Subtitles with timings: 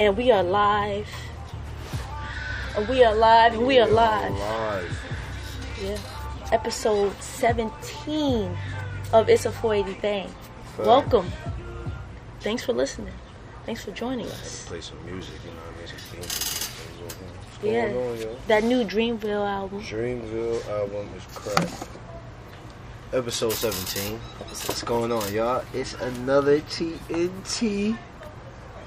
[0.00, 1.08] and we are live.
[2.76, 4.32] And we are live, and we are live.
[5.82, 5.98] Yeah.
[6.52, 8.56] Episode 17
[9.12, 10.34] of It's a 480 Thing.
[10.78, 11.32] Welcome.
[12.40, 13.14] Thanks for listening.
[13.64, 14.66] Thanks for joining us.
[14.66, 15.88] Play some music, you know what I mean?
[15.88, 16.70] Some things.
[17.54, 17.88] What's Yeah.
[17.88, 18.36] going on, yo?
[18.46, 19.80] That new Dreamville album.
[19.82, 21.68] Dreamville album is crap.
[23.12, 24.20] Episode 17.
[24.38, 25.64] What's going on, y'all?
[25.72, 27.96] It's another TNT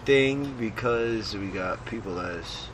[0.05, 2.67] thing because we got people that's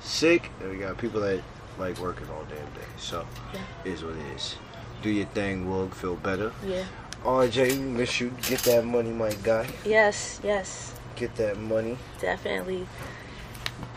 [0.00, 1.42] sick and we got people that
[1.78, 2.88] like working all damn day.
[2.98, 3.60] So, Yeah.
[3.92, 4.56] is what it is.
[5.02, 5.94] Do your thing, Woog.
[5.94, 6.52] Feel better.
[6.66, 6.84] Yeah.
[7.24, 8.32] RJ, we miss you.
[8.48, 9.66] Get that money, my guy.
[9.84, 10.94] Yes, yes.
[11.16, 11.96] Get that money.
[12.20, 12.86] Definitely.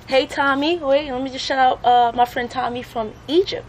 [0.08, 3.66] Hey Tommy, wait, let me just shout out uh, my friend Tommy from Egypt.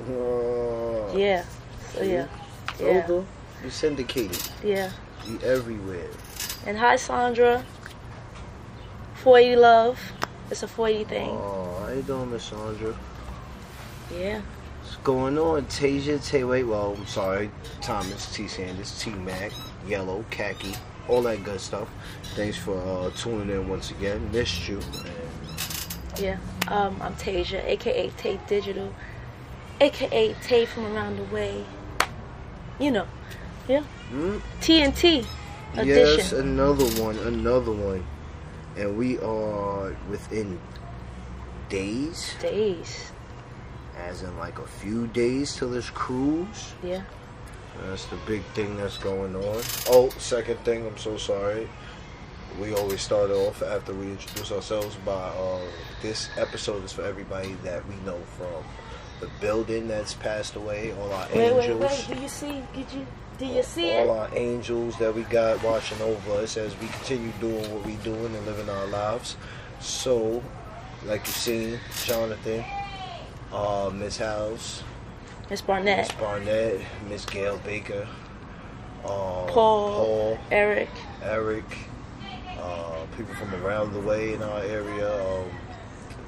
[0.00, 1.44] Uh, Yeah.
[1.94, 2.26] So yeah.
[2.80, 3.06] Yeah.
[3.06, 3.26] Told
[3.62, 4.42] You syndicated.
[4.64, 4.90] Yeah.
[5.26, 6.08] You everywhere.
[6.66, 7.64] And hi Sandra.
[9.14, 10.12] 480 love.
[10.50, 11.30] It's a 480 thing.
[11.30, 12.96] Oh, how you doing, Miss Sandra?
[14.12, 14.42] Yeah.
[14.82, 15.64] What's going on?
[15.66, 17.50] Tasia, Tay, wait, well, I'm sorry.
[17.80, 18.48] Thomas, T.
[18.48, 19.10] Sanders, T.
[19.10, 19.52] Mac,
[19.86, 20.74] Yellow, Khaki,
[21.08, 21.88] all that good stuff.
[22.34, 24.28] Thanks for uh, tuning in once again.
[24.32, 24.80] Missed you.
[24.80, 26.38] And Yeah.
[26.66, 28.92] Um, I'm Tasia, aka Tay Digital,
[29.80, 31.64] aka Tay from around the way.
[32.80, 33.06] You know.
[33.68, 33.84] Yeah.
[34.60, 35.24] TNT
[35.74, 35.86] edition.
[35.86, 38.04] Yes, another one, another one.
[38.76, 40.58] And we are within
[41.68, 43.12] days, Days.
[43.98, 46.72] as in like a few days till this cruise.
[46.82, 47.02] Yeah.
[47.86, 49.62] That's the big thing that's going on.
[49.88, 51.68] Oh, second thing, I'm so sorry.
[52.60, 55.60] We always start off after we introduce ourselves by uh,
[56.02, 58.62] this episode is for everybody that we know from
[59.20, 61.80] the building that's passed away, all our Wait, wait, angels.
[62.08, 62.16] wait.
[62.16, 62.62] Do you see?
[62.74, 63.06] Did you?
[63.42, 64.08] Do you see all it?
[64.08, 68.32] our angels that we got watching over us as we continue doing what we're doing
[68.36, 69.36] and living our lives.
[69.80, 70.40] So,
[71.06, 72.64] like you seen, Jonathan,
[73.52, 74.84] uh, Miss House,
[75.50, 78.06] Miss Barnett, Miss Barnett, Barnett, Miss Gail Baker,
[79.02, 80.90] uh, Paul, Paul, Eric.
[81.24, 81.64] Eric,
[82.60, 85.50] uh, people from around the way in our area, um,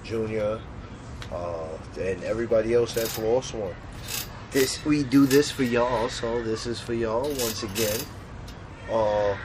[0.03, 0.61] Junior,
[1.31, 3.77] uh, and everybody else that's lost one.
[4.55, 8.01] This we do this for y'all, so this is for y'all once again.
[8.89, 9.37] Uh,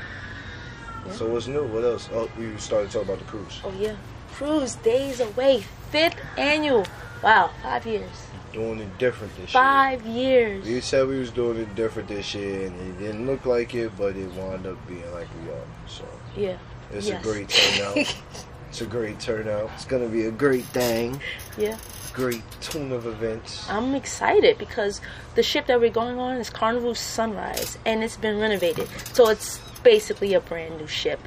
[1.08, 1.14] Yeah.
[1.14, 1.64] so what's new?
[1.64, 2.08] What else?
[2.14, 3.60] Oh, we started talking about the cruise.
[3.64, 3.96] Oh yeah.
[4.34, 5.66] Cruise days away.
[5.92, 6.86] Fifth annual.
[7.24, 7.50] Wow.
[7.64, 8.12] Five years.
[8.54, 10.50] Doing it different this Five year.
[10.56, 10.66] years.
[10.66, 13.92] We said we was doing it different this year, and it didn't look like it,
[13.98, 15.66] but it wound up being like we are.
[15.88, 16.06] So.
[16.38, 16.58] Yeah.
[16.94, 17.20] It's Yes.
[17.20, 17.98] a great turnout.
[18.70, 19.72] it's a great turnout.
[19.76, 21.20] It's gonna be a great thing.
[21.58, 21.78] Yeah.
[22.14, 23.70] Great tune of events.
[23.70, 25.02] I'm excited because
[25.36, 28.88] the ship that we're going on is Carnival Sunrise and it's been renovated.
[29.14, 31.20] So it's basically a brand new ship.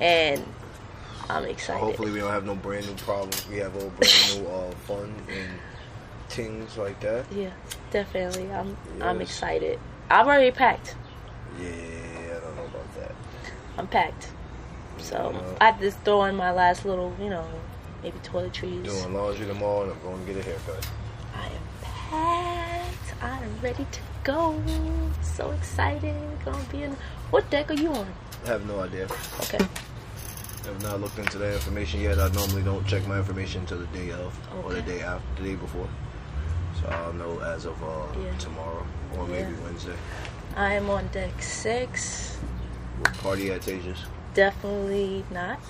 [0.00, 0.44] And
[1.28, 1.80] I'm excited.
[1.80, 3.46] Hopefully we don't have no brand new problems.
[3.48, 5.50] We have all brand new uh, fun and
[6.28, 7.26] things like that.
[7.32, 7.50] Yeah,
[7.90, 8.50] definitely.
[8.52, 9.78] I'm I'm excited.
[10.10, 10.96] I've already packed.
[11.60, 13.14] Yeah, I don't know about that.
[13.78, 14.28] I'm packed.
[14.98, 15.56] So.
[15.60, 17.46] I just throw in my last little, you know,
[18.02, 18.84] maybe toiletries.
[18.84, 20.88] Doing laundry tomorrow, and I'm going to get a haircut.
[21.34, 23.22] I am packed.
[23.22, 24.60] I am ready to go.
[25.22, 26.14] So excited.
[26.44, 26.96] Gonna be in.
[27.30, 28.06] What deck are you on?
[28.44, 29.04] I have no idea.
[29.40, 29.58] Okay.
[30.64, 32.18] I've not looked into that information yet.
[32.18, 35.48] I normally don't check my information until the day of or the day after, the
[35.50, 35.88] day before.
[36.80, 37.88] So I'll know as of uh,
[38.20, 38.36] Yeah.
[38.38, 38.86] tomorrow
[39.16, 39.64] or maybe Yeah.
[39.64, 39.96] Wednesday.
[40.56, 42.36] I am on deck six.
[43.00, 44.04] What party at Taja's?
[44.34, 45.60] Definitely not.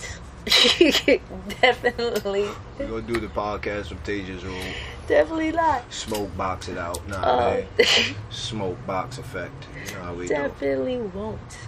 [1.61, 2.49] definitely,
[2.79, 4.61] We're gonna do the podcast from Taja's room.
[5.07, 5.91] definitely not.
[5.93, 7.07] Smoke box it out.
[7.09, 7.87] Nah, Uh, man.
[8.31, 9.67] Smoke box effect.
[10.01, 11.59] How we definitely won't.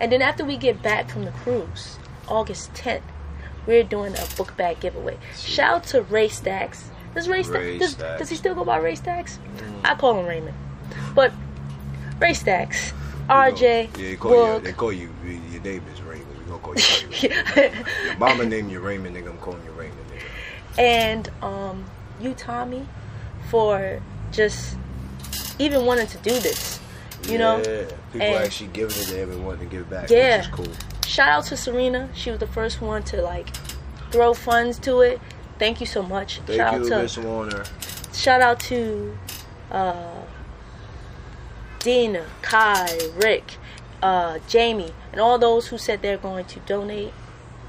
[0.00, 3.02] And then after we get back from the cruise, August 10th,
[3.66, 5.16] we're doing a book bag giveaway.
[5.36, 6.90] Shout out to Ray Stacks.
[7.14, 8.18] Does Ray, Ray does, Stacks.
[8.18, 9.38] does he still go by Ray Stacks?
[9.84, 10.54] I call him Raymond.
[11.14, 11.32] But
[12.20, 12.92] Ray Stacks,
[13.28, 14.60] RJ, Yeah, they call you.
[14.60, 15.10] They call you.
[15.24, 16.07] Your name is Raymond.
[16.74, 17.30] Call you.
[17.56, 17.86] Raymond.
[18.04, 19.16] Your mama named you Raymond.
[19.16, 19.98] Nigga, I'm calling you Raymond.
[20.10, 20.78] Nigga.
[20.80, 21.84] and um,
[22.20, 22.86] you, Tommy,
[23.50, 24.00] for
[24.32, 24.76] just
[25.58, 26.80] even wanting to do this.
[27.28, 30.38] You know, Yeah, people and- actually giving it to wanting to give back, Yeah.
[30.38, 30.74] which is cool.
[31.06, 32.08] shout out to Serena.
[32.14, 33.48] She was the first one to like
[34.10, 35.20] throw funds to it.
[35.58, 36.38] Thank you so much.
[36.46, 37.64] Thank shout you, out to Miss Warner.
[38.14, 39.18] shout out to
[39.72, 40.22] uh,
[41.80, 43.56] Dina, Kai, Rick,
[44.02, 47.12] uh, Jamie, and all those who said they're going to donate.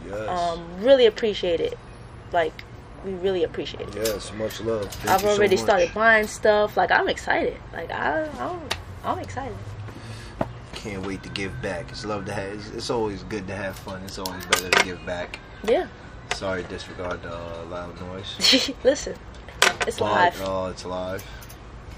[0.08, 0.30] Yes.
[0.30, 1.80] Um, really appreciate it.
[2.32, 2.54] Like
[3.04, 3.96] we really appreciate it.
[3.96, 4.86] yes, much love.
[4.92, 5.66] Thank I've so already much.
[5.66, 6.78] started buying stuff.
[6.78, 7.58] Like I'm excited.
[7.74, 8.60] Like I, I'm,
[9.04, 9.58] I'm excited.
[10.74, 11.90] can't wait to give back.
[11.90, 12.54] It's love to have.
[12.54, 14.04] It's, it's always good to have fun.
[14.04, 15.40] It's always better to give back.
[15.64, 15.88] Yeah.
[16.36, 18.72] Sorry, disregard the uh, loud noise.
[18.84, 19.16] Listen,
[19.88, 20.42] it's But, live.
[20.46, 21.26] Oh, it's live.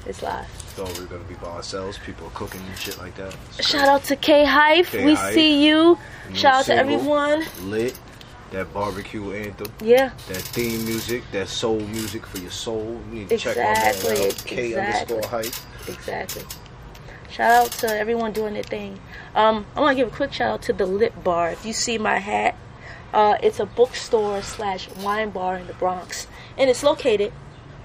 [0.06, 0.48] It's live.
[0.77, 2.00] We were gonna be by ourselves.
[2.00, 3.36] People are cooking and shit like that.
[3.59, 4.92] Shout out to K Hype.
[4.94, 5.98] We see you.
[6.30, 7.44] New Shout out to everyone.
[7.63, 7.98] Lit.
[8.51, 9.68] That barbecue anthem.
[9.81, 10.12] Yeah.
[10.27, 11.24] That theme music.
[11.31, 13.00] That soul music for your soul.
[13.09, 14.44] You need to check my man Exactly, out.
[14.45, 15.15] K exactly.
[15.15, 15.53] underscore hype.
[15.88, 16.44] Exactly.
[17.30, 19.00] Shout out to everyone doing their thing.
[19.36, 21.51] Um, I want to give a quick shout out to the Lit Bar.
[21.51, 22.57] If you see my hat,
[23.13, 26.27] uh, it's a bookstore slash wine bar in the Bronx,
[26.57, 27.31] and it's located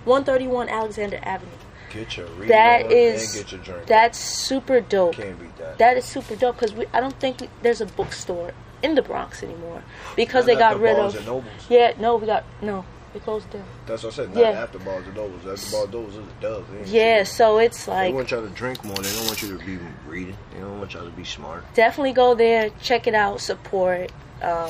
[0.05, 1.51] 131 Alexander Avenue.
[1.97, 3.87] Get your read That is and get your drink.
[3.87, 5.15] that's super dope.
[5.15, 5.79] Can't beat that.
[5.79, 8.53] That is super dope because I don't think we, there's a bookstore
[8.83, 9.83] in the Bronx anymore
[10.15, 11.17] because Not they got the rid of.
[11.17, 11.45] and Nobles.
[11.69, 12.85] Yeah, no, we got no.
[13.13, 13.65] They closed down.
[13.87, 14.35] That's what I said.
[14.35, 14.51] Not Yeah.
[14.51, 15.39] after Barnes and Nobles.
[15.47, 16.67] After Barnes and Nobles is the Dove.
[16.87, 18.97] Yeah, so it's like They want y'all to drink more.
[18.97, 20.37] They don't want you to be reading.
[20.53, 21.65] They don't want y'all to be smart.
[21.75, 24.13] definitely go there, check it out, support.
[24.43, 24.69] Um,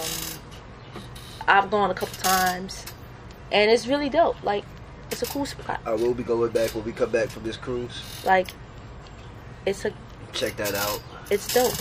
[1.49, 2.85] I've gone a couple times,
[3.53, 4.41] and it's really dope.
[4.45, 4.65] Like,
[5.11, 5.81] it's a cool spot.
[5.85, 8.03] I will be going back when we come back from this cruise.
[8.25, 8.49] Like,
[9.65, 9.93] it's a,
[10.33, 11.03] Check that out.
[11.31, 11.75] it's dope.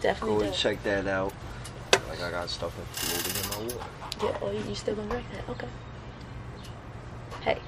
[0.00, 0.36] Definitely.
[0.36, 0.58] Go and dope.
[0.58, 1.32] check that out.
[2.08, 3.86] Like I got stuff floating in my water.
[4.22, 5.48] Yeah, oh, you, still gonna drink that?
[5.50, 5.68] Okay.
[7.42, 7.58] Hey,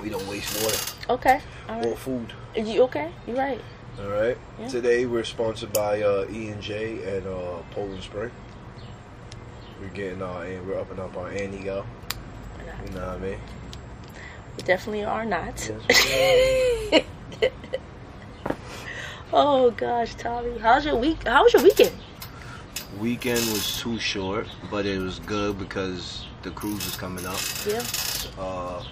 [0.00, 1.86] We don't waste water okay, All right.
[1.86, 2.32] or food.
[2.56, 3.10] You okay?
[3.26, 3.60] You right?
[4.00, 4.38] All right.
[4.58, 4.68] Yeah.
[4.68, 8.30] Today we're sponsored by uh, E and J and uh, Poland Spring.
[9.80, 11.84] We're getting our and we're upping up our ante, yo.
[12.86, 13.38] You know what I mean?
[14.56, 15.70] We definitely are not.
[15.88, 17.04] Yes,
[19.32, 21.26] oh gosh, Tommy, how's your week?
[21.26, 21.92] How was your weekend?
[22.98, 27.38] Weekend was too short, but it was good because the cruise is coming up.
[27.66, 27.82] Yeah.
[28.38, 28.82] Uh,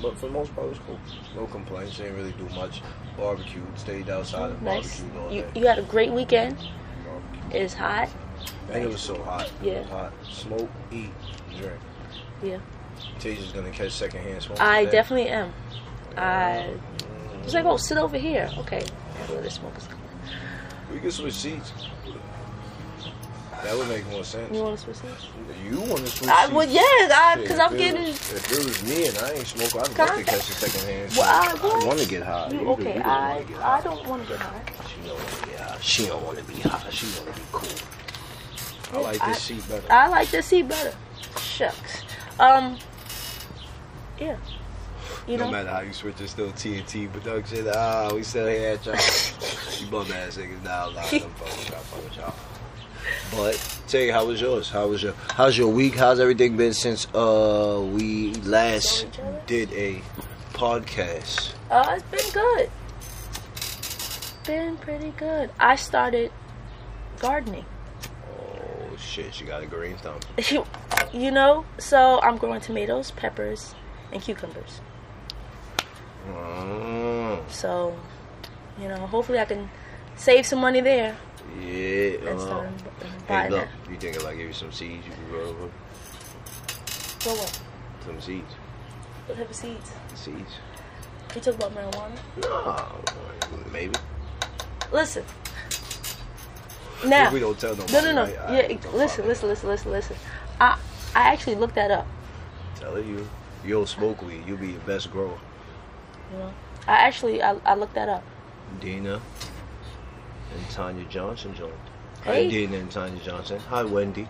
[0.00, 0.98] but for the most part, it was cool.
[1.34, 1.96] No complaints.
[1.98, 2.82] Didn't really do much.
[3.16, 5.00] Barbecued, stayed outside and Nice.
[5.00, 5.60] barbecued all You day.
[5.60, 6.56] you had a great weekend.
[6.56, 7.54] Barbecued.
[7.62, 8.08] It's hot.
[8.70, 9.46] And it was so hot.
[9.60, 9.80] It Yeah.
[9.80, 10.12] was hot.
[10.30, 11.10] Smoke, eat,
[11.56, 11.80] drink.
[12.42, 12.58] Yeah.
[13.20, 14.60] Tasha's gonna catch secondhand smoke.
[14.60, 14.92] I today.
[14.96, 15.52] definitely am.
[16.16, 16.74] I
[17.44, 18.50] was like, oh, sit over here.
[18.58, 18.82] Okay.
[19.28, 20.04] Where the smoke is coming.
[20.92, 21.72] We can switch seats.
[23.64, 24.54] That would make more sense.
[24.54, 25.26] You want to switch seats?
[25.68, 26.28] You want to switch seats?
[26.30, 26.54] I seats?
[26.54, 26.80] would, yeah,
[27.34, 28.02] Shit, because if I'm getting.
[28.02, 31.12] Was, if it was me and I ain't smoke, I'd love to catch a secondhand
[31.16, 31.24] Well.
[31.28, 31.80] I.
[31.82, 32.50] I want to get high.
[32.52, 34.62] You, You okay, do- I I don't want to get high.
[34.86, 35.78] She don't want to get high.
[35.80, 36.90] She don't want to be high.
[36.90, 37.68] She want to be cool.
[38.92, 39.92] I oh, like I- this seat better.
[39.92, 40.94] I like this seat better.
[41.40, 42.02] Shucks.
[42.40, 42.78] Um.
[44.18, 44.36] Yeah.
[45.26, 45.50] You no know.
[45.50, 47.66] matter how you switch, it's still TNT production.
[47.74, 48.94] Ah, we still here at y'all.
[49.78, 50.90] you bum ass niggas now.
[50.90, 51.80] Nah, I'm fucking with y'all.
[51.80, 52.34] Fuck with y'all.
[53.32, 54.70] But tell you, how was yours?
[54.70, 55.94] How was your How's your week?
[55.94, 59.42] How's everything been since uh we last Saw each other?
[59.46, 60.02] did a
[60.52, 61.52] podcast?
[61.70, 62.70] Uh, it's been good.
[64.46, 65.50] Been pretty good.
[65.60, 66.32] I started
[67.20, 67.66] gardening.
[68.98, 70.20] Shit, you got a green thumb.
[70.50, 70.64] You,
[71.12, 73.74] you know, so I'm growing tomatoes, peppers,
[74.12, 74.80] and cucumbers.
[76.28, 77.96] Mm, So,
[78.78, 79.70] you know, hopefully I can
[80.16, 81.16] save some money there
[81.60, 82.30] yeah.
[82.30, 82.66] and Uh,
[83.28, 85.68] hey, look, you think if I give you some seeds, you can grow over
[87.20, 87.60] For what?
[88.04, 88.52] some seeds?
[89.26, 89.90] What type of seeds?
[90.14, 90.52] Seeds?
[91.34, 92.18] You talk about marijuana?
[92.42, 93.94] No, maybe.
[94.92, 95.24] Listen.
[97.06, 97.92] Now, we don't tell nobody.
[97.92, 98.22] no, no, no.
[98.24, 98.38] right?
[98.38, 100.16] I Yeah, listen, listen, listen, listen, listen.
[100.60, 100.78] I
[101.14, 102.06] I actually looked that up.
[102.76, 102.80] it.
[102.80, 103.28] Tell you,
[103.64, 104.44] you don't smoke weed.
[104.46, 105.38] You'll be the best grower.
[106.32, 106.52] You know,
[106.86, 108.24] I actually I, I looked that up.
[108.80, 109.14] Dina
[110.54, 111.72] and Tanya Johnson joined.
[112.24, 112.44] Hey.
[112.44, 113.60] Hi, Dina and Tanya Johnson.
[113.68, 114.28] Hi, Wendy.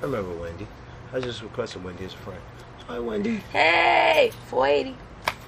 [0.00, 0.66] I remember Wendy.
[1.12, 2.40] I just requested Wendy as a friend.
[2.88, 3.36] Hi, Wendy.
[3.52, 4.96] Hey, 480.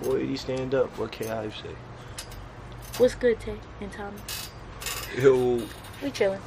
[0.02, 0.96] 480 stand up.
[0.98, 1.74] What can I say?
[2.98, 4.18] What's good, Tay and Tommy?
[5.18, 5.62] Yo,
[6.02, 6.40] We chilling.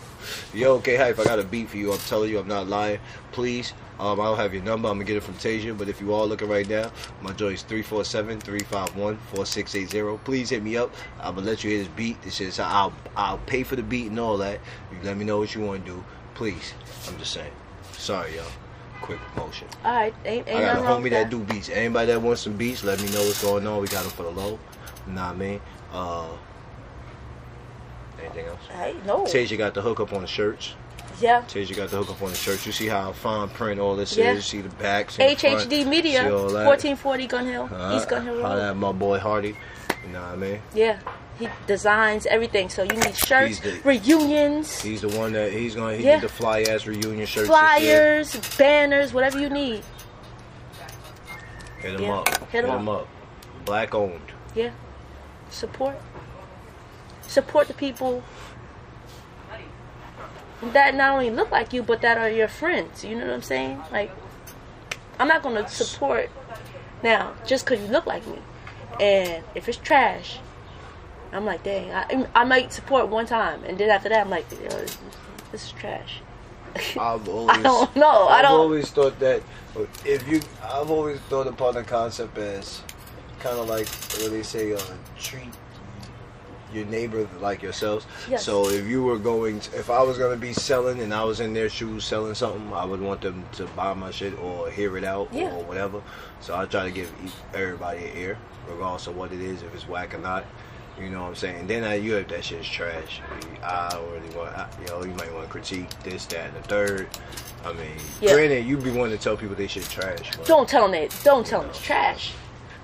[0.54, 1.20] Yo, okay, hype.
[1.20, 1.92] I got a beat for you.
[1.92, 3.00] I'm telling you, I'm not lying.
[3.32, 4.90] Please, um, I don't have your number.
[4.90, 5.78] I'm gonna get it from Tasia.
[5.78, 10.24] But if you are looking right now, my joint's 347-351-4680.
[10.24, 10.94] Please hit me up.
[11.20, 12.22] I'm gonna let you hear this beat.
[12.22, 14.60] This is I'll I'll pay for the beat and all that.
[14.92, 16.04] You let me know what you want to do.
[16.36, 16.74] Please.
[17.08, 17.52] I'm just saying.
[17.94, 18.46] Sorry, y'all.
[19.02, 19.68] Quick promotion.
[19.84, 21.70] All right, ain't, ain't I got a homie with that do beats.
[21.70, 23.82] Anybody that wants some beats, let me know what's going on.
[23.82, 24.60] We got them for the low.
[25.08, 25.62] You know what I mean?
[25.92, 26.28] Uh,
[28.22, 28.60] anything else?
[28.70, 29.24] Hey, no.
[29.26, 30.74] Tasia got the hookup on the shirts.
[31.20, 31.42] Yeah.
[31.48, 32.66] Tasia got the hookup on the shirts.
[32.66, 34.32] You see how fine print all this Yeah.
[34.32, 34.38] is.
[34.38, 35.18] You see the backs.
[35.20, 35.60] and the front.
[35.70, 36.66] HHD Media, See all that?
[36.66, 38.70] 1440 Gun Hill, Uh, East Gun Hill Holla Road.
[38.72, 39.56] at my boy Hardy.
[40.06, 40.62] You know what I mean?
[40.74, 40.98] Yeah,
[41.38, 42.70] he designs everything.
[42.70, 46.14] So you need shirts, He's the- reunions, He's the one that he's gonna he Yeah.
[46.16, 47.48] did the fly ass reunion shirts.
[47.48, 49.84] flyers, banners, whatever you need.
[51.80, 52.16] Hit him Yeah.
[52.18, 52.50] up.
[52.52, 53.08] Hit 'em him up.
[53.66, 54.32] Black owned.
[54.56, 54.70] Yeah,
[55.52, 55.96] support.
[57.22, 58.24] Support the people
[60.62, 63.04] that not only look like you, but that are your friends.
[63.04, 63.82] You know what I'm saying?
[63.92, 64.12] Like,
[65.20, 66.30] I'm not gonna support
[67.04, 68.40] now just because you look like me.
[69.00, 70.40] And if it's trash,
[71.32, 74.46] I'm like, dang, I, I might support one time, and then after that, I'm like,
[74.52, 74.98] Yo, this,
[75.52, 76.22] this is trash.
[77.00, 78.28] I've always, I don't know.
[78.28, 78.60] I I've don't.
[78.60, 79.42] always thought that
[80.06, 82.82] if you, I've always thought upon the concept as
[83.40, 83.88] kind of like
[84.22, 84.80] what they say, uh,
[85.18, 85.50] treat
[86.74, 88.06] your neighbor like yourselves.
[88.30, 88.44] Yes.
[88.46, 91.24] So if you were going, to, if I was going to be selling and I
[91.24, 94.70] was in their shoes selling something, I would want them to buy my shit or
[94.70, 95.54] hear it out Yeah.
[95.56, 96.02] or whatever.
[96.40, 97.12] So I try to give
[97.54, 98.38] everybody an ear,
[98.70, 100.46] regardless of what it is, if it's whack or not.
[101.00, 101.68] You know what I'm saying?
[101.68, 103.22] then I, you if that shit is trash,
[103.64, 104.56] I don't really want.
[104.56, 107.08] I, you know, you might want to critique this, that, and the third.
[107.64, 107.88] I mean,
[108.20, 108.34] Yeah.
[108.34, 110.32] granted, you be wanting to tell people they shit trash.
[110.36, 111.16] But Don't tell them that.
[111.24, 112.34] Don't tell them it's trash.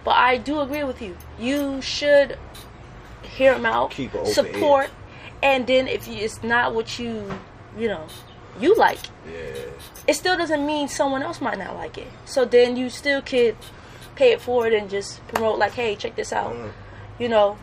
[0.03, 1.17] But I do agree with you.
[1.38, 2.38] You should
[3.38, 4.89] hear them out, Keep an open support,
[5.44, 7.29] and then if you, it's not what you,
[7.77, 8.06] you know,
[8.60, 9.00] you like,
[9.32, 9.62] Yeah.
[10.08, 12.08] it still doesn't mean someone else might not like it.
[12.25, 13.56] So then you still could
[14.15, 16.53] pay it forward and just promote like, hey, check this out.
[16.53, 16.72] Mm.
[17.20, 17.58] You know,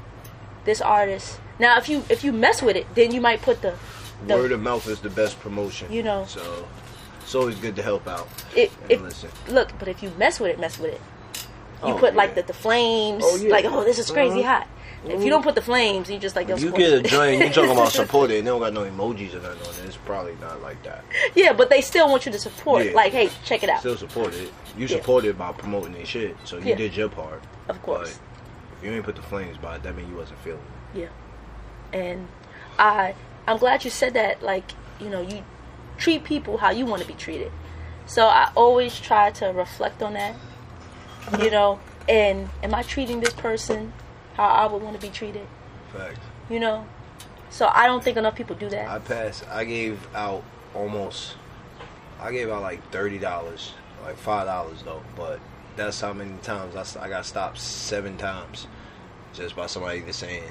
[0.64, 1.40] this artist.
[1.58, 3.74] Now, if you if you mess with it, then you might put the,
[4.26, 5.92] the Word of mouth is the best promotion.
[5.92, 6.24] You know.
[6.26, 6.66] So
[7.22, 8.26] it's always good to help out.
[8.56, 9.30] it, if, listen.
[9.48, 9.70] look.
[9.78, 11.00] But if you mess with it, mess with it.
[11.86, 13.50] You Oh, put like the, the flames, Oh, yeah.
[13.50, 14.44] like oh this is crazy Mhm.
[14.46, 14.66] hot.
[15.04, 17.70] If you don't put the flames, you just like You get a joint, you talking
[17.70, 19.86] about support it, they don't got no emojis or nothing on it.
[19.86, 21.04] It's probably not like that.
[21.34, 22.86] yeah, but they still want you to support.
[22.86, 22.92] Yeah.
[22.92, 23.80] Like hey, check it out.
[23.80, 24.50] Still support it.
[24.76, 24.96] You Yeah.
[24.96, 26.74] support it by promoting their shit, so you Yeah.
[26.76, 27.42] did your part.
[27.68, 28.18] of course.
[28.18, 30.60] But if you ain't put the flames by it, that means you wasn't feeling
[30.94, 31.00] it.
[31.00, 31.98] Yeah.
[31.98, 32.28] And
[32.78, 33.14] I
[33.46, 34.64] I'm glad you said that like,
[35.00, 35.44] you know, you
[35.98, 37.52] treat people how you want to be treated.
[38.06, 40.34] So I always try to reflect on that.
[41.38, 43.92] You know, and am I treating this person
[44.34, 45.46] how I would want to be treated?
[45.92, 46.18] Fact.
[46.50, 46.86] You know?
[47.50, 48.88] So I don't think enough people do that.
[48.88, 49.44] I passed.
[49.48, 50.42] I gave out
[50.74, 51.36] almost.
[52.20, 53.74] I gave out like thirty dollars,
[54.04, 55.02] like five dollars though.
[55.14, 55.38] But
[55.76, 58.66] that's how many times I, I got stopped seven times,
[59.32, 60.50] just by somebody just saying.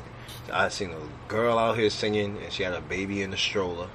[0.51, 3.89] I seen a girl out here singing, and she had a baby in the stroller.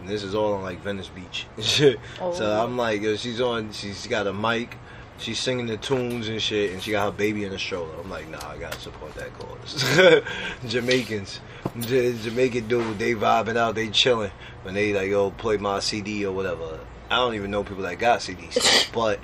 [0.00, 1.46] And this is all on like Venice Beach.
[2.20, 2.32] Oh.
[2.32, 3.72] So I'm like, yo, she's on.
[3.72, 4.76] She's got a mic.
[5.22, 7.94] She's singing the tunes and shit, and she got her baby in the stroller.
[8.02, 10.22] I'm like, nah, I gotta support that cause.
[10.66, 11.38] Jamaicans,
[11.78, 14.32] J- Jamaican dude, they vibing out, they chilling.
[14.64, 16.80] When they like, yo, play my CD or whatever.
[17.08, 19.20] I don't even know people that got CDs, but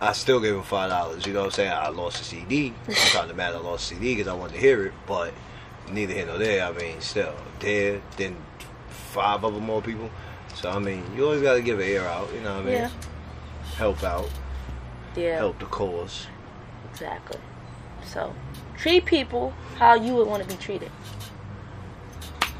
[0.00, 1.26] I still gave them five dollars.
[1.26, 1.72] You know what I'm saying?
[1.72, 2.72] I lost the CD.
[2.88, 5.34] I'm kind of mad I lost a CD because I wanted to hear it, but
[5.90, 6.64] neither here nor there.
[6.64, 8.00] I mean, still there.
[8.16, 8.36] Then
[8.88, 10.10] five other more people.
[10.54, 12.32] So I mean, you always gotta give an ear out.
[12.32, 12.74] You know what I mean?
[12.74, 12.90] Yeah.
[13.76, 14.30] Help out,
[15.16, 15.36] yeah.
[15.38, 16.26] help the cause.
[16.90, 17.40] Exactly.
[18.04, 18.34] So
[18.76, 20.90] treat people how you would want to be treated.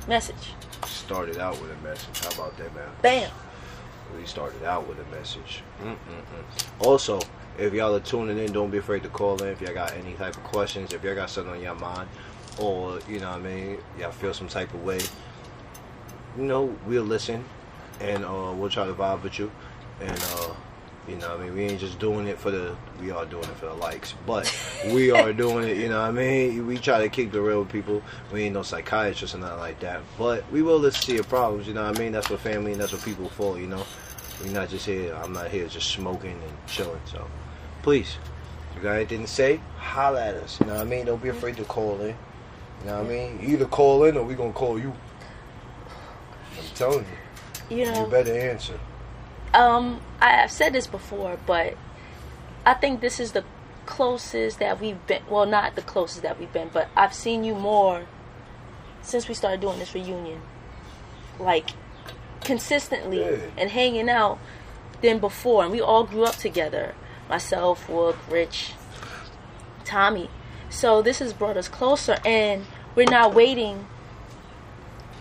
[0.08, 0.52] Message.
[0.84, 2.24] Started out with a message.
[2.24, 2.88] How about that, man?
[3.02, 3.30] Bam.
[4.16, 5.62] We started out with a message.
[5.82, 6.86] Mm-mm-mm.
[6.86, 7.20] Also,
[7.58, 10.14] if y'all are tuning in, don't be afraid to call in if y'all got any
[10.14, 10.92] type of questions.
[10.92, 12.08] If y'all got something on your mind,
[12.58, 15.00] or you know what I mean, y'all feel some type of way.
[16.36, 17.44] You know, we'll listen,
[18.00, 19.50] and uh, we'll try to vibe with you.
[20.00, 20.54] And uh,
[21.08, 22.76] you know, what I mean, we ain't just doing it for the.
[23.00, 24.52] We are doing it for the likes, but
[24.92, 25.76] we are doing it.
[25.76, 28.02] You know, what I mean, we try to keep the real people.
[28.32, 31.68] We ain't no psychiatrists or nothing like that, but we will listen to your problems.
[31.68, 33.58] You know, what I mean, that's what family and that's what people for.
[33.58, 33.86] You know,
[34.42, 35.14] we're not just here.
[35.14, 37.00] I'm not here just smoking and chilling.
[37.06, 37.26] So,
[37.82, 38.16] please,
[38.70, 40.58] if you got anything to say, holla at us.
[40.60, 41.06] You know what I mean?
[41.06, 42.16] Don't be afraid to call in.
[42.80, 43.40] You know what I mean?
[43.40, 44.92] You either call in or we gonna call you.
[46.58, 47.06] I'm telling
[47.70, 48.78] you, You you better answer.
[49.56, 51.76] Um, I have said this before, but
[52.64, 53.44] I think this is the
[53.86, 55.22] closest that we've been.
[55.28, 58.06] Well, not the closest that we've been, but I've seen you more
[59.02, 60.42] since we started doing this reunion.
[61.38, 61.70] Like
[62.42, 63.36] consistently Yeah.
[63.56, 64.38] and hanging out
[65.02, 66.94] than before, and we all grew up together.
[67.28, 68.72] Myself, Wook, Rich,
[69.84, 70.30] Tommy.
[70.70, 73.86] So this has brought us closer, and we're not waiting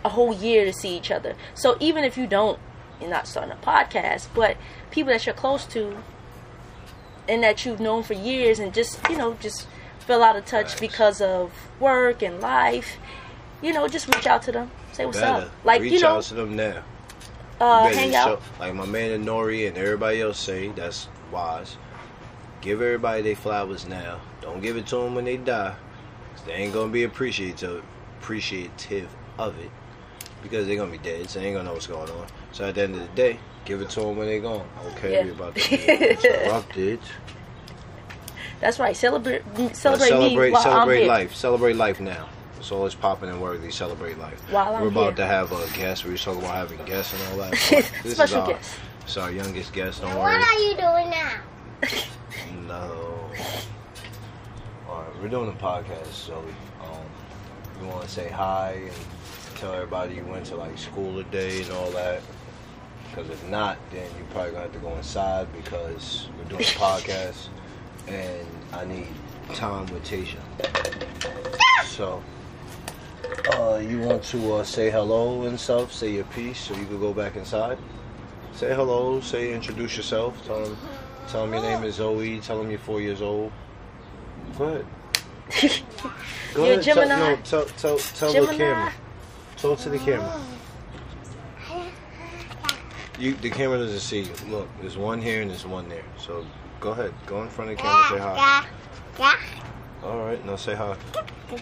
[0.03, 1.35] a whole year to see each other.
[1.55, 2.59] So even if you don't,
[3.01, 4.57] you're not starting a podcast, but
[4.91, 5.97] people that you're close to
[7.27, 9.67] and that you've known for years, and just you know, just
[9.99, 12.97] fell out of touch because of work and life.
[13.61, 15.51] You know, just reach out to them, say what's better up.
[15.63, 16.83] Like reach you know, out to them now.
[17.59, 18.27] uh, hang out.
[18.27, 21.77] show- like my man and Nori and everybody else say, that's wise.
[22.61, 24.19] Give everybody their flowers now.
[24.41, 25.75] Don't give it to them when they die.
[26.45, 27.83] they ain't gonna be appreciative,
[28.19, 29.09] appreciative
[29.39, 29.71] of it
[30.43, 31.29] because they're gonna be dead.
[31.29, 32.27] So they ain't gonna know what's going on.
[32.55, 34.65] So at the end of the day, give it to them when they gone.
[34.93, 35.23] Okay, Yeah.
[35.25, 36.99] we about to get interrupted.
[38.61, 38.95] That's right.
[38.95, 41.07] Celebrate, But celebrate, celebrate, me while celebrate I'm here.
[41.09, 41.35] life.
[41.35, 42.29] Celebrate life now.
[42.57, 43.71] It's always popping and worthy.
[43.71, 44.39] Celebrate life.
[44.49, 45.15] While I'm We're about here.
[45.17, 46.05] to have a guest.
[46.05, 47.51] We were talking about having guests and all that.
[47.51, 47.59] but
[48.03, 48.75] this is Special our, guest.
[49.01, 49.99] It's our youngest guest.
[50.01, 50.41] Don't What worry.
[50.41, 51.31] are you doing now?
[52.67, 53.29] No.
[54.89, 56.37] All right, we're doing a podcast, so
[56.81, 56.97] um,
[57.81, 58.91] we want to say hi and
[59.57, 62.21] tell everybody you went to like school today and all that.
[63.15, 66.65] Because if not, then you're probably gonna have to go inside because we're doing a
[66.77, 67.47] podcast,
[68.07, 69.07] and I need
[69.53, 70.35] time with Tasha.
[71.85, 72.21] So,
[73.53, 76.99] uh, you want to uh, say hello and stuff, say your piece, so you can
[76.99, 77.77] go back inside.
[78.53, 80.77] Say hello, say introduce yourself, tell them,
[81.29, 83.51] tell them your name is Zoe, tell them you're four years old.
[84.57, 84.85] Go ahead.
[86.53, 88.57] Go You're ahead, tell- no, tell, tell, tell the Gemini.
[88.57, 88.93] camera.
[89.57, 90.41] Talk to the camera.
[93.17, 94.33] You, the camera doesn't see you.
[94.49, 96.03] Look, there's one here and there's one there.
[96.17, 96.45] So
[96.79, 98.67] go ahead, go in front of the camera, say hi.
[99.17, 99.35] Yeah.
[100.03, 100.97] All right, now say hi.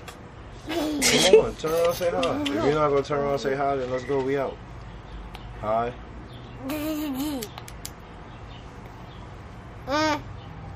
[0.67, 2.41] Come on, turn around, say hi.
[2.41, 4.24] If you're not gonna turn around, and say hi, then let's go.
[4.24, 4.57] We out.
[5.60, 5.93] Hi.
[6.67, 7.45] Mm.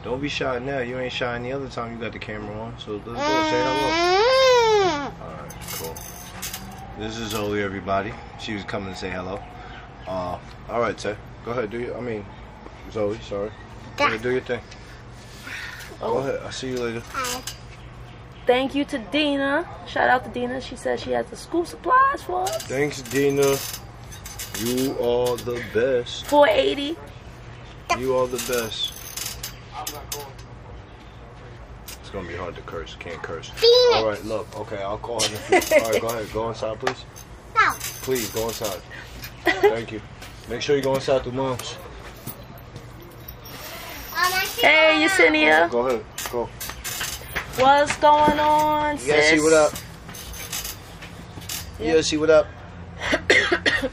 [0.03, 0.79] Don't be shy now.
[0.79, 2.77] You ain't shy any other time you got the camera on.
[2.77, 3.13] So let's go.
[3.15, 5.12] Say hello.
[5.22, 5.96] All right, cool.
[7.00, 8.13] This is Zoe, everybody.
[8.39, 9.41] She was coming to say hello.
[10.08, 10.38] Uh,
[10.70, 11.16] all right, Tay.
[11.46, 11.98] Go ahead, do your.
[11.98, 12.26] I mean,
[12.92, 13.18] Zoe.
[13.20, 13.52] Sorry.
[13.98, 14.62] Go ahead, do your thing.
[16.00, 16.18] Go Oh.
[16.20, 16.40] ahead.
[16.44, 17.02] I'll see you later.
[17.12, 17.42] Hi.
[18.46, 19.68] Thank you to Dina.
[19.88, 20.62] Shout out to Dina.
[20.62, 22.64] She says she has the school supplies for us.
[22.64, 23.56] Thanks, Dina.
[24.60, 26.26] You are the best.
[26.28, 26.96] 480.
[28.00, 28.94] You are the best.
[31.88, 32.96] It's gonna be hard to curse.
[33.00, 33.52] Can't curse.
[33.96, 34.48] All right, look.
[34.62, 35.34] Okay, I'll call in.
[35.34, 35.78] A few.
[35.84, 36.32] All right, go ahead.
[36.34, 37.04] Go inside, please.
[37.56, 37.74] No.
[37.80, 38.80] Please go inside.
[39.51, 40.01] Thank you.
[40.50, 41.77] Make sure you go inside through mom's.
[44.60, 45.70] Hey, Yesenia.
[45.70, 46.04] Go ahead.
[46.32, 46.50] Go.
[47.58, 49.74] What's going on, You gotta see what up.
[51.80, 52.48] Gotta see what up.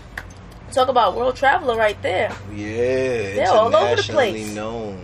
[0.73, 2.34] Talk about world traveler right there.
[2.52, 4.54] Yeah, They're all over the place.
[4.54, 5.02] known.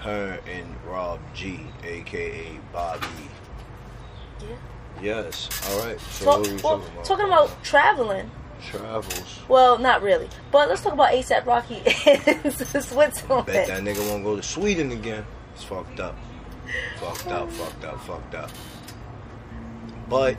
[0.00, 3.06] Her and Rob G, aka Bobby.
[4.40, 4.46] Yeah.
[5.02, 5.48] Yes.
[5.70, 6.00] All right.
[6.00, 7.04] So Talk, what are we well, about?
[7.04, 8.30] talking about traveling.
[8.62, 9.40] Travels.
[9.48, 10.28] Well, not really.
[10.50, 11.76] But let's talk about ASAP Rocky
[12.44, 12.50] in
[12.82, 13.46] Switzerland.
[13.46, 15.24] Bet that nigga won't go to Sweden again.
[15.54, 16.16] It's fucked up.
[17.00, 18.50] Fucked up, fucked up, fucked up.
[20.08, 20.36] But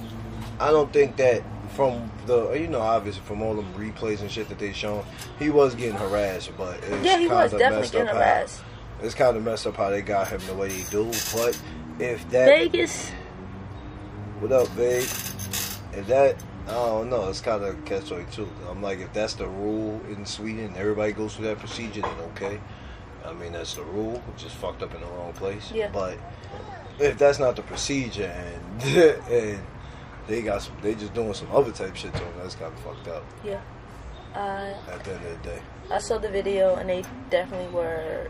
[0.59, 1.43] I don't think that
[1.75, 5.03] from the you know obviously from all them replays and shit that they shown,
[5.39, 6.51] he was getting harassed.
[6.57, 8.61] But it's yeah, he was definitely getting harassed.
[8.61, 11.05] How, it's kind of messed up how they got him the way they do.
[11.33, 11.59] But
[11.99, 13.09] if that Vegas.
[14.39, 15.03] what up, babe?
[15.93, 18.49] If that I don't know, it's kind of catch twenty two.
[18.69, 22.59] I'm like, if that's the rule in Sweden, everybody goes through that procedure, then okay.
[23.25, 24.21] I mean, that's the rule.
[24.37, 25.71] Just fucked up in the wrong place.
[25.73, 25.89] Yeah.
[25.91, 26.17] But
[26.99, 28.83] if that's not the procedure, and
[29.31, 29.63] and
[30.27, 32.79] they got some, they just doing some other type shit to them, that's kind of
[32.79, 33.23] fucked up.
[33.43, 33.61] Yeah.
[34.33, 38.29] Uh, At the end of the day, I saw the video and they definitely were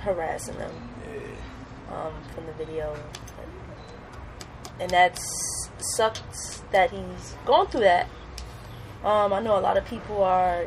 [0.00, 0.72] harassing them
[1.04, 1.96] yeah.
[1.96, 2.94] um, from the video.
[4.78, 5.18] And that
[5.78, 8.08] sucks that he's going through that.
[9.04, 10.66] Um, I know a lot of people are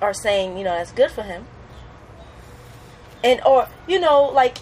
[0.00, 1.46] are saying, you know, that's good for him.
[3.24, 4.58] And or you know, like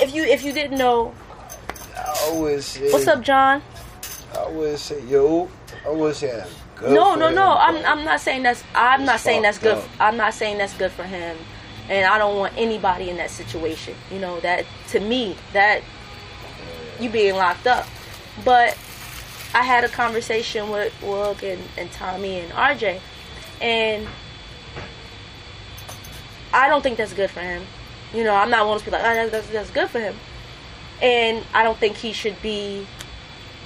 [0.00, 1.14] if you if you didn't know,
[1.96, 3.62] I would say, what's up, John?
[4.38, 5.50] I would say, yo,
[5.84, 7.52] I would say, that's good no, for no, him, no.
[7.52, 9.76] I'm I'm not saying that's I'm not saying that's good.
[9.76, 9.84] up.
[10.00, 11.36] I'm not saying that's good for him,
[11.90, 13.94] and I don't want anybody in that situation.
[14.10, 15.82] You know that to me that
[16.98, 17.86] you being locked up.
[18.44, 18.76] But
[19.54, 23.00] I had a conversation with Wook and, and Tommy and RJ,
[23.60, 24.06] and
[26.52, 27.64] I don't think that's good for him.
[28.14, 30.16] You know, I'm not one to be like, oh, that's, that's, good for him.
[31.00, 32.86] And I don't think he should be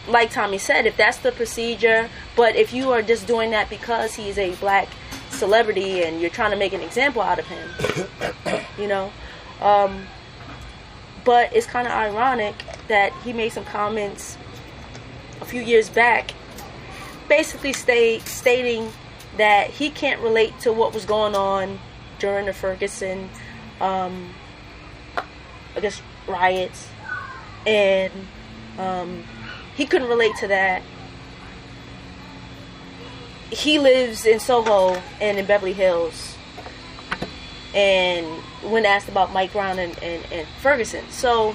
[0.08, 4.14] like Tommy said, if that's the procedure, but if you are just doing that because
[4.14, 4.88] he's a black
[5.30, 9.12] celebrity and you're trying to make an example out of him, you know.
[9.60, 10.06] Um,
[11.24, 12.54] but it's kind of ironic
[12.86, 14.38] that he made some comments
[15.40, 16.32] a few years back,
[17.28, 18.90] basically stay, stating
[19.36, 21.78] that he can't relate to what was going on
[22.18, 23.28] during the Ferguson,
[23.80, 24.34] um,
[25.74, 26.88] I guess, riots,
[27.66, 28.12] and
[28.78, 29.24] um,
[29.76, 30.82] he couldn't relate to that.
[33.50, 36.36] He lives in Soho and in Beverly Hills.
[37.74, 38.26] And
[38.62, 41.54] when asked about Mike Brown and, and, and Ferguson, so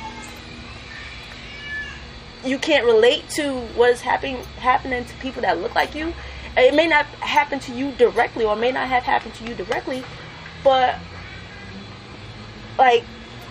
[2.44, 6.14] you can't relate to what is happening happening to people that look like you.
[6.58, 10.04] It may not happen to you directly, or may not have happened to you directly,
[10.64, 10.98] but
[12.78, 13.04] like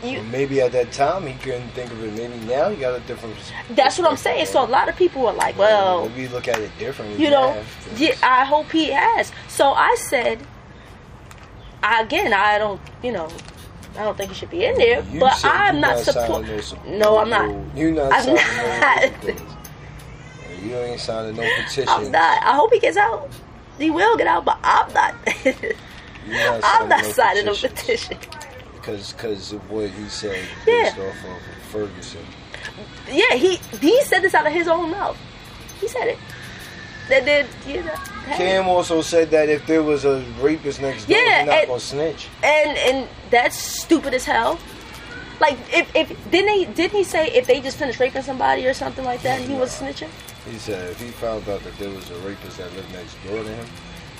[0.02, 2.12] you, Well, maybe at that time he couldn't think of it.
[2.14, 3.36] Maybe now he got a different.
[3.70, 4.46] that's what I'm saying.
[4.46, 7.22] So a lot of people are like, well, maybe look at it differently.
[7.22, 7.62] you know,
[7.96, 9.32] yeah, I hope he has.
[9.48, 10.40] So I said,
[11.82, 13.30] I, again, I don't, you know,
[13.96, 16.98] I don't think he should be in there, You but I'm not supporting.
[16.98, 17.48] no I'm not.
[17.50, 19.24] Oh, you not I'm not.
[19.24, 19.34] no.
[20.62, 21.88] You ain't signing no petition.
[21.88, 22.42] I'm not.
[22.42, 23.28] I hope he gets out.
[23.78, 25.14] He will get out, but I'm not.
[26.26, 27.72] not I'm not no signing petitions.
[27.72, 28.18] petition.
[28.74, 30.84] Because because of what he said Yeah.
[30.84, 32.20] based off of Ferguson.
[33.10, 35.18] Yeah, he he said this out of his own mouth.
[35.80, 36.18] He said it.
[37.10, 37.94] That did you know?
[38.36, 41.68] Cam also said that if there was a rapist next door, Yeah, he's not and-
[41.68, 42.28] gonna snitch.
[42.42, 44.58] and and that's stupid as hell.
[45.40, 48.74] Like if if didn't he didn't he say if they just finished raping somebody or
[48.74, 50.10] something like that, he was snitching?
[50.50, 53.42] He said if he found out that there was a rapist that lived next door
[53.42, 53.66] to him,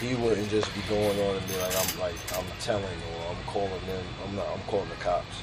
[0.00, 3.42] he wouldn't just be going on and be like, I'm like I'm telling or I'm
[3.46, 4.04] calling them.
[4.26, 4.46] I'm not.
[4.52, 5.36] I'm calling the cops.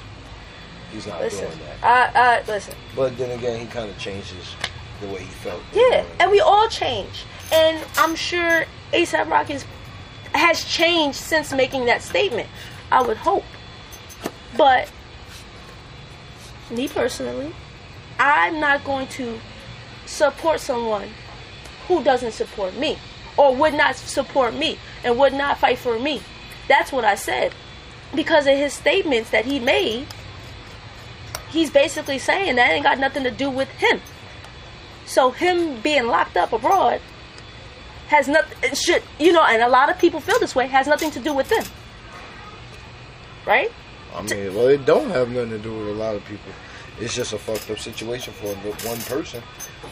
[0.92, 2.12] He's not Listen, doing that.
[2.14, 2.74] I I listen.
[2.96, 4.54] But then again, he kind of changes
[5.00, 5.60] the way he felt.
[5.72, 9.58] Yeah, and we all change, and I'm sure ASAP Rocky
[10.34, 12.48] has changed since making that statement.
[12.90, 13.44] I would hope,
[14.56, 14.90] but
[16.70, 17.52] me personally,
[18.18, 19.38] I'm not going to
[20.06, 21.08] support someone
[21.86, 22.98] who doesn't support me
[23.36, 26.20] or would not support me and would not fight for me.
[26.66, 27.52] That's what I said.
[28.14, 30.06] Because of his statements that he made,
[31.50, 34.00] he's basically saying that ain't got nothing to do with him.
[35.06, 37.00] So him being locked up abroad
[38.08, 41.10] has nothing should you know, and a lot of people feel this way, has nothing
[41.12, 41.64] to do with them.
[43.46, 43.70] Right?
[44.14, 46.52] I mean, well, it don't have nothing to do with a lot of people.
[47.00, 48.48] It's just a fucked up situation for
[48.86, 49.42] one person.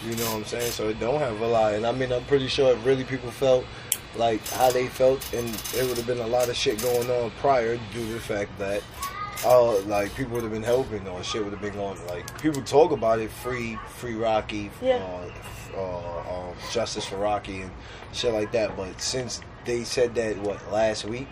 [0.05, 0.73] You know what I'm saying?
[0.73, 1.75] So it don't have a lot.
[1.75, 3.65] And I mean, I'm pretty sure if really people felt
[4.17, 7.31] like how they felt, and there would have been a lot of shit going on
[7.41, 8.83] prior due to the fact that,
[9.45, 12.05] uh, like people would have been helping or shit would have been going.
[12.09, 14.97] Like people talk about it, free, free Rocky, Yeah.
[14.97, 15.31] uh,
[15.77, 17.71] uh, um, justice for Rocky and
[18.13, 18.77] shit like that.
[18.77, 21.29] But since they said that what last week,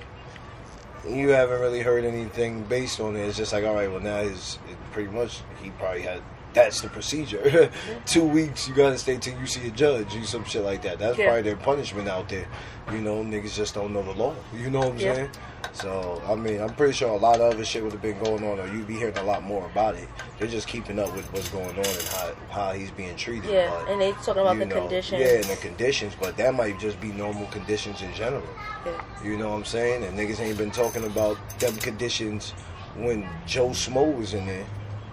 [1.09, 3.20] you haven't really heard anything based on it.
[3.26, 4.59] It's just like, all right, well now is
[4.92, 6.22] pretty much he probably had.
[6.54, 7.68] That's the procedure.
[8.07, 11.00] Two weeks, you gotta stay till you see a judge, you some shit like that.
[11.00, 11.26] That's Yeah.
[11.26, 12.46] probably their punishment out there.
[12.92, 14.37] You know, niggas just don't know the law.
[14.57, 15.14] You know what I'm Yeah.
[15.14, 15.30] saying?
[15.72, 18.44] So, I mean, I'm pretty sure a lot of other shit would have been going
[18.44, 20.09] on, or you'd be hearing a lot more about it.
[20.38, 23.50] They're just keeping up with what's going on and how how he's being treated.
[23.50, 23.70] Yeah.
[23.70, 25.20] but, And they talking about the know, conditions.
[25.20, 28.42] Yeah, and the conditions, but that might just be normal conditions in general.
[28.87, 29.03] Yeah.
[29.24, 30.05] You know what I'm saying?
[30.05, 32.50] And niggas ain't been talking about them conditions
[32.96, 34.66] when Joe Smo was in there.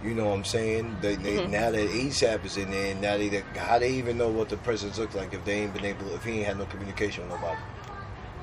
[0.04, 0.98] You know what I'm saying?
[1.02, 1.52] They, they Mm-hmm.
[1.52, 4.98] now that ASAP is in there, now they how they even know what the presence
[4.98, 7.60] looks like if they ain't been able if he ain't had no communication with nobody.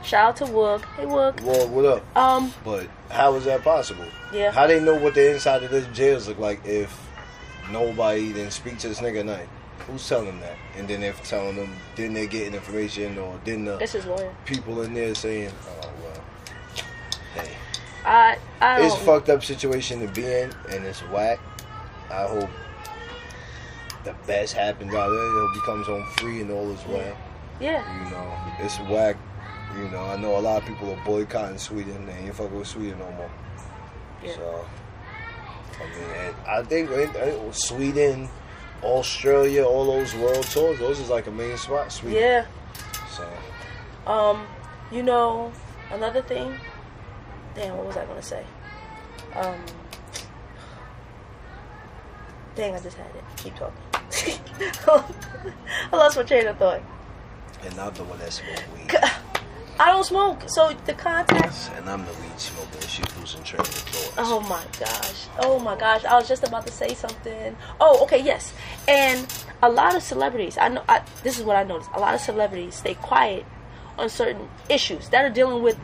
[0.03, 0.85] Shout out to Wook.
[0.97, 1.41] Hey Wook.
[1.43, 2.17] Well, what up?
[2.17, 4.05] Um, But how is that possible?
[4.33, 4.53] Yeah.
[4.53, 6.97] How they know what the inside of this jails look like if
[7.71, 9.49] nobody then speak to this nigga at night?
[9.87, 10.57] Who's telling them that?
[10.77, 14.35] And then they're telling them, then they're getting information, or then the this is lawyer.
[14.45, 16.23] people in there saying, "Oh well,
[17.35, 17.51] hey."
[18.05, 21.41] I I it's fucked up situation to be in, and it's whack.
[22.11, 22.51] I hope
[24.05, 25.49] the best happens out of it.
[25.55, 27.17] He becomes home free and all is well.
[27.61, 28.05] Yeah.
[28.05, 29.17] You know, it's whack.
[29.77, 32.07] You know, I know a lot of people are boycotting Sweden.
[32.07, 33.31] They ain't fucking with Sweden no more.
[34.25, 34.35] Yeah.
[34.35, 34.67] So,
[35.81, 38.29] I mean, I think it, it Sweden,
[38.83, 41.93] Australia, all those world tours, those is like a main spot.
[41.93, 42.21] Sweden.
[42.21, 42.47] Yeah.
[43.11, 44.47] So, Um,
[44.91, 45.53] you know,
[45.93, 46.59] another thing.
[47.55, 48.45] Damn, what was I gonna say?
[49.35, 49.61] Um,
[52.55, 53.25] dang, I just had it.
[53.37, 53.83] Keep talking.
[55.93, 56.81] I lost my train of thought.
[57.65, 58.93] and I'm the one that smoked weed.
[59.81, 61.71] I don't smoke, so the contacts.
[61.77, 62.81] And I'm the weed smoker.
[62.89, 64.15] She losing train of thought.
[64.19, 65.27] Oh my gosh.
[65.39, 66.05] Oh my gosh.
[66.05, 67.57] I was just about to say something.
[67.81, 68.53] Oh, okay, yes.
[68.89, 69.25] And
[69.63, 71.91] a lot of celebrities, I know I, this is what I noticed.
[71.95, 73.47] A lot of celebrities stay quiet
[73.97, 75.79] on certain issues that are dealing with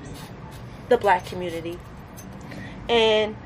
[0.89, 1.79] the black community.
[2.89, 3.37] And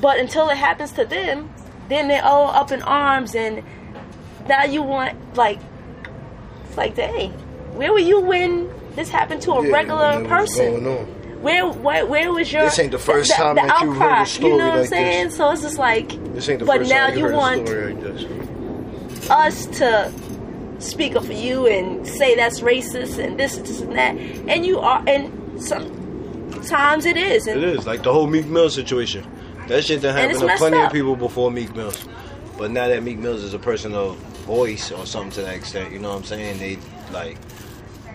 [0.00, 1.50] but until it happens to them,
[1.88, 3.64] then they're all up in arms and
[4.46, 5.58] now you want like
[6.66, 7.32] it's like dang,
[7.74, 10.82] where were you when this happened to a Yeah, regular you know what's person?
[10.84, 11.04] going on.
[11.42, 14.52] Where, where where was your This ain't the first time that you've heard a story
[14.52, 15.24] you know what I'm like saying?
[15.26, 15.36] this.
[15.36, 19.30] So it's just like This ain't the But first now time you heard want- like
[19.30, 20.12] us to
[20.80, 24.16] speak up for you and say that's racist and this, this and that.
[24.16, 27.46] And you are and sometimes it is.
[27.46, 29.24] And It is like the whole Meek Mill situation.
[29.68, 30.86] That shit that happened to plenty up.
[30.86, 32.04] of people before Meek Mills.
[32.56, 35.92] But now that Meek Mills is a person of voice or something to that extent,
[35.92, 36.58] you know what I'm saying?
[36.58, 36.78] They
[37.12, 37.36] like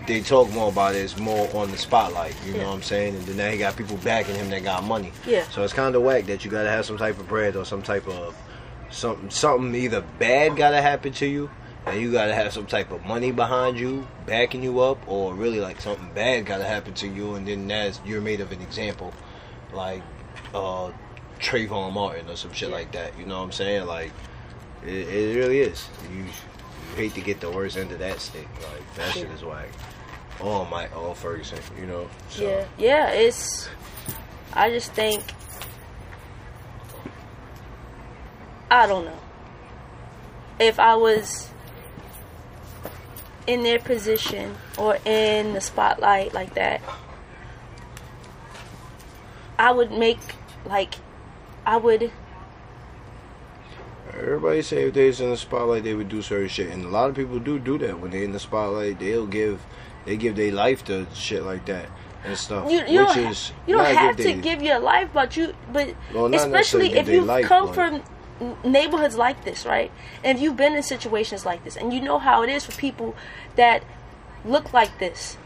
[0.06, 2.34] they talk more about it is more on the spotlight.
[2.44, 2.62] You Yeah.
[2.62, 3.14] know what I'm saying?
[3.16, 5.12] And then now he got people backing him that got money.
[5.26, 5.44] Yeah.
[5.48, 7.82] So it's kind of whack that you gotta have some type of bread or some
[7.82, 8.36] type of
[8.90, 9.30] something.
[9.30, 11.50] Something either bad gotta happen to you,
[11.86, 15.60] and you gotta have some type of money behind you backing you up, or really
[15.60, 19.12] like something bad gotta happen to you, and then that's you're made of an example,
[19.72, 20.02] like
[20.54, 20.90] uh,
[21.40, 23.18] Trayvon Martin or some shit like that.
[23.18, 23.86] You know what I'm saying?
[23.86, 24.12] Like
[24.84, 25.88] it, it really is.
[26.12, 28.46] You, you hate to get the worst end of that stick.
[28.72, 29.68] Like that shit is whack.
[30.40, 31.58] Oh my, oh Ferguson.
[31.78, 32.10] You know.
[32.28, 33.68] So, Yeah, yeah, it's.
[34.52, 35.22] I just think.
[38.70, 39.20] I don't know.
[40.58, 41.48] If I was
[43.46, 46.80] in their position or in the spotlight like that,
[49.58, 50.18] I would make,
[50.64, 50.94] like,
[51.66, 52.10] I would.
[54.12, 56.88] Everybody say if they was in the spotlight, they would do certain shit, and a
[56.88, 58.98] lot of people do do that when they're in the spotlight.
[58.98, 59.60] They'll give,
[60.04, 61.86] they give their life to shit like that
[62.24, 65.10] and stuff, You, you which don't, is you don't have to they- give your life,
[65.12, 68.02] but you, but Well, especially if you come from
[68.64, 69.90] neighborhoods like this, right?
[70.24, 72.72] And if you've been in situations like this, and you know how it is for
[72.72, 73.14] people
[73.56, 73.84] that
[74.44, 75.36] look like this.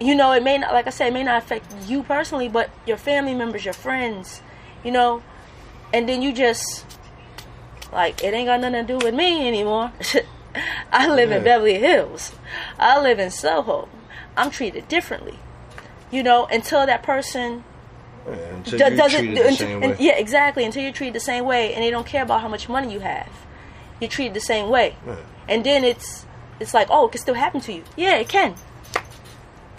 [0.00, 2.70] You know, it may not, like I said, it may not affect you personally, but
[2.86, 4.42] your family members, your friends,
[4.82, 5.22] you know,
[5.92, 6.84] and then you just
[7.92, 9.92] like it ain't got nothing to do with me anymore.
[10.92, 12.32] I live in Beverly Hills.
[12.78, 13.88] I live in Soho.
[14.36, 15.38] I'm treated differently.
[16.10, 17.64] You know, until that person
[18.26, 19.96] Yeah, until you does it the and- same and- way.
[19.98, 22.68] yeah exactly until you're treated the same way and they don't care about how much
[22.68, 23.28] money you have
[24.00, 25.16] you're treated the same way Yeah.
[25.48, 26.24] and then it's
[26.60, 28.54] it's like oh it can still happen to you yeah it can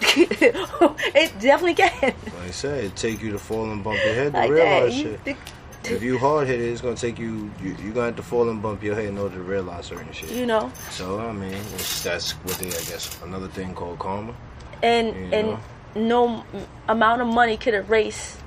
[0.16, 2.14] it definitely can Like
[2.48, 4.96] I said, it take you to fall and bump your head to like that realize
[4.98, 5.36] You- shit.
[5.84, 7.50] If you hard headed, it's gonna take you.
[7.62, 10.12] You you gonna have to fall and bump your head in order to realize certain
[10.12, 10.30] shit.
[10.30, 14.34] you know So I mean, it's, that's what they, I guess, another thing called karma.
[14.82, 15.58] and You and
[15.94, 16.44] no
[16.88, 18.38] amount of money could erase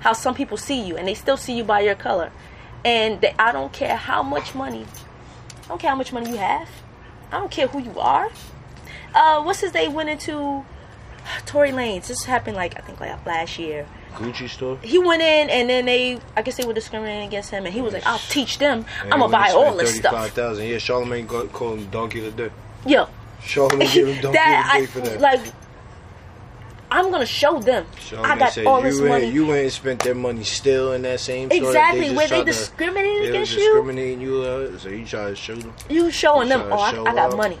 [0.00, 2.30] how some people see you and they still see you by your color
[2.84, 4.84] and they, i don't care how much money
[5.64, 6.68] i don't care how much money you have
[7.30, 8.28] i don't care who you are
[9.14, 10.66] uh what's his they went into
[11.46, 14.78] Tory Lanez this happened like i think like last year Gucci store.
[14.82, 17.80] he went in and then they i guess they were discriminating against him and he
[17.80, 20.66] was like i'll teach them i'm gonna buy all this stuff 35,000.
[20.68, 22.54] Yeah, Charlamagne got, called him Donkey of the Day.
[22.86, 23.08] yo
[23.40, 25.20] Charlamagne gave him Donkey that of the I, Day for that.
[25.20, 25.52] like
[26.90, 30.02] i'm gonna show them Charlamagne i got said, all you this money You ain't spent
[30.02, 31.60] their money still in that same store.
[31.72, 33.58] that Exactly, just where they tried to- discriminated they was against you.
[33.74, 34.42] discriminating you.
[34.42, 35.72] Uh, so you try to show them.
[35.88, 37.58] You showing You them, oh, to I, I got money.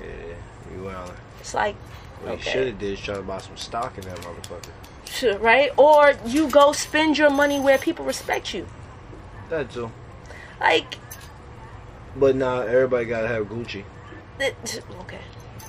[0.00, 0.04] Yeah,
[0.74, 1.14] you wildin'.
[1.40, 1.76] It's like,
[2.22, 2.44] What Okay.
[2.44, 4.70] you should have did is try to buy some stock in that motherfucker.
[5.40, 5.70] Right?
[5.76, 8.66] Or you go spend your money where people respect you.
[9.50, 9.90] That too.
[10.60, 10.94] Like,
[12.16, 13.84] But now everybody gotta have Gucci.
[14.40, 15.20] it, okay,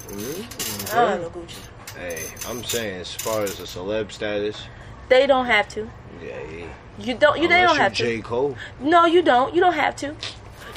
[0.08, 0.98] Mm-hmm.
[0.98, 1.58] I don't Gucci.
[1.98, 4.58] Hey, I'm saying as far as the celeb status,
[5.10, 5.90] They don't have to.
[6.24, 6.66] yeah, yeah.
[7.00, 7.42] You don't.
[7.42, 8.04] You they don't have to.
[8.04, 8.58] J Cole.
[8.80, 9.54] No, you don't.
[9.56, 10.16] You don't have to.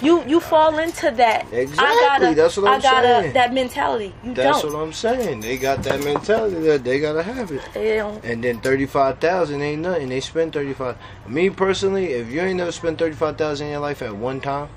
[0.00, 1.46] You you fall into that.
[1.52, 3.32] I Exactly, gotta, that's what I'm I gotta saying.
[3.34, 4.14] that mentality.
[4.24, 4.72] You That's don't.
[4.72, 5.40] what I'm saying.
[5.40, 7.62] They got that mentality that they gotta have it.
[7.74, 8.24] they don't.
[8.24, 10.08] And then thirty five thousand ain't nothing.
[10.08, 10.96] They spend thirty five.
[11.28, 14.40] Me personally, if you ain't never spent thirty five thousand in your life at one
[14.40, 14.68] time,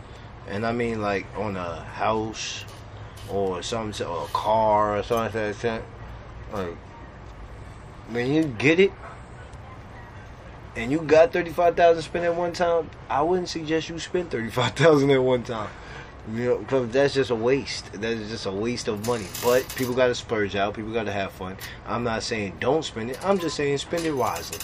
[0.47, 2.65] and I mean like on a house
[3.29, 5.83] or something, or a car or something like that,
[6.53, 6.75] like
[8.09, 8.91] when you get it.
[10.75, 12.89] And you got thirty five thousand spent at one time.
[13.09, 15.69] I wouldn't suggest you spend thirty five thousand at one time.
[16.33, 17.93] You know, because that's just a waste.
[17.93, 19.27] That is just a waste of money.
[19.43, 20.73] But people got to splurge out.
[20.73, 21.55] People got to have fun.
[21.85, 23.23] I'm not saying don't spend it.
[23.25, 24.57] I'm just saying spend it wisely.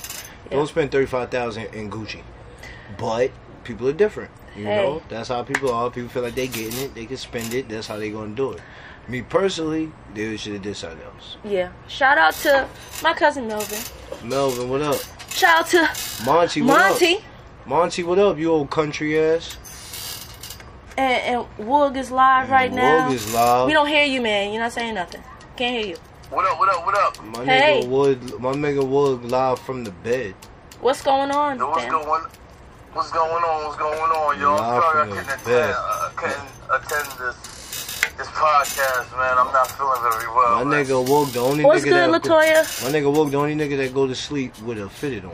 [0.49, 0.57] Yeah.
[0.57, 2.21] Don't spend thirty five thousand in Gucci.
[2.97, 3.31] But
[3.63, 4.31] people are different.
[4.55, 4.75] You Hey.
[4.77, 5.89] know, that's how people are.
[5.91, 6.93] People feel like they getting it.
[6.95, 7.69] They can spend it.
[7.69, 8.61] That's how they gonna do it.
[9.07, 11.37] Me personally, they should have did something else.
[11.43, 11.71] Yeah.
[11.87, 12.67] Shout out to
[13.01, 13.79] my cousin Melvin.
[14.27, 14.97] Melvin, what up?
[15.33, 17.15] Shout out to Monty, what Monty.
[17.15, 17.21] up?
[17.65, 18.37] Monty, what up?
[18.37, 19.57] You old country ass.
[20.97, 23.11] And, and Woog is live right Woog now.
[23.11, 23.67] is live.
[23.67, 24.51] We don't hear you, man.
[24.53, 25.23] You're not saying nothing.
[25.55, 25.97] Can't hear you.
[26.29, 27.25] What up, what up, what up?
[27.25, 27.81] My Hey.
[27.81, 30.35] nigga Wood, my nigga Wood live from the bed.
[30.79, 31.57] What's going on?
[31.59, 31.91] Yo, what's fam?
[31.91, 32.23] going
[32.93, 33.65] What's going on?
[33.65, 34.51] What's going on, yo?
[34.51, 37.35] Live I'm sorry I couldn't attend, uh, couldn't attend this
[38.21, 39.35] this podcast, man.
[39.35, 40.63] I'm not feeling very well.
[40.63, 40.85] My man.
[40.85, 42.83] nigga woke the only What's nigga good, that Latoya?
[42.83, 45.31] my nigga Woog, the only nigga that go to sleep with a fitted on.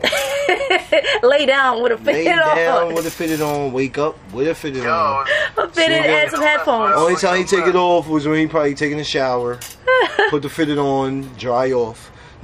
[1.28, 2.94] Lay down with a fitted Lay fitted down on.
[2.94, 5.26] with a fitted on, wake up with a fitted Yo, on.
[5.58, 6.94] A fitted See, and some headphones.
[6.96, 9.58] Only time he take it off was when he probably taking a shower,
[10.30, 12.10] put the fitted on, dry off.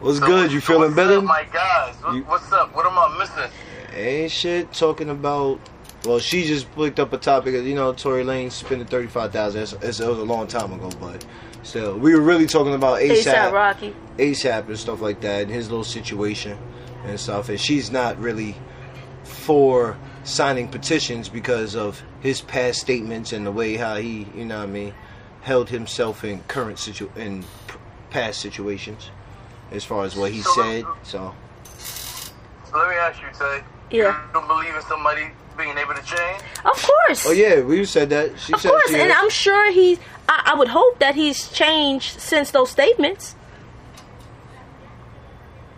[0.00, 0.50] What's so good?
[0.52, 1.18] You feeling what's better?
[1.18, 2.74] Up, my guys, what, You- what's up?
[2.74, 3.50] What am I missing?
[3.94, 5.58] Ain't shit talking about
[6.06, 7.54] Well, she just picked up a topic.
[7.54, 9.62] Of, you know, Tory Lane spending thirty five thousand.
[9.62, 11.26] It was a long time ago, but
[11.64, 13.96] still, we were really talking about ASAP ASAP, Rocky.
[14.18, 16.56] ASAP and stuff like that, and his little situation
[17.04, 17.48] and stuff.
[17.48, 18.54] And she's not really
[19.24, 24.58] for signing petitions because of his past statements and the way how he, you know,
[24.58, 24.94] what I mean,
[25.42, 27.44] held himself in current situ in
[28.10, 29.10] past situations,
[29.72, 30.84] as far as what he So said.
[30.84, 31.34] let- So.
[32.70, 33.64] So let me ask you, Tay.
[33.90, 34.26] Yeah.
[34.26, 36.42] You don't believe in somebody being able to change?
[36.64, 37.26] Of course.
[37.26, 38.38] Oh yeah, we said that.
[38.38, 39.12] She Of said course, she and.
[39.12, 39.98] I'm sure he.
[40.28, 43.34] I, I would hope that he's changed since those statements.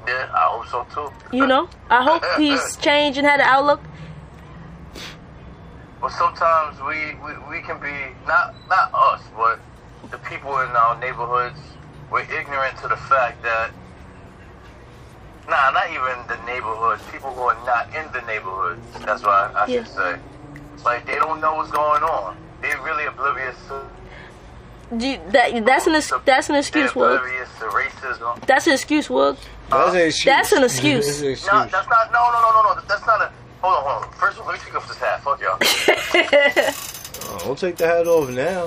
[0.06, 1.36] Yeah, I hope so too.
[1.36, 3.80] You know, I hope he's changed and had an outlook.
[6.00, 7.92] Well, sometimes we, we, we can be
[8.26, 9.60] not not us, but
[10.10, 11.58] the people in our neighborhoods.
[12.10, 13.70] We're ignorant to the fact that
[15.48, 17.02] nah, not even the neighborhoods.
[17.10, 18.80] People who are not in the neighborhoods.
[19.04, 19.84] That's what I, I Yeah.
[19.84, 20.16] should say.
[20.84, 22.36] Like they don't know what's going on.
[22.62, 23.82] They're really oblivious to.
[24.96, 27.16] Do you- that that's an ex- that's an excuse, They're Woog.
[27.16, 28.46] oblivious to racism.
[28.46, 29.36] That's an excuse, Woog.
[29.70, 30.24] That's an excuse.
[30.24, 31.06] That's an excuse.
[31.06, 31.52] That's an excuse.
[31.52, 32.10] No, that's not.
[32.12, 32.80] No, no, no, no, no.
[32.88, 33.30] That's not a.
[33.60, 34.12] Hold on, hold on.
[34.12, 35.22] First of all, let me take off this hat.
[35.22, 35.58] Fuck y'all.
[37.30, 38.62] Oh, don't take the hat off now.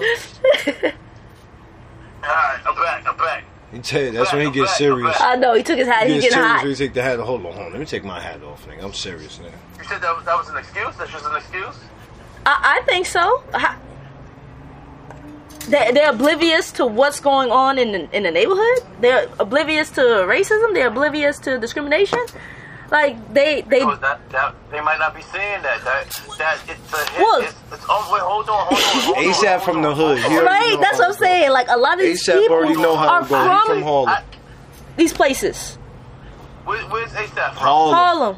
[2.23, 3.07] Alright, I'm back.
[3.07, 3.43] I'm back.
[3.73, 5.15] You tell you, that's when he gets serious.
[5.21, 6.05] I know he took his hat.
[6.07, 6.63] He He's gets getting serious hot.
[6.63, 7.25] when he take the hat off.
[7.27, 7.71] Hold on, hold on.
[7.71, 8.83] Let me take my hat off, nigga.
[8.83, 9.45] I'm serious now.
[9.77, 10.95] You said that was, that was an excuse?
[10.97, 11.75] That's just an excuse?
[12.45, 13.43] I, I think so.
[13.53, 13.77] I-
[15.69, 18.79] They're, they're oblivious to what's going on in the, in the neighborhood.
[18.99, 20.73] They're oblivious to racism.
[20.73, 22.19] They're oblivious to discrimination.
[22.91, 25.81] Like they they Because that, that, they might not be saying that.
[25.85, 27.19] That, that it's a hit.
[27.21, 27.43] Look.
[27.45, 29.23] It's, it's, oh, wait, hold on, hold on.
[29.33, 30.19] ASAP from the hood.
[30.19, 30.43] hold He on.
[30.45, 30.77] already right.
[30.81, 31.51] That's what I'm it saying.
[31.51, 33.35] Like a lot of these ASAP people already know how are to go.
[33.35, 34.09] From from Harlem.
[34.09, 34.23] I,
[34.97, 35.75] these places.
[36.65, 37.55] where, where's ASAP from?
[37.55, 37.95] Harlem.
[37.95, 38.37] Harlem.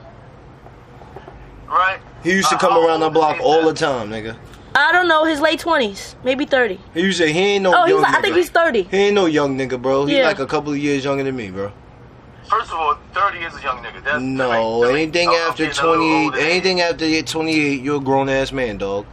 [1.67, 1.99] Right?
[2.23, 3.41] He used to Uh, come how around the block A$AP?
[3.45, 4.37] all the time, nigga.
[4.75, 6.79] I don't know his late twenties, maybe thirty.
[6.93, 8.83] He used to say he ain't no Oh, he's young like, I think he's thirty.
[8.83, 10.05] he ain't no young nigga, bro.
[10.05, 10.25] He's Yeah.
[10.27, 11.71] like a couple of years younger than me, bro.
[12.49, 14.03] First of all, 30 is a young nigga.
[14.03, 17.99] That's No, that make- anything I'm- I'm after getting 28, anything after 28, you're a
[17.99, 19.05] grown ass man, dog.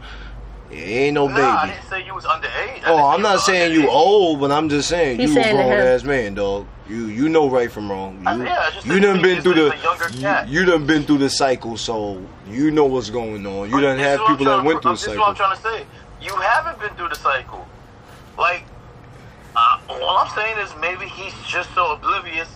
[0.71, 1.73] You ain't no Nah, I baby.
[1.75, 2.85] didn't say you was underage.
[2.85, 5.43] I Oh, I'm not was saying you old, but I'm just saying He's you a
[5.43, 6.65] saying to grown ass man, dog.
[6.87, 8.21] You you know right from wrong.
[8.25, 9.75] Uh, You, yeah, I just you done been through the
[10.47, 13.67] you, you done been through the cycle, so you know what's going on.
[13.69, 15.29] You But done this have is what people that went through the This is what
[15.29, 15.85] I'm trying to say.
[16.21, 17.65] You haven't been through the cycle.
[18.37, 18.63] Like,
[19.55, 22.47] uh, all I'm saying is maybe he's just so oblivious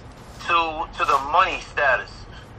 [0.47, 2.11] to to the money status,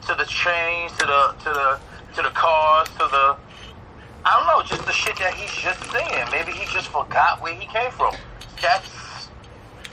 [0.06, 1.80] to the chains, to the to the
[2.16, 3.36] to the cars, to the
[4.24, 6.26] I don't know, just the shit that he's just saying.
[6.32, 8.14] Maybe he just forgot where he came from.
[8.60, 8.88] That's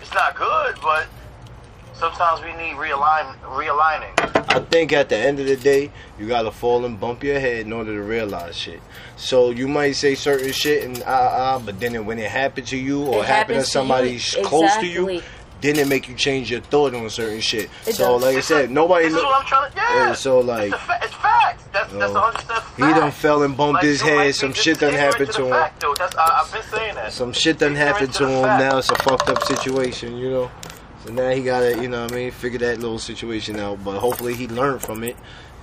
[0.02, 1.06] it's not good, but
[1.94, 4.12] sometimes we need realign realigning.
[4.50, 7.66] I think at the end of the day, you gotta fall and bump your head
[7.66, 8.82] in order to realize shit.
[9.18, 12.68] So you might say certain shit and ah ah, but then it- when it happened
[12.68, 14.20] to you or It happened to happens to somebody you.
[14.20, 15.24] sh- close to you, Exactly.
[15.64, 17.70] Then it make you change your thought on certain shit.
[17.88, 18.22] It so does.
[18.24, 19.06] like I said, nobody.
[19.06, 19.78] This look- what I'm trying to.
[19.78, 20.08] Yeah.
[20.08, 21.64] Yeah, so, like- it's, fa- it's facts.
[21.74, 24.36] That's that's Yo, 100 percent he done fell and bumped Like, his head.
[24.36, 25.52] Some shit done happened to to him.
[25.52, 25.84] fact.
[25.98, 27.12] That's, I, I've been saying that.
[27.14, 28.44] Some shit done happened to to him.
[28.44, 28.60] fact.
[28.62, 30.52] Now it's a fucked up situation, you know.
[31.06, 33.84] So now he gotta, you know, what I mean, figure that little situation out.
[33.84, 35.16] But hopefully he learned from it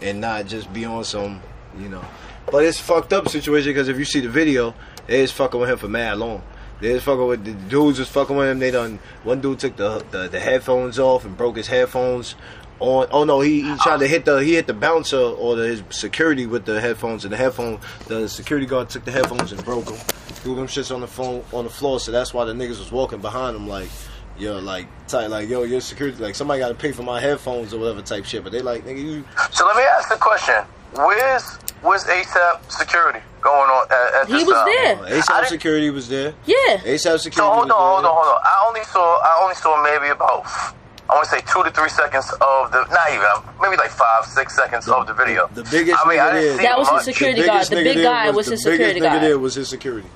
[0.03, 1.41] and not just be on some,
[1.79, 2.05] you know.
[2.51, 4.75] But it's fucked up situation because if you see the video,
[5.07, 6.43] they is fucking with him for mad long.
[6.81, 8.59] They was fucking with the dudes was fucking with him.
[8.59, 12.35] They done one dude took the the, the headphones off and broke his headphones.
[12.81, 15.67] On oh no, he, he tried to hit the he hit the bouncer or the,
[15.67, 17.79] his security with the headphones and the headphone.
[18.09, 19.97] The security guard took the headphones and broke them.
[19.97, 22.01] Threw them shits on the phone on the floor.
[22.01, 23.89] So that's why the niggas was walking behind him like.
[24.39, 27.75] Yo, like, type, like, yo, your security, like, somebody got to pay for my headphones
[27.75, 28.43] or whatever type shit.
[28.43, 30.65] But they like, nigga, you, So let me ask the question:
[30.95, 34.67] Where's where's ASAP security going on at, at He this was time?
[34.67, 34.97] there.
[35.19, 36.35] uh, ASAP security was there.
[36.47, 36.57] Yeah.
[36.85, 38.41] ASAP security So hold was on, hold on, hold on.
[38.45, 40.45] I only saw I only saw maybe about
[41.11, 43.27] I want to say two to three seconds of the not even
[43.61, 45.49] maybe like five six seconds of the video.
[45.55, 47.67] The biggest I mean, I nigga didn't there- see That was his security The guard.
[47.67, 49.23] The big guy was the his security biggest nigga guard.
[49.23, 50.09] there was his security.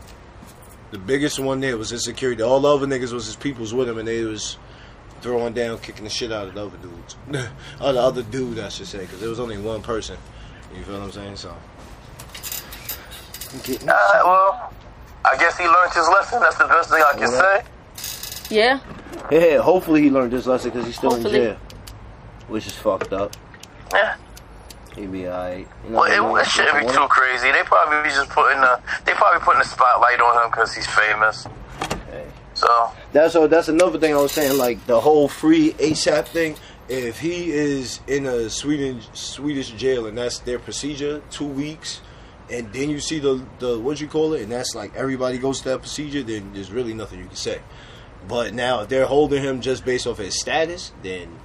[0.93, 2.43] The biggest one there was his security.
[2.43, 4.57] All the other niggas was his peoples with him, and they was
[5.23, 7.17] throwing down, kicking the shit out of the other dudes.
[7.81, 10.17] or the other dude, I should say, because there was only one person.
[10.77, 11.37] You feel what I'm saying?
[11.37, 11.57] So.
[13.63, 13.94] Getting- Uh,
[14.25, 14.73] well,
[15.25, 16.40] I guess he learned his lesson.
[16.40, 17.63] That's the best thing I can Well,
[17.96, 18.55] say.
[18.55, 18.79] Yeah.
[19.31, 21.37] Yeah, hopefully he learned his lesson because he's still Hopefully.
[21.38, 21.57] in jail,
[22.48, 23.33] which is fucked up.
[23.92, 24.17] Yeah.
[24.96, 25.67] He be alright.
[25.85, 27.50] You know Well, it, it shouldn't be too crazy.
[27.50, 30.87] They probably be just putting a, they probably putting the spotlight on him because he's
[30.87, 31.46] famous.
[32.11, 32.27] Hey.
[32.55, 34.57] So That's uh, that's another thing I was saying.
[34.59, 36.57] Like the whole free ASAP thing.
[36.88, 42.00] If he is in a Sweden Swedish jail and that's their procedure, two weeks,
[42.51, 45.59] and then you see the the what you call it, and that's like everybody goes
[45.63, 47.61] to that procedure, then there's really nothing you can say.
[48.29, 51.38] But now if they're holding him just based off his status, then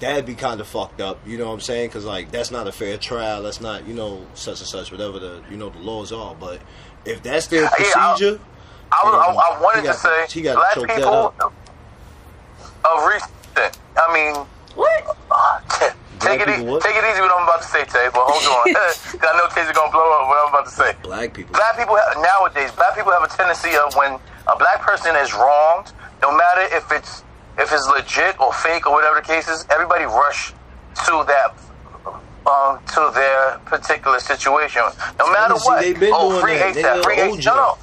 [0.00, 1.18] that'd be kind of fucked up.
[1.26, 1.88] You know what I'm saying?
[1.88, 3.42] Because like that's not a fair trial.
[3.42, 6.34] That's not you know such and such whatever the you know the laws are.
[6.34, 6.60] But
[7.04, 8.40] if that's their Yeah, I- procedure,
[8.90, 10.88] I, was, then I, I wanted he got to say he got black to choke
[10.88, 11.52] that people up.
[12.84, 13.78] of recent.
[13.96, 15.16] I mean, What?
[15.30, 16.82] Ah, take it, what?
[16.82, 18.06] take it easy with what I'm about to say, Tay.
[18.14, 18.64] But hold on,
[19.26, 20.90] I know Tay's gonna blow up what I'm about to say.
[21.02, 21.52] Black people.
[21.54, 25.34] Black people have, nowadays, black people have a tendency of when a black person is
[25.34, 25.92] wronged,
[26.22, 27.22] no matter if it's
[27.58, 30.52] if it's legit or fake or whatever the case is, everybody rush
[31.04, 31.52] to that
[32.46, 34.82] um, to their particular situation.
[35.18, 35.80] No matter what.
[35.80, 36.74] they been oh, free that.
[36.74, 37.16] ASAP, free.
[37.16, 37.46] ASAP.
[37.46, 37.78] No, no.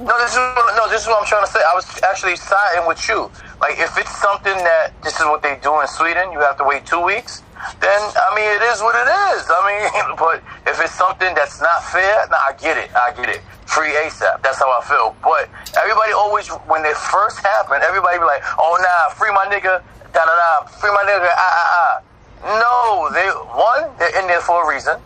[0.00, 1.60] No, this is what, no, this is what I'm trying to say.
[1.60, 3.30] I was actually siding with you.
[3.60, 6.64] Like, if it's something that this is what they do in Sweden, you have to
[6.64, 7.42] wait two weeks.
[7.80, 9.46] Then I mean, it is what it is.
[9.46, 12.90] I mean, but if it's something that's not fair, nah, I get it.
[12.94, 13.40] I get it.
[13.66, 14.42] Free ASAP.
[14.42, 15.16] That's how I feel.
[15.22, 15.48] But
[15.78, 19.82] everybody always, when it first happened, everybody be like, "Oh nah, free my nigga,
[20.12, 22.02] da da da, free my nigga, ah ah ah."
[22.42, 24.98] No, they one, they're in there for a reason.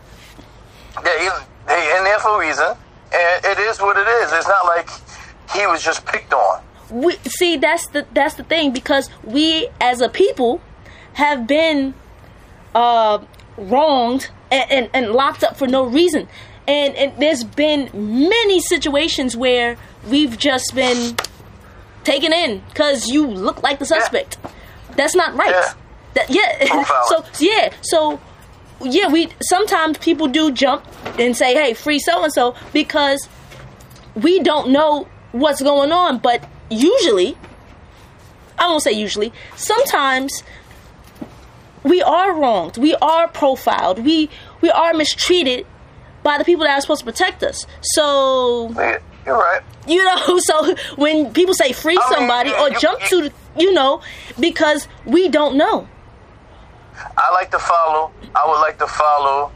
[1.03, 1.29] They
[1.67, 2.73] they in there for a reason,
[3.13, 4.33] and it is what it is.
[4.33, 4.89] It's not like
[5.53, 6.61] he was just picked on.
[6.89, 10.61] we see that's the that's the thing because we as a people
[11.13, 11.93] have been
[12.77, 13.19] uh
[13.57, 16.27] wronged and, and, and locked up for no reason.
[16.67, 19.77] And, and there's been many situations where
[20.09, 21.15] we've just been
[22.03, 24.37] taken in because you look like the suspect.
[24.95, 25.49] That's not right.
[25.49, 25.73] Yeah.
[26.13, 26.85] that yeah.
[27.07, 27.73] So yeah.
[27.81, 28.19] So
[28.81, 30.85] yeah we sometimes people do jump
[31.17, 33.27] and say hey free so and so because
[34.15, 37.37] we don't know what's going on, but usually,
[38.57, 40.43] I won't say usually, sometimes
[41.83, 44.29] we are wronged, we are profiled, we
[44.61, 45.65] we are mistreated
[46.23, 47.65] by the people that are supposed to protect us.
[47.81, 48.69] So
[49.25, 49.61] You're right.
[49.87, 53.71] you know, so when people say free I mean, somebody you- or jump to, you
[53.73, 54.01] know,
[54.39, 55.87] because we don't know.
[57.17, 58.11] I like to follow.
[58.35, 59.51] I would like to follow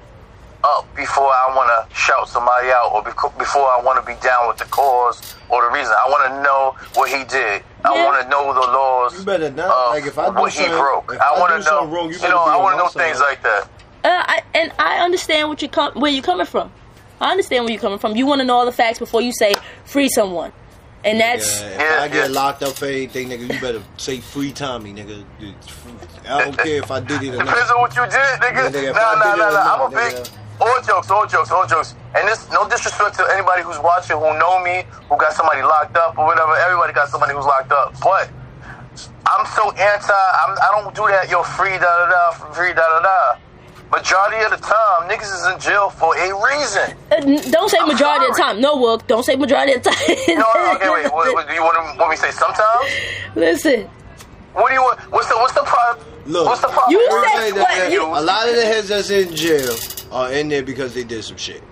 [0.64, 4.20] up before I want to shout somebody out or beco- before I want to be
[4.22, 5.94] down with the cause or the reason.
[5.94, 7.64] I want to know what he did.
[7.84, 9.18] I want to know the laws.
[9.20, 9.70] You better not.
[9.70, 11.14] of Like, if I do what he something- broke.
[11.14, 11.64] if I I want to know.
[11.66, 13.24] something wrong, you you better know, I want to know things side.
[13.28, 13.64] like that.
[14.04, 16.72] Uh, I, and I understand what you come where you're coming from.
[17.20, 18.16] I understand where you're coming from.
[18.16, 19.54] You want to know all the facts before you say
[19.86, 20.52] free someone,
[21.06, 22.36] and that's Yeah, if Yeah, I get yeah.
[22.40, 25.24] locked up for anything, nigga, you better say free Tommy, nigga.
[26.28, 27.76] I don't care if I did it or Depends not.
[27.76, 28.72] on what you did, Yeah, nigga.
[28.72, 29.86] nigga, nah, nah, nah, nah.
[29.86, 30.28] I'm a big.
[30.62, 31.96] All jokes, all jokes, all jokes.
[32.16, 35.98] And this, no disrespect to anybody who's watching who know me, who got somebody locked
[35.98, 36.56] up or whatever.
[36.56, 37.96] Everybody got somebody who's locked up.
[38.00, 38.30] But
[39.26, 40.14] I'm so anti.
[40.14, 41.30] I'm, I don't do that.
[41.30, 43.40] Yo, free da da da, free da da da.
[43.92, 46.96] Majority of the time, niggas is in jail for a reason.
[47.12, 47.20] uh,
[47.52, 48.62] don't say I'm majority of the time.
[48.62, 50.16] No, Woog, don't say majority of the time.
[50.30, 51.12] No, no, okay, wait.
[51.12, 52.88] What, what, do you want, to, want me to say sometimes?
[53.36, 53.90] Listen,
[54.54, 55.00] What do you want?
[55.12, 56.06] What's the what's the problem?
[56.26, 56.92] Look, what's the problem?
[56.92, 57.78] You said that- what?
[57.78, 59.76] that You- a lot of the heads that's in jail
[60.12, 61.64] are in there because they did some shit.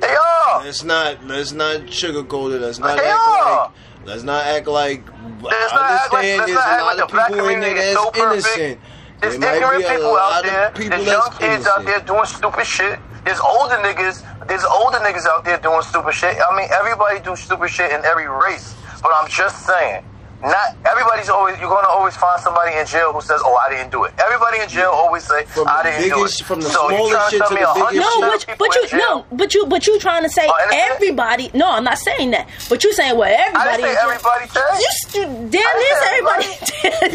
[0.00, 0.62] They are.
[0.64, 2.60] Let's not let's not sugarcoat it.
[2.60, 3.54] Let's not They act are.
[3.62, 3.70] like
[4.04, 5.02] let's not act like
[5.42, 7.74] Let's I not act like- understand there's not a lot like of people in there
[7.74, 8.80] that's so innocent.
[9.20, 10.70] There's There might ignorant be a people out lot of there.
[10.70, 12.98] people There's young that's kids out there doing stupid shit.
[13.24, 14.22] There's older niggas.
[14.46, 16.36] There's older niggas out there doing stupid shit.
[16.38, 18.74] I mean, everybody do stupid shit in every race.
[19.02, 20.04] But I'm just saying,
[20.42, 21.58] not everybody's always.
[21.58, 24.60] You're gonna always find somebody in jail who says, "Oh, I didn't do it." Everybody
[24.60, 27.12] in jail always say, From "I didn't biggest- do it." from the so you smallest
[27.14, 28.46] trying shit tell to me the 100% biggest no, shit.
[28.46, 30.90] but, but you no, but you but you trying to say Oh, innocent?
[30.92, 31.50] everybody?
[31.54, 32.48] No, I'm not saying that.
[32.68, 33.82] But you saying well, I everybody.
[33.82, 34.46] didn't say in everybody.
[34.46, 34.60] Tay.
[34.78, 36.44] You st- damn near said said everybody.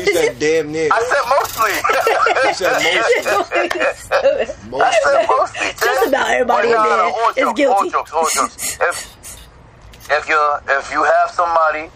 [0.01, 0.89] He said damn near.
[0.91, 1.71] I said mostly.
[2.47, 2.73] He said
[4.69, 4.81] most.
[4.81, 5.67] I said mostly.
[5.79, 7.85] Just about everybody But in no, no, there all is jokes, guilty.
[7.85, 8.77] All jokes, all jokes.
[8.81, 9.37] If
[10.09, 11.89] if you if you have somebody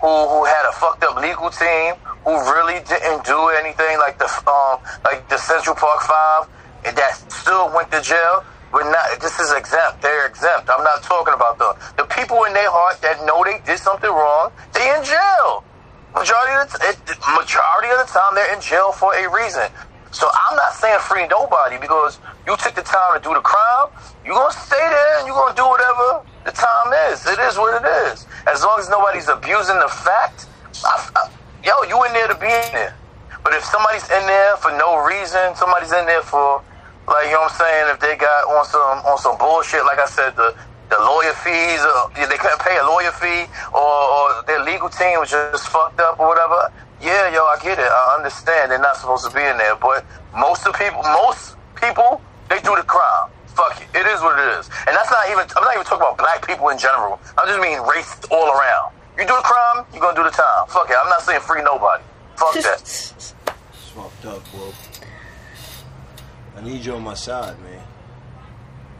[0.00, 1.94] who who had a fucked up legal team
[2.24, 6.48] who really didn't do anything like the um like the Central Park Five
[6.84, 8.44] and that still went to jail.
[8.72, 9.20] We're not.
[9.20, 10.02] This is exempt.
[10.02, 10.68] They're exempt.
[10.70, 14.10] I'm not talking about the the people in their heart that know they did something
[14.10, 14.52] wrong.
[14.72, 15.64] They in jail.
[16.14, 16.98] Majority of the t- it,
[17.36, 19.68] majority of the time they're in jail for a reason.
[20.16, 22.16] So I'm not saying free nobody because
[22.48, 23.92] you took the time to do the crime.
[24.24, 27.20] You're gonna stay there and you're gonna do whatever the time is.
[27.28, 28.24] It is what it is.
[28.48, 30.48] As long as nobody's abusing the fact,
[30.88, 31.28] I, I,
[31.60, 32.96] yo, you in there to be in there.
[33.44, 36.64] But if somebody's in there for no reason, somebody's in there for,
[37.04, 37.84] like, you know what I'm saying?
[37.92, 40.56] If they got on some on some bullshit, like I said, the
[40.88, 43.44] the lawyer fees, uh, they couldn't pay a lawyer fee,
[43.74, 46.72] or, or their legal team was just fucked up or whatever.
[47.02, 47.84] Yeah, yo, I get it.
[47.84, 50.04] I understand they're not supposed to be in there, but
[50.34, 52.20] most of people, most people,
[52.50, 53.30] they do the crime.
[53.54, 53.88] Fuck it.
[53.94, 55.44] It is is what it is, and that's not even.
[55.56, 57.18] I'm not even talking about black people in general.
[57.38, 58.92] I just mean race all around.
[59.16, 60.66] You do the crime, you're gonna do the time.
[60.68, 60.96] Fuck it.
[61.00, 62.02] I'm not saying free nobody.
[62.36, 62.80] Fuck that.
[62.82, 63.34] It's
[63.94, 64.72] fucked up, bro.
[66.56, 67.82] I need you on my side, man.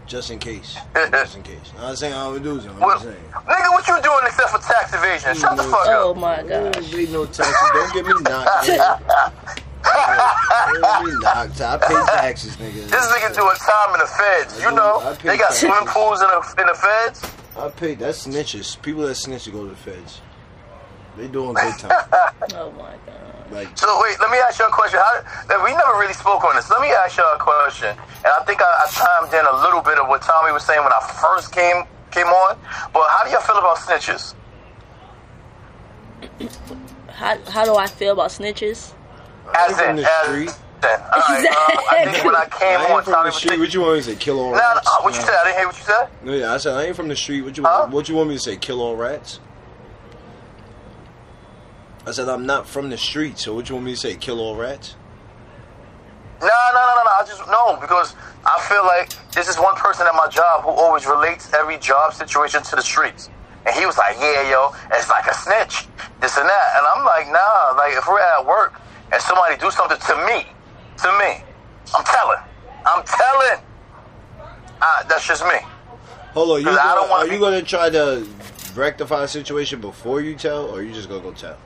[0.06, 0.76] Just in case.
[0.94, 1.58] Just in case.
[1.76, 2.70] I'm not saying I would do something.
[2.74, 3.16] I'm Well, saying.
[3.32, 5.34] nigga, what you doing except for tax evasion?
[5.34, 6.16] Shut the fuck oh up.
[6.16, 6.90] Oh my Don't gosh.
[6.92, 7.56] pay no taxes.
[7.74, 8.66] Don't get me knocked.
[8.68, 9.52] nigga.
[9.82, 11.60] Don't get me knocked.
[11.60, 12.88] I pay taxes, nigga.
[12.88, 14.60] This nigga doing time in the feds.
[14.62, 17.32] You know, they got swimming pools in the in the feds.
[17.56, 17.94] I pay.
[17.96, 18.80] That's snitches.
[18.82, 20.20] People that snitch go to the feds.
[21.16, 21.90] They doing good time.
[22.54, 23.25] Oh my god.
[23.50, 24.98] Like So wait, let me ask you a question.
[25.00, 26.70] How, we never really spoke on this.
[26.70, 29.82] Let me ask you a question, and I think I, I chimed in a little
[29.82, 32.58] bit of what Tommy was saying when I first came came on.
[32.92, 34.34] But how do y'all feel about snitches?
[37.08, 38.92] How how do I feel about snitches?
[39.54, 40.50] As from in, the as street.
[40.50, 40.54] in.
[40.84, 43.48] All right, um, I think when I came I on, from Tommy the was street.
[43.50, 43.60] saying.
[43.60, 44.16] What you want me to say?
[44.16, 44.90] Kill all Nah, nah, rats?
[45.02, 45.34] what you said?
[45.34, 46.08] I didn't hear what you said.
[46.22, 47.42] No, yeah, I said I ain't from the street.
[47.42, 47.78] What you Huh?
[47.82, 47.92] want?
[47.92, 48.56] What you want me to say?
[48.56, 49.40] Kill all rats?
[52.06, 53.36] I said I'm not from the street.
[53.38, 54.14] So what you want me to say?
[54.14, 54.94] Kill all rats?
[56.40, 57.10] No, no, no, no, no.
[57.10, 60.70] I just no because I feel like this is one person at my job who
[60.70, 63.28] always relates every job situation to the streets.
[63.66, 65.88] And he was like, "Yeah, yo, it's like a snitch,
[66.20, 68.80] this and that." And I'm like, "Nah, like if we're at work
[69.12, 70.46] and somebody do something to me,
[71.02, 71.42] to me,
[71.92, 72.38] I'm telling,
[72.86, 73.58] I'm telling.
[74.80, 75.58] Uh, that's just me.
[76.34, 78.24] Hold on, you 'Cause I don't gonna, are you gonna try to
[78.76, 81.56] rectify the situation before you tell, or are you just gonna go tell?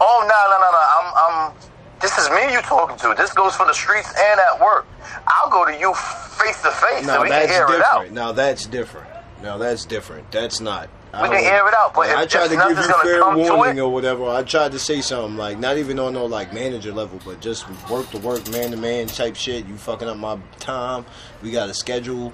[0.00, 0.82] Oh no, no, no, no.
[0.96, 1.70] I'm, I'm.
[2.00, 3.14] This is me you talking to.
[3.16, 4.86] This goes for the streets and at work.
[5.26, 8.10] I'll go to you face to face so Now we can that's air it out.
[8.10, 9.08] Now that's different.
[9.42, 10.30] Now that's different.
[10.32, 10.88] That's not.
[11.12, 13.36] I We can air it out, but I if- tried if to give you fair
[13.36, 14.28] warning or whatever.
[14.28, 17.66] I tried to say something like not even on no like manager level, but just
[17.90, 19.66] work to work, man to man type shit.
[19.66, 21.04] You fucking up my time.
[21.42, 22.32] We got a schedule.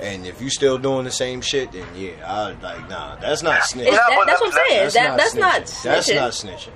[0.00, 3.16] And if you still doing the same shit, then yeah, I like nah.
[3.16, 3.92] That's not snitching.
[3.92, 4.82] That, that's what I'm saying.
[4.82, 5.82] That's that not that's not snitching.
[5.82, 6.72] That's not snitching.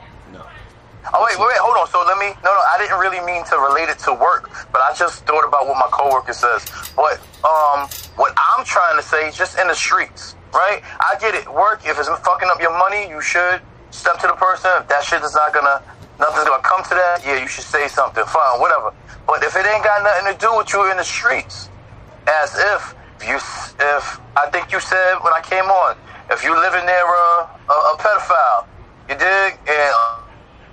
[1.13, 1.89] Oh wait, wait, wait, hold on.
[1.89, 2.37] So let me.
[2.45, 5.47] No, no, I didn't really mean to relate it to work, but I just thought
[5.47, 6.69] about what my coworker says.
[6.95, 10.83] But um, what I'm trying to say just in the streets, right?
[11.01, 11.49] I get it.
[11.49, 11.83] Work.
[11.89, 14.71] If it's fucking up your money, you should step to the person.
[14.81, 15.83] If that shit is not gonna,
[16.21, 17.25] nothing's gonna come to that.
[17.25, 18.25] Yeah, you should say something.
[18.25, 18.93] Fine, whatever.
[19.27, 21.71] But if it ain't got nothing to do with you in the streets,
[22.29, 22.95] as if
[23.27, 24.05] you, if
[24.37, 25.97] I think you said when I came on,
[26.31, 28.67] if you living near a, a, a pedophile,
[29.09, 29.95] you dig, and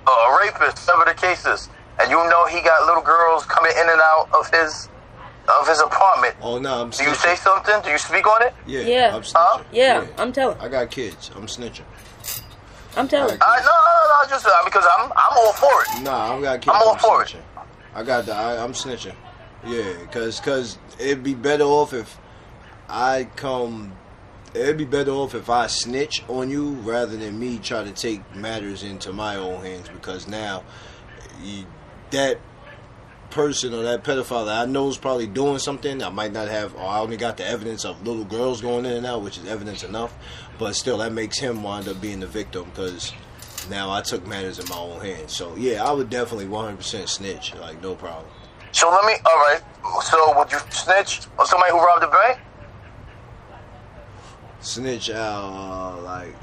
[0.08, 1.68] a rapist, whatever the case is,
[2.00, 4.88] and you know he got little girls coming in and out of his
[5.48, 6.34] of his apartment.
[6.42, 7.74] Oh no, I'm Do you say something?
[7.82, 8.54] Do you speak on it?
[8.66, 9.16] Yeah, Yeah.
[9.16, 9.32] I'm snitching.
[9.36, 9.62] Huh?
[9.72, 10.58] Yeah, I'm telling.
[10.58, 11.30] I got kids.
[11.34, 11.84] I'm snitching.
[12.96, 13.38] I'm telling.
[13.40, 13.40] Alright.
[13.40, 16.02] Uh, no, no, no, just uh, because I'm I'm all for it.
[16.02, 16.74] Nah, I got kids.
[16.74, 17.36] I'm all I'm for it.
[17.94, 18.34] I got the.
[18.34, 19.14] I, I'm snitching.
[19.66, 22.18] Yeah, cause cause it'd be better off if
[22.88, 23.92] I come.
[24.58, 28.34] It'd be better off if I snitch on you rather than me try to take
[28.34, 29.88] matters into my own hands.
[29.88, 30.64] Because now,
[31.42, 31.64] you,
[32.10, 32.40] that
[33.30, 36.02] person or that pedophile that I know is probably doing something.
[36.02, 38.92] I might not have, or I only got the evidence of little girls going in
[38.92, 40.14] and out, which is evidence enough.
[40.58, 43.12] But still, that makes him wind up being the victim because
[43.70, 45.32] now I took matters in my own hands.
[45.32, 48.26] So yeah, I would definitely 100% snitch, like no problem.
[48.72, 49.14] So let me.
[49.24, 49.62] All right.
[50.02, 52.40] So would you snitch on somebody who robbed a bank?
[54.60, 56.34] Snitch out, uh, like,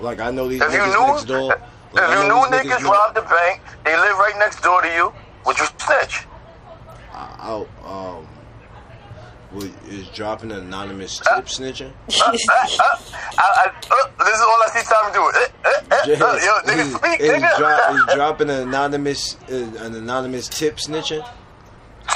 [0.00, 1.52] like I know these If niggas knew, next door.
[1.52, 1.60] if
[1.92, 4.88] Like, I you knew these niggas robbed the bank, they live right next door to
[4.88, 5.12] you.
[5.46, 6.26] Would you snitch?
[7.12, 8.26] I, I, um,
[9.52, 11.92] would, is dropping an anonymous tip snitching?
[12.08, 12.98] Uh, uh, uh,
[13.38, 15.22] I, I, uh, this is all I see time to do.
[15.22, 17.56] Uh, uh, uh, uh, yo, nigga, is, speak, is, nigga.
[17.58, 21.24] dro- is dropping an anonymous uh, an anonymous tip snitching?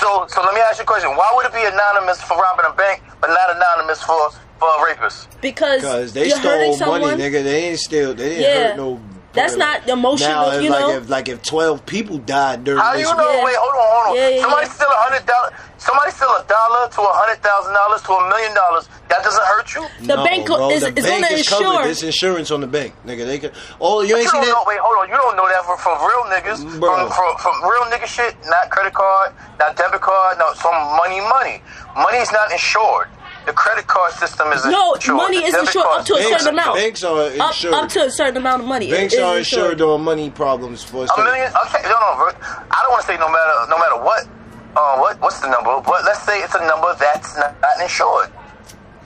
[0.00, 1.10] So, so let me ask you a question.
[1.10, 4.84] Why would it be anonymous for robbing a bank, but not anonymous for for a
[4.86, 5.28] rapist?
[5.40, 7.20] because Because they you're hurting stole money, someone.
[7.20, 7.42] nigga.
[7.44, 8.14] They ain't steal.
[8.14, 8.68] They didn't Yeah.
[8.68, 9.00] hurt no.
[9.34, 10.96] That's not emotional, Now, if, you like know?
[10.96, 13.30] if like if twelve people died during How this, you know?
[13.30, 13.44] Yeah.
[13.44, 14.16] Wait, hold on, hold on.
[14.16, 14.72] Yeah, yeah, somebody yeah.
[14.72, 15.52] steal a hundred dollars.
[15.78, 18.88] Somebody steal a dollar to a hundred thousand dollars to a million dollars.
[19.12, 19.86] That doesn't hurt you.
[20.10, 21.64] The bank bro, is- the is bank gonna is covered.
[21.70, 21.84] insure.
[21.84, 23.26] There's insurance on the bank, nigga.
[23.26, 23.52] They can.
[23.80, 24.58] Oh, you You ain't see don't that?
[24.58, 24.64] know.
[24.66, 25.06] Wait, hold on.
[25.08, 26.58] You don't know that from, from real niggas.
[26.64, 26.90] Mm, bro.
[26.96, 28.34] From, from from real nigga shit.
[28.48, 29.36] Not credit card.
[29.60, 30.38] Not debit card.
[30.40, 31.20] No, some money.
[31.20, 31.62] Money.
[31.94, 33.06] Money's not insured.
[33.48, 35.16] The credit card system is No, insured.
[35.16, 36.76] money is debit insured up to a Banks, certain amount.
[36.76, 37.72] banks are insured.
[37.74, 38.90] up to a certain amount of money.
[38.90, 41.50] banks It is are insured on money problems for A million.
[41.64, 42.10] Okay, no, no.
[42.20, 42.28] bro.
[42.70, 44.28] I don't want to say no matter no matter what.
[44.76, 45.80] Uh, what what's the number?
[45.80, 48.30] But let's say it's a number that's not, not insured.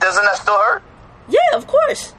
[0.01, 0.83] Doesn't that still hurt?
[1.29, 2.13] Yeah, of course.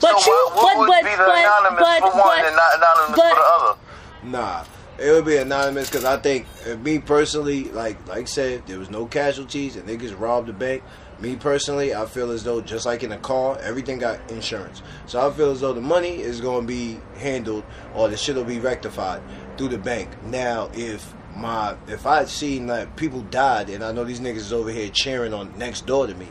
[0.00, 2.36] But so you, what, what but would but be the but anonymous but for one
[2.38, 3.78] but, and not anonymous but- for the other?
[4.22, 4.64] Nah,
[5.00, 8.78] It would be anonymous because I think uh, me personally, like like I said, there
[8.78, 10.84] was no casualties and niggas robbed the bank.
[11.20, 14.82] Me personally, I feel as though just like in a car, everything got insurance.
[15.06, 17.64] So I feel as though the money is going to be handled
[17.94, 19.20] or the shit will be rectified
[19.56, 20.10] through the bank.
[20.24, 24.52] Now, if my if I seen like people died and I know these niggas is
[24.52, 26.28] over here cheering on next door to me,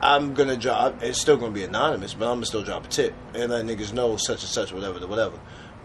[0.00, 1.02] I'm gonna drop.
[1.02, 3.92] It's still gonna be anonymous, but I'm gonna still drop a tip and let niggas
[3.92, 5.38] know such and such, whatever, whatever.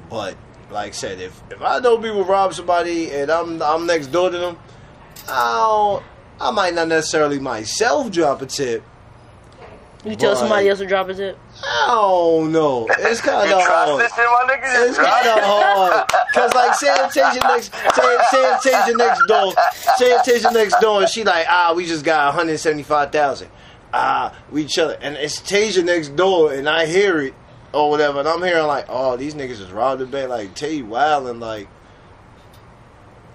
[0.10, 0.38] But
[0.70, 4.30] like I said, if if I know people rob somebody and I'm I'm next door
[4.30, 4.58] to them,
[5.28, 6.02] I
[6.42, 8.84] I might not necessarily myself drop a tip.
[10.04, 11.38] You tell somebody else to drop a tip.
[11.64, 12.88] I don't know.
[12.90, 14.02] It's kind of try hard.
[14.02, 14.90] snitching, my nigga?
[14.90, 16.10] It's kind of hard.
[16.34, 19.54] Cause like sanitation next, san- sanitation next door,
[19.98, 23.50] sanitation next door, and she like, ah, we just got one hundred seventy five thousand.
[23.94, 27.36] Ah, we chill, and it's Tasia next door, and I hear it
[27.72, 30.82] or whatever, and I'm hearing like, oh, these niggas just robbed the bank, like Tay
[30.82, 31.68] Wild, and like,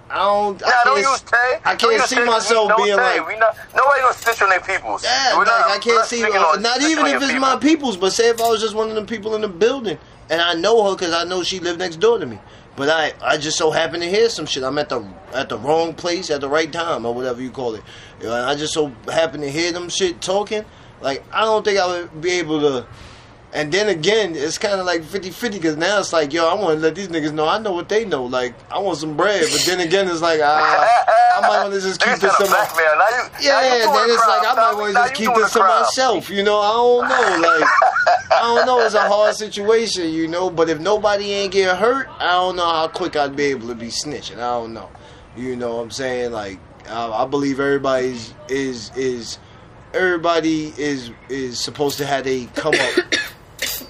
[0.09, 1.61] I don't, Nah, I don't can't, use Tay.
[1.65, 3.19] I can't see myself being Tay.
[3.19, 5.03] like, we not, nobody gonna snitch on their peoples.
[5.05, 7.41] yeah, like, not, I can't see, on not even if it's people.
[7.41, 9.99] my people's, but say if I was just one of the people in the building
[10.31, 12.39] and I know her because I know she lived next door to me,
[12.77, 14.63] but I, I just so happen to hear some shit.
[14.63, 15.05] I'm at the
[15.35, 17.83] at the wrong place at the right time or whatever you call it.
[18.21, 20.65] You know, I just so happen to hear them shit talking.
[21.01, 22.87] Like I don't think I would be able to.
[23.53, 26.77] And then again, it's kind of like 50-50 because now it's like, yo, I want
[26.77, 28.25] to let these niggas know I know what they know.
[28.25, 31.81] Like I want some bread, but then again, it's like, ah, I might want to
[31.81, 32.51] just keep Niggas this to myself.
[32.51, 32.57] my.
[32.57, 32.99] blackmail.
[32.99, 35.41] Now you, Yeah, now then it's crime, like I might want to just keep doing
[35.41, 36.29] this to myself.
[36.29, 37.49] You know, I don't know.
[37.49, 37.69] Like
[38.33, 38.81] I don't know.
[38.81, 40.51] It's a hard situation, you know.
[40.51, 43.75] But if nobody ain't get hurt, I don't know how quick I'd be able to
[43.75, 44.37] be snitching.
[44.37, 44.91] I don't know.
[45.37, 46.33] You know what I'm saying?
[46.33, 46.59] Like
[46.91, 49.39] I, I believe everybody's is is
[49.95, 53.15] everybody is is supposed to have a come up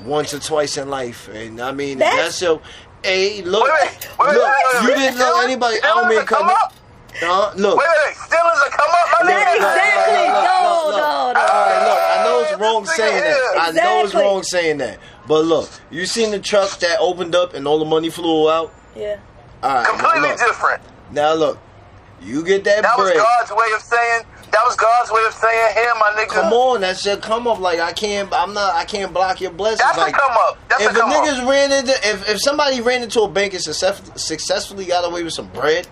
[0.05, 2.61] once or twice in life, and I mean That's- that's so.
[3.03, 4.97] Hey, look, Wait, wait, wait, look, wait, wait, you wait.
[4.97, 5.77] didn't know anybody.
[5.77, 6.57] I stealing don't mean is a come cutting.
[6.61, 6.73] up?
[7.23, 8.17] Uh, look, Wait, wait, wait.
[8.17, 9.57] Stealing's a come up, my Not nigga.
[9.57, 10.27] exactly.
[10.27, 10.97] look, No, look, look.
[10.97, 11.41] no, no.
[11.41, 13.27] All right, look, I know it's wrong saying that.
[13.27, 13.61] here.
[13.61, 14.99] I know it's wrong saying that.
[15.29, 18.73] But look, you seen the truck that opened up and all the money flew out?
[18.97, 19.17] Yeah.
[19.63, 20.39] All right, Completely look.
[20.39, 20.83] different.
[21.13, 21.59] Now look,
[22.23, 23.13] you get that, That was.
[23.13, 24.23] God's way of saying.
[24.57, 27.61] That was God's way of saying, "Here, my nigga." Come on, that shit come up.
[27.61, 29.81] Like I can't, I'm not, I can't block your blessings.
[29.81, 30.59] That's like, a come up.
[30.71, 31.27] That's if a a come up.
[31.27, 35.23] niggas ran into, if if somebody ran into a bank and success, successfully got away
[35.25, 35.87] with some bread,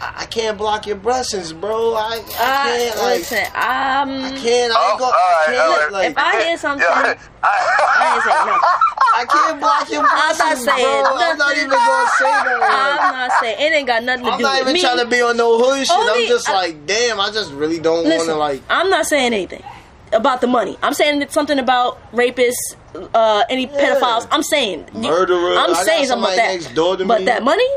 [0.00, 1.94] I, I can't block your blessings, bro.
[1.94, 5.14] I, I Uh, can't, like, listen, um, I can't, I Oh, ain't go, all I
[5.14, 5.92] right, can't, all right.
[5.92, 7.18] like, if I hear something, Yeah.
[7.42, 8.60] I ain't saying nothing.
[9.14, 11.16] I can't block your I'm not blessings, saying bro.
[11.16, 13.00] I'm not even gonna say that.
[13.02, 14.58] I'm not saying it ain't got nothing to I'm do with me.
[14.58, 15.96] I'm not even trying to be on no hood shit.
[15.96, 18.62] Only- I'm just I- like, damn, I just really don't want to like.
[18.68, 19.62] I'm not saying anything
[20.12, 20.78] about the money.
[20.82, 22.76] I'm saying it's something about rapists,
[23.14, 24.28] uh, any pedophiles.
[24.30, 25.56] I'm saying Murderer.
[25.58, 26.52] I'm I saying something somebody about that.
[26.52, 27.24] next door to but me.
[27.26, 27.68] that money,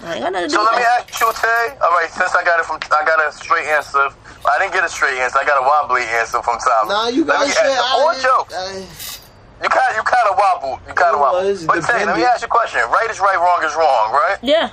[0.00, 1.10] I ain't got nothing to do So with let me that.
[1.10, 1.64] ask you, Tay.
[1.82, 4.06] All right, since I got it from, I got a straight answer.
[4.46, 5.38] I didn't get a straight answer.
[5.38, 6.88] I got a wobbly answer from Tommy.
[6.90, 7.58] Nah, you got me shit.
[7.66, 8.54] ask you- Or I, jokes.
[8.54, 10.78] I, You kind, you kind of wobble.
[10.86, 11.48] You kind of Well, wobble.
[11.50, 12.78] it's But Tay, let me ask you a question.
[12.90, 14.38] Right is right, wrong is wrong, right?
[14.42, 14.70] Yeah,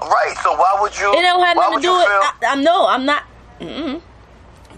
[0.00, 0.34] Right.
[0.42, 1.10] So why would you?
[1.12, 2.08] it don't have nothing to do you with.
[2.08, 3.22] I, I know I'm not.
[3.60, 4.00] Mm-mm.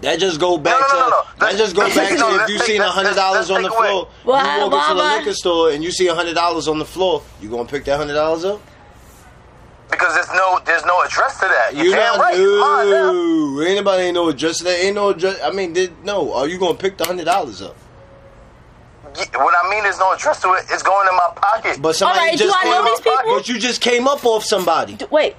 [0.01, 1.21] that just go back No, no, no, no, no.
[1.21, 3.61] to that just go back let's- to if you take- seen a hundred dollars on
[3.61, 4.09] the floor.
[4.23, 6.77] Why- you walk why- into the liquor store and you see a hundred dollars on
[6.79, 7.21] the floor.
[7.39, 8.59] You gonna pick that hundred dollars up?
[9.97, 11.75] Because there's no, there's no address to that.
[11.75, 12.37] You You damn not right.
[12.37, 13.11] Mine now.
[13.13, 13.59] no.
[13.61, 14.83] Anybody ain't no address to that.
[14.83, 15.39] Ain't no address.
[15.43, 16.33] I mean, did, no.
[16.33, 17.75] Are you gonna pick the hundred dollars up?
[19.15, 20.65] Yeah, What I mean is no address to it.
[20.71, 21.79] It's going in my pocket.
[21.81, 23.35] But somebody All right, do just I know came these up- people?
[23.37, 24.95] But you just came up off somebody.
[24.95, 25.35] D- Wait,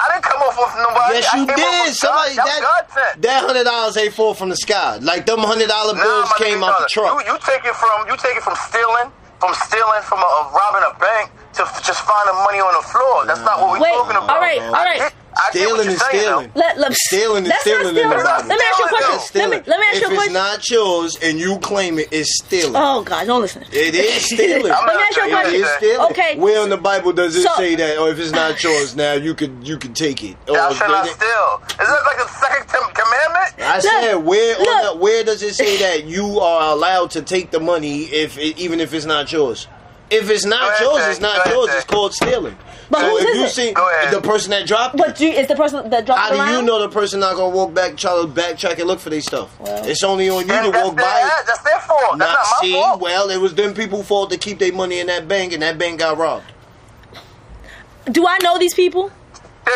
[0.00, 1.14] I didn't come off with nobody.
[1.20, 1.64] Yes, I you came did.
[1.66, 2.46] Off with Somebody God.
[2.46, 3.22] That, was God that sent.
[3.22, 4.96] that hundred dollars ain't fall from the sky.
[5.02, 7.26] Like them hundred dollar bills my came nigga, out the truck.
[7.26, 10.54] You, you take it from you take it from stealing, from stealing, from a, of
[10.54, 13.26] robbing a bank to f- just finding money on the floor.
[13.26, 14.30] That's not what we're Wait, talking about.
[14.30, 15.00] all right, all right.
[15.02, 16.50] I I Stealing is stealing.
[16.54, 16.60] though.
[16.60, 18.24] let, let, Stealing is that's stealing not in the stealing.
[18.24, 18.48] Bible.
[18.48, 19.10] Let me ask you a question.
[19.12, 19.34] That's.
[19.36, 20.18] Let me let me ask if you a question.
[20.18, 22.72] If it's not yours and you claim it, it's stealing.
[22.74, 23.62] oh God, don't listen.
[23.70, 24.72] It is stealing.
[24.72, 25.54] I'm Let me ask you a question.
[25.54, 25.78] is that.
[25.78, 26.10] stealing.
[26.10, 26.38] Okay.
[26.38, 27.98] Where in the Bible does it So- say that?
[27.98, 30.36] Or if it's not yours, now you could you could take it.
[30.48, 31.62] Or Thou shalt not it- steal.
[31.70, 33.54] Is that like the second tem- commandment?
[33.60, 34.92] I said where on look.
[34.94, 38.58] the, where does it say that you are allowed to take the money if it,
[38.58, 39.68] even if it's not yours?
[40.10, 41.70] If it's not ahead, yours, it's not Go yours.
[41.74, 42.56] It's called stealing.
[42.90, 43.50] But so whose if you it?
[43.50, 44.14] see Go ahead.
[44.14, 46.62] the person that dropped it, But you, is the person that dropped how do you
[46.62, 49.58] know the person not gonna walk back, try to backtrack and look for their stuff?
[49.60, 49.84] Well.
[49.86, 51.10] it's only on you And to walk their, by.
[51.20, 52.00] that- that's their fault.
[52.16, 53.00] That's Not not my see, fault.
[53.00, 55.76] well, it was them people fault to keep their money in that bank, and that
[55.76, 56.50] bank got robbed.
[58.10, 59.10] Do I know these people?
[59.66, 59.72] They-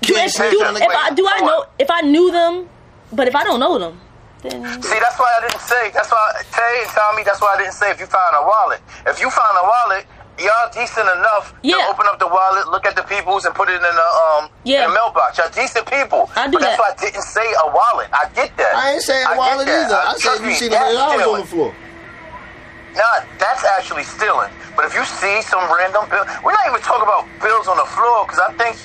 [0.00, 2.68] Do, Can't if, do, if I do I know if I knew them,
[3.12, 4.00] but if I don't know them,
[4.42, 5.90] then See, that's why I didn't say.
[5.92, 6.22] That's why
[6.52, 7.22] Tay and Tommy.
[7.24, 8.80] That's why I didn't say if you found a wallet.
[9.06, 10.06] If you found a wallet
[10.38, 11.76] y'all decent enough Yeah.
[11.80, 14.50] to open up the wallet, look at the people's, and put it in the um
[14.64, 14.84] Yeah.
[14.84, 15.38] in the mailbox.
[15.38, 16.30] Y'all decent people.
[16.36, 18.08] I do but that's why I didn't say a wallet.
[18.12, 18.74] I get that.
[18.76, 19.94] I ain't saying I get wallet either.
[19.94, 21.74] Uh, I said trust you see seen a hundred dollars on the floor.
[22.96, 24.48] Nah, that's actually stealing.
[24.74, 27.84] But if you see some random bill, we're not even talking about bills on the
[27.84, 28.76] floor because I think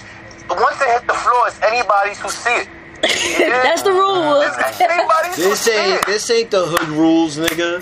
[0.52, 2.68] once they hit the floor, it's anybody's who see it.
[3.04, 3.10] Yeah.
[3.64, 4.42] That's the rule.
[4.42, 7.82] It's This ain't this ain't the hood rules, nigga.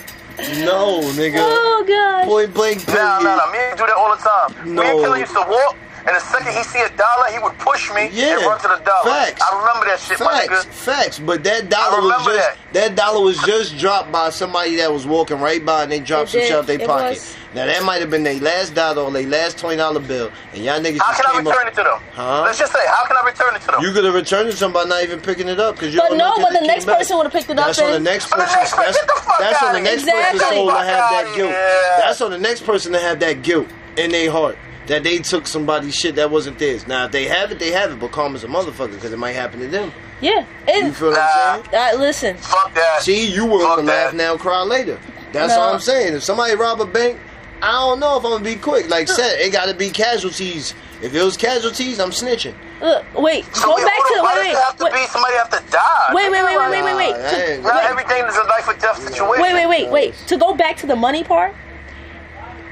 [0.65, 1.39] No, nigga.
[1.41, 2.26] oh gosh.
[2.28, 3.03] Point blank period.
[3.03, 3.51] No, no, no.
[3.51, 4.74] Me and do that all the time.
[4.76, 4.82] No.
[4.84, 5.76] Me and Killer used to walk,
[6.07, 8.38] and the second he see a dollar, he would push me Yeah.
[8.38, 9.03] and run to the dollar.
[9.11, 9.41] Facts.
[9.41, 10.72] I remember that shit, my Facts, nigga.
[10.72, 11.20] facts.
[11.20, 12.95] But that dollar was just that.
[12.95, 16.32] dollar was just dropped by somebody that was walking right by, and they dropped It
[16.32, 16.47] some did.
[16.47, 17.09] shit out their pocket.
[17.20, 17.36] was.
[17.56, 20.64] Now that might have been their last dollar or their last twenty dollar bill, and
[20.64, 21.04] y'all niggas just.
[21.04, 21.74] How just can I return up.
[21.74, 22.00] it to them?
[22.14, 22.41] Huh?
[22.43, 23.82] Let's just say, how can I return it to them?
[23.82, 26.00] You could have returned it to them by not even picking it up because you
[26.00, 27.95] But don't know but the next person would have picked it up That's on the
[27.95, 28.60] and- next But the person.
[28.60, 29.95] next person- That's, get the fuck that's on outta the here.
[29.95, 30.58] next person's Exactly.
[30.58, 31.50] soul to Fuck have that outta guilt.
[31.50, 31.95] here.
[31.97, 35.47] That's on the next person to have that guilt in their heart that they took
[35.47, 36.86] somebody's shit that wasn't theirs.
[36.88, 38.00] Now if they have it, they have it.
[38.00, 39.91] But karma's a motherfucker because it might happen to them.
[40.22, 40.45] Yeah.
[40.68, 41.24] You And feel what Nah.
[41.56, 41.95] I'm saying?
[41.95, 43.02] uh, listen, Fuck that.
[43.02, 44.18] See, you were Fuck on the laugh that.
[44.18, 45.00] now, cry later.
[45.32, 45.62] That's No.
[45.62, 46.14] all I'm saying.
[46.14, 47.20] If somebody rob a bank,
[47.62, 48.89] I don't know if I'm gonna be quick.
[48.89, 50.74] Like said, it gotta be casualties.
[51.01, 52.53] If it was casualties, I'm snitching.
[52.82, 55.05] look, wait, So go wait, back to on, why wait, wait, have to wait, be
[55.07, 56.14] somebody have to die?
[56.14, 57.10] wait, wait, wait, wait, wait, wait, wait.
[57.12, 59.41] Nah, To- that ain't- Not everything is a life or death situation.
[59.41, 60.14] Wait, wait, wait, wait.
[60.28, 61.53] To go back to the money part,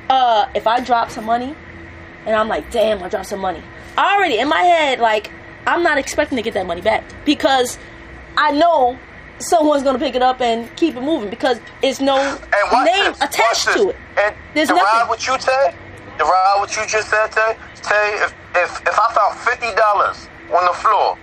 [0.09, 1.55] uh, if I drop some money
[2.25, 3.61] and I'm like, damn, I dropped some money.
[3.97, 5.31] I already in my head, like,
[5.65, 7.77] I'm not expecting to get that money back because
[8.37, 8.97] I know
[9.39, 12.37] someone's gonna pick it up and keep it moving because it's no name
[12.85, 13.95] this, attached to it.
[14.17, 15.09] And There's to ride nothing.
[15.09, 15.75] what you say,
[16.17, 20.65] to ride what you just said, Tay, Tay, if, if, if I found $50 on
[20.65, 21.17] the floor,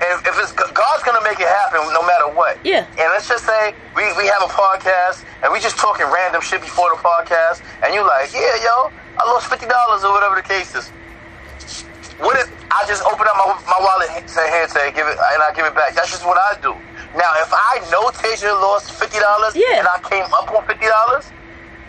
[0.00, 2.58] if, if it's God's gonna make it happen no matter what.
[2.64, 2.86] Yeah.
[2.96, 6.60] And let's just say we, we have a podcast and we just talking random shit
[6.60, 10.46] before the podcast, and you like, yeah, yo, I lost fifty dollars or whatever the
[10.46, 10.88] case is.
[12.20, 15.42] What if I just open up my, my wallet, say, here, say, give it, and
[15.42, 15.94] I give it back?
[15.94, 16.76] That's just what I do.
[17.14, 19.78] Now, if I know Tasia lost fifty dollars Yeah.
[19.82, 21.26] and I came up on fifty dollars,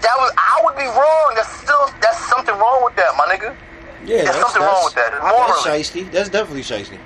[0.01, 1.33] that was I would be wrong.
[1.35, 3.55] That's still that's something wrong with that, my nigga.
[4.03, 5.11] Yeah, There's something wrong with that.
[5.11, 5.61] That's Morally.
[5.61, 6.11] shiesty.
[6.11, 6.97] That's definitely shiesty.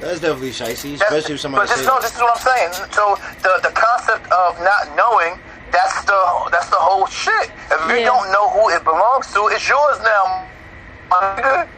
[0.00, 1.86] That's definitely shiesty, That's- especially if somebody But this, says.
[1.86, 2.72] no, this is what I'm saying.
[2.94, 5.38] So the the concept of not knowing
[5.72, 6.20] that's the
[6.52, 7.50] that's the whole shit.
[7.74, 10.46] If you don't know who it belongs to, it's yours now,
[11.10, 11.68] my nigga.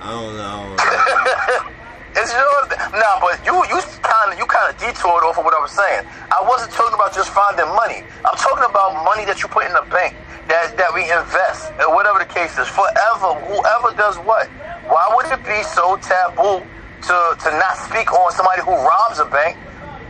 [0.00, 1.72] I don't know.
[2.18, 2.66] It's yours.
[2.98, 5.70] Nah, but you you kind of you kind of detoured off of what I was
[5.70, 6.02] saying.
[6.34, 8.02] I wasn't talking about just finding money.
[8.26, 10.18] I'm talking about money that you put in the bank
[10.50, 12.66] that that we invest or whatever the case is.
[12.66, 14.50] Forever, whoever does what.
[14.90, 16.66] Why would it be so taboo
[17.06, 19.54] to to not speak on somebody who robs a bank,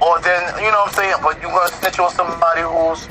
[0.01, 1.21] or then you know what I'm saying?
[1.21, 3.05] But you're gonna snitch on somebody who's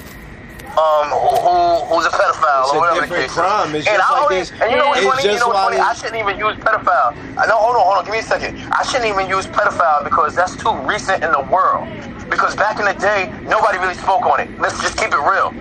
[0.78, 1.58] um who, who
[1.90, 3.76] who's a pedophile It's a or whatever the different case crime.
[3.76, 4.52] It's and just I like this.
[4.62, 5.24] And you know what's It's funny?
[5.24, 5.82] You just know what's why funny?
[5.82, 7.10] I shouldn't even use pedophile.
[7.38, 7.58] I know.
[7.58, 8.04] Hold on, hold on.
[8.06, 8.60] Give me a second.
[8.72, 11.90] I shouldn't even use pedophile because that's too recent in the world.
[12.30, 14.50] Because back in the day, nobody really spoke on it.
[14.60, 15.52] Let's just keep it real.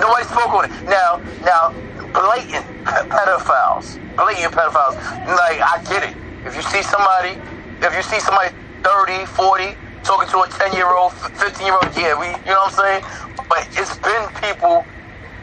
[0.00, 0.72] Nobody spoke on it.
[0.88, 1.70] Now, now,
[2.16, 2.64] blatant
[3.12, 4.96] pedophiles, blatant pedophiles.
[5.28, 6.16] Like I get it.
[6.46, 7.36] If you see somebody,
[7.84, 11.88] if you see somebody 30, 40 talking to a 10 year old, 15 year old,
[11.96, 13.02] yeah, we, you know what I'm saying.
[13.48, 14.84] But it's been people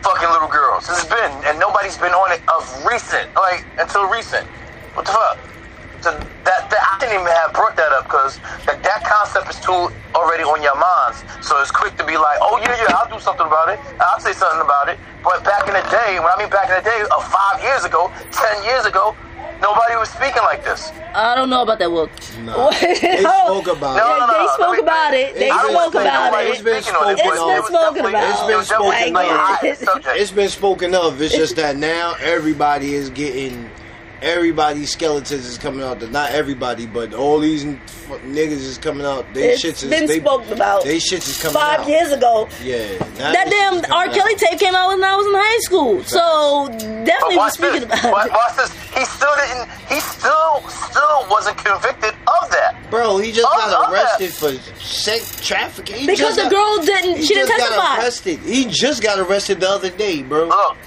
[0.02, 0.90] fucking little girls.
[0.90, 4.46] It's been, and nobody's been on it of recent, like until recent.
[4.94, 5.38] What the fuck?
[6.02, 9.62] So that, that I didn't even have brought that up because that, that concept is
[9.62, 11.22] too already on your minds.
[11.46, 13.78] So it's quick to be like, oh yeah, yeah, I'll do something about it.
[14.02, 14.98] I'll say something about it.
[15.22, 17.86] But back in the day, when I mean back in the day, of five years
[17.86, 19.14] ago, ten years ago,
[19.62, 20.92] nobody was speaking like this.
[21.14, 22.10] I don't know about that book.
[22.40, 22.70] Nah.
[22.82, 24.20] They spoke about No, it.
[24.20, 25.36] no, no, they spoke Let me- about it.
[25.36, 26.48] They spoke about it.
[26.50, 28.16] It's been Speaking on it, spoken of.
[28.16, 29.64] it It's was been spoken definitely- about.
[29.64, 30.16] It's been it was definitely spoken of.
[30.22, 31.22] It's been spoken of.
[31.22, 33.70] It's just that now everybody is getting.
[34.22, 36.00] Everybody's skeletons is coming out.
[36.12, 39.26] Not everybody, but all these niggas is coming out.
[39.34, 41.88] They It's shits is been they, spoken about They shits is coming Five out.
[41.90, 42.48] years ago.
[42.64, 42.86] Yeah.
[43.18, 44.06] That damn shit R.
[44.10, 44.40] Kelly out.
[44.40, 46.04] tape came out when I was in high school.
[46.04, 46.68] So
[47.04, 48.00] definitely was speaking this.
[48.00, 48.32] about Watch, it.
[48.34, 48.72] watch this.
[48.94, 49.70] He still didn't.
[49.90, 52.76] He still, still wasn't convicted of that.
[52.92, 54.52] Bro, he just Oh, got arrested for
[54.84, 55.96] sex trafficking.
[55.96, 57.98] He Because the got- girl didn't, He she didn't just got testify.
[58.04, 58.40] arrested.
[58.42, 60.46] He just got arrested the other day, bro.
[60.46, 60.78] Look,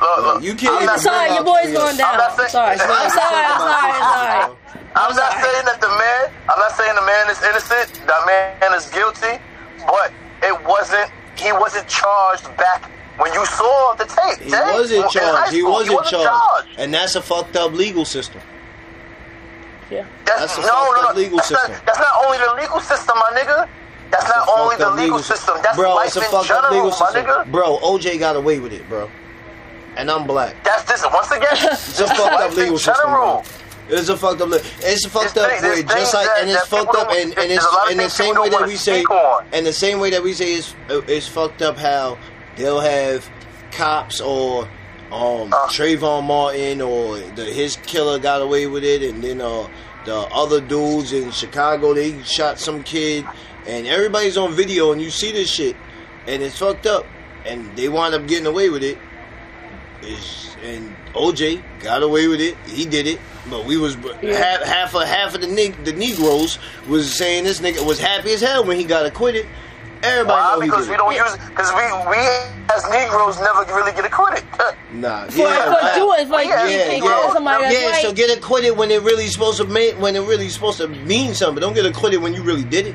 [0.00, 0.36] Uh, look, look.
[0.36, 2.12] Uh, you can't I'm I'm sorry, your boy's going down.
[2.14, 2.72] I'm not I'm saying- sorry.
[2.72, 3.04] I'm sorry.
[3.04, 3.44] I'm sorry.
[3.44, 4.40] I'm sorry.
[4.42, 4.56] I'm
[4.96, 6.30] I'm not saying that the man.
[6.48, 8.06] I'm not saying the man is innocent.
[8.06, 9.42] That man is guilty,
[9.86, 11.10] but it wasn't.
[11.36, 14.38] He wasn't charged back when you saw the tape.
[14.40, 14.70] He Jay.
[14.72, 15.52] wasn't In high charged.
[15.52, 16.68] He wasn't charged.
[16.78, 18.40] And that's a fucked up legal system.
[19.90, 20.06] Yeah.
[20.24, 21.08] That's, That's a no, fucked no, no.
[21.08, 21.72] up legal that's system.
[21.72, 23.68] Not, that's not only the legal system, my nigga.
[24.10, 25.56] That's, It's a not only the legal system.
[25.62, 27.10] That's bro, life it's a in fucked general, up legal my
[27.44, 27.50] nigga.
[27.50, 29.10] Bro, OJ got away with it, bro.
[29.96, 30.62] And I'm black.
[30.64, 31.04] That's this.
[31.12, 33.10] Once again, It's a fucked up legal system.
[33.10, 33.42] bro.
[33.88, 34.48] It's a fucked up.
[34.52, 35.50] It's fucked It's up.
[35.52, 38.34] it's just like that- and it's fucked up, and, and it's a in the same
[38.40, 39.04] way that we say,
[39.52, 42.16] and the same way that we say it's it's fucked up how
[42.56, 43.28] they'll have
[43.72, 44.64] cops or
[45.12, 45.68] um Uh.
[45.68, 49.68] Trayvon Martin or the his killer got away with it, and then uh
[50.06, 53.26] the other dudes in Chicago they shot some kid,
[53.66, 55.76] and everybody's on video, and you see this shit,
[56.26, 57.04] and it's fucked up,
[57.44, 58.96] and they wind up getting away with it.
[60.06, 62.56] Is and OJ got away with it.
[62.66, 63.18] He did it,
[63.50, 64.36] but we was Yeah.
[64.36, 68.32] half half of half of the neg- the Negroes was saying this nigga was happy
[68.32, 69.46] as hell when he got acquitted.
[70.02, 70.54] Everybody Why?
[70.54, 70.98] know he Because did we it.
[70.98, 72.18] don't use because we we
[72.74, 74.44] as Negroes never really get acquitted.
[74.94, 75.94] Nah, yeah, for right.
[75.96, 77.32] doing, for Yeah, you yeah, yeah.
[77.32, 78.02] somebody yeah, white.
[78.02, 81.34] so get acquitted when it really supposed to mean when it really supposed to mean
[81.34, 81.60] something.
[81.60, 82.94] Don't get acquitted when you really did it.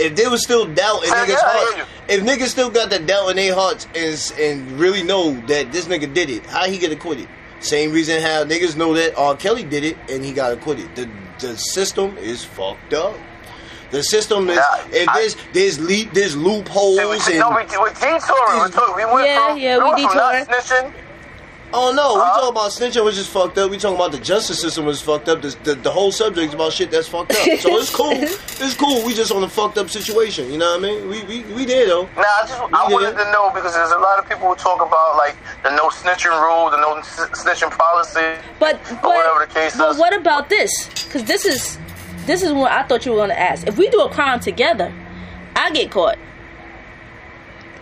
[0.00, 3.06] If there was still doubt in Yeah, niggas' yeah, hearts, if niggas still got that
[3.06, 6.78] doubt in their hearts and and really know that this nigga did it, how he
[6.78, 7.28] get acquitted?
[7.60, 9.36] Same reason how niggas know that R.
[9.36, 10.94] Kelly did it and he got acquitted.
[10.96, 13.14] The the system is fucked up.
[13.90, 17.50] The system is Nah, if I- there's there's le- there's loopholes See, we, and no,
[17.50, 18.62] we, we detouring.
[18.64, 20.94] We, took, we went Yeah, from, yeah, we we went from not detouring.
[21.70, 21.74] Snitching.
[21.74, 22.40] Oh no, we Huh?
[22.40, 23.70] talking about snitching, which is fucked up.
[23.70, 25.42] We talking about the justice system was fucked up.
[25.42, 27.38] The, the, the whole subject is about shit that's fucked up.
[27.60, 28.10] So it's cool.
[28.12, 29.04] it's cool.
[29.06, 30.50] We just on a fucked up situation.
[30.52, 31.08] You know what I mean?
[31.08, 32.04] We we, we there though.
[32.16, 32.92] Now, I just I Yeah.
[32.94, 35.88] wanted to know because there's a lot of people who talk about like the no
[35.88, 38.40] snitching rule, the no snitching policy.
[38.58, 39.98] But or but, whatever the case but is.
[39.98, 40.70] what about this?
[41.04, 41.78] Because this is
[42.26, 43.66] this is what I thought you were going to ask.
[43.66, 44.92] If we do a crime together,
[45.56, 46.18] I get caught,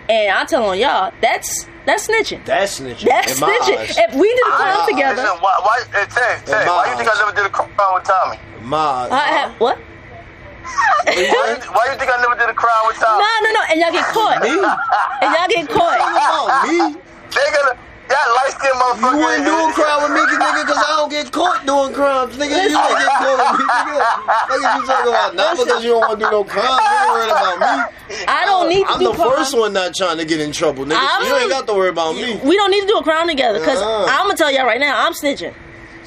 [0.08, 2.44] and I tell on y'all that's that's snitching.
[2.44, 3.08] That's snitching.
[3.08, 3.78] That's in snitching.
[3.78, 3.96] eyes.
[3.96, 5.58] If we did a crime together, Listen, why?
[5.62, 5.84] Why?
[5.92, 8.38] Hey, Tay, Tay, my why you think I never did a crime with Tommy?
[8.62, 9.08] My.
[9.10, 9.78] I have what?
[9.78, 13.24] why, you, why you think I never did a crime with Tommy?
[13.24, 14.42] No, no, no, and y'all get caught.
[14.42, 14.50] Me?
[14.52, 16.68] And y'all get caught.
[16.68, 17.00] me?
[17.32, 17.78] They gonna
[18.08, 19.12] that light skinned motherfucker.
[19.12, 22.34] You wouldn't do a crime with me, nigga, because I don't get caught doing crimes,
[22.36, 22.56] nigga.
[22.64, 24.00] You don't get caught with me, nigga.
[24.48, 25.34] What you talking about?
[25.34, 26.64] Not because you don't want to do no crime.
[26.64, 28.24] You ain't worried about me.
[28.26, 29.30] I don't need to I'm do the crime.
[29.36, 30.96] first one not trying to get in trouble, nigga.
[30.98, 32.40] I'm- you ain't got to worry about me.
[32.42, 34.06] We don't need to do a crime together because Uh-uh.
[34.10, 35.54] I'm gonna tell y'all right now, I'm snitching.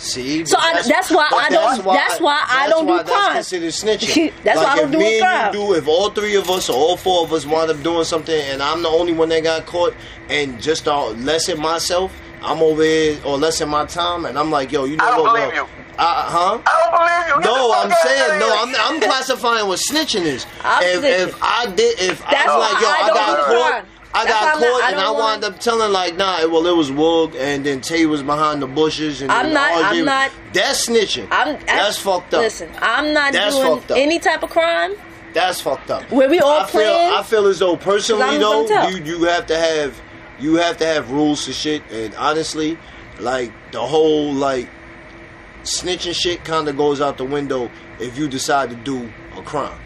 [0.02, 3.06] See, So I- that's why but I don't- that's why I that's don't do crime.
[3.06, 4.34] That's considered snitching.
[4.44, 5.52] That's like why I don't if do me crime.
[5.52, 8.34] do, if all three of us or all four of us wind up doing something,
[8.50, 9.94] and I'm the only one that got caught,
[10.28, 12.12] and just to lessen myself,
[12.44, 15.22] I'm over here or lessen my time, and I'm like, yo, you know I don't
[15.22, 15.36] what?
[15.36, 15.58] believe bro?
[15.64, 15.70] you.
[16.00, 16.58] Uh, huh?
[16.66, 17.42] I don't believe you.
[17.44, 18.58] Get No, I'm saying no.
[18.64, 20.48] I'm, I'm classifying what snitching is.
[20.64, 21.28] I'm if, snitching.
[21.28, 23.86] if I did, if That's I was like, yo, I I, don't got caught, crime.
[24.14, 26.68] I That's got I'm not- caught, I and I wound up telling like, nah, well,
[26.68, 29.96] it was Woog, and then Tay was behind the bushes, and I'm not- RJ I'm
[29.98, 31.28] was- not- That's snitching.
[31.32, 32.42] I'm That's fucked up.
[32.42, 34.94] Listen, I'm not That's doing any type of crime.
[35.34, 36.04] That's fucked up.
[36.12, 37.14] Where we all I feel, playing?
[37.14, 40.02] I feel as though personally though, you you have to have
[40.40, 42.78] you have to have rules to shit, and honestly,
[43.20, 44.68] like the whole like
[45.64, 49.80] snitching shit kind of goes out the window if you decide to do a crime.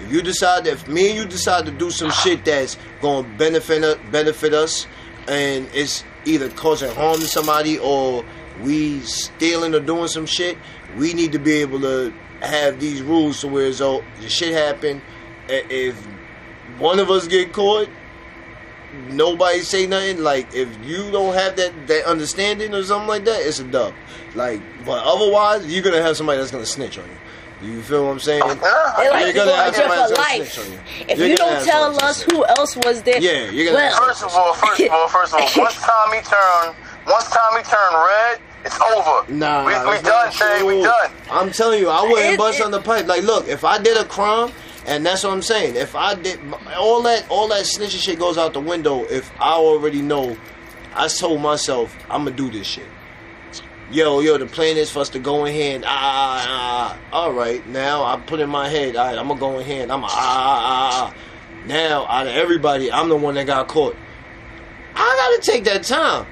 [0.00, 3.98] If you decide if me and you decide to do some shit that's gonna benefit
[4.10, 4.86] benefit us,
[5.28, 8.24] and it's either causing harm to somebody or
[8.62, 10.56] we stealing or doing some shit,
[10.96, 15.02] we need to be able to have these rules to where so the shit happen.
[15.48, 15.96] If
[16.78, 17.88] one of us get caught,
[19.10, 20.22] nobody say nothing.
[20.22, 23.94] Like if you don't have that that understanding or something like that, it's a dub.
[24.34, 27.16] Like, but otherwise, you're gonna have somebody that's gonna snitch on you.
[27.62, 28.42] You feel what I'm saying?
[28.42, 30.52] Uh, yeah, They like You're gonna go have in somebody for that's gonna life.
[30.52, 30.78] snitch on you.
[31.08, 34.08] If You're you don't tell us who else was there, Yeah, you're gonna have well,
[34.08, 37.96] First of all, first of all, first of all, once Tommy turned, once Tommy turned
[37.96, 39.30] red, it's over.
[39.32, 40.62] Nah, we, we done, not Tay.
[40.62, 41.10] We done.
[41.30, 43.06] I'm telling you, I wouldn't It- bust it- on the pipe.
[43.06, 44.52] Like, look, if I did a crime,
[44.86, 45.76] and that's what I'm saying.
[45.76, 46.40] If I did
[46.78, 49.04] all that, all that snitching shit goes out the window.
[49.04, 50.36] If I already know,
[50.94, 52.86] I told myself I'm gonna do this shit.
[53.92, 56.98] Yo, yo, the plan is for us to go in here and ah, ah, ah.
[57.12, 58.94] All right, now I put in my head.
[58.94, 61.66] All right, I'm gonna go in here and I'm a ah, ah, ah, ah.
[61.66, 63.96] Now, out of everybody, I'm the one that got caught.
[64.94, 66.24] I gotta take that time.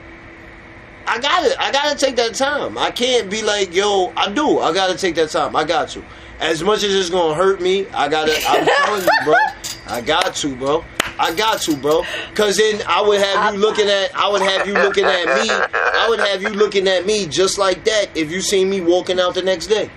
[1.04, 2.78] I gotta, I gotta take that time.
[2.78, 4.60] I can't be like, yo, I do.
[4.60, 5.56] I gotta take that time.
[5.56, 6.04] I got to.
[6.38, 8.34] As much as it's gonna hurt me, I gotta.
[8.46, 9.34] I'm telling you, bro.
[9.88, 10.84] I got to, bro.
[11.18, 12.04] I got to, bro.
[12.34, 15.50] Cause then I would have you looking at, I would have you looking at me.
[15.50, 19.18] I would have you looking at me just like that if you seen me walking
[19.18, 19.90] out the next day.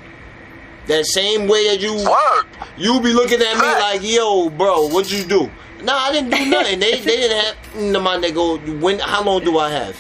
[0.88, 2.45] That same way that you, Word.
[2.78, 5.49] you be looking at me like, yo, bro, what'd you do?
[5.84, 6.80] Nah, I didn't do nothing.
[6.80, 7.76] They, they didn't have.
[7.76, 8.80] No, my nigga.
[8.82, 8.99] When?
[8.99, 9.95] How long do I have?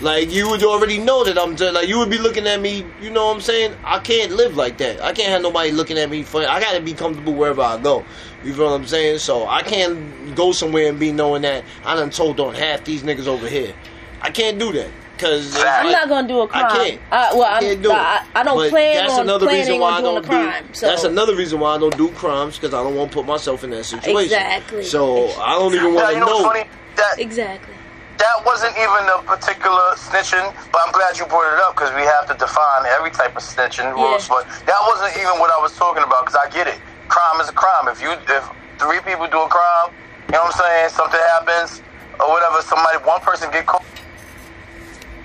[0.00, 2.86] Like you would already know that I'm just, like you would be looking at me.
[3.02, 3.74] You know what I'm saying?
[3.84, 5.00] I can't live like that.
[5.02, 6.40] I can't have nobody looking at me for.
[6.46, 8.04] I gotta be comfortable wherever I go.
[8.42, 9.18] You feel what I'm saying?
[9.18, 13.02] So I can't go somewhere and be knowing that I done told on half these
[13.02, 13.74] niggas over here.
[14.22, 14.90] I can't do that
[15.20, 16.64] because I'm not gonna do a crime.
[16.64, 17.00] I can't.
[17.10, 17.94] Uh, well, I can't do it.
[17.94, 20.66] I, I don't But plan that's on another reason why I don't a crime.
[20.66, 20.74] do.
[20.74, 23.26] so That's another reason why I don't do crimes because I don't want to put
[23.26, 24.18] myself in that situation.
[24.18, 24.84] Exactly.
[24.84, 26.64] So I don't even want to know funny?
[26.96, 27.74] That exactly.
[28.20, 32.04] That wasn't even a particular snitching, but I'm glad you brought it up because we
[32.04, 34.28] have to define every type of snitching rules.
[34.28, 34.36] Yeah.
[34.36, 36.78] But that wasn't even what I was talking about because I get it.
[37.08, 37.88] Crime is a crime.
[37.88, 38.44] If you if
[38.78, 39.96] three people do a crime,
[40.28, 40.88] you know what I'm saying?
[40.90, 41.82] Something happens
[42.20, 42.60] or whatever.
[42.62, 43.84] Somebody, one person get caught.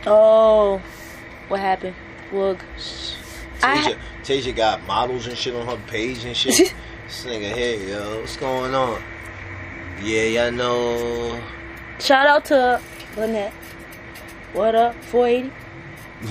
[0.08, 0.82] Oh,
[1.50, 1.96] what happened?
[2.32, 2.60] Woog.
[3.60, 6.74] Tasia, Tasia got models and shit on her page and shit.
[7.08, 9.02] this nigga here, yo, what's going on?
[10.02, 11.42] Yeah, y'all know.
[12.00, 12.82] Shout out to
[13.18, 13.54] Lynette.
[14.54, 15.52] What up, 480?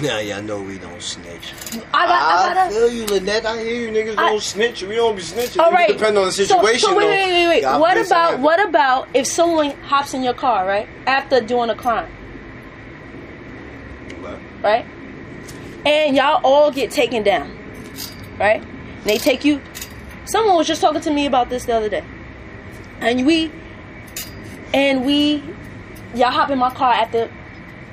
[0.03, 1.53] Now y'all know we don't snitch.
[1.93, 2.75] I got, I I got a.
[2.75, 3.47] feel you, Lynette.
[3.47, 3.89] I hear you.
[3.93, 4.83] Niggas I- don't snitch.
[4.83, 5.61] We don't be snitching.
[5.63, 5.89] All It right.
[5.89, 6.89] Depend on the situation.
[6.89, 7.09] So, wait, though.
[7.09, 7.61] wait, wait, wait.
[7.63, 11.75] God What about what about if someone hops in your car, right, after doing a
[11.77, 12.11] crime,
[14.21, 14.39] What?
[14.63, 14.87] right,
[15.87, 17.57] and y'all all get taken down,
[18.41, 18.63] right?
[18.63, 19.61] And they take you.
[20.25, 22.03] Someone was just talking to me about this the other day,
[23.01, 23.53] and we,
[24.73, 25.43] and we,
[26.15, 27.31] y'all hop in my car after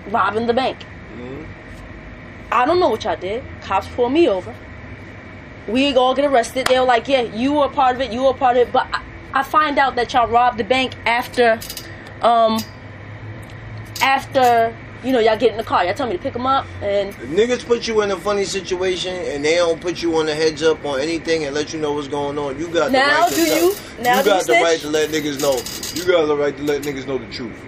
[0.09, 0.78] robbing the bank.
[1.17, 1.45] Mhm.
[2.51, 3.43] I don't know what y'all did.
[3.61, 4.53] Cops pull me over.
[5.67, 6.67] We all get arrested.
[6.67, 8.11] They were like, "Yeah, you were a part of it.
[8.11, 9.01] You were a part of it." But I,
[9.39, 11.59] I find out that y'all robbed the bank after,
[12.22, 12.59] um,
[14.01, 15.86] after you know y'all get in the car.
[15.86, 19.15] Y'all tell me to pick them up, and niggas put you in a funny situation
[19.15, 21.93] and they don't put you on the heads up on anything and let you know
[21.93, 24.30] what's going on, you got the Now right to do tell- you- now you do
[24.30, 25.55] got you the right to let niggas know.
[25.95, 27.59] You got the right to let niggas know the truth.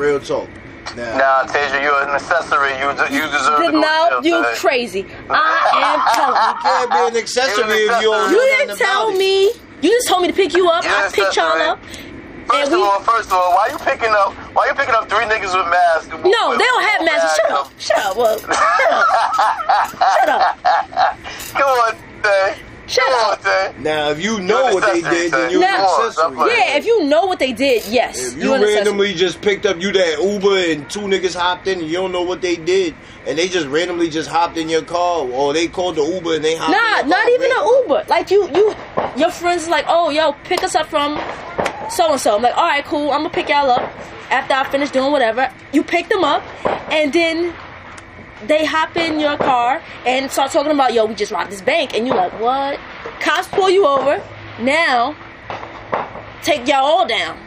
[0.00, 0.48] Real talk.
[0.96, 2.72] Now, Nah, Tasia, you're an accessory.
[2.80, 4.54] You de- you deserve to go to now you today.
[4.56, 5.06] crazy.
[5.28, 8.10] I am telling you can't be an accessory if you don't you.
[8.10, 9.44] know You nothing didn't tell me.
[9.82, 10.82] You just told me to pick you up.
[10.84, 11.78] You're I an picked y'all up.
[12.48, 14.32] First And of we- all, first of all, why you picking up?
[14.56, 16.08] Why you picking up three niggas with masks?
[16.08, 17.36] No, they don't have masks.
[17.36, 17.70] Shut up.
[17.78, 18.16] Shut up.
[18.16, 18.50] Well, shut
[18.90, 19.06] up.
[20.16, 20.56] Shut up.
[21.52, 22.56] Come on, Tay.
[22.90, 23.78] Shut up.
[23.78, 26.36] Now, if you know what they did, then you're Now- an accessory.
[26.50, 28.18] Yeah, if you know what they did, yes.
[28.18, 28.74] If you you an accessory.
[28.74, 32.10] randomly just picked up you that Uber and two niggas hopped in and you don't
[32.10, 32.94] know what they did
[33.26, 36.44] and they just randomly just hopped in your car or they called the Uber and
[36.44, 37.58] they hopped in Nah, your not car, even man.
[37.60, 38.04] an Uber.
[38.08, 38.74] Like you, you,
[39.16, 41.14] your friends like, oh, yo, pick us up from
[41.90, 42.36] so and so.
[42.36, 43.12] I'm like, all right, cool.
[43.12, 43.82] I'm gonna pick y'all up
[44.30, 45.52] after I finish doing whatever.
[45.72, 46.42] You pick them up,
[46.92, 47.54] and then
[48.46, 51.94] they hop in your car and start talking about, yo, we just robbed this bank,
[51.94, 52.78] and you're like, what?
[53.20, 54.22] Cops pull you over.
[54.60, 55.16] Now,
[56.42, 57.38] take y'all all down.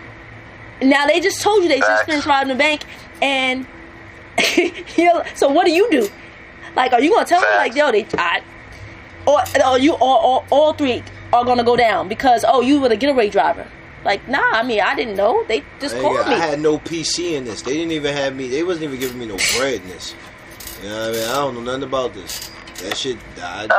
[0.81, 2.83] Now they just told you they just finished robbing the bank,
[3.21, 3.65] and
[4.97, 6.07] you're, so what do you do?
[6.75, 8.41] Like, are you gonna tell them like, yo, they, I,
[9.25, 12.89] or, or you, or, or all three are gonna go down because oh, you were
[12.89, 13.67] the getaway driver?
[14.03, 15.45] Like, nah, I mean, I didn't know.
[15.47, 16.33] They just Nigga, called me.
[16.33, 17.61] I had no PC in this.
[17.61, 18.49] They didn't even have me.
[18.49, 20.13] They wasn't even giving me no bread in this.
[20.83, 21.23] You know what I mean?
[21.29, 22.51] I don't know nothing about this.
[22.83, 23.71] That shit died.
[23.71, 23.73] Uh,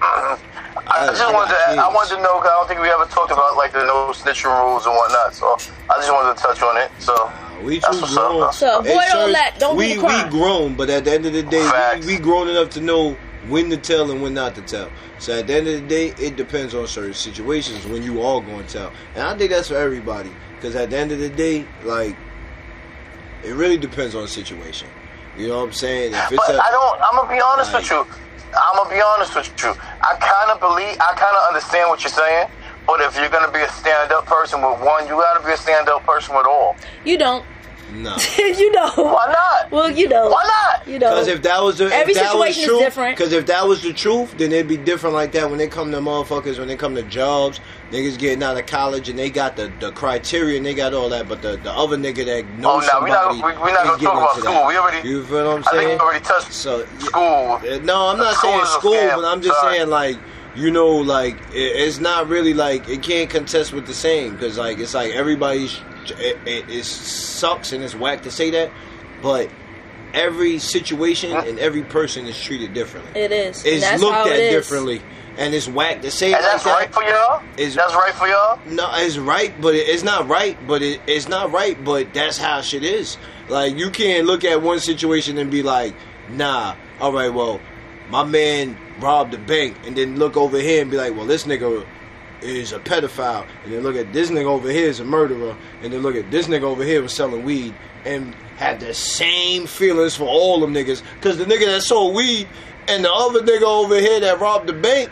[0.00, 0.38] uh,
[0.86, 1.82] I just wanted to.
[1.82, 2.38] I wanted to know.
[2.40, 5.34] 'cause I don't think we ever talked about like the no snitching rules and whatnot.
[5.34, 5.58] So
[5.90, 6.90] I just wanted to touch on it.
[6.98, 7.30] So
[7.62, 8.52] We That's too what's up, grown.
[8.54, 9.56] So avoid Hey, all that.
[9.58, 10.24] Don't we the crime.
[10.24, 12.06] we grown, but at the end of the day, Facts.
[12.06, 13.14] we, we grown enough to know
[13.48, 14.88] when to tell and when not to tell.
[15.18, 18.40] So at the end of the day, it depends on certain situations when you are
[18.40, 18.92] going to tell.
[19.14, 22.16] And I think that's for everybody because at the end of the day, like
[23.44, 24.88] it really depends on the situation.
[25.40, 26.12] You know what I'm saying?
[26.12, 27.00] If it's But a, I don't.
[27.00, 28.04] I'm gonna be honest with you.
[28.52, 29.72] I'm gonna be honest with you.
[29.72, 31.00] I kind of believe.
[31.00, 32.48] I kind of understand what you're saying.
[32.86, 36.04] But if you're gonna be a stand-up person with one, you gotta be a stand-up
[36.04, 36.76] person with all.
[37.04, 37.46] You don't.
[37.92, 38.16] No.
[38.38, 38.90] you know.
[38.96, 39.70] Why not?
[39.70, 40.28] Well, you know.
[40.28, 40.86] Why not?
[40.88, 41.10] You know.
[41.10, 43.16] Because if that was the if Every that was situation is different.
[43.16, 45.90] Because if that was the truth, then it'd be different like that when they come
[45.92, 47.60] to motherfuckers, when they come to jobs,
[47.90, 51.08] niggas getting out of college and they got the, the criteria and they got all
[51.08, 53.34] that, but the, the other nigga that knows Oh, knows no, we're not.
[53.34, 54.42] We, we're not is gonna talk about school.
[54.52, 54.66] that.
[54.68, 55.08] We already.
[55.08, 55.88] You feel what I'm I think saying?
[55.88, 57.22] we already touched So yeah, school.
[57.72, 59.76] uh, No, I'm not School saying school, but I'm just Sorry.
[59.78, 60.18] saying like
[60.60, 64.58] you know, like it, it's not really like it can't contest with the same because
[64.58, 65.80] like it's like everybody's
[66.18, 68.70] it, it, it sucks and it's whack to say that,
[69.22, 69.48] but
[70.12, 73.20] every situation and every person is treated differently.
[73.20, 73.64] it is.
[73.64, 74.52] And It's that's looked how at it is.
[74.54, 75.00] differently,
[75.38, 76.72] and it's whack to say it And like that's that.
[76.78, 77.42] right for y'all.
[77.56, 78.58] Is- that's right for y'all.
[78.66, 80.56] No, it's right, but it, it's not right.
[80.66, 81.82] But it, it's not right.
[81.84, 83.16] But that's how shit is.
[83.48, 85.94] Like you can't look at one situation and be like,
[86.30, 87.60] "Nah, all right, well,
[88.10, 91.44] my man robbed the bank," and then look over here and be like, "Well, this
[91.44, 91.84] nigga
[92.42, 95.92] is a pedophile, and then look at this nigga over here is a murderer, and
[95.92, 97.74] then look at this nigga over here was selling weed,
[98.04, 101.02] and have the same feelings for all them niggas.
[101.20, 102.48] Cause the nigga that sold weed
[102.88, 105.10] and the other nigga over here that robbed the bank,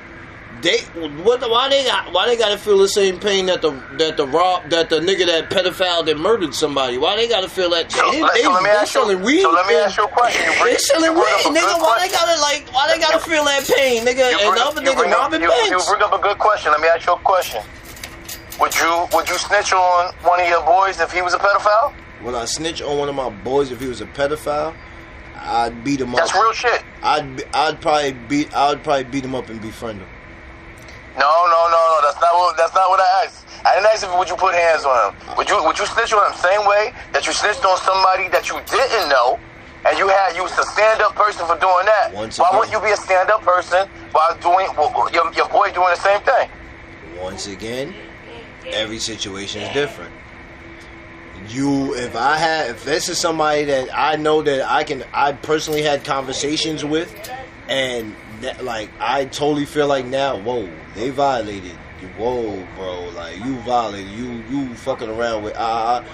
[0.63, 0.79] they
[1.23, 1.41] what?
[1.49, 2.13] Why they got?
[2.13, 5.01] Why they got to feel the same pain that the that the rob that the
[5.01, 6.99] nigga that pedophile that murdered somebody?
[6.99, 7.91] Why they got to feel that?
[7.93, 9.43] So, they, let- they, so let me they ask you- selling weed.
[9.43, 10.43] so let me ask you a question.
[10.53, 11.75] You bring- they selling you up weed, a nigga.
[11.75, 12.29] good Why they question.
[12.29, 12.69] gotta like?
[12.75, 14.31] Why they gotta feel that pain, nigga?
[14.33, 16.19] You bring the up- other you nigga bring up- robbing you, you bring up a
[16.23, 16.73] good question.
[16.73, 17.63] Let me ask you a question.
[18.61, 21.95] Would you would you snitch on one of your boys if he was a pedophile?
[22.25, 24.75] Would I snitch on one of my boys if he was a pedophile?
[25.41, 26.35] I'd beat him That's up.
[26.35, 26.85] That's real shit.
[27.03, 30.09] I'd I'd probably beat I'd probably beat him up and befriend him.
[31.19, 31.99] No, no, no, no.
[32.03, 32.57] That's not what.
[32.57, 33.45] That's not what I asked.
[33.67, 35.37] I didn't ask if would you put hands on him.
[35.37, 38.49] Would you Would you snitch on him same way that you snitched on somebody that
[38.49, 39.39] you didn't know,
[39.85, 42.15] and you had you was a stand up person for doing that?
[42.15, 44.71] Once Why wouldn't you be a stand up person while doing
[45.13, 46.49] your your boy doing the same thing?
[47.21, 47.95] Once again,
[48.71, 50.15] every situation is different.
[51.49, 55.33] You, if I had, if this is somebody that I know that I can, I
[55.33, 57.11] personally had conversations with,
[57.69, 58.15] and
[58.63, 61.77] like I totally feel like now, whoa, they violated.
[62.17, 64.11] Whoa, bro, like you violated.
[64.13, 65.57] You, you fucking around with.
[65.57, 66.05] Uh,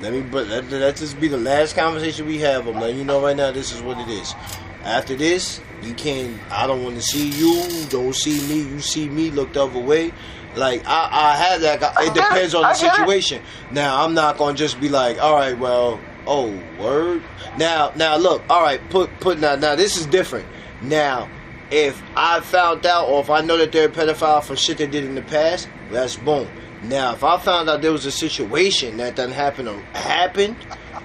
[0.00, 2.66] let me, but let, let this be the last conversation we have.
[2.66, 3.50] I'm letting you know right now.
[3.52, 4.34] This is what it is.
[4.82, 6.38] After this, you can't.
[6.50, 7.86] I don't want to see you.
[7.88, 8.68] Don't see me.
[8.68, 9.30] You see me.
[9.30, 10.12] Look the other way.
[10.54, 11.82] Like I, I have that.
[12.00, 13.42] It depends on the situation.
[13.70, 17.22] Now I'm not gonna just be like, all right, well, oh word.
[17.58, 20.46] Now, now look, all right, put put now now this is different.
[20.82, 21.28] Now,
[21.70, 24.86] if I found out or if I know that they're a pedophile for shit they
[24.86, 26.48] did in the past, that's boom.
[26.82, 30.56] Now, if I found out there was a situation that done happened or happened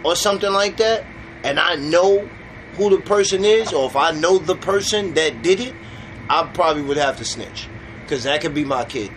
[0.03, 1.03] or something like that,
[1.43, 2.29] and I know
[2.73, 5.73] who the person is, or if I know the person that did it,
[6.29, 7.67] I probably would have to snitch,
[8.03, 9.11] because that could be my kid.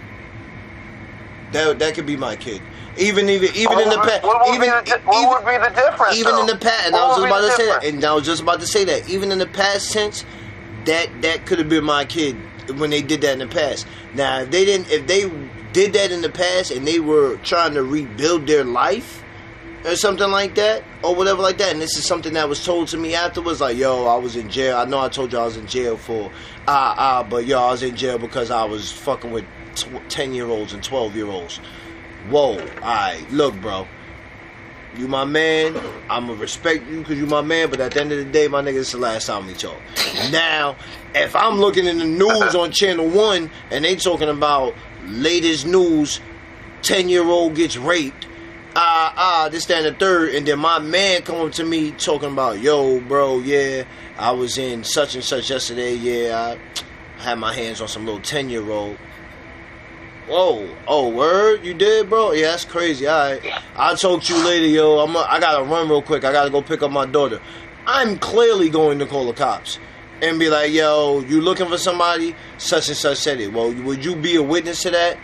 [1.53, 2.61] That that could be my kid.
[2.97, 5.69] Even even even in the past, what would even be the, what even- would be
[5.69, 6.17] the difference?
[6.17, 6.41] even though?
[6.41, 8.25] in the past, and What I was just about to say that, and I was
[8.25, 10.25] just about to say that, even in the past tense,
[10.87, 12.37] that that could have been my kid
[12.79, 13.87] when they did that in the past.
[14.15, 15.31] Now, if they didn't, if they
[15.73, 19.23] did that in the past and they were trying to rebuild their life
[19.85, 22.89] or something like that, or whatever like that, and this is something that was told
[22.89, 24.79] to me afterwards, like, yo, I was in jail.
[24.79, 26.31] I know I told you I was in jail for
[26.67, 29.45] ah ah, but yo, I was in jail because I was fucking with
[30.09, 31.61] ten year olds and twelve year olds.
[32.31, 33.87] Whoa, alright, look, bro.
[34.97, 35.79] You my man.
[36.09, 37.71] I'ma respect you because you my man.
[37.71, 39.79] But at the end of the day, my nigga, it's the last time we talk.
[40.31, 40.77] Now,
[41.15, 44.75] if I'm looking in the news on Channel One and they talking about
[45.07, 46.21] latest news,
[46.83, 48.27] ten year old gets raped,
[48.77, 51.91] ah ah, this that, and the third, and then my man come up to me
[51.93, 53.85] talking about, yo, bro, yeah,
[54.19, 55.95] I was in such and such yesterday.
[55.95, 56.57] Yeah,
[57.19, 58.97] I had my hands on some little ten year old.
[60.27, 62.33] Whoa, oh, word, you did, bro?
[62.33, 63.07] Yeah, that's crazy.
[63.07, 63.43] All right,
[63.77, 64.99] I'll talk to you later, yo.
[65.01, 66.25] I'm, a, I gotta run real quick.
[66.25, 67.41] I gotta go pick up my daughter.
[67.87, 69.79] I'm clearly going to call the cops
[70.23, 72.35] and be like, yo, you looking for somebody?
[72.57, 73.53] Such and such said it.
[73.53, 75.19] Well, would you be a witness to that?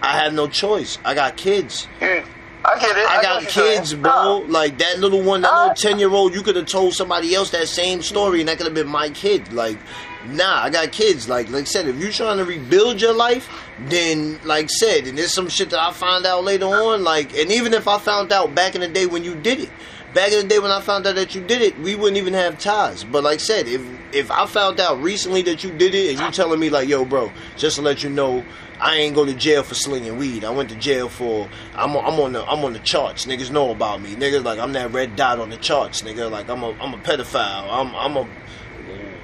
[0.00, 0.98] I have no choice.
[1.04, 1.86] I got kids.
[2.00, 2.24] You-
[2.64, 3.06] I get it.
[3.08, 4.44] I get got kids, bro.
[4.48, 6.32] Like that little one, that Uh, little ten year old.
[6.32, 9.10] You could have told somebody else that same story, and that could have been my
[9.10, 9.52] kid.
[9.52, 9.78] Like,
[10.26, 11.28] nah, I got kids.
[11.28, 13.48] Like, like I said, if you're trying to rebuild your life,
[13.80, 17.04] then, like I said, and there's some shit that I find out later on.
[17.04, 19.70] Like, and even if I found out back in the day when you did it,
[20.14, 22.34] back in the day when I found out that you did it, we wouldn't even
[22.34, 23.04] have ties.
[23.04, 26.20] But like I said, if if I found out recently that you did it, and
[26.20, 28.44] you telling me like, yo, bro, just to let you know.
[28.80, 30.44] I ain't go to jail for slinging weed.
[30.44, 33.26] I went to jail for I'm on, I'm on the I'm on the charts.
[33.26, 34.16] Niggas know about me.
[34.16, 36.02] Niggas like I'm that red dot on the charts.
[36.02, 37.68] Nigga like I'm a I'm a pedophile.
[37.70, 38.28] I'm I'm a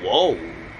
[0.05, 0.38] whoa.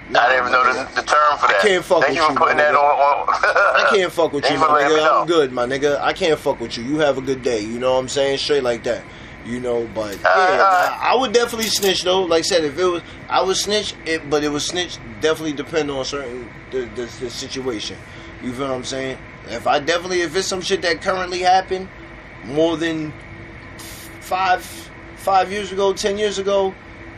[0.09, 1.57] Nah, I didn't even know the, the term for that.
[1.59, 2.77] I can't fuck Thank with you for you, putting that nigga.
[2.77, 3.29] on.
[3.29, 5.21] on I can't fuck with you, my for letting me nigga.
[5.21, 5.99] I'm good, my nigga.
[6.01, 6.83] I can't fuck with you.
[6.83, 7.61] You have a good day.
[7.61, 8.39] You know what I'm saying?
[8.39, 9.03] Straight like that.
[9.45, 10.97] You know, but yeah, nah.
[10.99, 12.23] I would definitely snitch though.
[12.23, 15.53] Like I said, if it was, I would snitch it, but it would snitch definitely
[15.53, 17.97] depend on certain the, the, the situation.
[18.43, 19.17] You feel what I'm saying?
[19.47, 21.87] If I definitely, if it's some shit that currently happened
[22.45, 23.13] more than
[23.77, 24.63] five
[25.15, 26.73] five years ago, ten years ago,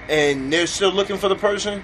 [0.07, 1.83] and they're still looking for the person,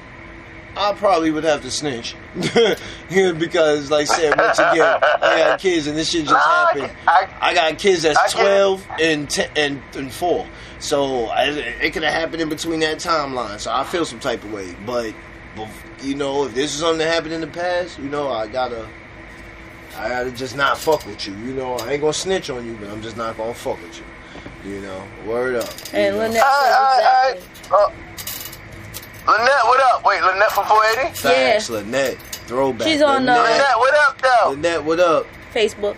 [0.78, 2.16] I probably would have to snitch.
[3.10, 6.88] Because, like I said, once again, I got kids and this shit just Nah, happened.
[6.88, 10.46] get- I- I got kids that's I 12 and 10, and, and 4.
[10.80, 13.60] So I, it could have happened in between that timeline.
[13.60, 14.76] So I feel some type of way.
[14.86, 15.14] But,
[15.56, 15.68] but,
[16.04, 18.88] you know, if this is something that happened in the past, you know, I gotta.
[19.98, 21.34] I gotta just not fuck with you.
[21.38, 23.98] You know, I ain't gonna snitch on you, but I'm just not gonna fuck with
[23.98, 24.72] you.
[24.74, 25.70] You know, word up.
[25.92, 26.22] And know.
[26.24, 27.68] Lynette All said right, exactly.
[27.72, 27.90] Oh, all right, all right.
[27.90, 27.94] Uh,
[29.28, 30.06] Lynette, what up?
[30.06, 31.16] Wait, Lynette from 480?
[31.18, 32.18] Facts, Lynette.
[32.48, 32.88] Throwback.
[32.88, 34.50] She's on, uh, Lynette, Lynette, what up, though?
[34.52, 35.28] Lynette, what up?
[35.54, 35.98] Facebook.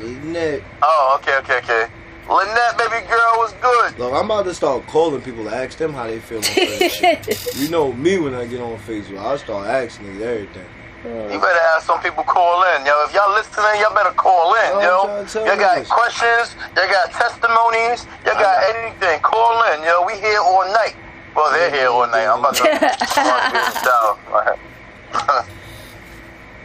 [0.00, 1.86] Lynette, Oh, okay, okay, okay.
[2.28, 3.98] Lynette, baby girl, was good.
[3.98, 6.40] look, I'm about to start calling people to ask them how they feel.
[7.62, 10.66] You know me when I get on Facebook, I'll start asking niggas everything.
[11.04, 13.04] You better have some people call in, yo.
[13.06, 15.04] If y'all listening, y'all better call in, yo.
[15.04, 15.88] trying to tell You got niggas.
[15.88, 19.20] questions, you got testimonies, you I got got- anything.
[19.20, 20.04] Call in, yo.
[20.06, 20.96] We here all night.
[21.38, 22.26] Well, they're here all night.
[22.26, 25.46] I'm about to mark this down.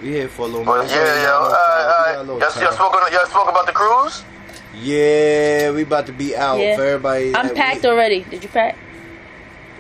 [0.02, 0.96] We here for a little But minute.
[0.96, 1.44] yeah, yo.
[1.44, 4.24] We got a Uh, uh, little y'all, spoke, spoke about the cruise?
[4.74, 6.76] Yeah, we about to be out Yeah.
[6.76, 7.36] for everybody.
[7.36, 8.22] I'm that packed we, already.
[8.24, 8.76] Did you pack?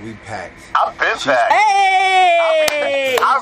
[0.03, 0.61] We packed.
[0.75, 1.49] I've been She's- back.
[1.51, 3.17] Hey!
[3.19, 3.41] I,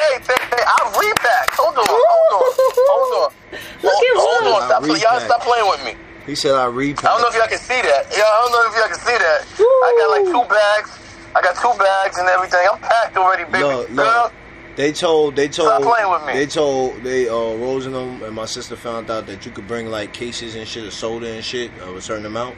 [0.00, 1.56] hey, baby, I repacked.
[1.60, 2.54] Hold on, hold on,
[2.88, 3.32] hold on.
[3.82, 5.94] Look at hold, hold on, stop, y'all stop playing with me.
[6.26, 7.06] He said I repacked.
[7.06, 8.06] I don't know if y'all can see that.
[8.10, 9.46] Yeah, I don't know if y'all can see that.
[9.58, 10.98] I got like two bags.
[11.34, 12.66] I got two bags and everything.
[12.72, 13.64] I'm packed already, baby.
[13.64, 14.32] Look, Girl, look.
[14.76, 16.32] They told they told Stop playing with me.
[16.34, 19.66] they told they uh Rose and them and my sister found out that you could
[19.66, 22.56] bring like cases and shit of soda and shit of a certain amount.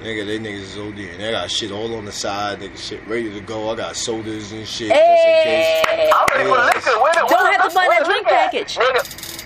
[0.00, 3.06] Nigga, they niggas is OD and they got shit all on the side, nigga shit
[3.06, 3.70] ready to go.
[3.70, 6.12] I got sodas and shit just in case.
[6.12, 7.00] I'm ready for liquor.
[7.00, 8.76] Where the, Don't where have to buy that drink package.
[8.76, 9.41] Nigga,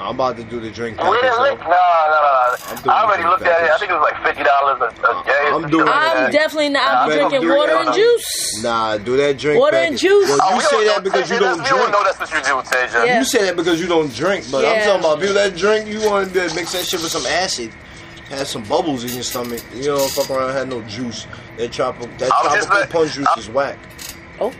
[0.00, 1.36] I'm about to do the drink where package.
[1.36, 1.64] the liquor?
[1.64, 1.70] though.
[1.70, 1.76] No,
[2.08, 2.56] no, no.
[2.70, 3.70] I'm doing I already the looked at it.
[3.70, 5.44] I think it was like fifty dollars a, a day.
[5.52, 6.16] I'm doing that.
[6.16, 6.32] I'm that.
[6.32, 6.88] definitely not.
[6.88, 7.56] I'll be drinking do it.
[7.56, 8.62] water and juice.
[8.62, 10.28] Nah, do that drink Water and juice.
[10.30, 11.92] Well, Oh, you we say that because you don't that's- We drink.
[11.92, 13.06] know that's what you do, Tasia.
[13.06, 13.18] Yeah.
[13.18, 15.86] You say that because you don't drink, but I'm talking about people that drink.
[15.86, 17.70] You want to mix that shit with some acid,
[18.30, 19.62] have some bubbles in your stomach.
[19.74, 21.26] You don't fuck around, have no juice.
[21.58, 23.78] That tropical, that I was just tropical let- punch juice I- is whack.
[24.40, 24.52] Oh.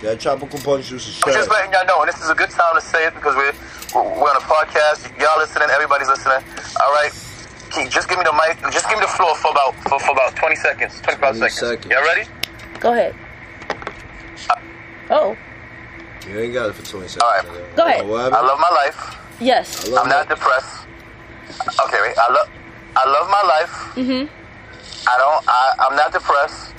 [0.00, 2.50] That tropical punch juice is I'm just letting y'all know, and this is a good
[2.50, 3.52] time to say it because we're
[3.94, 5.06] we're on a podcast.
[5.20, 6.42] Y'all listening, everybody's listening.
[6.80, 7.12] All right,
[7.70, 8.58] Keith, just give me the mic.
[8.72, 11.58] Just give me the floor for about for, for about 20 seconds, 25 20 seconds.
[11.58, 11.86] seconds.
[11.92, 12.28] Y'all ready?
[12.80, 13.14] Go ahead.
[15.10, 15.36] Oh,
[16.26, 17.22] You ain't got it for 20 seconds.
[17.22, 17.44] All right.
[17.44, 17.76] nigga.
[17.76, 18.32] Go ahead.
[18.32, 19.18] I love my life.
[19.40, 19.86] yes.
[19.86, 20.86] I love I'm not my- depressed.
[21.86, 22.16] Okay, wait.
[22.18, 22.48] I love
[22.96, 23.70] I love my life.
[23.96, 24.28] Mhm.
[25.06, 25.44] I don't.
[25.48, 26.74] I, I'm not depressed.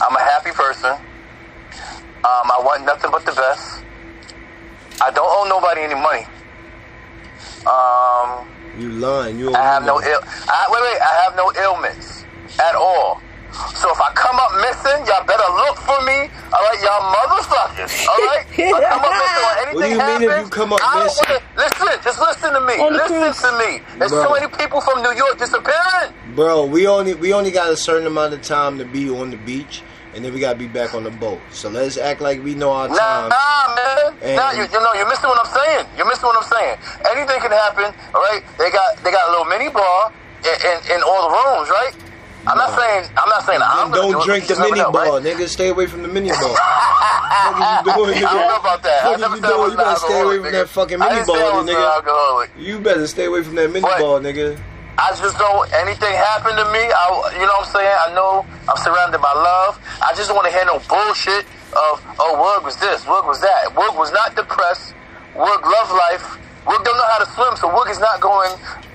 [0.00, 0.90] I'm a happy person.
[0.90, 3.84] Um, I want nothing but the best.
[5.00, 6.26] I don't owe nobody any money.
[7.66, 8.48] Um,
[8.80, 9.38] You lying.
[9.38, 10.10] You I have no lying.
[10.12, 10.20] ill.
[10.48, 11.00] I, wait, wait.
[11.00, 12.24] I have no ailments
[12.60, 13.20] at all.
[13.74, 16.28] So if I come up missing, y'all better look for me.
[16.52, 18.06] All right, y'all motherfuckers.
[18.08, 18.44] All right.
[18.52, 20.72] If I come up missing or anything What do you mean if happens, you come
[20.72, 21.24] up missing?
[21.28, 22.76] wanna- listen, just listen to me.
[22.90, 23.40] Listen cruise.
[23.42, 23.82] to me.
[23.98, 24.22] There's Bro.
[24.24, 26.12] so many people from New York disappearing.
[26.34, 29.36] Bro, we only we only got a certain amount of time to be on the
[29.38, 29.82] beach,
[30.14, 31.40] and then we gotta be back on the boat.
[31.52, 33.28] So let's act like we know our Nah, time.
[33.30, 34.14] nah, man.
[34.22, 35.86] And- nah, you, you know, you're missing what I'm saying.
[35.96, 36.76] You're missing what I'm saying.
[37.14, 37.94] Anything can happen.
[38.14, 38.42] All right.
[38.58, 40.12] They got they got a little mini bar
[40.44, 41.92] in, in, in all the rooms, right?
[42.46, 45.22] I'm not saying I'm not saying I'm don't do drink the mini bar, right?
[45.22, 45.46] nigga.
[45.48, 46.38] Stay away from the mini bar.
[46.48, 48.26] what you doing, nigga?
[48.26, 49.04] I don't know about that.
[49.04, 49.70] I What never you doing?
[49.72, 50.52] You better stay away from nigga.
[50.52, 52.48] that fucking mini I bar, nigga.
[52.58, 54.58] You better stay away from that mini But- bar, nigga.
[54.98, 55.62] I just don't.
[55.78, 57.86] Anything happen to me, I, you know what I'm saying.
[57.86, 59.78] I know I'm surrounded by love.
[60.02, 63.40] I just don't want to hear no bullshit of oh, Woog was this, Woog was
[63.40, 63.70] that.
[63.78, 64.94] Woog was not depressed.
[65.38, 66.47] Woog loved life.
[66.66, 68.50] Woog don't know how to swim, so Woog is not going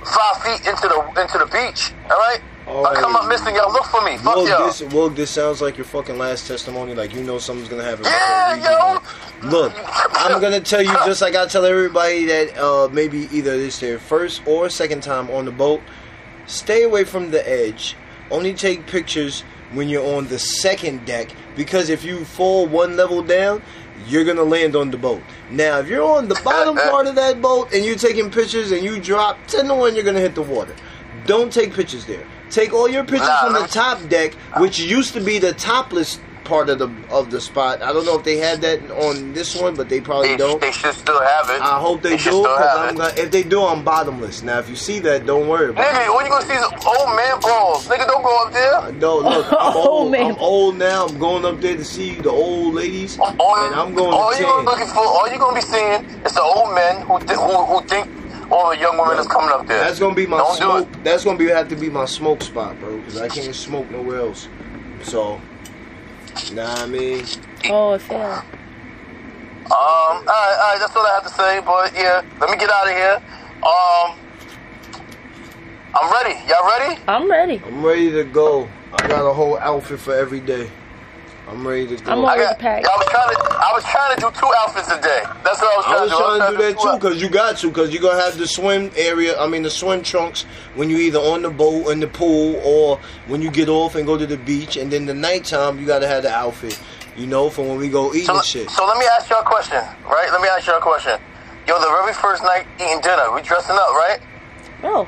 [0.05, 1.91] five feet into the into the beach.
[2.09, 2.41] All right.
[2.65, 4.17] I come up missing, y'all look for me.
[4.17, 4.65] Fuck Woke, y'all.
[4.65, 6.95] this, this sounds like your fucking last testimony.
[6.95, 8.05] Like you know something's gonna happen.
[8.05, 9.01] Yeah,
[9.41, 9.49] yo.
[9.49, 9.73] Look,
[10.15, 13.99] I'm gonna tell you just like I tell everybody that uh, maybe either this their
[13.99, 15.81] first or second time on the boat.
[16.45, 17.95] Stay away from the edge.
[18.31, 19.41] Only take pictures
[19.73, 23.61] when you're on the second deck because if you fall one level down,
[24.07, 25.21] you're gonna land on the boat.
[25.49, 28.83] Now, if you're on the bottom part of that boat and you're taking pictures and
[28.83, 30.75] you drop, ten to one, you're gonna hit the water.
[31.25, 32.25] Don't take pictures there.
[32.49, 36.69] Take all your pictures from the top deck, which used to be the topless part
[36.69, 37.81] of the of the spot.
[37.81, 40.59] I don't know if they had that on this one, but they probably They, don't.
[40.61, 41.61] they should still have it.
[41.61, 42.39] I hope they, should do.
[42.41, 42.97] still 'cause have I'm it.
[42.97, 44.41] gonna, if they do, I'm bottomless.
[44.43, 45.93] Now, if you see that, don't worry about it.
[45.95, 47.87] Nigga, all you gonna see is old man balls.
[47.87, 48.75] Nigga, don't go up there.
[48.77, 50.11] Uh, no, look, I'm Oh, old.
[50.11, 50.31] man.
[50.31, 51.05] I'm old now.
[51.07, 54.37] I'm going up there to see the old ladies, All, and I'm going all to
[54.39, 54.65] you gonna tan.
[54.65, 57.81] looking for, all you gonna be seeing is the old men who th- who, who
[57.87, 58.07] think
[58.51, 59.79] all the young women is coming up there.
[59.79, 60.87] That's gonna be my Don't do smoke.
[60.91, 61.03] it.
[61.03, 64.19] That's gonna be have to be my smoke spot, bro, because I can't smoke nowhere
[64.19, 64.47] else.
[65.03, 65.41] So,
[66.53, 67.25] nah, I mean,
[67.65, 68.43] Oh, it failed.
[69.65, 71.61] Um, all right, all right, that's all I have to say.
[71.65, 73.21] But yeah, let me get out of here.
[73.63, 74.19] Um,
[75.95, 76.39] I'm ready.
[76.47, 77.01] Y'all ready?
[77.07, 77.61] I'm ready.
[77.65, 78.67] I'm ready to go.
[78.93, 80.69] I got a whole outfit for every day.
[81.53, 82.11] I'm ready to go.
[82.11, 82.57] I'm I already got.
[82.59, 82.87] packed.
[82.87, 83.41] I was trying to.
[83.53, 85.21] I was trying to do two outfits a day.
[85.43, 86.17] That's what I was I trying was to do.
[86.17, 88.89] trying to do that too, cause you got to, cause you're gonna have the swim
[88.95, 89.39] area.
[89.39, 90.43] I mean, the swim trunks
[90.73, 92.97] when you're either on the boat, in the pool, or
[93.27, 94.77] when you get off and go to the beach.
[94.77, 96.79] And then the nighttime, you gotta have the outfit,
[97.15, 98.69] you know, for when we go eat So, and shit.
[98.71, 99.77] so let me ask y'all a question,
[100.09, 100.29] right?
[100.31, 101.19] Let me ask y'all a question.
[101.67, 104.19] Yo, the very first night eating dinner, we dressing up, right?
[104.83, 105.07] Oh,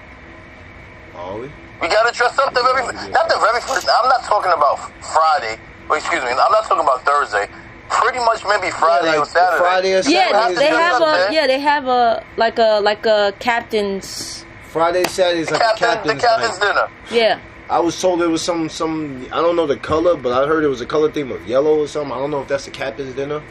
[1.16, 1.50] Are we?
[1.82, 3.90] We gotta dress up the very, oh, not the very first.
[3.90, 5.60] I'm not talking about Friday.
[5.90, 7.48] Well, excuse me, I'm not talking about Thursday.
[7.90, 9.57] Pretty much maybe Friday yeah, or like Saturday.
[9.60, 10.20] Friday or Saturday.
[10.32, 10.49] yeah.
[10.49, 11.32] is They have a there.
[11.32, 11.48] yeah.
[11.48, 16.22] They have a like a like a captain's Friday, Saturday is like Captain, a captain's,
[16.22, 16.68] the captain's night.
[16.68, 16.88] dinner.
[17.12, 17.40] yeah.
[17.70, 20.64] I was told it was some some I don't know the color, but I heard
[20.64, 22.12] it was a color theme of yellow or something.
[22.12, 23.41] I don't know if that's the captain's dinner.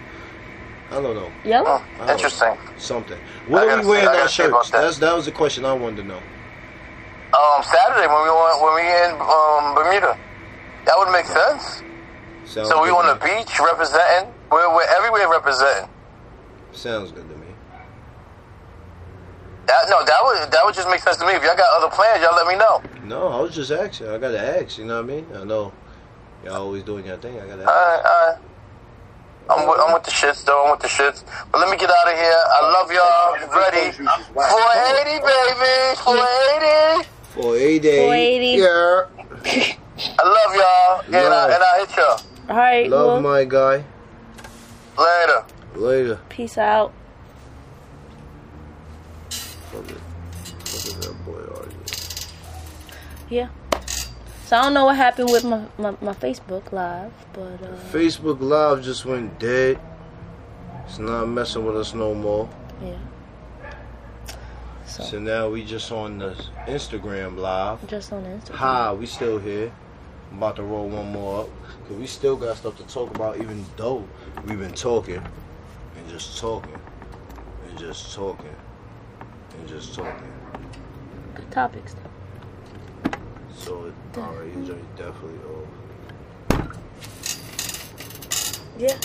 [0.90, 1.82] I don't know Yellow.
[2.01, 2.56] Oh, interesting.
[2.77, 3.19] something.
[3.47, 4.70] What are we wearing I our gotta see about shirts?
[4.73, 4.81] that.
[4.82, 6.19] That's that was the question I wanted to know.
[6.19, 10.19] Um, Saturday when we went, when we in um Bermuda,
[10.86, 11.82] that would make sense.
[12.47, 13.39] Sounds So we on the me.
[13.43, 14.33] beach representing.
[14.51, 15.89] We're, we're everywhere representing.
[16.73, 17.47] Sounds good to me.
[19.66, 21.33] That no, that would that would just make sense to me.
[21.33, 22.83] If y'all got other plans, y'all let me know.
[23.05, 24.09] No, I was just asking.
[24.09, 24.77] I gotta ask.
[24.79, 25.27] You know what I mean?
[25.35, 25.73] I know
[26.45, 27.41] y'all always doing your thing.
[27.41, 27.62] I gotta.
[27.62, 28.05] All Ask.
[28.05, 28.39] right, all right.
[29.51, 30.65] I'm with, I'm with the shits though.
[30.65, 31.25] I'm with the shits.
[31.51, 32.37] But let me get out of here.
[32.37, 33.37] I love y'all.
[33.57, 33.93] Ready?
[33.93, 35.97] 480, baby.
[36.01, 37.09] 480.
[37.33, 37.99] For a day.
[37.99, 38.47] 480.
[38.61, 39.75] Yeah.
[40.19, 41.01] I love y'all.
[41.07, 41.51] And I, Love.
[41.51, 42.21] and I hit y'all.
[42.49, 42.89] All right.
[42.91, 43.85] Love well, my guy.
[44.99, 45.45] Later.
[45.75, 46.21] Later.
[46.29, 46.93] peace out.
[49.31, 49.97] Fuck it.
[50.65, 52.27] Fuck that boy RJ.
[53.31, 53.49] Yeah.
[54.47, 58.41] So I don't know what happened with my, my, my Facebook live, but uh, Facebook
[58.41, 59.81] Live just went dead.
[60.87, 62.49] It's not messing with us no more.
[62.83, 62.99] yeah.
[64.87, 67.85] So So now we just on the Instagram Live.
[67.89, 68.55] just on Instagram.
[68.55, 69.73] Hi, we still here.
[70.35, 71.48] I'm about to roll one more up.
[71.86, 74.05] Cause we still got stuff to talk about even though
[74.44, 76.77] we've been talking and just talking
[77.69, 78.56] and just talking
[79.56, 80.32] and just talking.
[81.36, 81.94] Good topics.
[81.94, 83.19] Though.
[83.56, 86.78] So it, alright, he's definitely off.
[88.77, 88.98] Yeah.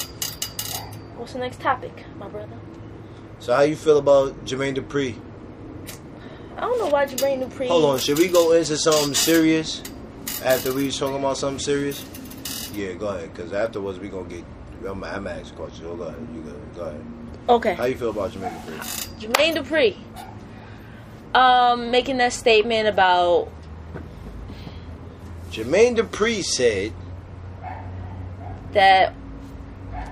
[1.16, 2.58] What's the next topic, my brother?
[3.38, 5.16] So how you feel about Jermaine Dupri?
[6.58, 7.68] I don't know why Jermaine Dupri.
[7.68, 9.84] Hold on, should we go into something serious
[10.44, 12.06] after we talking about something serious?
[12.74, 13.34] Yeah, go ahead.
[13.36, 14.44] Cause afterwards we gonna get.
[14.88, 15.72] I'm, I'm gonna ask a.
[15.74, 16.28] So go ahead.
[16.34, 16.54] You go.
[16.76, 17.06] Go ahead.
[17.50, 17.74] Okay.
[17.74, 19.20] How you feel about Jermaine Dupri?
[19.20, 19.96] Jermaine Dupri.
[21.36, 23.50] Um, making that statement about
[25.52, 26.94] Jermaine Dupri said
[28.74, 29.14] that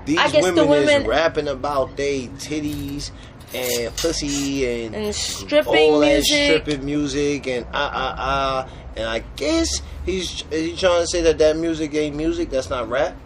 [0.04, 3.10] these I guess the women, women- is rapping about they titties
[3.54, 6.62] and pussy and, and stripping all that music.
[6.62, 8.68] stripping music and ah ah ah.
[8.98, 12.50] And I guess he's he's trying to say that that music ain't music.
[12.50, 13.16] That's not rap.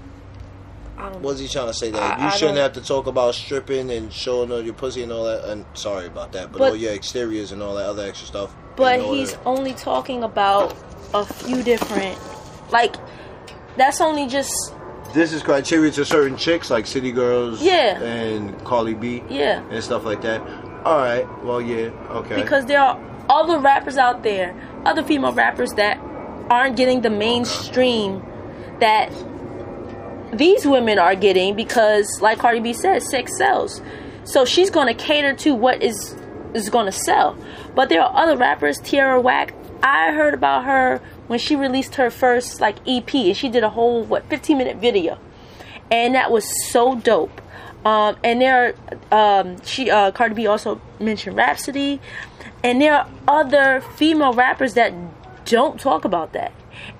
[0.98, 1.08] I.
[1.16, 3.90] Was he trying to say that I- you I shouldn't have to talk about stripping
[3.90, 5.44] and showing all your pussy and all that?
[5.46, 8.54] And sorry about that, but, But- all your exteriors and all that other extra stuff.
[8.76, 10.74] But he's only talking about
[11.14, 12.18] a few different,
[12.70, 12.96] like,
[13.76, 14.52] that's only just
[15.14, 18.00] This is criteria to certain chicks like City Girls, Yeah.
[18.00, 19.60] and Cardi B, yeah.
[19.70, 20.40] and stuff like that.
[20.86, 22.36] All right, well, yeah, okay.
[22.36, 24.54] Because there are other rappers out there,
[24.84, 25.98] other female rappers that
[26.50, 28.22] aren't getting the mainstream
[28.80, 29.10] that
[30.32, 33.80] these women are getting because, like Cardi B says, sex sells.
[34.24, 36.16] So she's going to cater to what is
[36.54, 37.36] is going to sell.
[37.74, 39.54] But there are other rappers, Tierra Whack.
[39.82, 43.70] I heard about her when she released her first like EP, and she did a
[43.70, 45.18] whole what 15 minute video,
[45.90, 47.40] and that was so dope.
[47.84, 48.76] Um, and there,
[49.10, 52.00] um, she uh, Cardi B also mentioned Rapsody,
[52.62, 54.92] and there are other female rappers that
[55.44, 56.52] don't talk about that.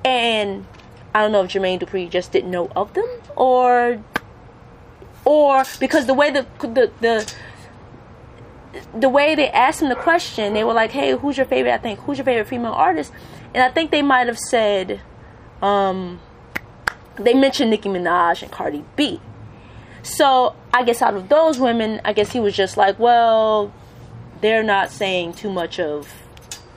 [0.05, 0.67] And
[1.15, 4.03] I don't know if Jermaine Dupri just didn't know of them, or
[5.25, 7.35] or because the way the the the
[8.99, 11.79] the way they asked him the question, they were like, "Hey, who's your favorite?" I
[11.79, 13.13] think who's your favorite female artist,
[13.55, 15.01] and I think they might have said,
[15.61, 16.21] um,
[17.17, 19.21] they mentioned Nicki Minaj and Cardi B.
[20.03, 23.73] So I guess out of those women, I guess he was just like, well,
[24.43, 26.13] they're not saying too much of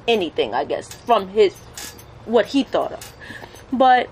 [0.08, 0.54] anything.
[0.54, 1.54] I guess from his
[2.26, 3.14] what he thought of,
[3.74, 4.10] but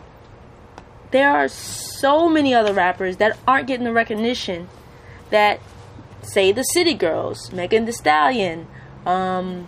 [1.11, 4.67] there are so many other rappers that aren't getting the recognition
[5.29, 5.59] that
[6.23, 8.67] say the City Girls, Megan Thee Stallion,
[9.05, 9.67] um,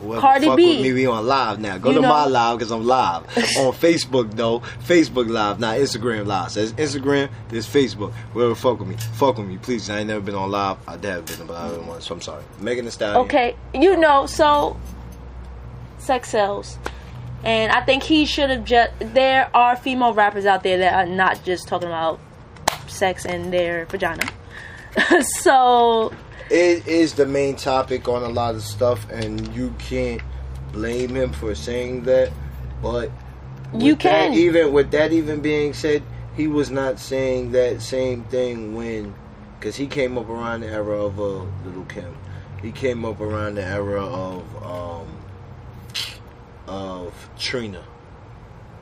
[0.00, 0.66] Whoever Cardi fuck B.
[0.76, 1.76] with me, we on live now.
[1.78, 4.60] Go You to know- my live because I'm live on Facebook though.
[4.86, 6.52] Facebook live, not Instagram live.
[6.52, 8.12] Says Instagram, there's Facebook.
[8.32, 9.90] Whoever fuck with me, fuck with me, please.
[9.90, 10.76] I ain't never been on live.
[10.86, 12.02] I have been, but I don't want.
[12.02, 12.44] So I'm sorry.
[12.60, 13.20] Megan Thee Stallion.
[13.26, 14.76] okay, you know, so
[15.98, 16.78] sex sells.
[17.44, 18.92] And I think he should have just.
[19.00, 22.18] There are female rappers out there that are not just talking about
[22.88, 24.28] sex and their vagina.
[25.22, 26.12] so
[26.50, 30.22] It is the main topic on a lot of stuff, and you can't
[30.72, 32.32] blame him for saying that.
[32.80, 33.10] But
[33.74, 34.34] you with that can.
[34.34, 36.02] even with that even being said,
[36.36, 39.14] he was not saying that same thing when,
[39.58, 42.16] because he came up around the era of uh, Little Kim.
[42.62, 45.06] he came up around the era of um,
[46.66, 47.84] of Trina.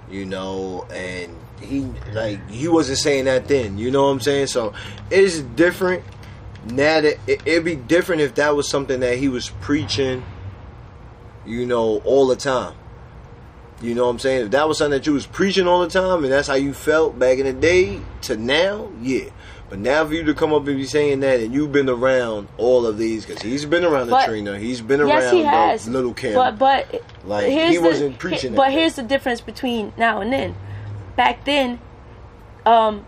[0.09, 1.81] You know, and he
[2.13, 3.77] like he wasn't saying that then.
[3.77, 4.47] You know what I'm saying?
[4.49, 4.73] So
[5.11, 6.05] it's different
[6.67, 7.01] now.
[7.01, 10.25] That it, it'd be different if that was something that he was preaching.
[11.45, 12.75] You know, all the time.
[13.81, 14.47] You know what I'm saying?
[14.47, 16.73] If that was something that you was preaching all the time and that's how you
[16.73, 19.29] felt back in the day to now, yeah.
[19.69, 22.49] But now for you to come up and be saying that and you've been around
[22.57, 25.43] all of these because he's been around But- the Trina, he's been around yes, he
[25.43, 25.89] the has.
[25.89, 26.35] Little Kim.
[26.35, 30.21] But but Like, he the, wasn't preaching he- that But here's the difference between now
[30.23, 30.57] and then.
[31.15, 31.79] Back then,
[32.65, 33.05] um,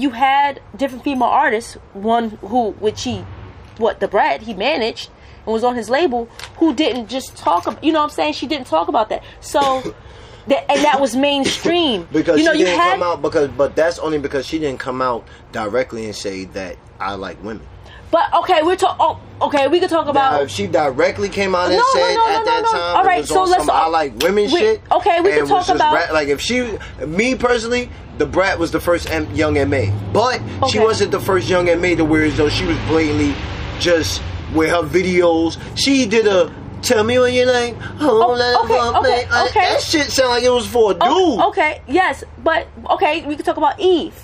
[0.00, 1.74] you had different female artists.
[1.92, 3.24] One who, which he,
[3.78, 5.10] what Da Brat he managed
[5.44, 6.26] and was on his label,
[6.58, 7.66] who didn't just talk.
[7.66, 8.32] About, you know what I'm saying?
[8.34, 9.22] She didn't talk about that.
[9.40, 9.94] So.
[10.46, 13.50] That, and that was mainstream because you know she you didn't had come out because
[13.50, 17.66] but that's only because she didn't come out directly and say that I like women.
[18.10, 21.54] But okay we're talking oh, okay we could talk about Now, if she directly came
[21.54, 22.72] out and No, no, said no, at that no, no.
[22.72, 24.82] time, All right, so let's- some I like women we- shit.
[24.90, 29.08] okay, we can talk about- like if she, me personally, Da Brat was the first
[29.10, 30.40] M, Young M.A, but
[30.70, 33.34] she wasn't the first Young M.A to wear as though she was blatantly
[33.78, 34.22] just
[34.54, 35.58] with her videos.
[35.76, 36.52] She did a.
[36.80, 37.76] Tell me what you like.
[38.00, 39.28] Oh, Oh, okay, okay.
[39.30, 39.60] Like, okay.
[39.72, 41.40] That shit sound like it was for a oh, dude.
[41.44, 44.14] Oh, okay, yes, but okay, we could talk about Eve.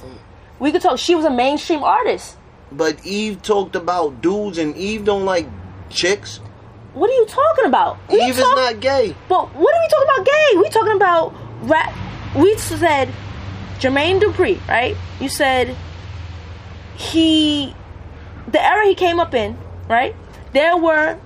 [0.60, 0.98] We could talk.
[0.98, 2.36] She was a mainstream artist.
[2.76, 5.46] But Eve talked about dudes, and Eve don't like
[5.90, 6.40] chicks.
[6.92, 7.98] What are you talking about?
[8.08, 9.14] We Eve is not gay.
[9.28, 10.26] But what are we talking about?
[10.26, 10.58] Gay?
[10.58, 11.94] We talking about rap?
[12.36, 13.12] We said
[13.78, 14.96] Jermaine Dupri, right?
[15.20, 15.76] You said
[16.96, 17.74] he,
[18.48, 20.14] the era he came up in, right?
[20.52, 21.18] There were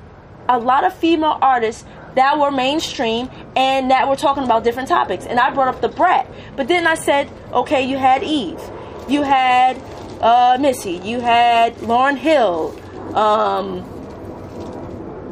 [0.49, 1.85] a lot of female artists
[2.15, 5.27] that were mainstream and that were talking about different topics.
[5.27, 6.27] And I brought up Da Brat.
[6.57, 8.61] But then I said, okay, you had Eve,
[9.09, 9.77] you had
[10.21, 12.79] uh, Missy, you had Lauryn Hill,
[13.17, 13.85] um,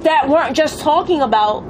[0.02, 1.64] that weren't just talking about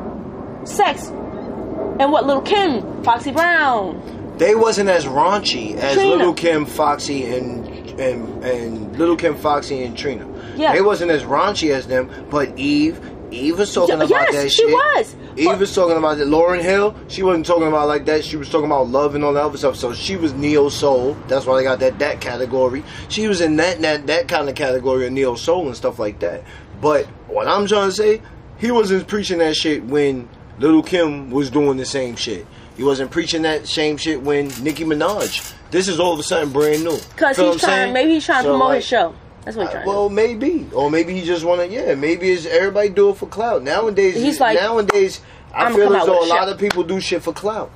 [0.64, 1.08] sex.
[1.08, 6.16] And what Little Kim, Foxy Brown, They wasn't as raunchy as Trina.
[6.16, 7.66] Little Kim, Foxy, and
[7.98, 10.26] and and Little Kim, Foxy, and Trina.
[10.56, 10.72] Yeah.
[10.74, 13.00] They wasn't as raunchy as them, but Eve.
[13.30, 14.70] Eve was talking about yes, that she shit.
[14.70, 15.16] was.
[15.36, 16.28] Eve But- was talking about it.
[16.28, 18.24] Lauryn Hill, she wasn't talking about like that.
[18.24, 19.76] She was talking about love and all that other stuff.
[19.76, 21.16] So she was neo soul.
[21.28, 22.84] That's why they got that that category.
[23.08, 26.20] She was in that that that kind of category of neo soul and stuff like
[26.20, 26.42] that.
[26.80, 28.22] But what I'm trying to say,
[28.58, 30.28] he wasn't preaching that shit when
[30.58, 32.46] Little Kim was doing the same shit.
[32.76, 35.52] He wasn't preaching that same shit when Nicki Minaj.
[35.70, 36.96] This is all of a sudden brand new.
[37.14, 37.74] because Feel he's trying.
[37.76, 37.92] saying?
[37.94, 39.14] Maybe he's trying to promote like, his show.
[39.46, 39.86] That's what he's uh, trying.
[39.86, 41.68] Well, maybe, or maybe he just want to.
[41.68, 43.62] Yeah, maybe it's everybody do it for clout.
[43.62, 45.20] Nowadays, He's like, nowadays,
[45.54, 47.22] I "I'ma feel come as out though a with lot show." of people do shit
[47.22, 47.70] for clout.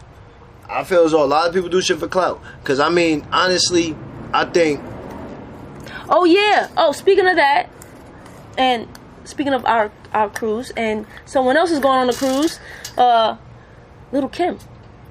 [0.69, 2.43] I feel as though a lot of people do shit for clout.
[2.63, 3.97] Because I mean, honestly,
[4.35, 4.81] I think.
[6.09, 6.69] Oh yeah.
[6.77, 7.71] Oh, speaking of that,
[8.59, 8.87] and
[9.25, 12.59] speaking of our our cruise, and someone else is going on the cruise.
[12.99, 13.37] Uh,
[14.13, 14.59] Little Kim.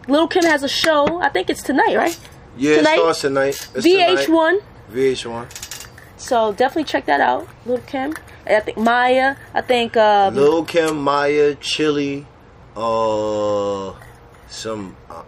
[0.10, 1.22] Little Kim has a show.
[1.22, 2.20] I think it's tonight, right?
[2.58, 2.94] yeah, Tonight?
[2.96, 3.70] it starts tonight.
[3.76, 4.26] It's VH1.
[4.26, 4.62] tonight.
[4.92, 5.69] VH1.
[6.20, 8.14] So definitely check that out, Little Kim.
[8.46, 9.36] And I think Maya.
[9.54, 12.26] I think um, Lil Kim, Maya, Chili,
[12.76, 13.94] uh,
[14.48, 15.24] some uh,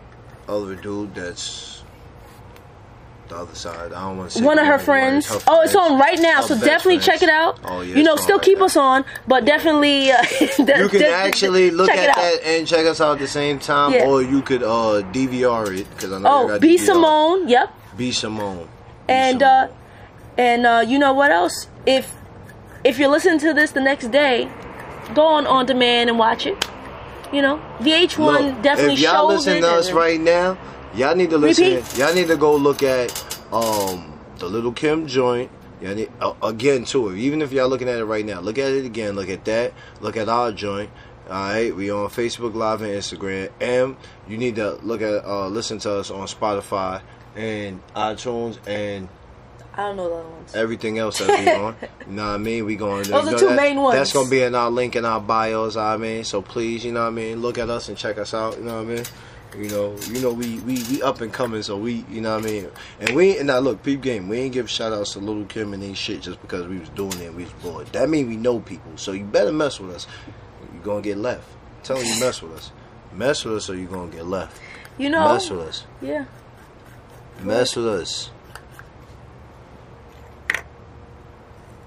[0.47, 1.83] other dude that's
[3.29, 3.93] the other side.
[3.93, 5.27] I don't want to say one of her friends.
[5.47, 7.05] Oh, it's on right now, Her so definitely friends.
[7.05, 7.59] check it out.
[7.63, 8.65] Oh, yeah, you know, still right keep now.
[8.65, 10.21] us on, but definitely uh,
[10.59, 14.07] You can actually look at that and check us out at the same time, Yeah.
[14.07, 16.79] or you could uh, DVR it because I know Oh, B DVR.
[16.85, 17.47] Simone.
[17.47, 17.73] Yep.
[17.97, 18.65] B Simone.
[18.65, 18.69] B
[19.07, 19.77] And uh, Simone.
[20.41, 21.67] And uh, you know what else?
[21.85, 22.15] If
[22.83, 24.49] if you're listening to this the next day,
[25.13, 26.57] go on on demand and watch it.
[27.31, 30.57] You know, VH1 Look, definitely if y'all listen to us and- right now,
[30.95, 31.75] y'all need to listen.
[31.75, 31.97] Repeat.
[31.97, 33.11] Y'all need to go look at
[33.53, 35.51] um the Little Kim joint.
[35.79, 37.15] Y'all need, uh, again too.
[37.15, 39.15] Even if y'all looking at it right now, look at it again.
[39.15, 39.73] Look at that.
[39.99, 40.89] Look at our joint.
[41.29, 43.95] All right, we on Facebook Live and Instagram, and
[44.27, 47.01] you need to look at uh listen to us on Spotify
[47.35, 49.07] and iTunes and
[49.73, 50.55] I don't know the other ones.
[50.55, 51.75] everything else that we on.
[52.07, 52.65] You know what I mean?
[52.65, 53.03] We going.
[53.03, 53.95] Those are two that- main ones.
[53.97, 55.77] That's gonna be in our link in our bios.
[55.77, 58.33] I mean, so please, you know what I mean, look at us and check us
[58.33, 58.57] out.
[58.57, 59.03] You know what I mean?
[59.57, 62.45] You know, you know we we we up and coming, so we, you know what
[62.45, 62.69] I mean.
[63.01, 64.29] And we and now look, peep game.
[64.29, 66.87] We ain't give shout outs to Little Kim and these shit just because we was
[66.89, 67.27] doing it.
[67.27, 67.87] and We was bored.
[67.87, 70.07] That mean we know people, so you better mess with us.
[70.73, 71.47] You gonna get left.
[71.83, 72.71] Tell them you mess with us.
[73.13, 74.57] Mess with us, or you gonna get left.
[74.97, 75.85] You know, Mess with us.
[76.01, 76.25] yeah.
[77.41, 78.29] Mess with us.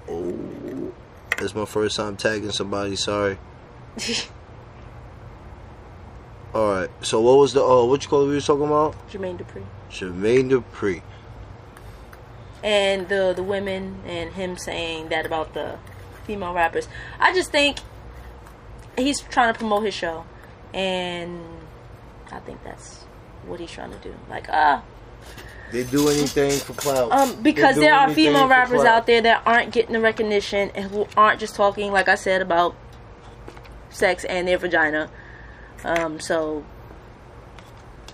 [0.09, 0.93] Oh,
[1.39, 2.95] it's my first time tagging somebody.
[2.95, 3.37] Sorry.
[6.53, 6.89] All right.
[7.01, 8.95] So what was the uh what you call it we was talking about?
[9.09, 9.65] Jermaine Dupri.
[9.89, 11.01] Jermaine Dupri.
[12.63, 15.77] and the the women and him saying that about the
[16.25, 16.87] female rappers.
[17.19, 17.79] I just think
[18.97, 20.25] he's trying to promote his show,
[20.73, 21.41] and
[22.31, 23.03] I think that's
[23.45, 24.15] what he's trying to do.
[24.29, 24.83] Like, ah,
[25.75, 27.11] They do anything for clout.
[27.11, 31.05] um, because there are female rappers out there that aren't getting the recognition and who
[31.17, 32.75] aren't just talking, like I said, about
[33.89, 35.09] sex and their vagina.
[35.83, 36.63] Um, so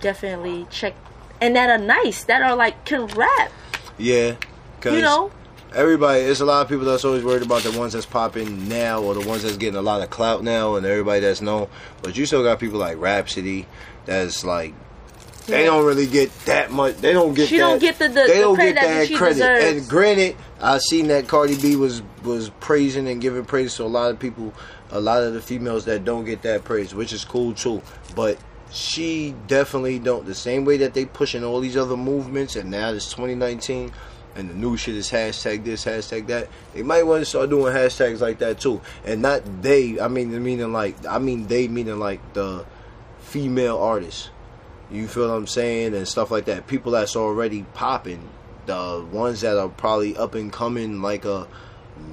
[0.00, 0.94] definitely check,
[1.40, 3.52] and that are nice, that are like can rap.
[3.96, 4.34] Yeah,
[4.76, 5.30] because You know,
[5.72, 9.00] everybody, it's a lot of people that's always worried about the ones that's popping now
[9.02, 11.68] or the ones that's getting a lot of clout now and everybody that's known.
[12.02, 13.66] But you still got people like Rapsody
[14.04, 14.74] that's like
[15.46, 15.66] they Yeah.
[15.70, 16.96] don't really get that much.
[16.98, 17.62] They don't get She that.
[17.68, 19.34] don't get the- the- they the don't credit get that that credit.
[19.34, 19.64] deserves.
[19.64, 23.86] And granted, I seen that Cardi B was was praising and giving praise to a
[23.86, 24.52] lot of people,
[24.92, 27.82] a lot of the females that don't get that praise, which is cool too.
[28.14, 28.38] But
[28.70, 30.24] she definitely don't.
[30.26, 33.92] The same way that they pushing all these other movements, and now it's 2019.
[34.34, 36.48] And the new shit is hashtag this, hashtag that.
[36.72, 40.00] They might want to start doing hashtags like that too, and not they.
[40.00, 42.64] I mean, meaning like I mean they meaning like the
[43.20, 44.30] female artists.
[44.92, 45.94] You feel what I'm saying?
[45.94, 46.66] And stuff like that.
[46.66, 48.28] People that's already popping.
[48.66, 51.48] The ones that are probably up and coming, like a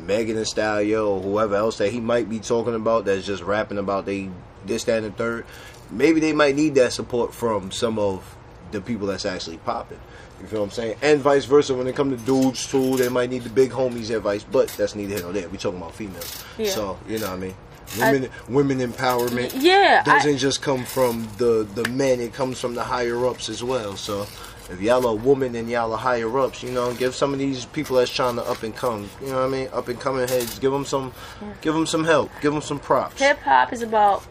[0.06, 3.78] Megan Thee Stallion or whoever else that he might be talking about that's just rapping
[3.78, 4.30] about they
[4.66, 5.46] this, that, and the third.
[5.92, 8.36] Maybe they might need that support from some of
[8.72, 10.00] the people that's actually popping.
[10.42, 10.98] You feel what I'm saying?
[11.02, 11.74] And vice versa.
[11.74, 14.96] When it comes to dudes too, they might need the big homies advice, but that's
[14.96, 15.50] neither here nor there.
[15.50, 16.44] We talking about females.
[16.58, 16.70] Yeah.
[16.70, 17.56] So, you know what I mean?
[17.98, 22.84] Women women empowerment yeah, doesn't just come from the the men; it comes from the
[22.84, 23.96] higher ups as well.
[23.96, 24.28] So,
[24.70, 27.66] if y'all are women and y'all are higher ups, you know, give some of these
[27.66, 30.28] people that's trying to up and come, you know what I mean, up and coming
[30.28, 31.14] heads, give them some,
[31.62, 33.20] give them some help, give them some props.
[33.20, 34.24] hip hop is about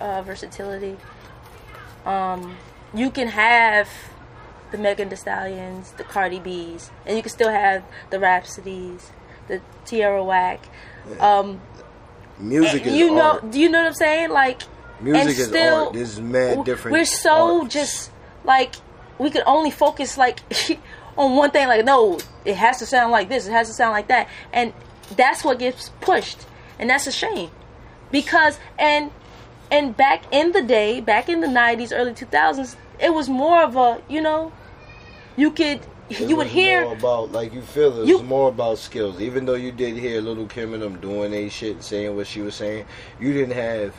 [0.00, 0.96] uh, versatility.
[2.04, 2.56] Um,
[2.92, 3.88] you can have
[4.70, 9.10] the Megan Thee Stallions, the Cardi B's, and you can still have the Rapsodies,
[9.48, 10.66] the Tierra Whack.
[11.18, 11.60] Um,
[12.40, 13.50] Music and is you know, art.
[13.50, 14.30] do you know what I'm saying?
[14.30, 14.62] Like,
[15.00, 15.92] Music and is still, art.
[15.92, 16.92] There's mad different.
[16.96, 17.74] We're so arts.
[17.74, 18.10] just
[18.44, 18.74] like
[19.18, 20.40] we could only focus like
[21.16, 21.68] on one thing.
[21.68, 23.46] Like, no, it has to sound like this.
[23.46, 24.72] It has to sound like that, and
[25.16, 26.46] that's what gets pushed,
[26.78, 27.50] and that's a shame
[28.10, 29.10] because and
[29.70, 33.76] and back in the day, back in the '90s, early 2000s, it was more of
[33.76, 34.52] a you know,
[35.36, 35.80] you could
[36.10, 39.20] you would hear more about like you feel it was more about skills.
[39.20, 42.40] Even though you did hear Little Kim and them doing a shit saying what she
[42.40, 42.86] was saying,
[43.18, 43.94] you didn't have.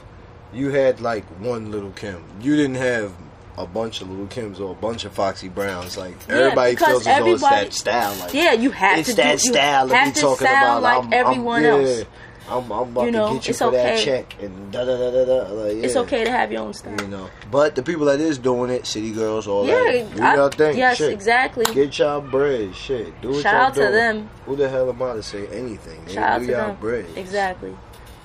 [0.53, 2.23] You had like one Little Kim.
[2.41, 3.13] You didn't have
[3.57, 5.97] a bunch of Little Kims or a bunch of Foxy Browns.
[5.97, 8.19] Like Yeah, everybody feels as though it's that style.
[8.19, 10.83] Like yeah, you have it's to that do, you style have to talking sound about.
[10.83, 12.03] like I'm, everyone I'm, else.
[12.52, 14.03] Yeah, I'm, I'm about You know, to get you it's for that okay.
[14.06, 15.52] check and da da da da da.
[15.53, 16.99] Like, It's okay to have your own style.
[17.02, 20.23] You know, but the people that is doing it, city girls, all Yeah, that, do
[20.23, 20.78] I- y'all thing.
[20.78, 21.11] yes, shit.
[21.14, 21.65] exactly.
[21.73, 23.19] Get y'all bread, shit.
[23.22, 24.30] Do what Shout y'all out to them.
[24.45, 26.06] Who the hell am I to say anything?
[26.07, 26.76] Shout out to y'all them.
[26.78, 27.06] bread.
[27.15, 27.76] Exactly.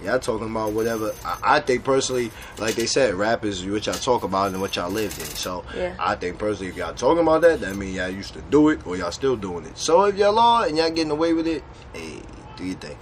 [0.05, 1.15] Y'all talking about whatever.
[1.25, 4.77] I, I think personally, like they said, rap is what y'all talk about and what
[4.77, 5.25] y'all lived in.
[5.25, 5.95] So Yeah.
[5.99, 8.87] I think personally, if y'all talking about that, that means y'all used to do it
[8.87, 9.79] or y'all still doing it.
[9.79, 12.21] So if y'all are and y'all getting away with it, hey,
[12.59, 12.99] do your thing.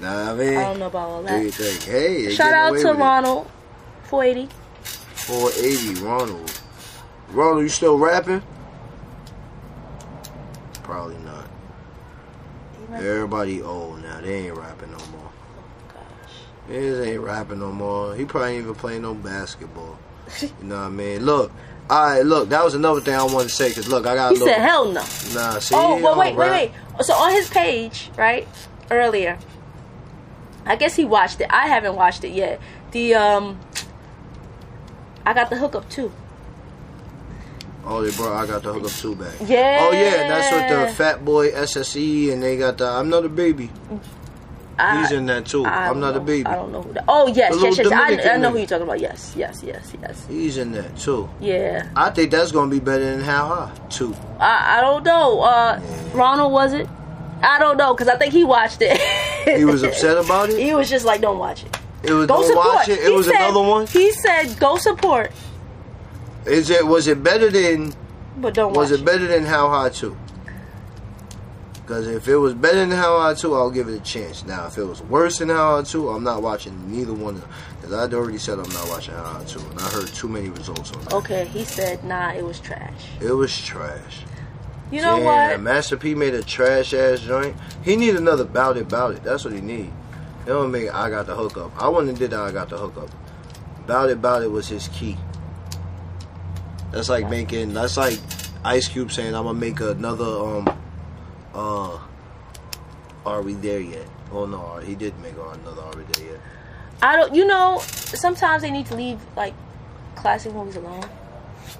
[0.00, 1.82] Nah, I mean, I don't know about all do your that.
[1.84, 2.92] Hey, Shout out to it.
[2.94, 3.50] Ronald,
[4.04, 4.52] 480.
[5.14, 6.60] 480, Ronald.
[7.30, 8.42] Ronald, you still rapping?
[10.82, 11.46] Probably not.
[12.92, 14.20] Everybody old now.
[14.20, 15.30] They ain't rapping no more.
[15.58, 16.34] Oh, gosh.
[16.68, 18.14] He ain't rapping no more.
[18.14, 19.98] He probably ain't even playing no basketball.
[20.42, 21.24] You know what I mean?
[21.24, 21.52] Look,
[21.88, 22.48] all right, look.
[22.48, 23.72] That was another thing I wanted to say.
[23.72, 24.32] Cause look, I got.
[24.32, 25.00] He little, said, hell no.
[25.34, 25.74] Nah, see.
[25.76, 26.72] Oh, he wait, wait, wait.
[27.04, 28.46] So on his page, right,
[28.90, 29.38] earlier,
[30.66, 31.46] I guess he watched it.
[31.50, 32.60] I haven't watched it yet.
[32.90, 33.60] The, um,
[35.24, 36.12] I got the hookup too.
[37.84, 38.42] Oh, they brought.
[38.42, 39.34] I got the hookup too back.
[39.46, 39.78] Yeah.
[39.88, 42.86] Oh yeah, that's with the Fat Boy SSE, and they got the.
[42.86, 43.70] I'm not a baby.
[44.78, 45.64] I, He's in that too.
[45.64, 46.20] I I'm don't know.
[46.20, 46.46] a baby.
[46.46, 47.04] I don't know who that.
[47.08, 47.92] Oh, yes, yes, yes.
[47.92, 49.00] I, I know who you're talking about.
[49.00, 50.26] Yes, yes, yes, yes.
[50.28, 51.30] He's in that too.
[51.40, 51.88] Yeah.
[51.96, 54.14] I think that's gonna be better than How High too.
[54.38, 55.40] I, I don't know.
[55.40, 55.80] Uh,
[56.12, 56.86] Ronald, was it?
[57.42, 58.98] I don't know, because I think he watched it.
[59.58, 60.58] He was upset about it.
[60.58, 61.78] He was just like, don't watch it.
[62.02, 62.66] It was Go don't support.
[62.66, 62.98] watch it.
[63.00, 63.86] It He was said- another one.
[63.86, 65.32] He said, go support,
[66.44, 67.92] Is it was it better than
[68.38, 70.16] but don't was watch it better than How High two?
[71.74, 74.44] Because if it was better than How High two, I'll give it a chance.
[74.44, 77.42] Now, if it was worse than How High two, I'm not watching neither one.
[77.80, 80.48] Because I'd already said I'm not watching How High two, and I heard too many
[80.48, 81.12] results on that.
[81.14, 82.92] Okay, he said, nah, it was trash.
[83.20, 84.18] It was trash.
[84.90, 85.60] You know Damn, what?
[85.60, 87.56] Master P made a trash ass joint.
[87.82, 89.24] He need another bout it, bout it.
[89.24, 89.92] That's what he need.
[90.44, 91.72] He don't make I got the hookup.
[91.80, 92.40] I wouldn't have did that.
[92.40, 93.10] I got the hookup.
[93.86, 95.16] Bout it, bout it was his key.
[96.92, 97.74] That's like making.
[97.74, 98.20] That's like
[98.64, 100.80] Ice Cube saying I'm gonna make another um
[101.52, 101.98] uh
[103.24, 104.06] Are we there yet?
[104.30, 106.40] Oh no, he did make another Are we there yet?
[107.02, 107.34] I don't.
[107.34, 109.54] You know, sometimes they need to leave like
[110.14, 111.04] classic movies alone.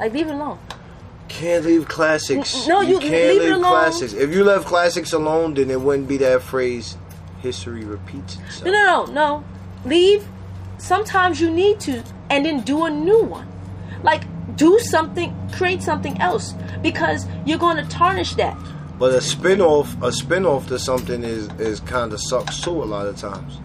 [0.01, 0.59] Like leave it alone.
[1.37, 2.67] Can't leave classics.
[2.67, 3.73] No, you- can't leave it leave alone.
[3.73, 4.13] classics.
[4.15, 6.97] If you left classics alone, then it wouldn't be that phrase.
[7.43, 8.65] History repeats itself.
[8.65, 9.45] No, no, no, no.
[9.85, 10.25] Leave.
[10.79, 13.47] Sometimes you need to, and then do a new one.
[14.03, 14.25] Like
[14.57, 18.57] do something, create something else, because you're going to tarnish that.
[18.99, 22.83] But a spin-off, a spin-off to something is is kind of sucks too.
[22.83, 23.59] A lot of times.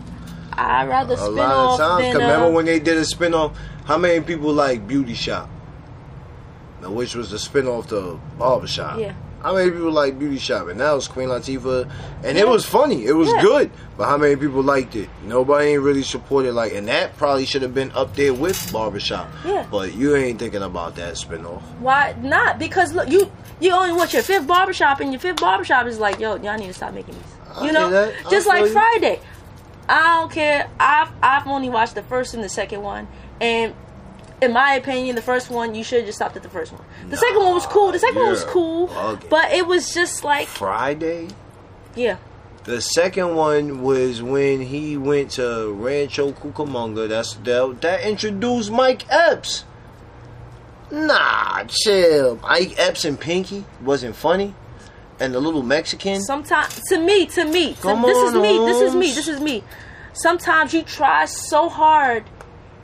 [0.54, 2.14] I'd rather A spin lot off of times.
[2.14, 3.58] than uh, remember when they did a spin-off?
[3.86, 5.50] How many people like Beauty Shop?
[6.82, 9.00] Now, Which was the spin-off to Barbershop.
[9.00, 9.14] Yeah.
[9.44, 10.68] How many people like Beauty Shop?
[10.68, 11.90] And that was Queen Latifah,
[12.24, 12.44] and Yeah.
[12.44, 13.06] it was funny.
[13.08, 13.42] It was Yeah.
[13.42, 13.72] good.
[13.98, 15.10] But how many people liked it?
[15.26, 16.54] Nobody ain't really supported.
[16.54, 19.30] Like, and that probably should have been up there with Barbershop.
[19.44, 19.66] Yeah.
[19.72, 21.64] But you ain't thinking about that spin-off.
[21.80, 22.60] Why not?
[22.60, 26.20] Because look, you you only want your fifth barbershop, and your fifth barbershop is like,
[26.20, 27.58] yo, y'all need to stop making these.
[27.58, 28.30] I You know, hear that.
[28.32, 28.72] Just like you.
[28.72, 29.20] Friday.
[29.90, 30.68] I don't care.
[30.80, 33.08] I've I've only watched the first and the second one,
[33.40, 33.74] and
[34.42, 36.84] in my opinion, the first one you should have just stopped at the first one.
[37.10, 37.92] The second one was cool.
[37.92, 39.30] The second one was cool, bugging.
[39.30, 41.28] but it was just like, Friday.
[41.96, 42.18] yeah,
[42.64, 47.08] The second one was when he went to Rancho Cucamonga.
[47.10, 49.66] That's that, that introduced Mike Epps.
[50.92, 52.38] Nah, chill.
[52.42, 54.54] Mike Epps and Pinky wasn't funny,
[55.20, 56.20] and the little Mexican.
[56.22, 59.64] sometimes to me, to me, to- this is me, this is me, this is me.
[60.14, 62.26] Sometimes you try so hard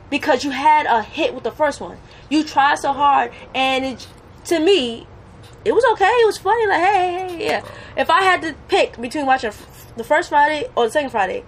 [0.09, 1.97] because you had a hit with the first one.
[2.29, 4.07] You tried so hard, and it,
[4.45, 5.07] to me,
[5.65, 6.05] it was okay.
[6.05, 6.67] It was funny.
[6.67, 7.65] Like, hey, hey, yeah.
[7.97, 9.51] If I had to pick between watching
[9.95, 11.43] the first Friday or the second Friday,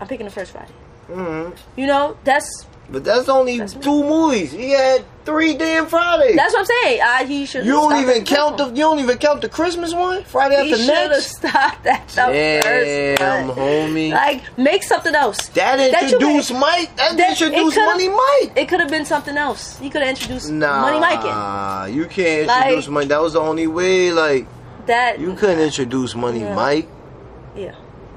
[0.00, 0.72] I'm picking the first Friday.
[1.08, 1.56] Mhm.
[1.76, 4.52] You know, that's But that's only That's two movies.
[4.52, 6.36] He had three damn Fridays.
[6.36, 7.00] that's what I'm saying.
[7.02, 7.64] I, he should.
[7.64, 8.66] you don't even count the.
[8.66, 10.24] You don't even count the Christmas one.
[10.24, 13.56] Friday after He after should have stopped at the first Damn, one.
[13.56, 14.10] homie.
[14.12, 15.48] Like, make something else.
[15.48, 16.96] that that introduced made- Mike.
[16.96, 18.52] That, that- introduced Money Mike.
[18.56, 19.78] It could have been something else.
[19.78, 21.94] He could have introduced Nah, Money Mike in.
[21.94, 23.06] you can't Like- introduce Money.
[23.06, 24.10] That was the only way.
[24.12, 24.46] Like
[24.86, 26.54] That you couldn't introduce Money Yeah.
[26.54, 26.88] Mike.
[27.56, 27.72] yeah.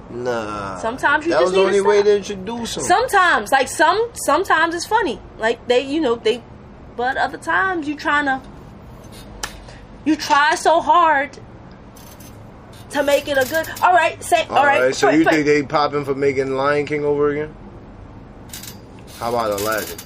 [0.09, 0.77] Nah.
[0.79, 2.83] Sometimes you that just was the need only to way to introduce him.
[2.83, 5.19] Sometimes, like some, sometimes it's funny.
[5.37, 6.43] Like they, you know, they,
[6.95, 8.41] but other times you trying to,
[10.05, 11.37] you try so hard
[12.91, 13.67] to make it a good.
[13.81, 14.93] All right, say all right.
[14.95, 17.55] so for- you think they popping for making Lion King over again?
[19.19, 19.97] How about Aladdin?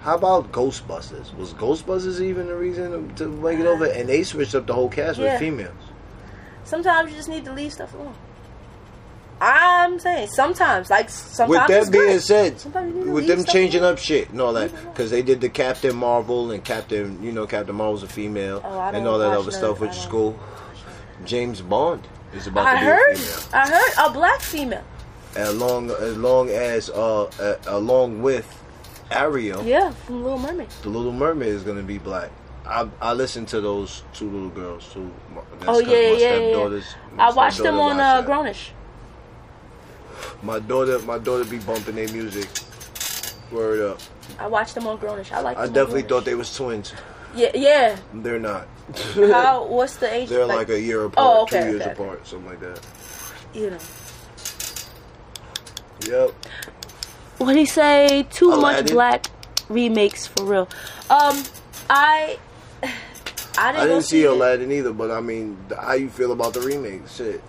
[0.00, 1.34] How about Ghostbusters?
[1.36, 3.84] Was Ghostbusters even the reason to, to make it over?
[3.84, 5.32] Uh, and they switched up the whole cast Yeah.
[5.32, 5.74] with females.
[6.64, 8.14] sometimes you just need to leave stuff alone.
[9.40, 11.50] I'm saying sometimes, like sometimes.
[11.50, 14.52] with that being said, Sometimes you need to with them changing up shit and all
[14.52, 18.60] that, because they did the Captain Marvel and Captain, you know, Captain Marvel's a female
[18.64, 20.38] Oh, and all that other stuff, which is cool.
[21.24, 23.48] James Bond is about I to be heard, a female.
[23.54, 24.84] I heard a black female.
[25.36, 28.46] along as long as uh, uh along with
[29.10, 30.68] Ariel, Yeah, from Little Mermaid.
[30.82, 32.30] the Little Mermaid is gonna be black.
[32.66, 35.10] I I listened to those two little girls too.
[35.66, 36.38] Oh yeah, yeah,
[36.68, 36.80] yeah.
[37.18, 38.22] I watched them on uh.
[38.22, 38.70] Grownish.
[40.42, 42.48] My daughter, my daughter be bumping their music.
[43.52, 44.00] Word up!
[44.38, 45.32] I watched them on Grownish.
[45.32, 45.56] I like.
[45.56, 46.92] I definitely thought they was twins.
[47.34, 47.96] Yeah, yeah.
[48.14, 48.66] They're not.
[49.14, 49.66] How?
[49.66, 50.28] What's the age?
[50.28, 52.80] They're like, a year apart, Oh, okay, two years okay, apart, something like that.
[53.54, 53.78] you know.
[56.06, 56.30] Yep.
[57.38, 58.26] What he say?
[58.30, 59.26] Too much black
[59.68, 60.68] remakes for real.
[61.08, 61.42] Um,
[61.88, 62.38] I.
[63.58, 64.30] I didn't, I didn't see it.
[64.30, 67.02] Aladdin either, but I mean, how you feel about the remake?
[67.08, 67.42] Shit.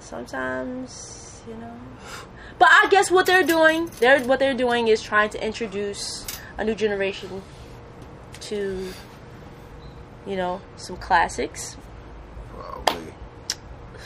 [0.00, 1.74] Sometimes, you know.
[2.58, 6.26] But I guess what they're doing, they're what they're doing is trying to introduce
[6.58, 7.42] a new generation
[8.40, 8.92] to,
[10.26, 11.76] you know, some classics.
[12.54, 13.14] Probably.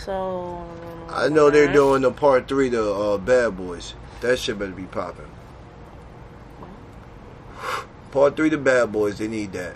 [0.05, 0.67] So
[1.09, 3.95] I know they're doing the part three to uh, Bad Boys.
[4.21, 5.31] That shit better be popping.
[8.13, 9.75] Part three to Bad Boys, they need that.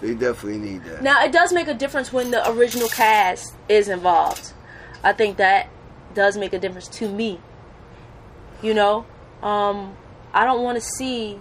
[0.00, 1.02] They definitely need that.
[1.02, 4.52] Now it does make a difference when the original cast is involved.
[5.02, 5.68] I think that
[6.14, 7.40] does make a difference to me.
[8.62, 9.06] You know,
[9.42, 9.96] um,
[10.34, 11.38] I don't want to see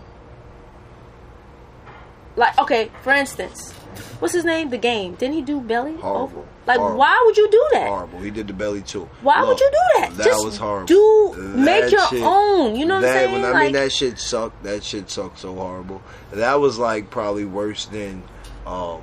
[2.36, 3.74] like okay, for instance,
[4.20, 4.70] what's his name?
[4.70, 5.16] The game.
[5.16, 5.96] Didn't he do Belly?
[5.96, 6.48] Horrible.
[6.66, 7.00] Like, Horrible.
[7.00, 7.88] why would you do that?
[7.88, 8.20] Horrible.
[8.20, 9.10] He did the belly too.
[9.24, 10.12] Why would you do that?
[10.18, 10.86] That Just was horrible.
[10.86, 13.32] do- That make your shit- own, you know what I'm that, saying?
[13.34, 14.62] When I Like- mean that shit sucked.
[14.64, 16.02] That shit sucked so horrible.
[16.32, 18.22] That was like probably worse than
[18.68, 19.02] um,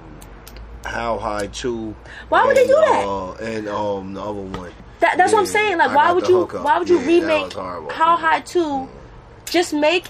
[0.87, 1.95] How High Two.
[2.29, 3.05] Why would they do that?
[3.07, 4.73] Uh, and um, the other one.
[5.01, 5.79] That, that's what I'm saying.
[5.79, 6.45] Like, I why would you?
[6.47, 7.53] Why would you Yeah, remake.
[7.53, 8.89] How High Two?
[9.47, 10.05] Just make,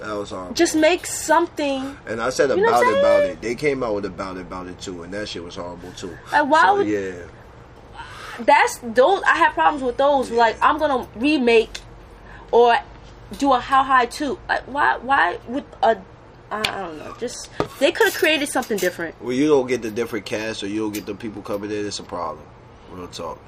[0.00, 0.54] That was horrible.
[0.54, 1.96] just make something.
[2.06, 3.40] And I said You know about it, about it.
[3.40, 6.16] They came out with about it, about it too, and that shit was horrible too.
[6.30, 7.12] Like, why so, would- Yeah,
[8.40, 9.22] that's those.
[9.24, 10.30] I have problems with those.
[10.30, 11.80] Like I'm gonna remake
[12.52, 12.76] or
[13.38, 14.38] do a how high two.
[14.48, 14.98] Like why?
[14.98, 15.96] Why would a
[16.50, 17.14] I I don't know.
[17.18, 17.50] Just
[17.80, 19.20] they could have created something different.
[19.22, 21.86] Well, you don't get the different cast, or you don't get the people coming in.
[21.86, 22.44] It's a problem.
[22.92, 23.38] Real talk.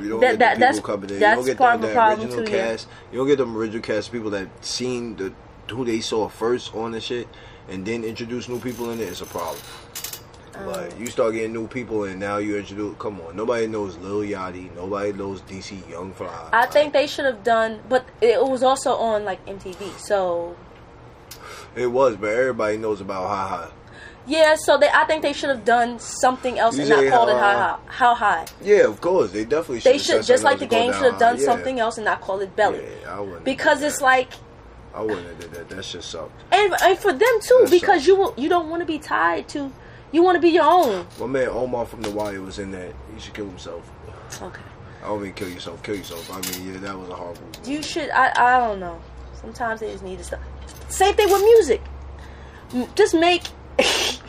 [0.00, 2.44] You don't That- get that- the people coming in, you don't get the, the original
[2.44, 2.58] too, yeah.
[2.70, 2.88] cast.
[3.12, 5.32] You don't get the original cast people that seen the
[5.70, 7.28] who they saw first on the shit,
[7.68, 9.04] and then introduce new people in it.
[9.08, 9.58] It's a problem.
[10.54, 12.96] Um, Like you start getting new people, and now you introduce.
[12.98, 14.74] Come on, nobody knows Lil Yachty.
[14.74, 16.48] Nobody knows DC Young Fly.
[16.52, 19.98] I think they should have done, but it was also on like MTV.
[19.98, 20.56] So
[21.76, 23.72] it was, but everybody knows about Ha Ha.
[24.26, 27.28] yeah, so they I think they should have done something else You and not called
[27.30, 27.70] it how how high.
[27.70, 28.46] Uh, how high?
[28.62, 29.80] Yeah, of course, they definitely.
[29.80, 31.38] They should've should just like the game should have done.
[31.38, 31.44] Yeah.
[31.44, 32.84] something else and not call it Belly.
[33.02, 33.44] Yeah, I wouldn't.
[33.44, 34.30] Because it's like.
[34.94, 35.68] I wouldn't have did that.
[35.70, 36.32] That shit sucked.
[36.52, 39.48] and, and for them too That's because so- you you don't want to be tied
[39.50, 39.72] to
[40.12, 41.06] you want to be your own.
[41.18, 42.92] My man Omar from The Wire was in that.
[43.14, 43.90] He should kill himself.
[44.42, 44.60] Okay.
[45.02, 46.30] I don't mean kill yourself, kill yourself.
[46.30, 47.42] I mean, yeah, that was a horrible.
[47.64, 49.00] You should I I don't know.
[49.32, 50.40] Sometimes they just need to stop.
[50.88, 51.80] Same thing with music.
[52.94, 53.42] Just make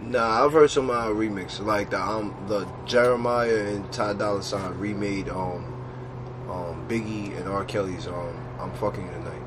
[0.00, 4.76] Nah, I've heard some uh, remix like the um the Jeremih and Ty Dolla Sign
[4.78, 5.64] remade um
[6.50, 9.42] um Biggie and R Kelly's um I'm fucking You tonight.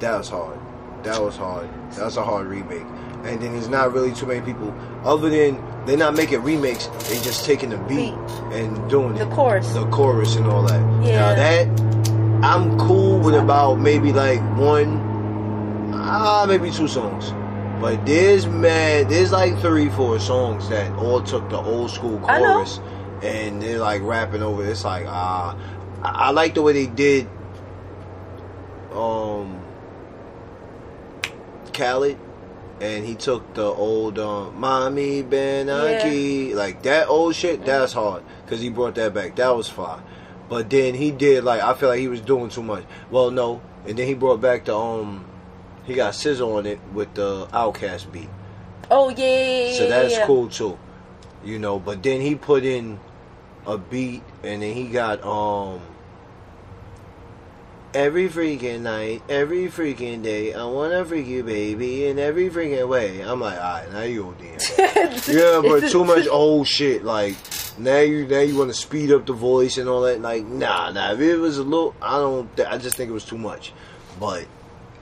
[0.00, 0.58] That was hard.
[1.02, 1.68] That was hard.
[1.92, 2.86] That's a hard remake.
[3.24, 4.72] And then there's not really too many people
[5.04, 6.86] other than they're not making remakes.
[7.08, 8.14] They just taking the beat
[8.52, 9.32] and doing The it.
[9.32, 9.72] chorus.
[9.74, 10.80] the chorus and all that.
[11.04, 11.18] Yeah.
[11.18, 15.07] Now that I'm cool with about maybe like one,
[16.08, 17.32] ah, maybe two songs.
[17.80, 22.80] But there's mad, there's like three, four songs that all took the old school chorus
[23.22, 24.64] and they're like rapping over.
[24.64, 24.70] it.
[24.70, 25.56] It's like ah,
[26.02, 27.28] I, I like the way they did.
[28.92, 29.60] Um,
[31.72, 32.18] Khaled.
[32.80, 37.64] And he took the old um, "Mommy Ben Aki," like that old shit.
[37.64, 39.34] That's hard because he brought that back.
[39.34, 40.00] That was fire.
[40.48, 42.84] But then he did like I feel like he was doing too much.
[43.10, 45.24] Well, no, and then he brought back the um,
[45.88, 48.28] he got SZA on it with the OutKast beat.
[48.90, 50.26] Oh yeah, So that's yeah.
[50.26, 50.78] cool too,
[51.42, 51.78] you know.
[51.78, 53.00] But then he put in
[53.66, 55.80] a beat, and then he got um.
[57.94, 63.20] Every freaking night, every freaking day, I wanna freak you, baby, in every freaking way.
[63.20, 65.26] I'm like, alright, now you ODing.
[65.34, 67.02] yeah, but too much old shit.
[67.02, 67.34] Like
[67.78, 70.20] now you now you want to speed up the voice and all that.
[70.20, 71.12] Like nah, nah.
[71.12, 72.54] If it was a little, I don't.
[72.56, 73.72] th- I just think it was too much.
[74.20, 74.46] But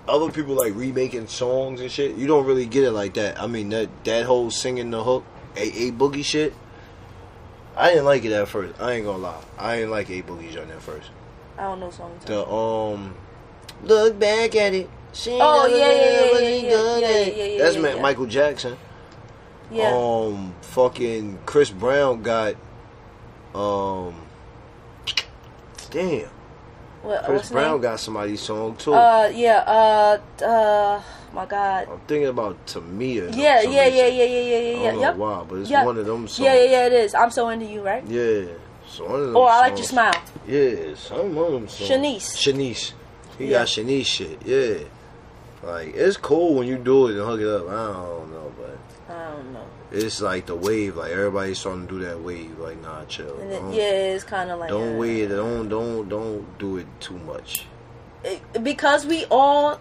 [0.08, 2.16] other people like remaking songs and shit.
[2.16, 3.40] You don't really get it like that.
[3.40, 5.24] I mean that that whole singing the hook,
[5.56, 6.54] a a boogie shit.
[7.76, 8.80] I didn't like it at first.
[8.80, 9.42] I ain't gonna lie.
[9.58, 11.10] I didn't like a boogie joint at first.
[11.58, 12.24] I don't know songs.
[12.24, 13.14] The um,
[13.82, 14.88] look back at it.
[15.12, 18.00] She Oh, yeah, yeah, yeah, yeah, yeah, yeah, yeah, yeah, That's yeah.
[18.02, 18.76] Michael Jackson.
[19.70, 19.90] yeah.
[19.94, 22.54] Um, fucking Chris Brown got,
[23.54, 24.14] um,
[25.90, 26.28] damn,
[27.06, 27.80] what, Chris Brown name?
[27.82, 28.94] got somebody's song too.
[28.94, 29.58] Uh, yeah.
[29.66, 31.02] Uh, uh,
[31.32, 31.88] my God.
[31.90, 33.30] I'm thinking about Tamia.
[33.32, 35.10] for Yeah, some yeah, yeah, yeah, yeah, yeah, I yeah, don't yeah.
[35.12, 35.84] know why, but it's Yeah.
[35.84, 36.38] one of them songs.
[36.44, 36.86] Yeah, yeah, yeah.
[36.86, 37.14] It is.
[37.14, 38.04] I'm so into you, right?
[38.06, 38.44] Yeah,
[38.88, 39.36] so one of them.
[39.36, 40.22] Or I like your songs- smile.
[40.46, 41.90] Yeah, some one of them songs.
[41.90, 42.36] Shanice.
[42.36, 42.92] Shanice.
[43.38, 43.58] He Yeah.
[43.58, 44.38] got Shanice shit.
[44.44, 44.78] Yeah.
[45.62, 47.68] Like it's cool when you do it and hook it up.
[47.68, 49.60] I don't know, but I don't know.
[49.92, 50.96] It's like the wave.
[50.96, 52.58] Like everybody's starting to do that wave.
[52.58, 53.38] Like nah, chill.
[53.38, 55.26] And it, yeah, it's kind of like Don't uh, wait.
[55.28, 57.66] Don't don't don't do it too much.
[58.24, 59.80] it- because we all.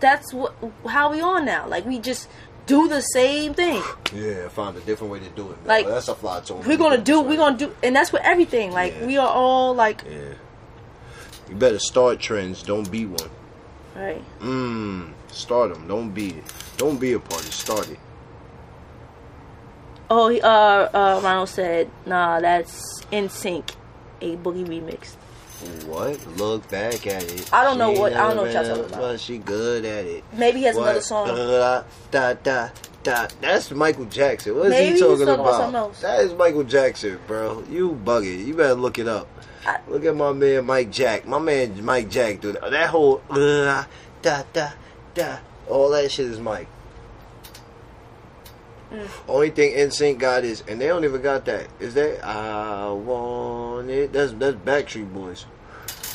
[0.00, 0.54] That's what
[0.88, 1.66] how we on now.
[1.68, 2.28] Like we just
[2.66, 3.82] do the same thing.
[4.14, 5.58] Yeah, find a different way to do it.
[5.58, 5.66] Man.
[5.66, 6.62] Like, that's a fly tone.
[6.66, 7.20] We're gonna do.
[7.20, 8.70] We're gonna do, and that's with everything.
[8.72, 9.06] Like Yeah.
[9.06, 10.34] we are all like, Yeah.
[11.50, 12.62] You better start trends.
[12.62, 13.28] Don't be one.
[13.96, 14.22] right.
[14.40, 15.12] Mmm.
[15.32, 15.86] Start them.
[15.88, 16.44] Don't be it.
[16.76, 17.50] Don't be a party.
[17.50, 17.98] Start it.
[20.12, 23.70] Oh, uh, uh, Ronald said, "Nah, that's NSYNC,
[24.20, 25.14] a boogie remix."
[25.86, 26.18] What?
[26.38, 27.52] Look back at it.
[27.52, 28.98] I don't know what- I don't know what y'all talking about.
[29.00, 30.24] But she good at it.
[30.32, 30.84] Maybe he has What?
[30.84, 31.26] another song.
[31.28, 32.68] Da, da, da,
[33.02, 33.28] da.
[33.42, 34.56] That's Michael Jackson.
[34.56, 36.00] What is Maybe he talking talking about about?
[36.00, 37.62] That is Michael Jackson, bro.
[37.70, 38.46] You bugging.
[38.46, 39.28] You better look it up.
[39.66, 41.26] I- look at my man Mike Jack.
[41.28, 42.56] My man Mike Jack, dude.
[42.68, 43.84] That whole uh,
[44.22, 44.70] da da
[45.14, 45.36] da.
[45.68, 46.68] All that shit is Mike.
[48.90, 49.08] Mm.
[49.28, 51.68] Only thing NSYNC got is, and they don't even got that.
[51.78, 54.12] Is that I want it?
[54.12, 55.46] That's that's Backstreet Boys.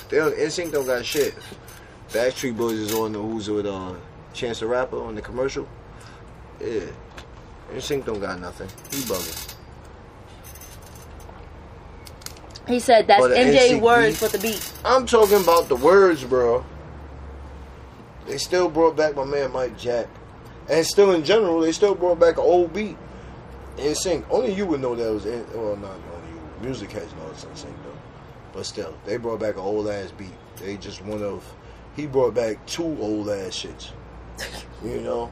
[0.09, 1.35] They don't NSYNC don't got shit.
[2.09, 3.93] Backstreet Boys is on the who's with uh
[4.33, 5.67] Chance the Rapper on the commercial.
[6.59, 6.81] Yeah.
[7.73, 8.67] NSYNC don't got nothing.
[8.91, 9.55] He bugging.
[12.67, 14.73] He said that's MJ words for the beat.
[14.83, 16.65] I'm talking about the words, bro.
[18.25, 20.07] They still brought back my man Mike Jack.
[20.69, 22.97] And still in general, they still brought back an old beat.
[23.77, 24.25] NSYNC.
[24.29, 26.41] Only you would know that was in well not only you.
[26.61, 27.91] music heads know it's insane though.
[28.53, 30.29] But still, they brought back an old ass beat.
[30.57, 31.43] They just one of
[31.95, 33.91] he brought back two old ass shits.
[34.83, 35.31] You know?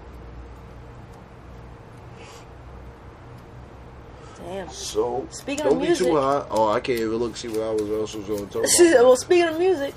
[4.45, 4.69] Damn.
[4.69, 6.47] So Speaking don't of be music- too hot.
[6.51, 9.03] Oh, I can't even look see what I was also going to talk about.
[9.03, 9.93] well, speaking of music,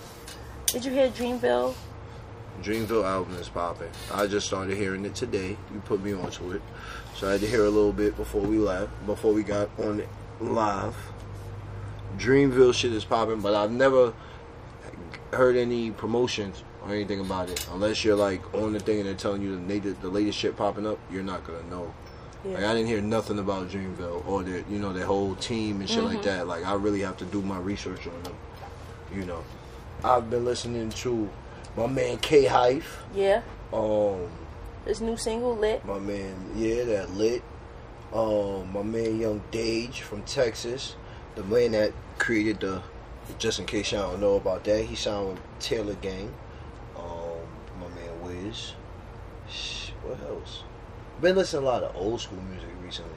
[0.66, 1.74] did you hear Dreamville?
[2.62, 3.90] Dreamville album is popping.
[4.12, 5.56] I just started hearing it today.
[5.72, 6.62] You put me onto it,
[7.14, 10.00] so I had to hear a little bit before we left, before we got on
[10.00, 10.08] it
[10.40, 10.96] live.
[12.18, 14.14] Dreamville shit is popping, but I've never
[15.32, 17.66] heard any promotions or anything about it.
[17.72, 20.56] Unless you're like on the thing and they're telling you the latest, the latest shit
[20.56, 21.92] popping up, you're not gonna know.
[22.44, 25.90] Like I didn't hear nothing about Dreamville or their, you know, their whole team and
[25.90, 26.26] shit like mm-hmm.
[26.26, 26.46] that.
[26.46, 28.34] Like I really have to do my research on them.
[29.14, 29.42] You know,
[30.04, 31.28] I've been listening to
[31.76, 32.82] my man K Hype.
[33.14, 33.42] Yeah.
[33.72, 34.28] Um,
[34.84, 35.84] This new single, Lit.
[35.84, 37.42] my man, yeah, that lit.
[38.12, 40.94] Um, my man Young Dage from Texas,
[41.34, 42.82] the man that created the.
[43.38, 46.32] Just in case y'all don't know about that, he signed with Taylor Gang.
[46.96, 47.40] Um,
[47.80, 48.72] my man Wiz.
[50.04, 50.62] What else?
[51.20, 53.16] Been listening to a lot of old school music recently.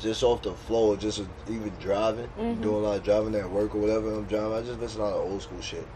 [0.00, 2.60] Just off the floor, just even driving, Mhm.
[2.62, 4.52] doing a lot of driving at work or whatever I'm driving.
[4.52, 5.86] I just listen to a lot of old school shit.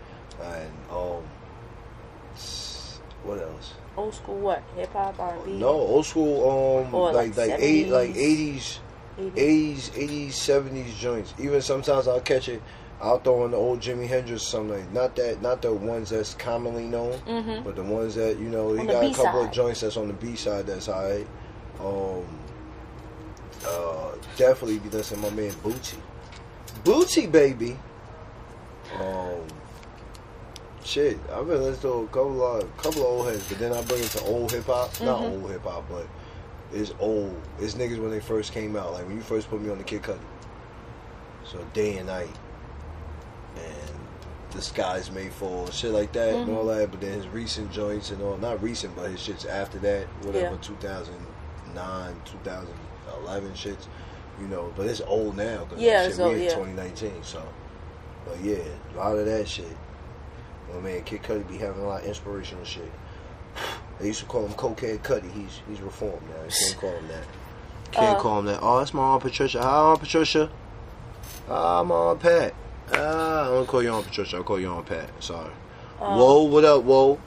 [0.43, 1.23] And um,
[3.25, 3.75] what else?
[3.97, 4.63] Old school what?
[4.77, 5.53] Hip hop, R&B?
[5.53, 6.85] No, old school.
[6.87, 8.81] Um, Or like like like eight, like eighties,
[9.19, 9.33] 80s.
[9.37, 11.35] eighties, eighties, seventies joints.
[11.39, 12.63] Even sometimes I'll catch it.
[13.01, 14.79] I'll throw in the old Jimi Hendrix something.
[14.79, 17.63] Like, not that, not the ones that's commonly known, Mhm.
[17.65, 18.73] but the ones that you know.
[18.75, 21.27] He got a couple of joints that's on the B side that's alright.
[21.81, 22.25] Um,
[23.67, 25.97] uh, definitely be listening my man Bootsy.
[26.85, 27.79] Bootsy baby.
[29.01, 29.41] Um,
[30.87, 33.83] shit, I've been listening to a couple of couple of old heads, but then I
[33.83, 35.01] bring it to old hip hop.
[35.01, 35.43] Not Mhm.
[35.43, 36.07] old hip hop, but
[36.73, 37.35] it's old.
[37.59, 38.93] It's niggas when they first came out.
[38.93, 40.19] Like when you first put me on the Kid Cudi.
[41.45, 42.35] So day and night,
[43.57, 43.91] and
[44.53, 46.57] the skies may fall, shit like that, and Mhm.
[46.57, 46.91] all that.
[46.91, 50.55] But then his recent joints and all, not recent, but his shits after that, whatever,
[50.55, 50.61] Yeah.
[50.63, 53.87] 2009, 2011 shits.
[54.41, 55.65] You know, but it's old now.
[55.71, 56.55] Cause Yeah, shit, it's old, in yeah.
[56.55, 57.43] 2019, so.
[58.27, 58.57] But yeah,
[58.95, 59.75] a lot of that shit.
[60.75, 62.91] My man Kid Cudi be having a lot of inspirational shit.
[63.99, 65.33] They used to call him Cokehead Cudi.
[65.33, 66.45] He's he's reformed now.
[66.45, 67.25] You can't call him that.
[67.93, 68.59] Can't Uh, call him that.
[68.61, 69.63] Oh, that's my aunt Patricia.
[69.63, 70.51] Hi, Aunt Patricia.
[71.49, 72.53] Ah, my aunt Pat.
[72.93, 74.37] Ah, I'm gonna call you Aunt Patricia.
[74.37, 75.09] I'll call you Aunt Pat.
[75.21, 75.51] Sorry.
[75.99, 77.19] Um, Whoa, what up, whoa?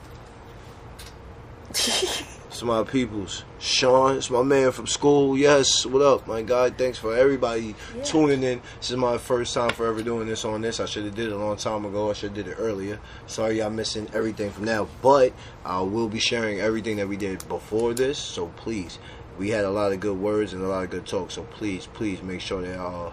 [2.50, 3.44] It's my peoples.
[3.60, 5.38] Sean, it's my man from school.
[5.38, 6.70] Yes, what up, my guy?
[6.70, 8.02] Thanks for everybody Yeah.
[8.02, 8.60] tuning in.
[8.80, 10.80] This is my first time for ever doing this on this.
[10.80, 12.10] I should have did it a long time ago.
[12.10, 12.98] I should have did it earlier.
[13.28, 15.32] Sorry y'all missing everything from now, but
[15.64, 18.18] I will be sharing everything that we did before this.
[18.18, 18.98] So please,
[19.38, 21.30] we had a lot of good words and a lot of good talk.
[21.30, 23.12] So please, please make sure that y'all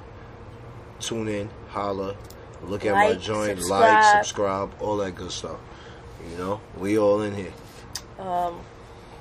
[0.99, 2.15] tune in, holla,
[2.64, 4.23] look at my Like, joint, like, subscribe.
[4.26, 5.57] subscribe, all that good stuff.
[6.31, 7.53] You know, we all in here.
[8.19, 8.55] um,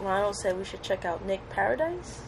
[0.01, 2.23] Ronald said we should check out Nick Paradise.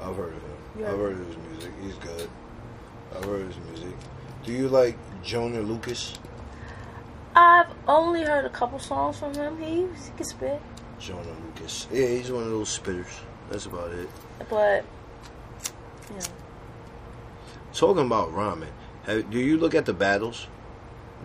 [0.00, 0.50] I've heard of him.
[0.78, 1.72] You I've heard of his music.
[1.82, 2.28] He's good.
[3.16, 3.96] I've heard of his music.
[4.44, 6.14] Do you like Joyner Lucas?
[7.34, 9.58] I've only heard a couple songs from him.
[9.58, 10.60] He, he can spit,
[10.98, 11.86] Joyner Lucas.
[11.92, 13.20] Yeah, he's one of those spitters.
[13.50, 14.08] That's about it.
[14.48, 14.84] but
[16.10, 16.20] know,
[17.72, 18.70] Talking about rhyming,
[19.04, 20.46] have, do you look at the battles?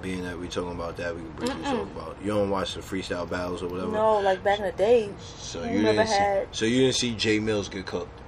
[0.01, 1.71] Being that we talking about that, we can briefly Mm-mm.
[1.71, 2.17] talk about.
[2.23, 3.91] You don't watch the freestyle battles or whatever.
[3.91, 6.13] no, like back in the day, So you never didn't see.
[6.15, 8.19] had- So you didn't see Jay Mills get cooked.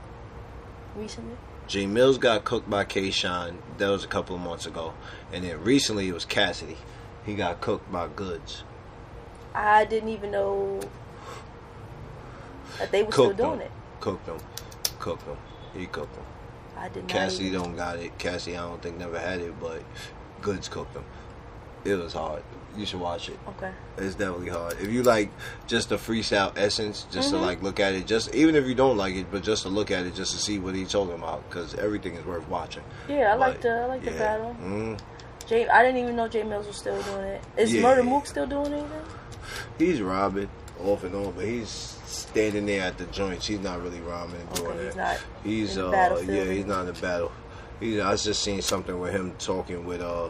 [0.96, 1.36] recently.
[1.68, 3.10] Jay Mills got cooked by K.
[3.10, 3.58] Shine.
[3.80, 4.94] That was a couple of months ago,
[5.32, 6.78] and then recently it was Cassidy.
[7.26, 8.64] He got cooked by Goodz.
[9.56, 10.80] I didn't even know
[12.80, 13.72] that they were Cooked still doing it.
[14.00, 14.38] Cooked them.
[15.00, 15.38] Cooked them.
[15.74, 16.26] He cooked them.
[16.78, 17.10] I did not.
[17.10, 18.18] Cassidy even, don't got it.
[18.20, 19.82] Cassidy I don't think never had it, but
[20.42, 21.06] Goodz cooked them.
[21.86, 22.44] It was hard.
[22.76, 23.38] You should watch it.
[23.50, 23.72] Okay.
[23.98, 24.74] It's definitely hard.
[24.82, 25.30] If you like
[25.68, 27.34] just the freestyle essence, just Mhm.
[27.34, 29.70] to like look at it, just even if you don't like it, but just to
[29.70, 32.84] look at it, just to see what he's talking about, because everything is worth watching.
[33.08, 34.56] Yeah, I like the I like the battle.
[34.64, 34.98] Mm.
[35.48, 37.42] Jay, I didn't even know Jay Mills was still doing it.
[37.58, 37.82] Is Yeah.
[37.84, 38.90] Murder Mook still doing anything?
[39.78, 40.50] He's robbing
[40.84, 43.46] off and on, but he's standing there at the joints.
[43.46, 45.20] He's not really robbing and doing Okay, that.
[45.44, 45.88] he's not.
[45.94, 47.32] He's in uh yeah, he's not in the battle.
[47.80, 50.30] He's I just seen something with him talking with uh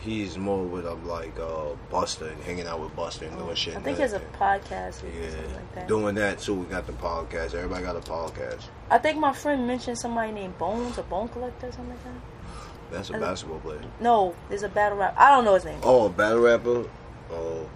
[0.00, 3.76] he's more with um like uh Buster and hanging out with Buster and doing shit.
[3.76, 5.88] I think he has a podcast or yeah, something like that.
[5.88, 6.54] doing that too.
[6.54, 7.54] We got the podcast.
[7.54, 8.62] Everybody got a podcast.
[8.90, 12.12] I think my friend mentioned somebody named Bones, a Bone Collector, or something like that.
[12.90, 13.80] That's a I- basketball player.
[14.00, 15.14] No, there's a battle rap.
[15.16, 15.78] I don't know his name.
[15.82, 16.84] Oh, a battle rapper.
[17.30, 17.68] Oh,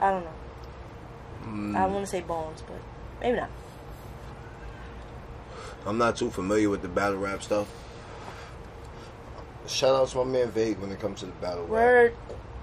[0.00, 0.30] I don't know.
[1.46, 2.76] mm, I want to say Bones, but
[3.20, 3.50] maybe not.
[5.86, 7.66] I'm not too familiar with the battle rap stuff.
[9.68, 11.62] Shout out to my man Vague when it comes to the battle.
[11.64, 11.70] rap.
[11.70, 12.14] Word.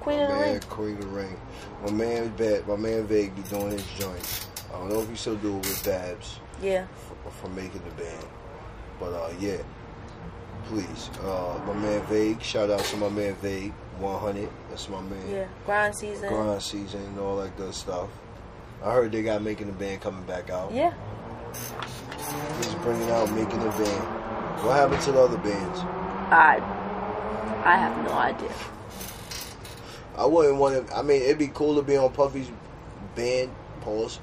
[0.01, 0.61] Queen of the my man Ring.
[0.69, 1.39] Queen of the Ring.
[1.85, 4.47] My man Bad, my man Vague be doing his joint.
[4.73, 6.85] I don't know if he still do it with Babs Yeah.
[7.23, 8.25] for, for making the band,
[8.99, 9.57] but uh, yeah.
[10.65, 12.41] Please, uh, my man Vague.
[12.41, 13.71] Shout out to my man Vague.
[13.99, 14.49] 100.
[14.69, 15.29] That's my man.
[15.31, 15.45] Yeah.
[15.65, 16.27] Grind season.
[16.27, 18.09] Grind season and all that good stuff.
[18.83, 20.73] I heard they got making the band coming back out.
[20.73, 20.93] Yeah.
[22.57, 24.63] He's bringing out making the band.
[24.65, 25.79] What happened to the other bands?
[26.31, 26.59] I
[27.65, 28.51] I have no idea.
[30.15, 30.95] I wouldn't want to.
[30.95, 32.49] I mean, it'd be cool to be on Puffy's
[33.15, 33.51] band.
[33.81, 34.19] Pause.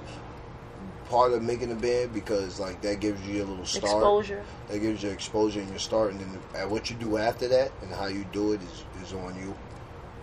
[1.11, 3.85] Part of making a band because like that gives you a little start.
[3.85, 4.45] Exposure.
[4.69, 7.73] That gives you exposure and your start, and then at what you do after that
[7.83, 9.55] and how you do it is is on you.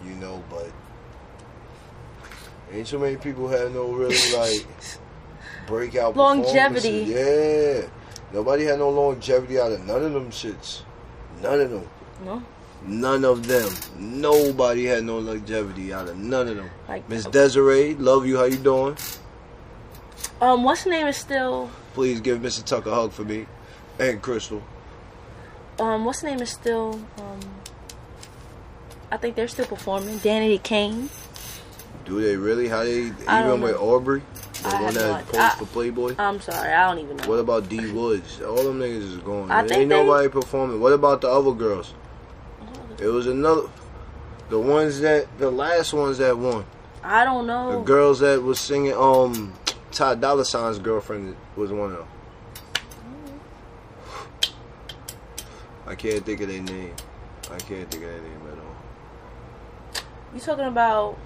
[0.03, 0.71] You know, but
[2.71, 4.65] ain't so many people have no really like
[5.67, 7.03] breakout Longevity.
[7.05, 7.81] Yeah,
[8.33, 10.83] nobody had no longevity out of none of them shits.
[11.41, 11.87] None of them.
[12.23, 12.43] No.
[12.85, 13.71] None of them.
[13.97, 16.69] Nobody had no longevity out of none of them.
[16.87, 18.37] Like Miss Desiree, love you.
[18.37, 18.97] How you doing?
[20.41, 22.63] um what's the name is still Please give Mr.
[22.63, 23.45] Tucker a hug for me
[23.99, 24.63] and Crystal.
[25.79, 27.39] um what's the name is still um
[29.11, 30.19] I think they're still performing.
[30.19, 31.09] Danity Kane.
[32.05, 32.67] Do they really?
[32.69, 33.75] How they even with.
[33.75, 34.21] Aubrey,
[34.63, 36.15] the I one no that posed for Playboy?
[36.19, 37.27] I'm sorry, I don't even know.
[37.27, 38.39] What about D Woods?
[38.41, 39.51] All them niggas is gone.
[39.51, 40.79] I Ain't think they- nobody performing.
[40.79, 41.93] What about the other girls?
[43.01, 43.69] It was another.
[44.49, 46.65] The ones that the last ones that won.
[47.03, 47.79] I don't know.
[47.79, 48.93] The girls that was singing.
[48.93, 49.53] Um,
[49.91, 52.07] Ty Dolla Sign's girlfriend was one of them.
[55.87, 56.93] I can't think of their name.
[57.45, 60.03] I can't think of their name at all.
[60.33, 61.17] You talking about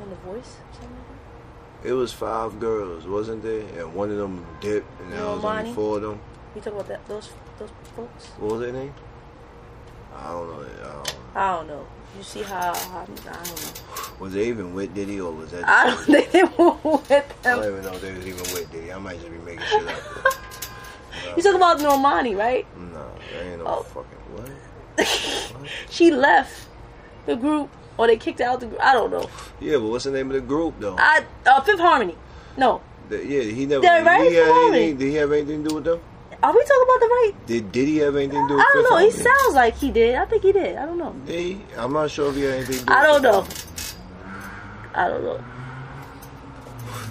[0.00, 0.56] on the voice?
[0.72, 1.86] Something like?
[1.86, 3.66] It was five girls, wasn't there?
[3.76, 6.20] And one of them dipped, and there was only four of them.
[6.54, 8.26] You talking about that those those folks?
[8.38, 8.94] What was their name?
[10.16, 10.60] I don't know.
[10.62, 11.04] I don't know.
[11.34, 11.86] I don't know.
[12.16, 13.72] You see how, how I don't know.
[14.20, 15.66] Was they even with Diddy or was that?
[15.66, 17.24] I don't think they were with them.
[17.44, 18.92] I don't even know if they was even with Diddy.
[18.92, 20.02] I might just be making shit up.
[21.36, 22.66] You talking about Normani, right?
[22.76, 23.82] no, that ain't no Oh.
[23.82, 24.18] fucking
[25.56, 25.68] what?
[25.90, 26.66] She left
[27.26, 28.80] the group, or they kicked out the group.
[28.82, 29.28] I don't know.
[29.60, 30.96] Yeah, but what's the name of the group though?
[30.98, 32.16] I uh, Fifth Harmony.
[32.56, 33.82] No, The- yeah, he never.
[33.82, 36.00] They're right did, he have anything, did he have anything to do with them?
[36.42, 37.32] Are we talking about the right?
[37.46, 38.98] Did Did he have anything to do with I don't know.
[38.98, 40.14] He sounds like he did.
[40.16, 40.76] I think he did.
[40.76, 41.14] I don't know.
[41.26, 41.60] He?
[41.76, 43.46] I'm not sure if he had anything to do I don't know.
[44.94, 45.44] I don't know.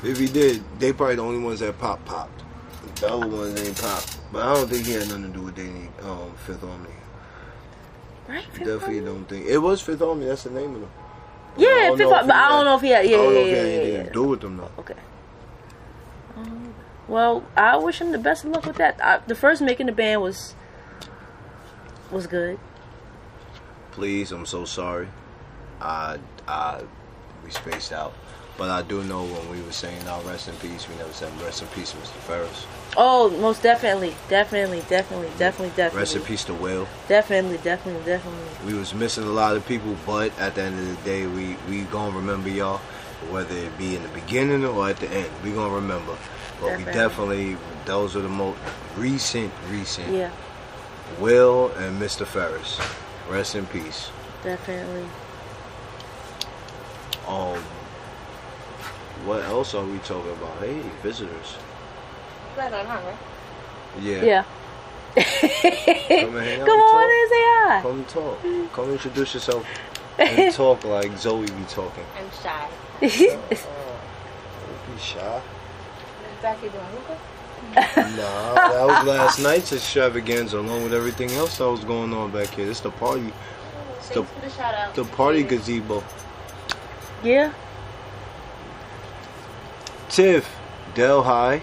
[0.04, 2.44] If he did, they probably the only ones that pop popped.
[2.96, 4.04] The other ones ain't pop.
[4.32, 6.94] But I don't think he had nothing to do with any um, Fifth Harmony.
[8.28, 8.44] Right?
[8.46, 9.06] Fifth Definitely Harmony?
[9.06, 10.28] don't think it was Fifth Harmony.
[10.28, 10.92] That's the name of them.
[11.58, 13.06] Yeah, Fifth if But I don't know if he had.
[13.06, 14.14] Yeah, yeah, if he had yeah, anything yeah, to yeah.
[14.14, 14.72] do with them though.
[14.80, 14.96] Okay.
[16.38, 16.71] Um,
[17.12, 19.00] well, I wish him the best of luck with that.
[19.04, 20.56] I, the first making the band was
[22.10, 22.58] was good.
[23.92, 25.10] Please, I'm so sorry.
[25.82, 26.84] I I
[27.44, 28.14] we spaced out.
[28.58, 31.32] But I do know when we were saying our rest in peace, we never said
[31.42, 32.20] rest in peace, Mr.
[32.28, 32.66] Ferris.
[32.96, 36.88] Oh, most definitely, definitely, definitely, definitely, definitely, Rest in peace to Will.
[37.08, 38.72] definitely, definitely, definitely.
[38.72, 41.56] We was missing a lot of people, but at the end of the day, we
[41.70, 42.80] we gonna remember y'all,
[43.32, 45.30] whether it be in the beginning or at the end.
[45.44, 46.16] We gonna remember.
[46.62, 46.94] But we Definitely.
[46.94, 48.58] definitely those are the most
[48.96, 50.14] recent, recent.
[50.14, 50.30] Yeah,
[51.20, 52.26] Will and Mr.
[52.26, 52.80] Ferris.
[53.30, 54.12] Rest in peace.
[54.44, 55.06] definitely.
[57.28, 57.58] Um,
[59.26, 60.58] what else are we talking about?
[60.60, 61.56] Hey, visitors.
[62.58, 64.24] Yeah.
[64.24, 64.44] Yeah.
[65.16, 65.24] Come
[66.36, 67.12] and hang out Come on talk.
[67.12, 67.80] and say hi.
[67.82, 68.74] Come talk.
[68.74, 69.66] Come introduce yourself
[70.18, 72.06] and talk like Zoe be talking.
[72.18, 72.68] I'm shy.
[73.00, 73.10] Don't
[74.96, 75.42] be shy.
[76.42, 77.18] Back here doing hookah?
[78.18, 82.48] Nah, that was last night's extravaganza along with everything else that was going on back
[82.50, 82.70] here.
[82.70, 83.32] It's the party,
[84.00, 84.96] Thanks the- for the shout out.
[84.96, 86.04] the party gazebo.
[87.24, 87.54] yeah.
[90.10, 90.50] Tiff,
[90.94, 91.62] Delhi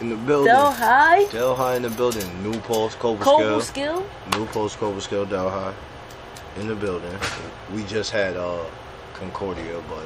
[0.00, 0.52] in the building.
[0.52, 1.26] Delhi.
[1.30, 2.42] Del High in the building.
[2.42, 3.62] New Paltz, Cobra Cobleskill.
[3.62, 4.06] Skill.
[4.32, 5.74] New Paltz, Cobra Skill, Delhi
[6.58, 7.16] in the building.
[7.72, 8.64] We just had uh,
[9.14, 10.04] Concordia, but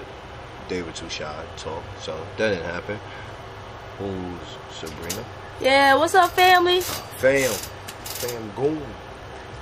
[0.68, 2.98] they were too shy to talk, so that didn't happen.
[4.02, 5.24] Who's Sabrina?
[5.60, 6.80] Yeah, what's up, family?
[6.80, 7.52] Fam.
[8.02, 8.82] Fam Goon.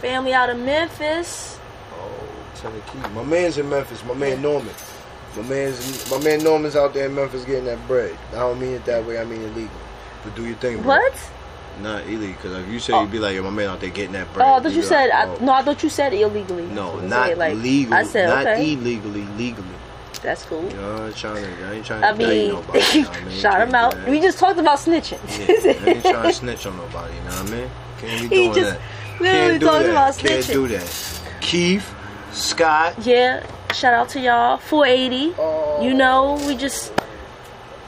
[0.00, 1.58] Family out of Memphis.
[1.92, 2.10] Oh,
[2.54, 3.14] Tennessee.
[3.14, 4.02] My man's in Memphis.
[4.04, 4.74] My man Norman.
[5.36, 8.16] My man's my man Norman's out there in Memphis getting that bread.
[8.32, 9.18] I don't mean it that way.
[9.18, 9.76] I mean illegal.
[10.24, 10.96] But do your thing, bro.
[10.96, 11.30] What?
[11.82, 12.28] Not illegal.
[12.32, 13.02] Because if you say Oh.
[13.02, 13.22] you'd be oh.
[13.22, 14.48] like, yo, my man out there getting that bread.
[14.48, 15.10] Oh, I thought you said.
[15.10, 15.44] like, I, oh.
[15.44, 16.66] no, I thought you said illegally.
[16.66, 17.92] No, not like, legal.
[17.92, 18.72] I said not okay.
[18.72, 19.68] illegally, legally.
[20.22, 20.62] That's cool.
[20.64, 21.66] You know, I ain't trying to.
[21.66, 22.06] I ain't trying to.
[22.08, 23.38] I mean, nobody, you know I mean?
[23.40, 23.94] shout him out.
[23.94, 24.08] that.
[24.08, 25.18] We just talked about snitching.
[25.38, 27.14] Yeah, I ain't trying to snitch on nobody.
[27.14, 27.70] You know what I mean?
[27.98, 28.80] Can't be He doing just- that.
[29.20, 29.90] Literally Can't do that.
[29.90, 31.20] about Can't do that.
[31.40, 31.94] Keith,
[32.32, 32.94] Scott.
[33.06, 34.56] Yeah, shout out to y'all.
[34.58, 35.34] 480.
[35.38, 35.82] Oh.
[35.82, 36.92] You know, we just.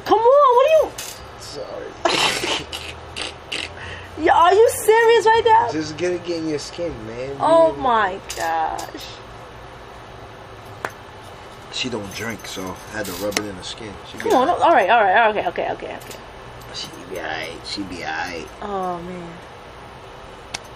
[0.05, 0.93] Come on, what are you.
[1.39, 1.87] Sorry.
[4.21, 5.73] Yeah, Are you serious right now?
[5.73, 7.35] Just get it get in your skin, man.
[7.41, 9.05] Oh my gosh.
[11.73, 13.93] She don't drink, so I had to rub it in the skin.
[14.11, 14.49] She Come on.
[14.49, 16.19] All right, all right, okay, okay, okay, okay.
[16.75, 17.51] She be alright.
[17.67, 18.49] She be alright.
[18.61, 19.29] Oh, man.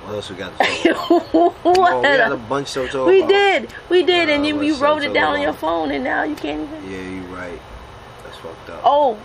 [0.05, 0.65] What else we got to
[0.95, 1.53] talk about?
[1.65, 1.93] what?
[1.93, 3.29] Oh, we got a bunch to talk We about.
[3.29, 6.35] did, we did, and you, you wrote it down on your phone, and now you
[6.37, 6.91] can't even.
[6.91, 7.61] Yeah, you're right.
[8.25, 8.81] That's fucked up.
[8.85, 9.19] Oh,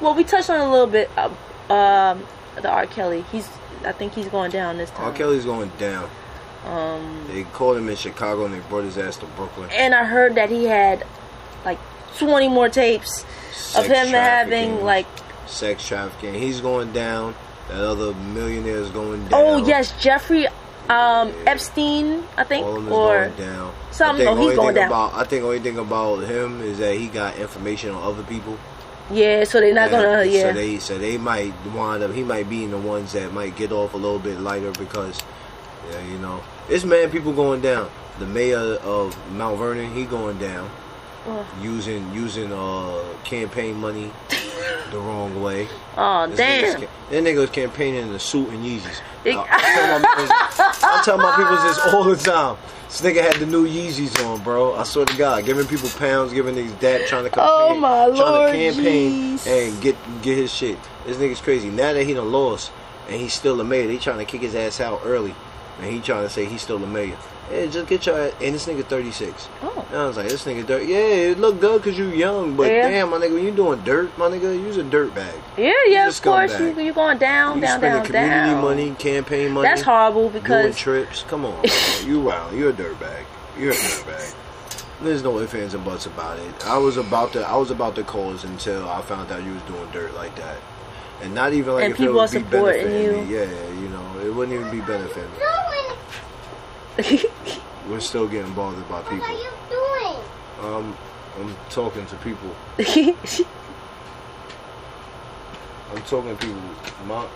[0.00, 1.10] well, we touched on a little bit.
[1.16, 1.30] Uh,
[1.72, 2.26] um,
[2.60, 2.86] the R.
[2.86, 3.48] Kelly, he's,
[3.84, 5.06] I think he's going down this time.
[5.06, 5.12] R.
[5.12, 6.10] Kelly's going down.
[6.66, 9.70] Um, They called him in Chicago and they brought his ass to Brooklyn.
[9.72, 11.04] and I heard that he had
[11.64, 11.78] like
[12.18, 13.24] 20 more tapes
[13.76, 15.06] of him having like.
[15.46, 16.34] sex trafficking.
[16.34, 17.34] He's going down.
[17.68, 19.40] That other millionaire is going down.
[19.42, 20.46] Oh yes, Jeffrey
[20.88, 23.74] um, Epstein, I think, All of them is or going down.
[23.90, 24.26] something.
[24.26, 24.86] I Oh, think he's going down.
[24.86, 28.56] About, I think only thing about him is that he got information on other people.
[29.10, 29.42] yeah.
[29.44, 30.24] So they're not And gonna.
[30.24, 30.42] Yeah.
[30.42, 32.12] So they so they might wind up.
[32.12, 35.20] He might be in the ones that might get off a little bit lighter because,
[35.90, 37.90] yeah, you know, it's mad people going down.
[38.18, 40.70] The mayor of Mount Vernon, he going down
[41.28, 41.44] Ugh.
[41.60, 44.10] using using uh campaign money
[44.90, 45.68] the wrong way.
[45.98, 46.80] oh This damn.
[46.80, 49.00] nigga's That nigga was campaigning in a suit and Yeezys.
[49.26, 50.08] I, I tell my
[50.82, 52.56] I tell my people this all the time.
[52.88, 54.74] This nigga had the new Yeezys on, bro.
[54.76, 58.06] I swear to God, giving people pounds, giving niggas dap, trying to campaign, Oh, my
[58.06, 59.46] trying Lord, to campaign jeez.
[59.72, 60.78] and get get his shit.
[61.04, 61.68] This nigga's crazy.
[61.68, 62.70] Now that he done lost
[63.08, 65.34] and he's still the mayor, they trying to kick his ass out early,
[65.80, 67.16] and he trying to say he's still a mayor.
[67.50, 68.32] Yeah, just get your ass.
[68.42, 69.48] And this nigga 36.
[69.62, 69.86] Oh.
[69.90, 70.84] And I was like, this nigga dirt.
[70.84, 72.88] Yeah, it look good because you young, but Yeah.
[72.88, 75.34] damn, my nigga, when you doing dirt, my nigga, you's a dirt bag.
[75.56, 76.58] Yeah, yeah, of course.
[76.58, 78.62] You you going down, You down, spending down, community down.
[78.62, 79.68] money, campaign money.
[79.68, 81.22] That's horrible Doing because trips.
[81.28, 81.62] Come on,
[82.04, 82.50] you wow.
[82.50, 83.24] You're a dirt bag.
[83.58, 84.34] You're a dirt bag.
[85.02, 86.66] There's no ifs ands and buts about it.
[86.66, 87.46] I was about to.
[87.46, 90.56] I was about to cause until I found out you was doing dirt like that,
[91.22, 93.12] and not even like And if people it are would be supporting benefiting you.
[93.24, 93.34] me.
[93.34, 95.38] Yeah, you know, it wouldn't even be benefiting me.
[97.88, 99.18] We're still getting bothered by people.
[99.18, 100.74] What are you doing?
[100.74, 100.96] Um,
[101.40, 102.50] I'm talking to people.
[105.92, 106.62] I'm talking to people.
[107.06, 107.26] My,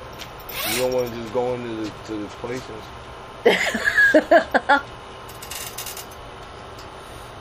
[0.73, 2.85] you don't want to just go into the to the places.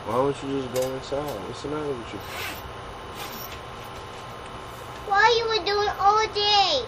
[0.06, 1.40] Why don't you just go inside?
[1.48, 2.20] What's the matter with you?
[5.10, 6.84] What you were doing all day?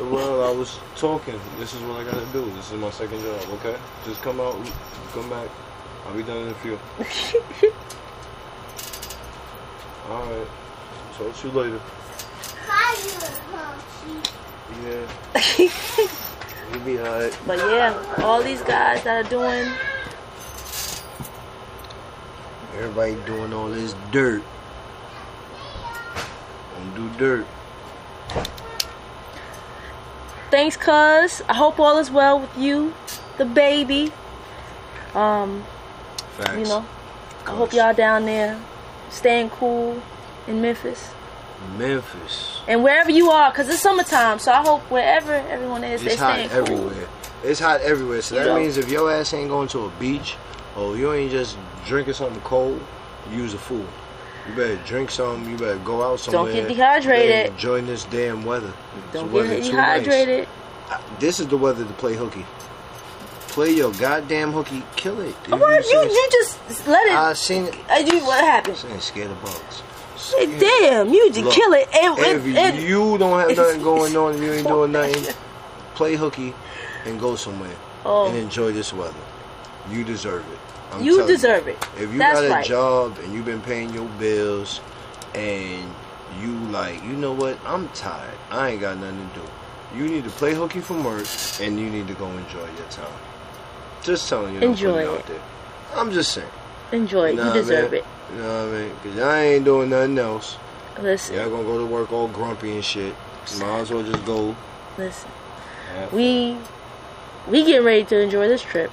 [0.10, 1.38] well, I was talking.
[1.58, 2.50] This is what I gotta do.
[2.52, 3.38] This is my second job.
[3.60, 3.76] Okay,
[4.06, 4.56] just come out,
[5.12, 5.48] come back.
[6.06, 6.78] I'll be done in a few.
[10.08, 10.46] All right.
[11.18, 11.80] Talk to you later.
[12.66, 13.12] How you.
[14.88, 15.06] Yeah.
[16.72, 17.38] You'll be alright.
[17.46, 19.68] but yeah, all these guys that are doing
[22.74, 24.42] Everybody doing all this dirt.
[26.94, 27.46] Don't do dirt.
[30.50, 31.42] thanks, cuz.
[31.48, 32.94] I hope all is well with you,
[33.38, 34.12] the baby.
[35.14, 35.64] Um,
[36.38, 36.56] Facts.
[36.58, 36.84] you know,
[37.46, 38.60] I hope y'all down there
[39.10, 40.00] staying cool
[40.46, 41.10] in Memphis
[41.76, 42.60] Memphis.
[42.68, 44.38] and wherever you are, cause it's summertime.
[44.38, 46.58] So I hope wherever everyone is, It's they hot staying cool.
[46.90, 47.08] everywhere.
[47.42, 48.22] It's hot everywhere.
[48.22, 48.60] So You that know?
[48.60, 50.36] means if your ass ain't going to a beach
[50.76, 52.80] or you ain't just drinking something cold,
[53.32, 53.84] use a fool.
[54.50, 55.48] You better drink something.
[55.48, 56.52] You better go out somewhere.
[56.52, 57.52] Don't get dehydrated.
[57.52, 58.72] Enjoy this damn weather.
[59.12, 60.02] Don't get too nice.
[60.04, 60.48] dehydrated.
[61.20, 62.44] This is the weather to play hooky.
[63.48, 64.82] Play your goddamn hooky.
[64.96, 65.34] Kill it.
[65.48, 67.12] What you you just let it.
[67.12, 67.74] I seen it.
[68.12, 68.84] you, what happened?
[68.88, 69.82] I ain't scared of bugs.
[70.36, 71.88] Hey, Damn, you just Look, kill it.
[71.94, 75.34] And, If and- you don't have nothing going on, if you ain't doing nothing,
[75.94, 76.54] play hooky
[77.04, 77.74] and go somewhere
[78.04, 78.28] Oh.
[78.28, 79.14] and enjoy this weather.
[79.90, 80.58] You deserve it.
[80.92, 81.76] I'm you deserve it.
[81.96, 82.66] If you That's got a right.
[82.66, 84.80] job and you've been paying your bills
[85.34, 85.88] and
[86.40, 87.58] you like, you know what?
[87.64, 88.34] I'm tired.
[88.50, 89.46] I ain't got nothing to do.
[89.96, 91.26] You need to play hooky from work
[91.60, 93.12] and you need to go enjoy your time.
[94.02, 94.60] Just telling you.
[94.60, 95.40] Enjoy it out there.
[95.94, 96.48] I'm just saying.
[96.92, 97.36] Enjoy it.
[97.36, 98.00] Nah, you deserve man.
[98.00, 98.06] it.
[98.32, 98.92] You know what I mean?
[99.02, 100.56] Because I ain't doing nothing else.
[101.00, 103.14] Listen, Y'all gonna go to work all grumpy and shit.
[103.58, 104.54] Might as well just go.
[104.98, 105.30] listen.
[106.12, 106.56] We
[107.48, 108.90] we getting ready to enjoy this trip.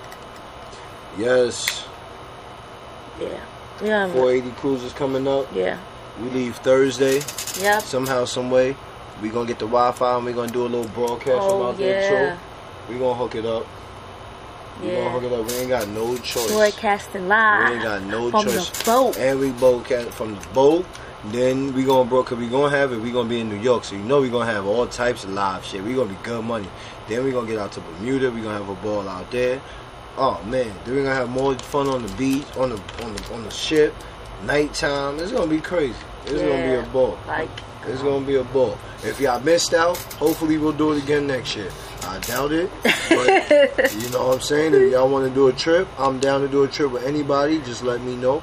[1.18, 1.86] Yes,
[3.19, 3.39] Yeah.
[3.84, 4.07] Yeah.
[4.11, 5.48] 480 cruise is coming up.
[5.53, 5.80] Yeah.
[6.22, 7.22] We leave Thursday.
[7.61, 7.81] Yep.
[7.84, 8.76] Somehow, some way,
[9.22, 11.77] we gonna get the Wi-Fi and we gonna do a little broadcast from Oh out
[11.77, 12.35] there yeah.
[12.35, 12.94] too.
[12.94, 13.65] We gonna hook it up.
[14.81, 15.45] We gonna hook it up.
[15.48, 16.52] We ain't got no choice.
[16.52, 17.69] Broadcasting live.
[17.69, 18.69] We ain't got no from choice.
[18.69, 19.18] the boat.
[19.18, 20.85] And we both from the boat.
[21.26, 22.99] Then we gonna bro, cause we gonna have it.
[22.99, 25.31] We gonna be in New York, so you know we gonna have all types of
[25.31, 25.84] live shit.
[25.84, 26.68] We gonna be good money.
[27.07, 28.31] Then we gonna get out to Bermuda.
[28.31, 29.60] We gonna have a ball out there.
[30.18, 33.34] Oh man, then we gonna have more fun on the beach, on the on the
[33.34, 33.94] on the ship,
[34.45, 35.19] nighttime.
[35.19, 35.94] It's gonna be crazy.
[36.26, 37.18] It's gonna be a ball.
[37.27, 37.49] Like,
[37.85, 38.77] It's gonna be a ball.
[39.03, 41.69] If y'all missed out, hopefully we'll do it again next year.
[42.03, 44.73] I doubt it, but you know what I'm saying.
[44.73, 47.60] If y'all want to do a trip, I'm down to do a trip with anybody.
[47.60, 48.41] Just let me know,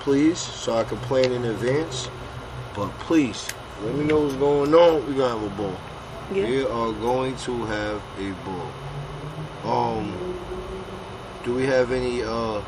[0.00, 2.08] please, so I can plan in advance.
[2.74, 3.48] But please,
[3.84, 5.06] let me know what's going on.
[5.06, 5.76] We're gonna have a ball.
[6.32, 6.48] yeah.
[6.48, 8.70] We are going to have a ball.
[9.64, 10.12] Um,
[11.44, 12.60] do we have any uh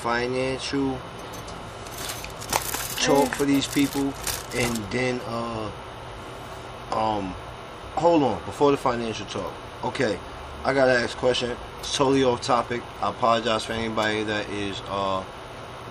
[0.00, 0.98] financial
[3.00, 4.12] talk for these people?
[4.54, 5.70] And then uh,
[6.92, 7.34] um,
[7.94, 9.52] hold on before the financial talk.
[9.84, 10.18] Okay,
[10.64, 11.56] I gotta ask a question.
[11.80, 12.82] It's totally off topic.
[13.00, 15.22] I apologize for anybody that is uh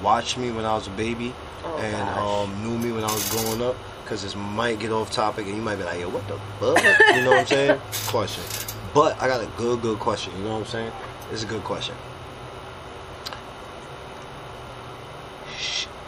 [0.04, 1.34] watched me when I was a baby
[1.64, 3.76] Oh, and um knew me when I was growing up.
[4.06, 6.82] Cause this might get off topic and you might be like, yo, what the fuck?
[7.14, 7.82] You know what I'm saying?
[8.08, 8.44] Question.
[8.94, 10.32] But I got a good, good question.
[10.38, 10.92] You know what I'm saying?
[11.30, 11.94] It's a good question.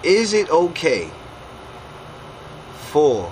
[0.03, 1.09] Is it okay
[2.89, 3.31] for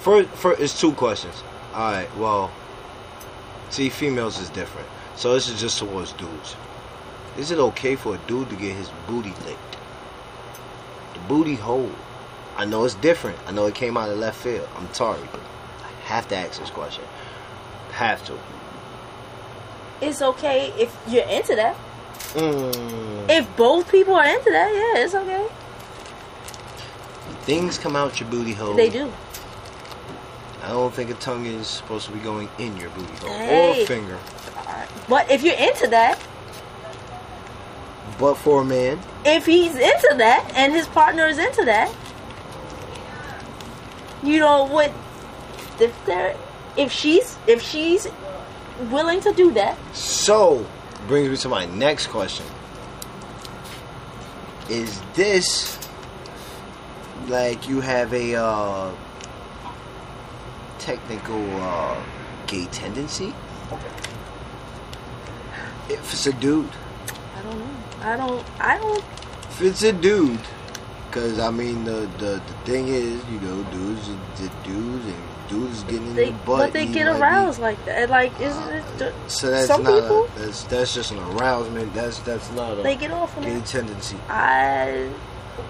[0.00, 1.42] for for it's two questions.
[1.72, 2.50] Alright, well
[3.70, 4.88] see females is different.
[5.16, 6.56] So this is just towards dudes.
[7.36, 9.76] Is it okay for a dude to get his booty licked?
[11.14, 11.90] The booty hole.
[12.56, 13.38] I know it's different.
[13.46, 14.68] I know it came out of left field.
[14.76, 15.20] I'm sorry.
[15.20, 17.04] I have to ask this question.
[17.92, 18.38] Have to.
[20.00, 21.76] It's okay if you're into that.
[22.34, 23.28] Mm.
[23.30, 25.46] If both people are into that, yeah, it's okay.
[27.42, 28.74] Things come out your booty hole.
[28.74, 29.10] They do.
[30.62, 33.30] I don't think a tongue is supposed to be going in your booty hole.
[33.30, 33.82] Or Hey.
[33.82, 34.18] a finger.
[35.08, 36.20] But if you're into that,
[38.18, 41.90] But for a man, if he's into that and his partner is into that,
[44.22, 44.92] you know what?
[45.80, 46.36] If they're,
[46.76, 48.08] if she's, if she's
[48.90, 50.66] willing to do that, So,
[51.06, 52.46] brings me to my next question.
[54.68, 55.78] Is this
[57.28, 58.94] like you have a uh,
[60.78, 62.02] technical uh,
[62.46, 63.34] gay tendency?
[65.88, 66.68] If it's a dude,
[67.36, 67.70] I don't know.
[68.00, 68.46] I don't.
[68.60, 69.04] I don't.
[69.50, 70.40] if it's a dude,
[71.06, 75.82] because I mean the, the the thing is, you know, dudes, the dudes and dudes
[75.84, 76.58] getting in They, the butt.
[76.58, 78.10] but they get aroused like that.
[78.10, 79.14] Like, isn't it?
[79.28, 81.92] So that's some not people a, that's that's just an arousement.
[81.94, 84.16] That's that's not a they get off on gay tendency.
[84.28, 85.10] I,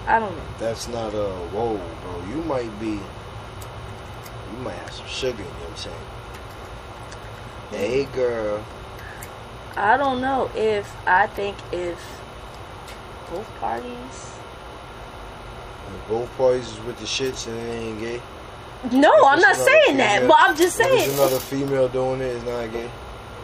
[0.07, 0.43] I don't know.
[0.59, 2.29] That's not a whoa, bro.
[2.29, 2.91] You might be,
[4.51, 5.37] you might have some sugar.
[5.37, 5.95] You know what I'm saying?
[7.71, 8.63] Hey, girl.
[9.75, 11.97] I don't know if I think if
[13.31, 14.33] both parties.
[15.87, 18.21] If both parties is with the shits and they ain't gay.
[18.91, 22.21] No, If I'm not saying that, but I'm just if it's saying another female doing
[22.21, 22.89] it's not gay.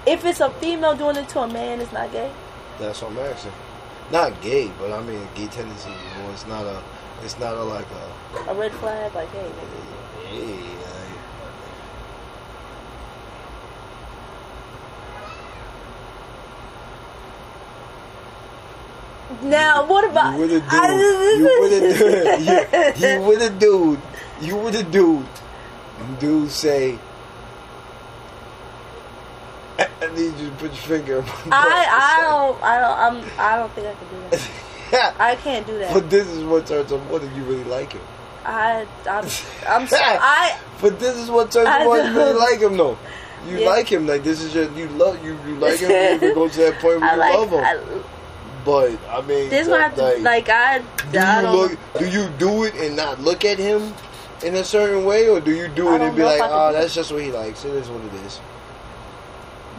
[0.06, 2.32] if it's a female doing it to a man, it's not gay.
[2.80, 3.52] That's what I'm asking.
[4.12, 5.90] Not gay, but I mean gay tendency.
[5.90, 6.82] You know, it's not a,
[7.24, 8.52] it's not a like a.
[8.52, 9.52] A red flag, like hey.
[10.30, 11.20] Hey, like,
[19.44, 21.40] Now what about You with a dude.
[21.40, 22.98] You with a dude.
[22.98, 24.00] You, you with a dude.
[24.42, 25.26] You with the dude.
[26.00, 27.00] And dude say,
[29.80, 31.54] I I need you to put your finger in my butt.
[31.54, 34.38] I I don't I don't I'm I don't think I can do
[34.92, 35.16] that.
[35.20, 35.94] I can't do that.
[35.94, 38.02] but this is what turns on what if you really like him.
[38.46, 39.26] I I'm
[39.68, 42.98] I'm so, I But this is what turns on you really like him though.
[43.48, 43.70] You Yeah.
[43.70, 45.92] like him like this is your you love you you like him.
[45.92, 47.64] You even go to that point where I you like love him.
[47.64, 48.02] I,
[48.66, 50.80] but I mean, this have to like I
[51.12, 51.80] Do I you don't look?
[52.00, 53.94] Do you do it and not look at him
[54.44, 56.94] in a certain way, or do you do I it and be like, "Oh, that's
[56.94, 57.66] just what he likes.
[57.66, 58.40] It is what it is."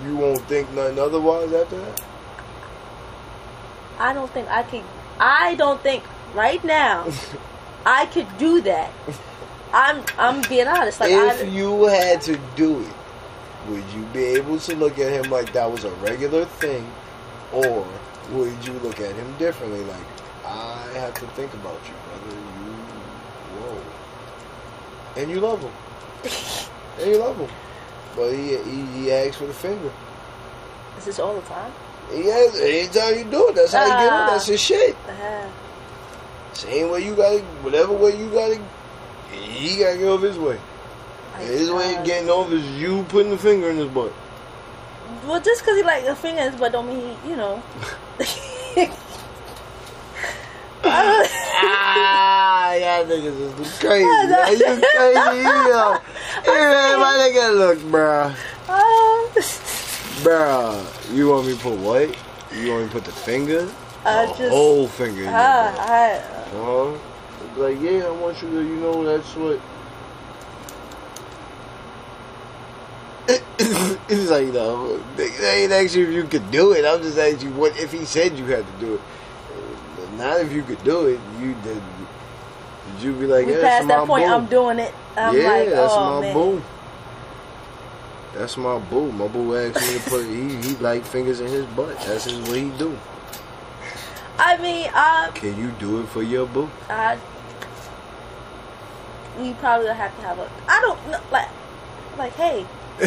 [0.05, 2.03] You won't think nothing otherwise after that.
[3.99, 4.83] I don't think I could.
[5.19, 6.05] I don't think
[6.35, 7.07] right now
[7.87, 8.93] I could do that.
[9.73, 11.01] I'm I'm being honest.
[11.01, 12.95] Like if I, you had to do it,
[13.69, 16.91] would you be able to look at him like that was a regular thing,
[17.53, 17.87] or
[18.33, 19.83] would you look at him differently?
[19.85, 20.07] Like,
[20.45, 21.79] I have to think about.
[21.87, 21.95] You,
[23.59, 23.83] whoa,
[25.17, 25.73] and you love him,
[27.01, 27.49] and you love him,
[28.15, 29.91] but he he, he asks for the finger.
[30.99, 31.73] is this all the time?
[32.13, 34.13] He has anytime you do it, that's how you get him.
[34.13, 34.27] Ah.
[34.31, 34.95] That's his shit.
[35.09, 35.49] Uh,
[36.53, 38.61] Same way you got to, whatever way you got to,
[39.37, 40.59] he got to get off his way.
[41.35, 44.13] I- His way of getting off is you putting the finger in his butt.
[45.27, 47.63] Well, just because he like the fingers, but don't mean he, you know.
[52.75, 54.05] Y'all niggas is crazy.
[54.05, 54.53] man.
[54.53, 55.39] You crazy.
[55.39, 55.99] You know.
[56.45, 58.35] Hey, man, my nigga, look, bruh.
[58.69, 59.31] Oh.
[60.23, 62.09] Bruh, you want me to put what?
[62.55, 63.69] You want me to put the finger?
[64.05, 65.35] I the just- whole finger in butt.
[65.35, 66.19] I,
[66.53, 66.93] Huh?
[67.57, 69.61] Like, yeah, I want you to, you know, that's what.
[73.29, 76.85] it's like, no, they ain't asking if you could do it.
[76.85, 79.01] I'm just asking you what if he said you had to do it.
[79.01, 81.19] Uh, Not if you could do it.
[81.41, 81.83] You did.
[83.01, 84.27] You be like, we yeah, that's that my point.
[84.27, 84.33] boo.
[84.33, 84.95] I'm doing it.
[85.17, 86.35] I'm yeah, like, that's oh my man.
[86.35, 86.63] boo.
[88.35, 89.13] That's my boo.
[89.13, 90.25] My boo asked me to put.
[90.27, 91.97] He he like fingers in his butt.
[92.01, 92.99] That's his what he do.
[94.39, 96.69] I mean, I, Can you do it for your boo?
[96.91, 97.19] I,
[99.39, 100.51] we probably have to have a.
[100.69, 101.49] I don't know, like,
[102.19, 102.67] like, hey.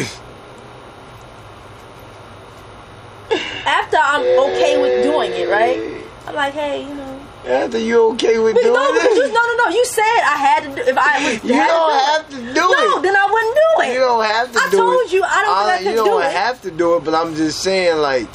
[3.64, 6.02] After I'm okay with doing it, right?
[6.26, 7.09] I'm like, hey, you know.
[7.50, 9.16] After you okay with No, doing no, it?
[9.16, 9.68] you, no, no, no.
[9.70, 10.82] You said I had to do.
[10.90, 12.54] If I was, You don't to have to do it.
[12.54, 13.94] No, then I wouldn't do it.
[13.94, 14.80] You don't have to I do it.
[14.80, 16.32] I told you, I don't have to You don't do it.
[16.32, 18.28] have to do it, but I'm just saying, like,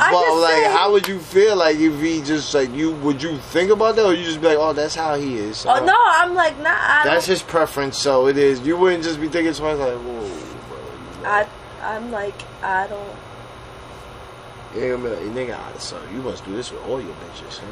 [0.00, 2.92] I but just like, said- how would you feel like if he just like you?
[2.96, 5.64] Would you think about that, or you just be like, oh, that's how he is?
[5.66, 6.68] Oh no, I'm like, nah.
[6.70, 8.60] I That's his preference, so it is.
[8.60, 10.30] You wouldn't just be thinking twice, like, whoa,
[10.68, 11.30] bro.
[11.30, 11.46] I,
[11.82, 13.16] I'm like, I don't.
[14.74, 17.66] Gonna be like, nigga, so you must do this with all your bitches, huh?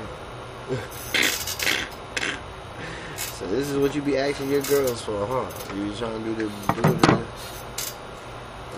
[3.17, 5.47] So this is what you be asking your girls for, huh?
[5.77, 7.25] You trying to do the do the.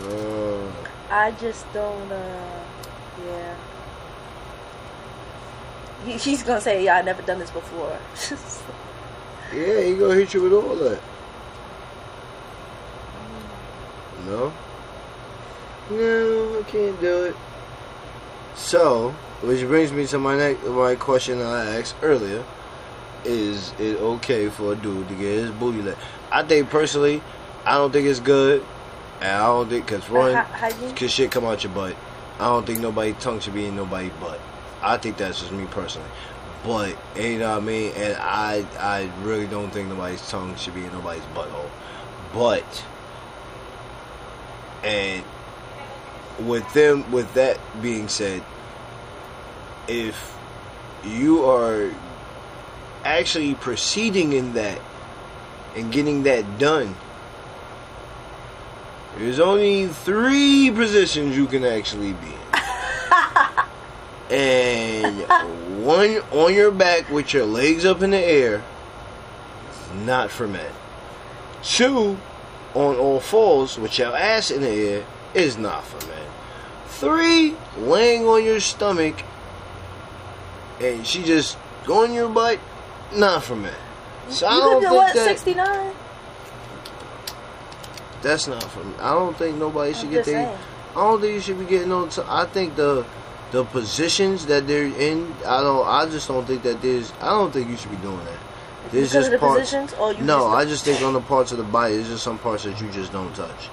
[0.02, 0.70] Uh,
[1.10, 2.12] I just don't.
[2.12, 2.64] uh
[3.26, 3.54] Yeah.
[6.04, 7.98] He, she's gonna say, "Yeah, I never done this before."
[9.56, 11.00] yeah, he gonna hit you with all that.
[14.26, 14.52] No.
[15.90, 17.36] No, I can't do it.
[18.56, 22.44] So, which brings me to my next my question that I asked earlier:
[23.24, 26.00] Is it okay for a dude to get his booty licked?
[26.30, 27.22] I think personally,
[27.64, 28.64] I don't think it's good,
[29.20, 31.96] and I don't think because one, Hy- cause shit come out your butt.
[32.38, 34.40] I don't think nobody tongue should be in nobody's butt.
[34.82, 36.08] I think that's just me personally.
[36.64, 40.74] But you know what I mean, and I I really don't think nobody's tongue should
[40.74, 41.70] be in nobody's butthole.
[42.32, 42.84] But
[44.84, 45.24] and
[46.40, 48.42] with them with that being said,
[49.88, 50.36] if
[51.04, 51.90] you are
[53.04, 54.80] actually proceeding in that
[55.74, 56.94] and getting that done,
[59.16, 62.34] there's only three positions you can actually be in.
[64.38, 68.62] and one on your back with your legs up in the air
[69.94, 70.72] not for men.
[71.62, 72.18] Two
[72.74, 76.26] on all fours with your ass in the air is not for men.
[76.86, 79.22] Three, laying on your stomach
[80.80, 82.58] and she just going your butt,
[83.14, 83.74] not for men.
[84.30, 85.14] So I you don't think what?
[85.14, 85.92] that Sixty nine.
[88.22, 88.94] that's not for me.
[89.00, 90.46] I don't think nobody should I'm get their.
[90.46, 90.58] saying.
[90.96, 92.06] I don't think you should be getting no.
[92.08, 93.06] T- I think the
[93.52, 95.32] the positions that they're in.
[95.46, 95.86] I don't.
[95.86, 97.12] I just don't think that there's.
[97.20, 98.38] I don't think you should be doing that.
[98.90, 99.60] There's Because just of the parts.
[99.60, 102.08] positions, or you no, just I just think on the parts of the body, there's
[102.08, 103.68] just some parts that you just don't touch.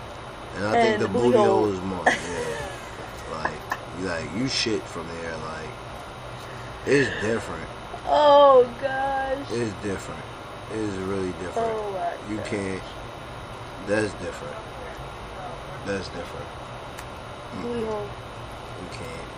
[0.56, 1.72] And I think And the the booty hole.
[1.72, 2.04] is more.
[2.06, 2.72] Yeah.
[3.44, 5.25] like, like you shit from there.
[6.86, 7.68] It's different.
[8.08, 9.52] Oh gosh.
[9.52, 10.22] It's different.
[10.72, 11.56] It is really different.
[11.58, 12.46] Oh You God.
[12.46, 12.84] can't.
[13.88, 14.56] That's different.
[15.86, 16.46] That's different.
[17.62, 17.72] Hole.
[17.72, 19.30] You can't.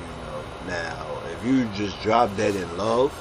[0.00, 0.44] You know.
[0.66, 3.12] Now, if you just drop that in love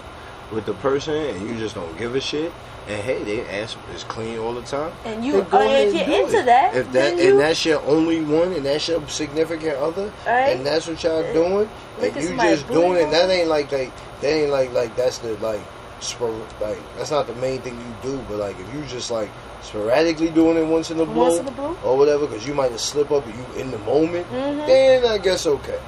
[0.56, 2.52] with the person and you just don't give a shit,
[2.88, 4.91] and hey, they ass is clean all the time.
[5.03, 6.45] And you, go uh, if you're do into it.
[6.45, 10.56] that, if that then and that's your only one, and that's your significant other, Right.
[10.56, 11.69] and that's what y'all doing,
[11.99, 13.11] Look and you just doing it.
[13.11, 13.91] That ain't like like
[14.22, 15.61] that ain't like like that's the like
[15.99, 18.18] spor- like that's not the main thing you do.
[18.30, 19.30] But like if you just like
[19.61, 21.76] sporadically doing it once in a blue Once in a blue?
[21.84, 24.68] or whatever, because you might just slip up and you in the moment, Mhm.
[24.68, 25.80] then I guess okay.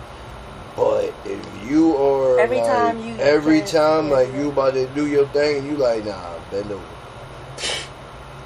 [0.78, 5.08] But if you are Every like, time you- every time like you about to do
[5.08, 6.84] your thing, and you like nah bend over,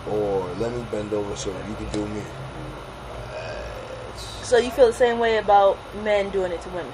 [0.10, 2.22] or let me bend over so you can do me.
[4.44, 6.92] So you feel the same way about men doing it to women?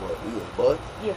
[0.00, 0.78] What you a butt?
[1.02, 1.14] Yeah.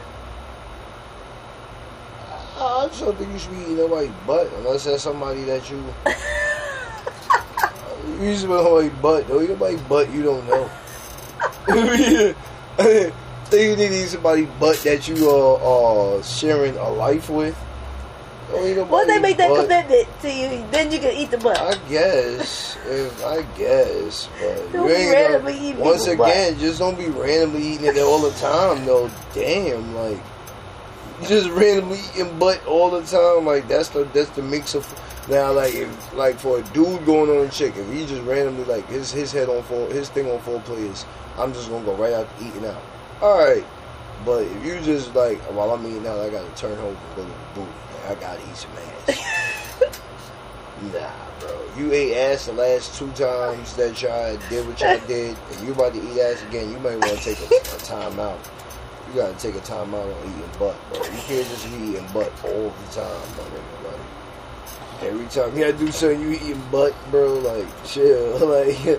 [2.58, 5.82] I just don't think you should be eating nobody's butt unless that's somebody that you.
[8.24, 9.26] you should be nobody's butt.
[9.28, 10.70] Don't eat nobody's butt you don't know.
[13.50, 17.56] Think you need to eat somebody's butt that you are uh, sharing a life with.
[18.52, 19.62] Once they make that butt.
[19.68, 21.58] commitment to you, then you can eat the butt.
[21.60, 26.98] I guess, if I guess, but Don't be randomly gonna- eating Once again, just don't
[26.98, 28.84] be randomly eating it all the time.
[28.86, 29.08] though.
[29.34, 30.18] damn, like
[31.28, 33.46] just randomly eating butt all the time.
[33.46, 34.84] Like that's the that's the mix of
[35.28, 35.52] now.
[35.52, 38.86] Like if like for a dude going on a chick, if he just randomly like
[38.88, 41.04] his his head on full his thing on full play is
[41.38, 42.82] I'm just gonna go right out eating out.
[43.22, 43.64] All right,
[44.24, 47.22] but if you just like while I'm eating out, I gotta turn home and go
[47.22, 47.68] to the booth.
[48.08, 50.00] Like, I gotta eat some ass.
[50.94, 51.66] nah, bro.
[51.76, 55.72] You ate ass the last two times that y'all did what y'all did, and you
[55.74, 56.72] about to eat ass again.
[56.72, 58.38] You might want to take a, a time out.
[59.08, 61.02] You gotta take a time out on eating butt, bro.
[61.02, 63.84] You can't just be eating butt all the time, my nigga.
[63.84, 67.34] Like every time you gotta do something, you eating butt, bro.
[67.34, 68.98] Like chill, like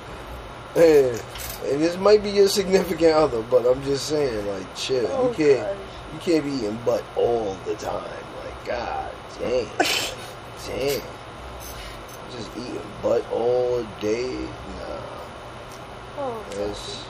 [0.76, 5.08] And this might be your significant other, but I'm just saying, like chill.
[5.12, 5.78] Oh, you can't,
[6.14, 8.04] you can't be eating butt all the time.
[8.44, 9.66] Like god damn,
[10.68, 11.02] damn.
[12.32, 15.02] Just eating butt all day, nah.
[16.18, 17.04] Oh, It's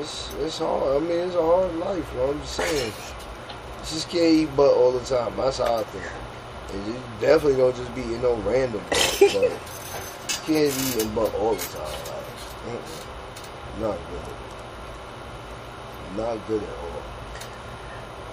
[0.00, 0.96] it's it's hard.
[1.02, 2.08] I mean, it's a hard life.
[2.12, 2.92] You know what I'm just saying.
[2.92, 5.36] You just can't eat butt all the time.
[5.36, 6.04] That's how I think.
[6.72, 9.16] And you definitely don't just be eating no random butt.
[9.20, 9.50] but you
[10.46, 12.13] can't be eating butt all the time.
[13.80, 14.34] Not good.
[16.16, 17.02] Not good at all.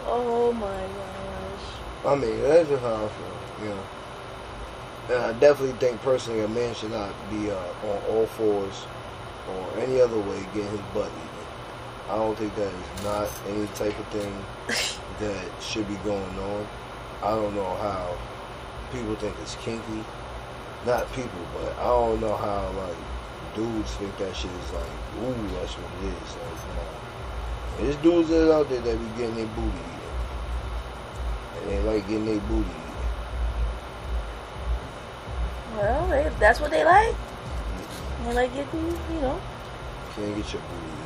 [0.08, 2.14] oh my gosh.
[2.14, 3.68] I mean, that's just how I feel.
[3.68, 3.84] You know.
[5.10, 8.86] And I definitely think personally a man should not be uh, on all fours
[9.50, 11.42] or any other way getting his butt eaten.
[12.10, 14.34] I don't think that is not any type of thing
[15.20, 16.68] that should be going on.
[17.24, 18.18] I don't know how
[18.92, 20.04] people think it's kinky.
[20.86, 22.98] Not people, but I don't know how like
[23.56, 24.84] dudes think that shit is like,
[25.22, 26.36] ooh, that's what it is.
[26.36, 27.02] Like, nah.
[27.78, 30.02] There's dudes that out there that be getting their booty eaten.
[31.58, 32.82] And they like getting their booty eaten.
[35.78, 37.16] Well, they, that's what they like.
[38.24, 39.42] They like getting, you know.
[40.16, 41.02] Can't get your booty eaten.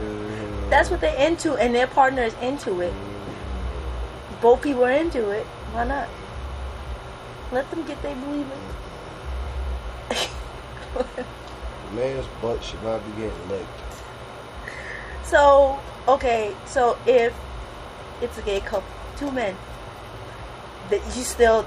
[0.00, 0.70] Mhm.
[0.70, 2.92] That's what they're into, and their partner is into it.
[4.40, 5.46] Both people are into it.
[5.72, 6.08] Why not?
[7.52, 8.44] Let them get their booty.
[10.10, 13.66] A man's butt should not be getting licked.
[15.24, 15.78] so,
[16.08, 17.34] okay, so if
[18.22, 19.56] it's a gay couple, two men,
[20.90, 21.66] that you still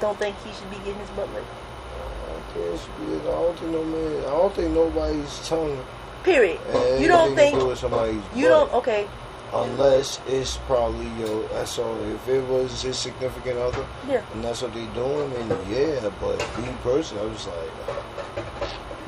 [0.00, 1.46] don't think he should be getting his butt licked.
[1.46, 4.18] I don't think it should be- I don't think no man.
[4.18, 5.84] I don't think nobody's tongue.
[6.22, 6.60] Period.
[7.00, 8.12] You don't think you butt.
[8.34, 9.08] don't okay.
[9.52, 11.96] Unless it's probably your That's all.
[12.14, 14.22] If it was his significant other, Yeah.
[14.32, 16.08] and that's what they doing, then yeah.
[16.20, 18.46] But me personally, I was like,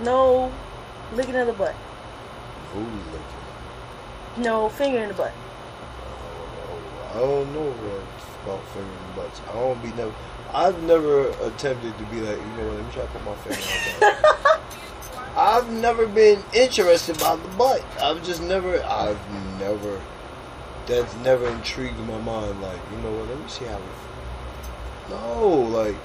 [0.01, 0.51] No
[1.14, 1.74] licking in the butt.
[2.74, 4.43] booty licking.
[4.43, 5.32] No finger in the butt.
[6.05, 7.74] Oh, I don't know
[8.44, 9.40] about finger in the butts.
[9.48, 10.14] I don't be never.
[10.55, 12.77] I've never attempted to be like, you know what?
[12.77, 14.19] Let me try to put my finger.
[15.36, 17.82] I've never been interested by the butt.
[18.02, 18.82] I've just never.
[18.85, 19.19] I've
[19.60, 20.01] never.
[20.86, 22.60] That's never intrigued my mind.
[22.60, 23.28] Like, you know what?
[23.28, 23.76] Let me see how.
[23.76, 25.96] It, no, like,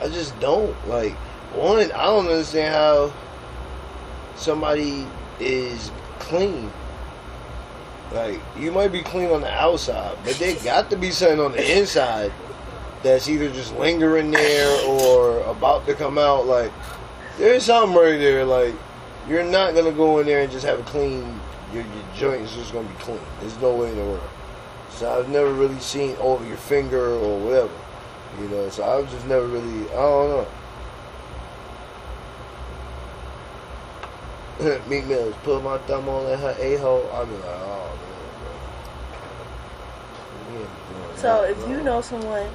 [0.00, 1.12] I just don't like.
[1.54, 3.12] One, I don't understand how
[4.36, 5.06] somebody
[5.40, 6.70] is clean.
[8.12, 11.52] Like you might be clean on the outside, but there got to be something on
[11.52, 12.32] the inside
[13.02, 16.46] that's either just lingering there or about to come out.
[16.46, 16.72] Like
[17.38, 18.44] there's something right there.
[18.44, 18.74] Like
[19.28, 21.38] you're not gonna go in there and just have a clean.
[21.72, 23.20] Your, your joint is just gonna be clean.
[23.40, 24.28] There's no way in the world.
[24.90, 27.70] So I've never really seen over your finger or whatever.
[28.40, 29.88] You know, so I've just never really.
[29.90, 30.46] I don't know.
[34.88, 37.08] Meek Mills put my thumb on her a hole.
[37.12, 37.98] I'll be like, oh
[40.52, 40.98] man, bro.
[40.98, 41.68] We ain't So that, if bro.
[41.68, 42.50] you know someone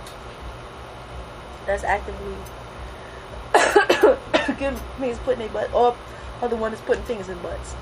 [1.66, 2.36] that's actively
[4.60, 5.96] good means putting their butt or
[6.42, 7.76] or the one that's putting fingers in butts.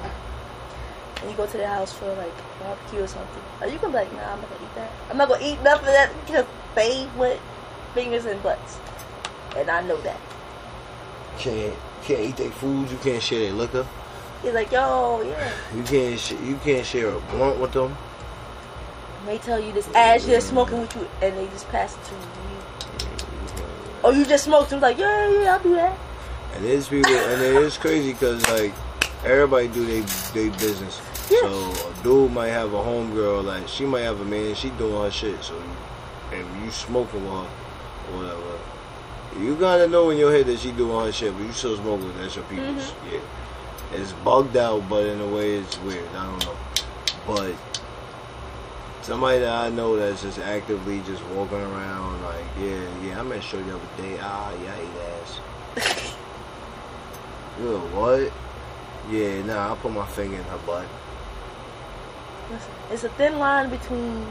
[1.22, 3.44] And you go to their house for like barbecue or something.
[3.62, 4.92] Are you gonna be like, nah, I'm not gonna eat that.
[5.10, 7.38] I'm not gonna eat nothing that just they put
[7.94, 8.78] fingers and butts.
[9.56, 10.20] And I know that.
[11.38, 13.86] can't can't eat their food, you can't share their liquor,
[14.42, 15.52] He's like, yo, yeah.
[15.76, 17.96] you can't sh- you can't share a blunt with them.
[19.28, 22.14] They tell you this as they're smoking with you and they just pass it to
[22.14, 23.10] you.
[24.04, 24.74] Oh, you just smoked.
[24.74, 25.96] I'm like, yeah, yeah, I'll do that.
[26.56, 28.74] And there's people, and it is crazy because like
[29.24, 30.02] everybody do they
[30.34, 31.02] they business.
[31.30, 31.40] Yeah.
[31.42, 35.02] So a dude might have a homegirl, like she might have a man, she doing
[35.02, 35.44] her shit.
[35.44, 38.60] So you, and you smoking with her or whatever.
[39.40, 42.08] You gotta know in your head that she doing her shit, but you still smoking
[42.08, 42.18] with.
[42.18, 42.94] That's your people's.
[43.12, 43.20] Yeah.
[43.94, 46.08] It's bugged out, but in a way it's weird.
[46.16, 46.56] I don't know.
[47.28, 47.56] But
[49.02, 53.44] somebody that I know that's just actively just walking around like, yeah, yeah, I met
[53.44, 54.18] Shorty the other day.
[54.22, 56.16] Ah, yeah, I ate ass.
[57.60, 58.32] Yeah, what?
[59.10, 60.86] Yeah, nah, I put my finger in her butt.
[62.52, 64.26] Listen, it's a thin line between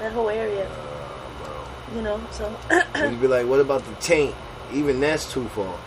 [0.00, 1.96] that whole area, Uh, bro.
[1.96, 2.20] you know.
[2.30, 2.54] So
[2.96, 4.34] you'd be like, what about the taint?
[4.72, 5.78] Even that's too far.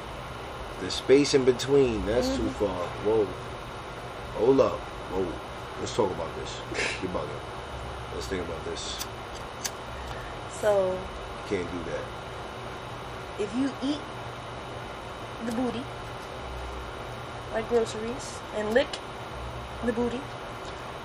[0.81, 2.65] The space in between, that's too Mm-hmm.
[2.65, 2.79] far.
[3.05, 3.27] Whoa.
[4.37, 4.79] Hold up.
[5.11, 5.27] Whoa.
[5.79, 6.55] Let's talk about this.
[7.01, 7.43] You're bugging.
[8.15, 9.05] Let's think about this.
[10.61, 10.91] so
[11.49, 13.43] You can't do that.
[13.43, 13.99] if you eat
[15.45, 15.83] the booty
[17.53, 18.87] like groceries and lick
[19.85, 20.21] the booty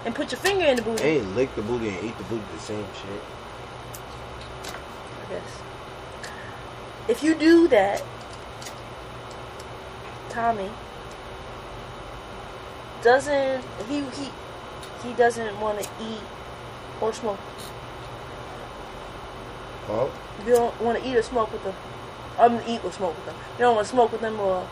[0.04, 2.44] and put your finger in the booty, ain't lick the booty and eat the booty
[2.52, 3.22] the same shit.
[5.24, 5.62] I guess.
[7.08, 8.02] If you do that,
[10.30, 10.70] Tommy
[13.02, 14.30] doesn't he he
[15.02, 16.20] he doesn't want to eat
[17.00, 17.38] or smoke.
[19.88, 20.10] Oh.
[20.10, 20.44] Huh?
[20.46, 21.74] You don't want to eat or smoke with them.
[22.38, 23.36] Um, eat or smoke with them.
[23.54, 24.66] You don't want to smoke with them or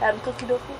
[0.00, 0.76] have them cook you their food.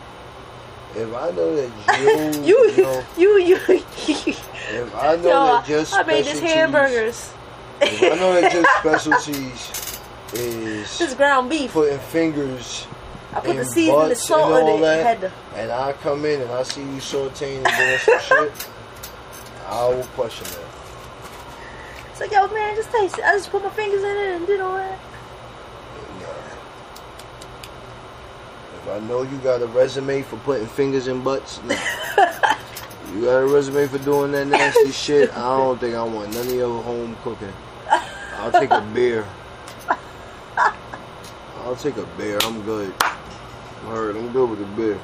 [0.97, 3.57] If I know that you, You, you know, you, you.
[3.57, 7.33] if I know Yo, that your I made this hamburgers.
[7.81, 10.01] If I know that your specialties
[10.33, 11.73] is This ground beef.
[11.73, 12.87] putting fingers
[13.35, 16.25] I put the and seasoning, the salt and all that, Had to, and I come
[16.25, 18.69] in and I see you sauteing and doing some shit,
[19.67, 20.69] I will question that.
[22.11, 23.25] it's like, yo, man, just taste it.
[23.25, 24.99] I just put my fingers in it and did all that.
[26.21, 26.27] Nah.
[28.75, 33.47] If I know you got a resume for putting fingers in butts, you got a
[33.47, 37.16] resume for doing that nasty shit, I don't think I want none of your home
[37.23, 37.52] cooking.
[38.39, 39.27] I'll take a beer.
[41.65, 42.39] I'll take a beer.
[42.43, 42.94] I'm good.
[43.85, 44.98] Alright, I'm good with a beer.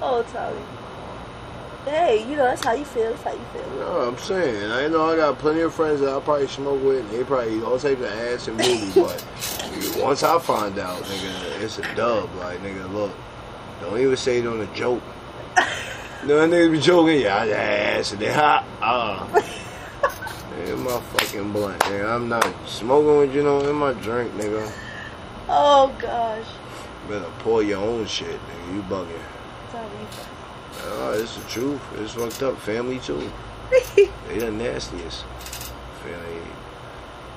[0.00, 0.79] Oh, Tommy.
[1.84, 3.10] Hey, you know that's how you feel.
[3.10, 3.70] That's how you feel.
[3.78, 7.00] No, I'm saying, I know I got plenty of friends that I probably smoke with,
[7.00, 9.24] and they probably eat all types of ass and booty, but
[9.96, 12.34] once I find out, nigga, it's a dub.
[12.34, 13.12] Like, nigga, look,
[13.80, 15.02] don't even say it on a joke.
[16.22, 19.26] No, niggas be joking, yeah, ass, and they hot, ah.
[20.66, 22.14] In my fucking blunt, nigga.
[22.14, 24.70] I'm not smoking with you know in my drink, nigga.
[25.48, 26.44] Oh gosh,
[27.08, 28.74] Better pour your own shit, nigga.
[28.74, 30.29] You bugging.
[30.82, 31.80] Oh, it's the truth.
[31.98, 32.58] It's fucked up.
[32.58, 33.30] Family too.
[34.28, 35.24] They the nastiest.
[36.02, 36.42] Family.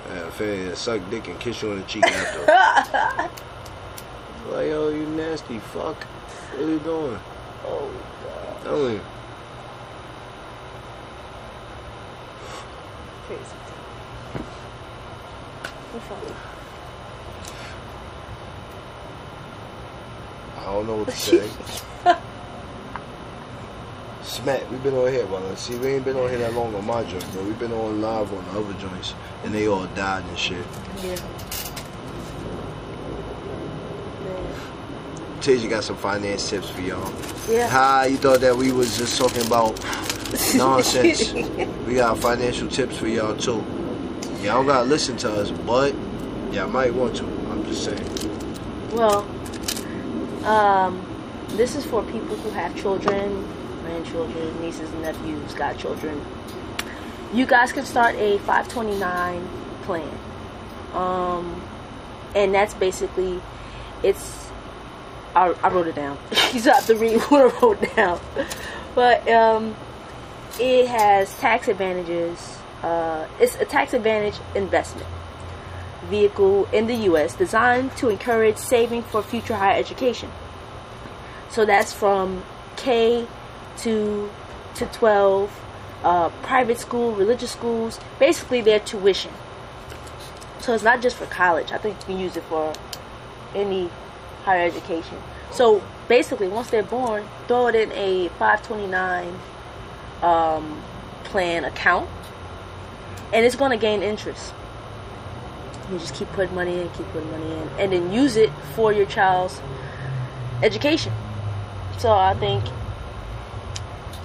[0.10, 2.46] Uh, family that suck dick and kiss you on the cheek after.
[4.52, 6.04] like, yo, you nasty fuck.
[6.04, 7.20] What are you doing?
[7.66, 7.92] Oh
[8.24, 9.00] god, Tell me.
[13.28, 13.56] crazy.
[20.58, 21.50] I don't know what to say.
[24.24, 26.86] Smack, we've been on here, but see, we ain't been on here that long on
[26.86, 29.14] my joint, but we've been on live on the other joints,
[29.44, 30.66] and they all died and shit.
[31.04, 31.18] Yeah.
[35.42, 37.14] Tasia got some finance tips for y'all.
[37.50, 37.68] Yeah.
[37.68, 39.78] Hi, you thought that we was just talking about
[40.56, 41.34] nonsense.
[41.86, 43.62] we got financial tips for y'all too.
[44.42, 45.94] Y'all don't gotta listen to us, but
[46.54, 47.26] y'all might want to.
[47.26, 48.10] I'm just saying.
[48.94, 49.28] Well,
[50.46, 51.06] um,
[51.50, 53.46] this is for people who have children,
[54.04, 56.22] grandchildren, nieces and nephews, godchildren.
[57.34, 59.48] You guys can start a 529
[59.84, 60.20] plan.
[60.94, 61.62] Um,
[62.36, 63.42] and that's basically,
[64.04, 64.50] it's,
[65.36, 66.18] I, I wrote it down.
[66.32, 68.20] you just have to read what I wrote down.
[68.94, 69.76] But, um,
[70.60, 72.60] it has tax advantages.
[72.84, 75.08] Uh, it's a tax advantage investment
[76.04, 77.34] vehicle in the U.S.
[77.34, 80.30] designed to encourage saving for future higher education.
[81.50, 82.44] So that's from
[82.76, 83.26] K
[83.78, 84.30] to
[84.76, 85.62] to 12,
[86.04, 89.32] uh, private school, religious schools, basically their tuition.
[90.60, 91.72] So it's not just for college.
[91.72, 92.74] I think you can use it for
[93.54, 93.90] any
[94.44, 95.18] higher education.
[95.52, 99.40] So basically, once they're born, throw it in a 529
[100.22, 100.82] um,
[101.26, 102.10] plan account,
[103.32, 104.54] and it's going to gain interest.
[105.92, 108.92] You just keep putting money in, keep putting money in, and then use it for
[108.94, 109.62] your child's
[110.64, 111.14] education.
[112.00, 112.64] So I think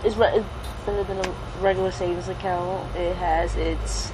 [0.05, 0.47] it's, it's
[0.87, 2.95] better than a regular savings account.
[2.97, 4.13] It has its.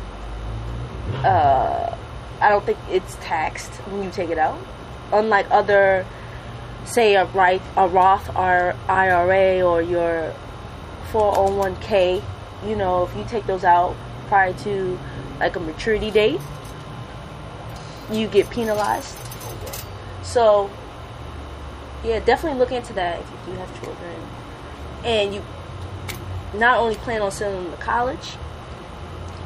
[1.17, 1.97] Uh,
[2.41, 4.59] I don't think it's taxed when you take it out,
[5.13, 6.05] unlike other,
[6.85, 10.35] say a right a Roth or IRA or your
[11.13, 12.23] 401k.
[12.67, 13.95] You know, if you take those out
[14.27, 14.99] prior to
[15.39, 16.41] like a maturity date,
[18.11, 19.17] you get penalized.
[20.23, 20.71] So,
[22.03, 24.17] yeah, definitely look into that if you do have children.
[25.05, 25.43] And you
[26.59, 28.37] not only plan on sending them to college,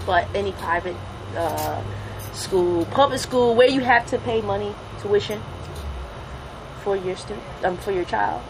[0.07, 0.97] but any private
[1.37, 1.83] uh,
[2.33, 5.41] school, public school, where you have to pay money, tuition
[6.83, 8.43] for your student, um, for your child.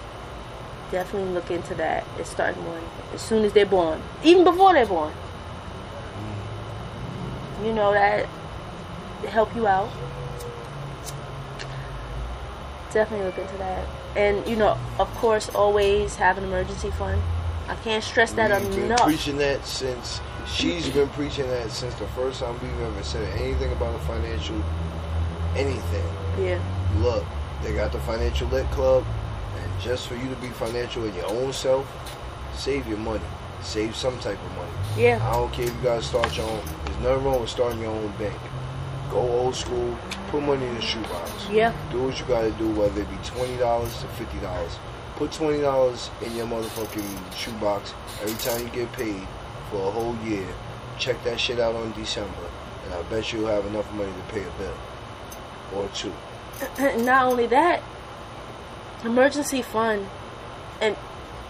[0.90, 2.04] definitely look into that.
[2.18, 2.82] It's starting one
[3.12, 5.12] as soon as they're born, even before they're born.
[7.64, 8.28] You know that
[9.22, 9.90] to help you out.
[12.92, 13.86] Definitely look into that,
[14.16, 17.20] and you know, of course, always have an emergency fund.
[17.68, 19.02] I can't stress that We've been enough.
[19.02, 23.70] preaching that since she's been preaching that since the first time we've ever said anything
[23.72, 24.56] about a financial
[25.56, 26.04] anything.
[26.40, 26.60] Yeah,
[26.98, 27.24] Look,
[27.62, 29.04] they got the financial lit club,
[29.60, 31.86] and just for you to be financial in your own self,
[32.56, 33.24] save your money.
[33.60, 34.70] Save some type of money.
[34.96, 36.62] yeah, I don't care if you gotta start your own.
[36.84, 38.38] There's nothing wrong with starting your own bank.
[39.10, 39.96] Go old school.
[40.28, 41.48] Put money in the shoebox.
[41.50, 41.72] yeah.
[41.90, 44.76] Do what you gotta do, whether it be twenty dollars to fifty dollars.
[45.18, 47.92] Put twenty dollars in your motherfucking shoebox
[48.22, 49.26] every time you get paid
[49.70, 50.46] for a whole year.
[50.98, 52.48] Check that shit out on December,
[52.84, 54.74] and I bet you'll have enough money to pay a bill
[55.74, 56.12] or two.
[57.02, 57.82] not only that,
[59.04, 60.06] emergency fund,
[60.80, 60.96] and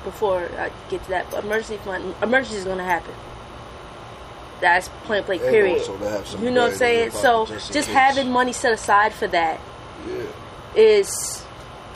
[0.02, 3.14] before I get to that, emergency fund, emergency is gonna happen.
[4.62, 5.42] That's point blank.
[5.42, 5.78] Period.
[5.80, 7.22] also to have some You know what I'm bread in your saying?
[7.22, 7.94] So just just, case.
[7.96, 9.60] having money set aside for that
[10.08, 10.22] Yeah.
[10.74, 11.44] is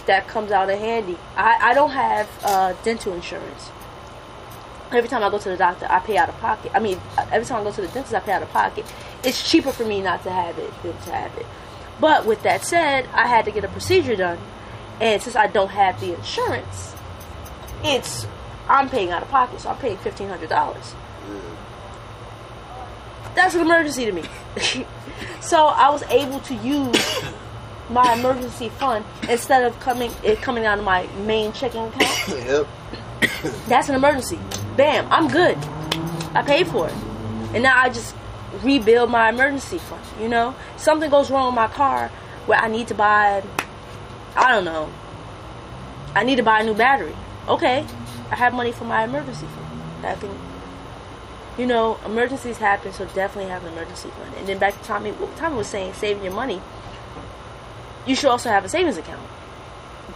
[0.07, 1.19] that comes out in handy.
[1.37, 3.70] I, I don't have uh, dental insurance.
[4.91, 6.73] Every time I go to the doctor, I pay out of pocket.
[6.74, 7.01] I mean,
[7.31, 8.85] every time I go to the dentist, I pay out of pocket.
[9.24, 11.47] It's cheaper for me not to have it than to have it.
[12.01, 14.39] But with that said, I had to get a procedure done,
[15.01, 16.95] and since I don't have the insurance,
[17.85, 18.27] it's
[18.69, 20.95] I'm paying out of pocket, so I'm paying fifteen hundred dollars.
[23.35, 24.24] That's an emergency to me.
[25.41, 27.23] so I was able to use
[27.93, 32.28] my emergency fund instead of coming it coming out of my main checking account.
[32.28, 32.66] yep.
[33.69, 34.39] That's an emergency.
[34.77, 35.56] Bam, I'm good.
[36.35, 36.94] I paid for it.
[37.55, 38.14] And now I just
[38.62, 40.55] rebuild my emergency fund, you know?
[40.77, 42.09] Something goes wrong with my car
[42.47, 43.44] where I need to buy
[44.35, 44.90] I don't know.
[46.14, 47.14] I need to buy a new battery.
[47.48, 47.85] Okay.
[48.31, 50.06] I have money for my emergency fund.
[50.06, 50.31] I can
[51.59, 54.35] you know, emergencies happen, so definitely have an emergency fund.
[54.36, 56.62] And then back to Tommy, what Tommy was saying, saving your money.
[58.07, 59.23] You should also have a savings account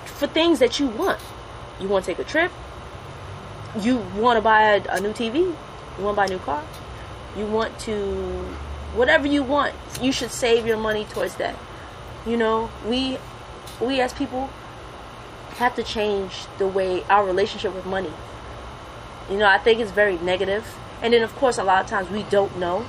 [0.04, 1.20] for things that you want.
[1.80, 2.50] You want to take a trip.
[3.80, 5.36] You want to buy a, a new TV.
[5.36, 6.64] You want to buy a new car.
[7.36, 8.42] You want to,
[8.94, 11.54] whatever you want, you should save your money towards that.
[12.26, 13.18] You know, we,
[13.80, 14.48] we as people
[15.56, 18.12] have to change the way our relationship with money.
[19.30, 20.76] You know, I think it's very negative.
[21.02, 22.80] And then, of course, a lot of times we don't know.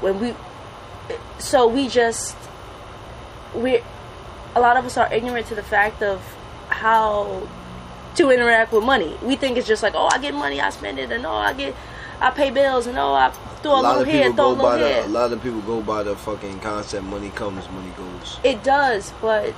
[0.00, 0.34] When we,
[1.38, 2.36] so we just,
[3.54, 3.80] we,
[4.54, 6.20] a lot of us are ignorant to the fact of
[6.68, 7.46] how
[8.16, 9.16] to interact with money.
[9.22, 11.52] We think it's just like, oh, I get money, I spend it, and oh, I
[11.52, 11.74] get,
[12.20, 13.30] I pay bills, and oh, I
[13.62, 14.78] throw a, A little here, throw a little the.
[14.78, 15.02] here.
[15.04, 18.38] A lot of people go by the fucking concept: money comes, money goes.
[18.44, 19.54] It does, but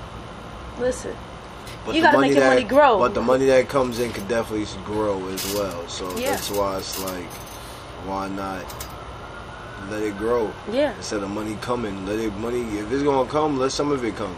[0.78, 1.16] listen,
[1.84, 2.98] But You gotta make your that, money grow.
[2.98, 5.86] But the money that comes in could definitely grow as well.
[5.88, 6.30] So Yeah.
[6.30, 7.30] that's why it's like,
[8.06, 8.64] why not
[9.90, 12.06] let it grow yeah, instead of money coming?
[12.06, 14.36] Let it money if it's gonna come, let some of it come.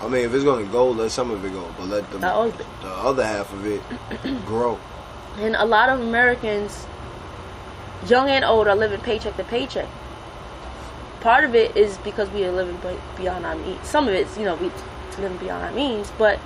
[0.00, 2.88] I mean, if it's gonna go, let some of it go, but let the, the,
[2.88, 3.82] other half of it
[4.46, 4.78] grow.
[5.38, 6.86] and a lot of Americans,
[8.06, 9.88] young and old, are living paycheck to paycheck.
[11.20, 12.80] Part of it is because we are living
[13.16, 13.86] beyond our means.
[13.86, 14.72] Some of it's, you know, we
[15.18, 16.40] living beyond our means, but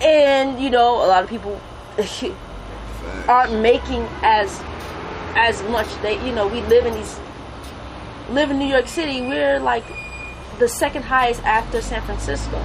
[0.00, 1.60] and you know, a lot of people
[3.28, 4.60] aren't making as
[5.34, 5.88] as much.
[6.02, 7.18] They, you know, we live in these
[8.30, 9.20] live in New York City.
[9.20, 9.84] We're like
[10.58, 12.62] the second highest after San Francisco.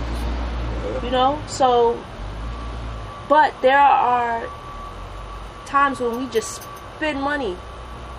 [1.04, 2.02] You know, so
[3.28, 4.48] but there are
[5.66, 6.62] times when we just
[6.96, 7.58] spend money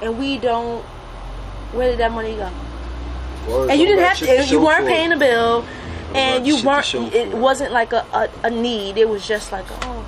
[0.02, 0.83] and we don't.
[1.73, 2.51] Where did that money go?
[3.47, 4.44] Well, and you didn't have to.
[4.44, 5.65] You weren't paying a bill,
[6.15, 6.94] and you weren't.
[6.94, 8.99] It wasn't like a, a, a need.
[8.99, 10.05] It was just like oh,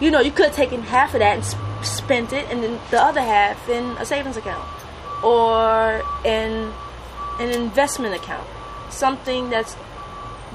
[0.00, 1.44] you know, you could have taken half of that and
[1.82, 4.68] spent it, and then the other half in a savings account
[5.22, 6.72] or in
[7.40, 8.48] an investment account,
[8.90, 9.76] something that's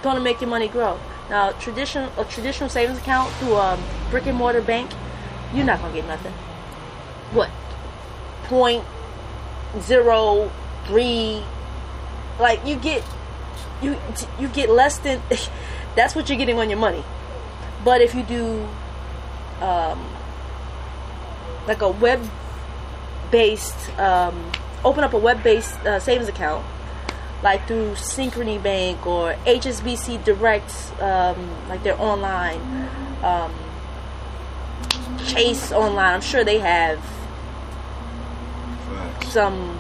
[0.02, 1.00] going to make your money grow.
[1.30, 4.92] Now, traditional a traditional savings account through a brick and mortar bank,
[5.54, 6.34] you're not to get nothing.
[7.34, 7.50] What?
[8.44, 8.84] Point
[9.80, 10.52] zero
[10.86, 11.42] three
[12.40, 13.04] like you get
[13.82, 13.98] you
[14.40, 15.22] you get less than
[15.96, 17.04] that's what you're getting on your money
[17.84, 18.68] but if you do
[19.62, 20.06] um
[21.68, 22.22] like a web
[23.32, 24.52] based um
[24.84, 26.66] open up a web based uh, savings account
[27.44, 32.60] like through synchrony bank or hsbc direct um like they're online
[33.24, 33.54] um
[35.26, 37.00] chase online i'm sure they have
[39.30, 39.80] some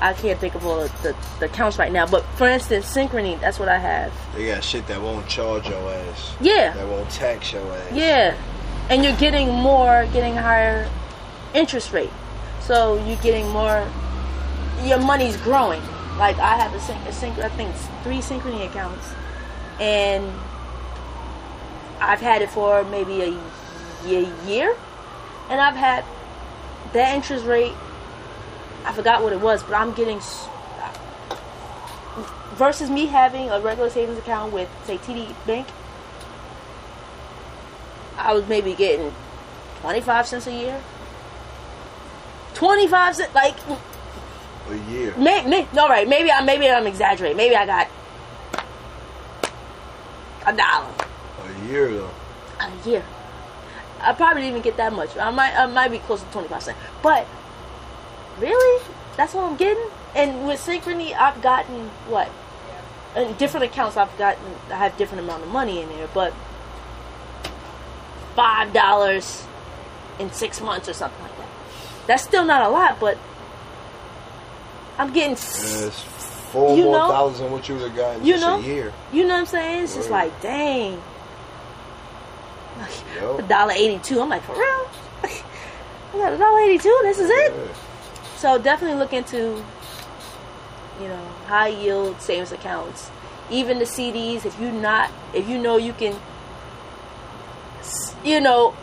[0.00, 2.06] I can't think of all the, the, the accounts right now.
[2.06, 4.12] But for instance, Synchrony, that's what I have.
[4.34, 6.36] They got shit that won't charge your ass.
[6.38, 7.92] Yeah, That won't tax your ass.
[7.94, 8.36] yeah,
[8.88, 10.88] and you're getting more, getting higher
[11.54, 12.10] interest rate.
[12.60, 13.86] So you're getting more.
[14.84, 15.82] Your money's growing.
[16.18, 19.06] Like I have a sync I think three Synchrony accounts,
[19.80, 20.24] and
[22.00, 23.38] I've had it for maybe a,
[24.46, 24.76] year,
[25.50, 26.04] and I've had
[26.92, 27.72] that interest rate.
[28.84, 30.20] I forgot what it was, but I'm getting
[32.54, 35.66] versus me having a regular savings account with say TD Bank.
[38.18, 39.12] I was maybe getting
[39.80, 40.80] twenty five cents a year.
[42.54, 43.54] Twenty five cents, like
[44.70, 45.14] A year.
[45.16, 46.08] May, may, no, right.
[46.08, 47.36] Maybe I maybe I'm exaggerating.
[47.36, 47.88] Maybe I got
[50.46, 50.88] a dollar
[51.44, 52.10] A year though.
[52.60, 53.04] a year.
[54.00, 55.16] I probably didn't even get that much.
[55.16, 56.78] I might I might be close to twenty five cents.
[57.02, 57.26] But
[58.38, 58.82] really,
[59.16, 59.86] that's what I'm getting.
[60.14, 62.30] And with Synchrony, I've gotten what?
[63.16, 66.32] In different accounts, I've gotten I have different amount of money in there, but
[68.36, 69.44] five dollars
[70.20, 71.48] in six months or something like that.
[72.06, 73.18] That's still not a lot, but
[74.98, 75.32] I'm getting.
[75.32, 76.02] Yeah, it's
[76.52, 78.58] four You more know- dollars than what you would have gotten You just know?
[78.58, 78.92] a year.
[79.12, 79.84] You know what I'm saying?
[79.84, 81.02] It's just like, dang.
[83.38, 84.20] A dollar eighty two.
[84.20, 84.62] I'm like, for real?
[85.22, 85.42] I
[86.12, 86.98] got a dollar eighty two.
[87.02, 87.52] This is it.
[87.54, 87.74] Yeah.
[88.36, 89.62] So definitely look into,
[91.00, 93.10] you know, high yield savings accounts,
[93.50, 94.44] even the CDs.
[94.44, 96.14] If you not, if you know you can,
[98.24, 98.74] you know,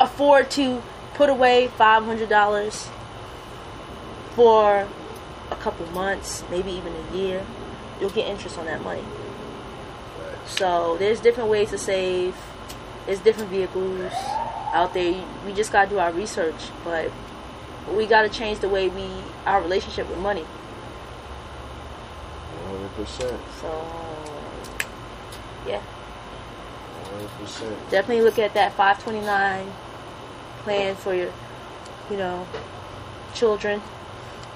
[0.00, 0.82] afford to
[1.14, 2.88] put away five hundred dollars
[4.34, 4.88] for
[5.50, 7.44] a couple months, maybe even a year,
[8.00, 9.04] you'll get interest on that money.
[10.46, 12.34] So there's different ways to save.
[13.06, 14.12] There's different vehicles
[14.72, 15.24] out there.
[15.46, 17.10] We just gotta do our research, but
[17.94, 19.08] we gotta change the way we
[19.46, 20.44] our relationship with money.
[22.96, 23.38] 100%.
[23.60, 23.84] So
[25.66, 25.82] yeah,
[27.12, 27.90] 100%.
[27.90, 29.72] definitely look at that 529
[30.64, 31.32] plan for your,
[32.10, 32.46] you know,
[33.34, 33.80] children.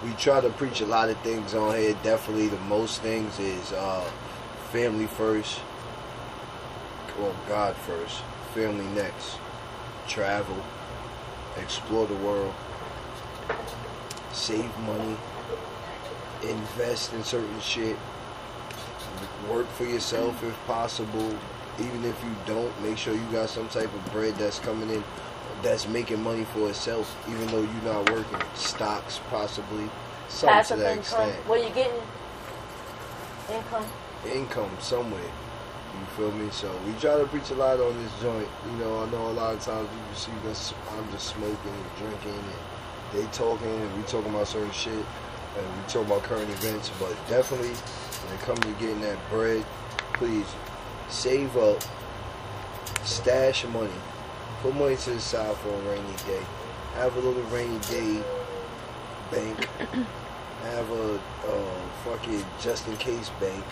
[0.04, 1.96] we try to preach a lot of things on here.
[2.02, 4.08] Definitely, the most things is uh,
[4.70, 5.60] family first,
[7.18, 8.22] well, God first,
[8.54, 9.38] family next,
[10.06, 10.56] travel,
[11.56, 12.54] explore the world,
[14.32, 15.16] save money,
[16.42, 17.96] invest in certain shit,
[19.50, 21.34] work for yourself if possible.
[21.78, 25.04] Even if you don't, make sure you got some type of bread that's coming in
[25.62, 28.40] that's making money for itself, even though you're not working.
[28.54, 29.88] Stocks, possibly.
[30.28, 31.00] Something to Passive that income.
[31.00, 31.46] extent.
[31.48, 32.02] Where you getting
[33.50, 33.86] income?
[34.32, 35.20] Income somewhere.
[35.22, 36.48] You feel me?
[36.50, 38.48] So we try to preach a lot on this joint.
[38.70, 41.96] You know, I know a lot of times you see us, I'm just smoking and
[41.96, 42.54] drinking and
[43.12, 46.90] they talking and we talking about certain shit and we talking about current events.
[46.98, 49.64] But definitely, when it comes to getting that bread,
[50.14, 50.46] please
[51.08, 51.82] save up,
[53.04, 53.90] stash money,
[54.62, 56.42] put money to the side for a rainy day.
[56.94, 58.22] Have a little rainy day
[59.30, 59.68] bank.
[60.62, 61.14] Have a
[61.46, 63.62] uh, fucking just in case bank.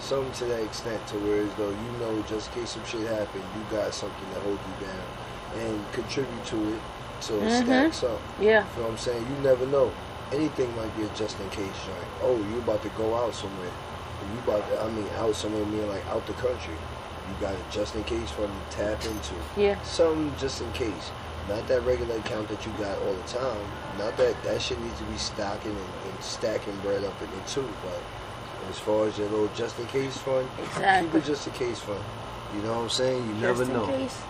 [0.00, 3.08] Something to that extent to where as though you know just in case some shit
[3.08, 6.80] happen, you got something to hold you down and contribute to it
[7.20, 7.64] so it Mhm.
[7.64, 8.20] stacks up.
[8.38, 8.64] Yeah.
[8.76, 9.26] You know what I'm saying?
[9.26, 9.90] You never know.
[10.32, 12.08] Anything might be a just in case joint.
[12.22, 13.70] Oh, you about to go out somewhere.
[14.32, 16.74] You about to, I mean, out somewhere, meaning like out the country.
[17.28, 19.34] You got a just in case fund to tap into.
[19.56, 19.80] Yeah.
[19.82, 21.10] Something just in case.
[21.48, 23.66] Not that regular account that you got all the time.
[23.98, 27.46] Not that that shit needs to be stocking and, and stacking bread up in it
[27.46, 27.68] too.
[27.82, 28.00] But
[28.70, 31.08] as far as your little just in case fund, exactly.
[31.10, 32.00] keep it just in case fund.
[32.54, 33.26] You know what I'm saying?
[33.26, 33.86] You never Just in know.
[33.86, 34.20] case.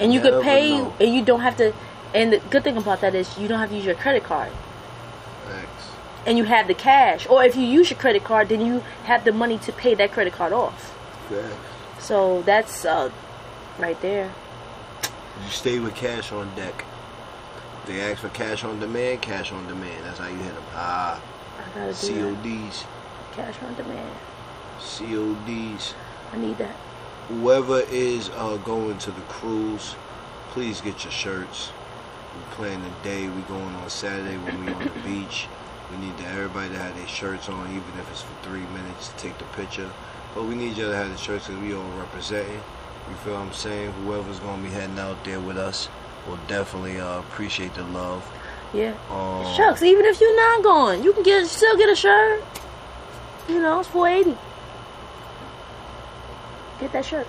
[0.00, 0.94] And you could never pay, know.
[1.00, 1.72] and you don't have to.
[2.14, 4.50] And the good thing about that is you don't have to use your credit card.
[6.28, 7.26] And you have the cash.
[7.26, 10.12] Or if you use your credit card, then you have the money to pay that
[10.12, 10.94] credit card off.
[11.98, 13.10] So that's uh,
[13.78, 14.30] right there.
[15.42, 16.84] You stay with cash on deck.
[17.86, 20.04] They ask for cash on demand, cash on demand.
[20.04, 20.64] That's how you hit them.
[20.74, 21.22] Ah.
[21.74, 22.84] CODs.
[23.32, 24.14] Cash on demand.
[24.78, 25.94] CODs.
[26.32, 26.76] I need that.
[27.28, 29.94] Whoever is uh, going to the cruise,
[30.50, 31.70] please get your shirts.
[32.36, 33.28] We plan the day.
[33.28, 35.48] We're going on Saturday when we're on the beach.
[35.90, 39.16] We need everybody to have their shirts on, even if it's for three minutes to
[39.16, 39.90] take the picture.
[40.34, 42.60] But we need y'all to have the shirts because we all representing.
[43.08, 43.92] You feel what I'm saying?
[44.04, 45.88] Whoever's going to be heading out there with us
[46.26, 48.28] will definitely uh, appreciate the love.
[48.74, 48.94] Yeah.
[49.10, 52.42] Um, Shucks, even if you're not going, you can get still get a shirt.
[53.48, 54.36] You know, it's four eighty.
[56.80, 57.26] Get that shirt.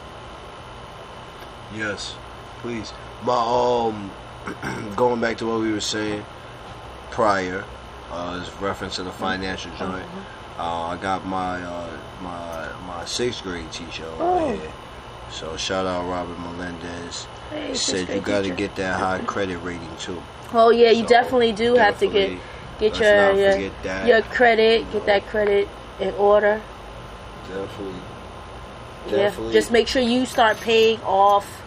[1.74, 2.16] Yes,
[2.60, 2.92] please.
[3.26, 4.12] But um,
[4.96, 6.26] going back to what we were saying
[7.12, 7.64] prior,
[8.12, 10.06] Uh, it's referencing a financial joint.
[10.58, 14.52] Uh, I got my uh, my my sixth grade teacher over Oh.
[14.52, 14.72] here.
[15.32, 17.28] So shout out Robert Melendez.
[17.52, 20.22] Hey, Said you got to get that high credit rating too.
[20.54, 22.40] Oh yeah, you So, definitely do have to get
[22.80, 24.08] get your your, that.
[24.08, 25.68] your credit, get that credit
[26.00, 26.62] in order.
[27.48, 28.00] Definitely.
[29.12, 31.62] Yeah, just make sure you start paying off.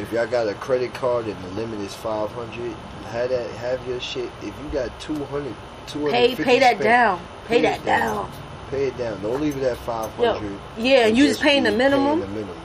[0.00, 2.72] If y'all got a credit card and the limit is five hundred,
[3.10, 4.30] have that have your shit.
[4.40, 5.54] If you got 200, Pay
[5.92, 7.18] 250 pay that down.
[7.46, 8.16] Pay, pay that down.
[8.16, 8.32] down.
[8.70, 9.20] Pay it down.
[9.22, 10.58] Don't leave it at five hundred.
[10.78, 12.20] yeah, and you just paying the minimum?
[12.20, 12.56] the minimum.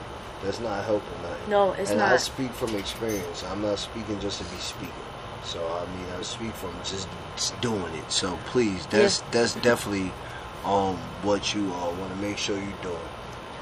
[0.42, 1.50] That's not helping nothing.
[1.50, 1.92] No, it's not.
[1.92, 3.42] and I speak from experience.
[3.44, 4.92] I'm not speaking just to be speaking.
[5.42, 8.10] So I mean, I speak from just, just doing it.
[8.10, 10.12] So please, that's that's definitely
[10.64, 12.98] um what you uh, want to make sure you're doing.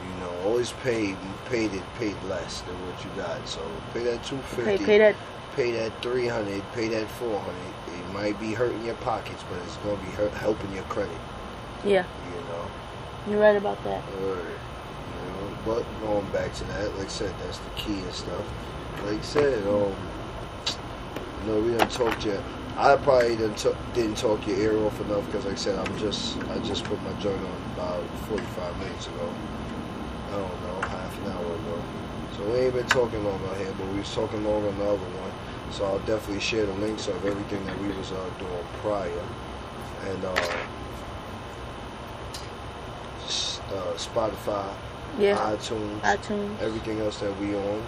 [0.02, 3.46] You know, always pay paid it paid less than what you got.
[3.48, 3.60] So
[3.92, 4.78] pay that two fifty.
[4.78, 5.16] Pay pay that.
[5.56, 6.62] Pay that three hundred.
[6.72, 7.74] Pay that four hundred.
[8.14, 11.18] Might be hurting your pockets, but it's gonna be hurt, helping your credit.
[11.84, 12.66] Yeah, You know.
[13.28, 14.04] you're right about that.
[14.22, 18.12] Or, you know, but going back to that, like I said, that's the key and
[18.12, 18.44] stuff.
[19.04, 19.92] Like I said, um,
[21.42, 22.40] you know, we didn't talk yet.
[22.76, 25.98] I probably didn't, t- didn't talk your ear off enough because, like I said, I'm
[25.98, 29.28] just I just put my joint on about 45 minutes ago.
[30.28, 31.82] I don't know, half an hour ago.
[32.36, 34.84] So we ain't been talking long out here, but we was talking long on the
[34.84, 35.33] other one.
[35.70, 39.10] So I'll definitely share the links of everything that we was uh, doing prior.
[40.06, 40.30] And uh,
[43.72, 44.72] uh, Spotify,
[45.18, 46.60] Yeah, iTunes, iTunes.
[46.60, 47.82] everything else that we on.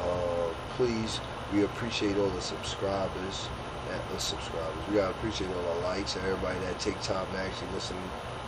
[0.00, 1.20] Uh, please,
[1.52, 3.48] we appreciate all the subscribers.
[3.90, 4.74] uh, The subscribers.
[4.90, 7.96] We gotta appreciate all the likes and everybody that take time to actually listen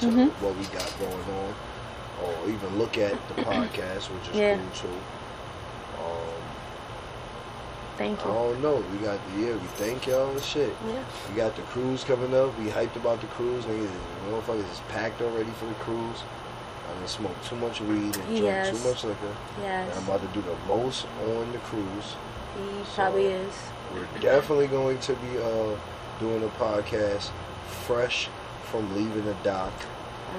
[0.00, 0.30] to Mhm.
[0.42, 1.54] what we got going on,
[2.24, 4.56] or even look at the podcast, which is Yeah.
[4.56, 4.98] cool too.
[7.97, 8.34] Thank I you.
[8.34, 8.84] don't know.
[8.92, 9.52] We got the yeah.
[9.52, 10.74] We thank y'all and shit.
[10.89, 11.05] Yeah.
[11.31, 12.58] We got the cruise coming up.
[12.58, 13.64] We hyped about the cruise.
[13.64, 13.89] Niggas,
[14.28, 16.23] motherfuckers is packed already for the cruise.
[16.90, 18.70] I done smoked too much weed and Yes.
[18.70, 19.34] too much liquor.
[19.62, 22.14] Yes, And I'm about to do the most on the cruise.
[22.56, 23.55] he probably is.
[23.92, 25.76] We're definitely going to be uh,
[26.20, 27.31] doing a podcast
[27.86, 28.28] fresh
[28.64, 29.73] from leaving the dock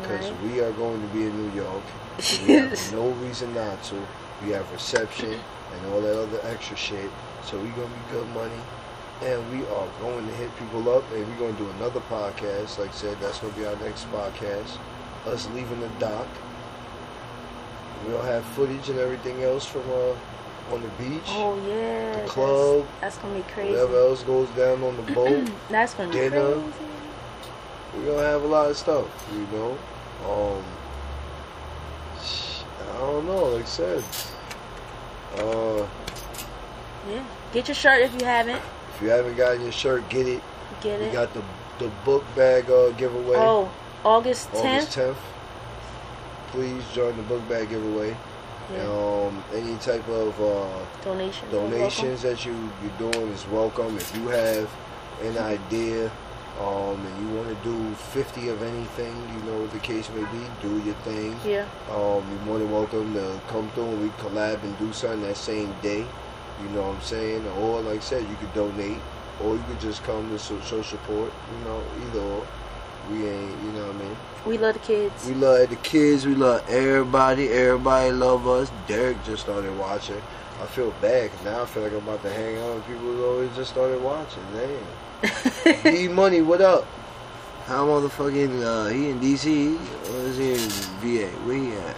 [0.02, 0.42] because Alright.
[0.44, 1.84] we are going to be in New York.
[2.48, 3.96] We have no reason not to.
[4.44, 7.10] We have reception and all that other extra shit.
[7.46, 8.62] So we're gonna be good money.
[9.22, 12.78] And we are going to hit people up and we're gonna do another podcast.
[12.80, 14.78] Like I said, that's gonna be our next podcast.
[15.26, 16.28] Us leaving the dock.
[18.08, 21.22] We'll have footage and everything else from uh on the beach.
[21.28, 22.12] Oh yeah.
[22.12, 23.72] The that's- club, That's, gonna be crazy.
[23.72, 25.50] Whatever else goes down on the boat.
[25.70, 26.54] That's gonna be dinner.
[26.54, 26.74] crazy.
[27.98, 29.78] we're gonna have a lot of stuff, you know.
[30.28, 30.64] Um
[32.94, 34.04] I don't know, like I said.
[35.38, 35.88] Uh
[37.10, 37.24] Yeah.
[37.54, 38.62] Get your shirt if you haven't.
[38.96, 40.42] if you haven't gotten your shirt, get it.
[40.82, 41.10] Get We it.
[41.10, 41.44] We got the
[41.80, 43.70] the book bag uh, giveaway oh,
[44.06, 44.56] August 10th.
[44.56, 45.16] August tenth.
[45.16, 45.18] tenth.
[46.48, 48.16] Please join the book bag giveaway.
[48.74, 48.88] Yeah.
[48.88, 51.52] Um, any type of uh, Donations.
[51.52, 53.96] donations that you you're doing is welcome.
[53.98, 54.70] If you have
[55.22, 56.10] an idea
[56.60, 60.46] um, and you want to do 50 of anything, you know the case may be,
[60.62, 61.36] do your thing.
[61.46, 61.68] Yeah.
[61.92, 65.38] Um, you're more than welcome to come through and we collab and do something that
[65.38, 66.06] same day.
[66.62, 67.46] You know what I'm saying?
[67.60, 69.00] Or like I said, you could donate,
[69.44, 71.32] or you could just come to show, show support.
[71.52, 72.48] You know, either or.
[73.12, 74.18] We ain't, you know what I mean?
[74.48, 75.28] We love the kids.
[75.28, 76.26] We love the kids.
[76.26, 77.50] We love everybody.
[77.50, 78.72] Everybody love us.
[78.88, 80.20] Derek just started watching.
[80.62, 83.26] I feel bad now I feel like I'm about to hang out with people who
[83.26, 84.44] always just started watching.
[84.54, 85.84] Damn.
[85.84, 86.86] D Money, what up?
[87.66, 89.76] How motherfucking uh, he in DC?
[90.14, 90.70] Or is he in
[91.02, 91.28] VA?
[91.46, 91.96] Where he at?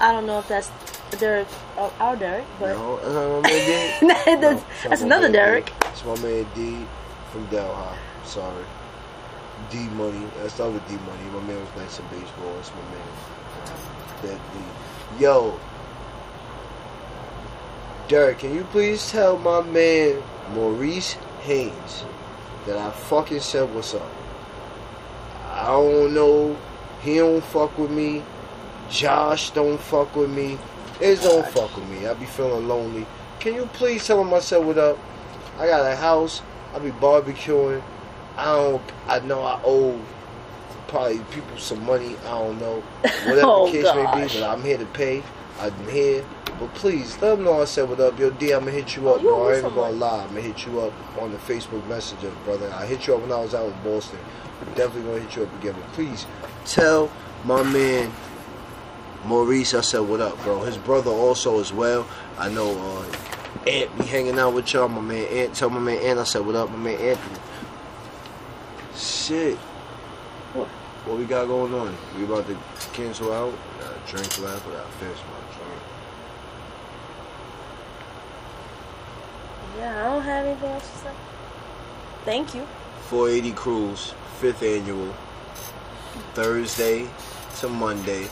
[0.00, 0.70] I don't know if that's
[1.18, 4.06] Derek, uh, our Derek, but no, that's not my man D.
[4.08, 5.72] that's, No, that's it's another man Derek.
[5.86, 6.86] It's my man D
[7.30, 7.96] from Delhi.
[8.24, 8.64] Sorry.
[9.70, 10.26] D Money.
[10.38, 11.24] That's not with D Money.
[11.32, 12.52] My man was nice in baseball.
[12.54, 13.06] That's my man.
[14.22, 14.40] That
[15.18, 15.22] D.
[15.22, 15.58] Yo.
[18.08, 20.22] Derek, can you please tell my man
[20.54, 22.04] Maurice Haynes
[22.66, 24.10] that I fucking said what's up?
[25.48, 26.56] I don't know.
[27.02, 28.22] He don't fuck with me.
[28.90, 30.58] Josh don't fuck with me.
[31.02, 32.06] Iz don't fuck with me.
[32.06, 33.06] I be feeling lonely.
[33.40, 34.98] Can you please tell him I said what up?
[35.58, 36.42] I got a house.
[36.74, 37.82] I be barbecuing.
[38.36, 38.82] I don't.
[39.08, 40.00] I know I owe
[40.88, 42.16] probably people some money.
[42.24, 42.80] I don't know.
[43.02, 45.22] Whatever Oh, the case may be, but I'm here to pay.
[45.60, 46.24] I'm here.
[46.60, 48.18] But please, let them know I said what up.
[48.18, 49.48] Yo, D, I'm gonna hit you up, you bro.
[49.48, 50.22] I ain't some gonna lie.
[50.22, 52.72] I'm gonna hit you up on the Facebook Messenger, brother.
[52.74, 54.18] I hit you up when I was out in Boston.
[54.76, 55.74] Definitely gonna hit you up again.
[55.74, 56.26] But please,
[56.64, 57.10] tell
[57.44, 58.12] my man
[59.24, 60.62] Maurice I said what up, bro.
[60.62, 62.06] His brother also as well.
[62.38, 64.88] I know uh, Ant be hanging out with y'all.
[64.88, 66.70] My man Ant, tell my man Ant I said what up.
[66.70, 67.40] My man Anthony.
[68.96, 69.56] Shit.
[70.54, 70.68] What?
[70.68, 71.96] What we got going on?
[72.16, 72.56] We about to
[72.92, 73.54] cancel out?
[73.78, 74.66] Got a drink left?
[74.66, 75.82] I got finish my drink.
[79.78, 81.12] Yeah, I don't have anything else to say.
[82.24, 82.66] Thank you.
[83.08, 85.14] 480 Cruise, fifth annual,
[86.34, 87.08] Thursday
[87.60, 88.28] to Monday.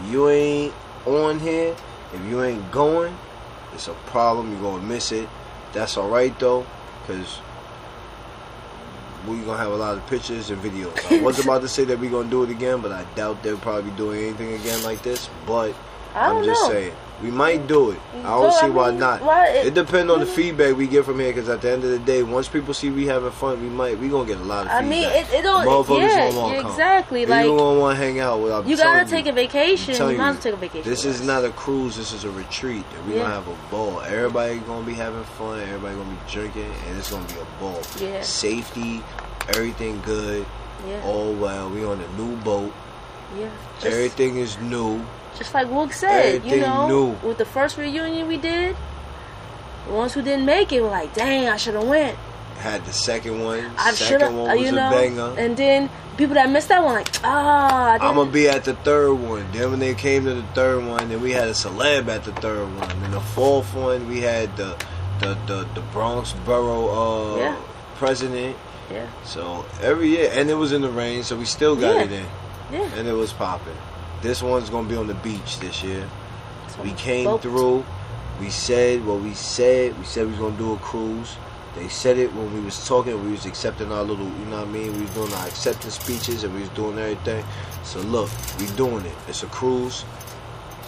[0.00, 0.74] If you ain't
[1.06, 1.74] on here,
[2.12, 3.16] if you ain't going,
[3.74, 4.52] it's a problem.
[4.52, 5.28] You're gonna miss it.
[5.72, 6.66] That's all right though,
[7.06, 7.40] cause
[9.26, 11.12] we're gonna have a lot of pictures and videos.
[11.12, 13.58] I was about to say that we're gonna do it again, but I doubt they'll
[13.58, 15.28] probably be doing anything again like this.
[15.46, 15.74] But
[16.14, 16.70] I'm just know.
[16.70, 17.98] saying we might do it.
[18.18, 19.22] I don't So, see I why not.
[19.22, 20.28] why It, it- depends on the Mhm.
[20.34, 22.90] feedback we get from here, because at the end of the day, once people see
[22.90, 24.88] we having fun, we might we gonna get a lot of I feedback.
[24.90, 25.66] mean, it, it don't.
[25.66, 26.66] Motherfuckers yeah, come.
[26.66, 27.24] exactly.
[27.24, 28.40] They Like gonna want to hang out.
[28.40, 29.32] With, I'm you gotta telling take you.
[29.32, 29.92] a vacation.
[29.92, 30.90] You telling might as you, take a vacation.
[30.90, 31.96] This is not a cruise.
[31.96, 32.84] This is a retreat.
[33.06, 33.22] We Yeah.
[33.22, 34.00] gonna have a ball.
[34.06, 35.60] Everybody gonna be having fun.
[35.60, 37.80] Everybody gonna be drinking, and it's gonna be a ball.
[38.00, 38.22] Yeah.
[38.22, 39.02] Safety,
[39.48, 40.44] everything good.
[40.88, 41.68] Yeah, All well.
[41.70, 42.72] We on a new boat.
[43.36, 43.46] yeah.
[43.80, 45.00] Just, everything is new.
[45.38, 47.28] Just like Woog said, you know, new.
[47.28, 48.76] with the first reunion we did,
[49.86, 52.16] the ones who didn't make it were like, "Dang, I should have went.
[52.58, 53.70] Had the second one.
[53.78, 58.08] I should have." You know, and then people that missed that one, like, ah, I
[58.08, 59.46] I'm gonna be at the third one.
[59.52, 62.32] Then when they came to the third one, then we had a celeb at the
[62.32, 62.90] third one.
[62.90, 64.76] And the fourth one, we had the
[65.20, 67.56] the the, the Bronx borough uh, Yeah.
[67.94, 68.56] president.
[68.90, 72.02] yeah, So every year, and it was in the rain, so we still got Yeah.
[72.02, 72.26] it in,
[72.72, 72.88] yeah.
[72.96, 73.76] and it was popping.
[74.20, 76.08] This one's gonna be on the beach this year.
[76.82, 77.84] We came through.
[78.40, 79.98] We said what we said.
[79.98, 81.36] We said we was gonna do a cruise.
[81.76, 83.24] They said it when we was talking.
[83.24, 84.92] We was accepting our little, you know what I mean.
[84.94, 87.44] We was doing our acceptance speeches and we was doing everything.
[87.84, 89.14] So look, we doing it.
[89.28, 90.04] It's a cruise.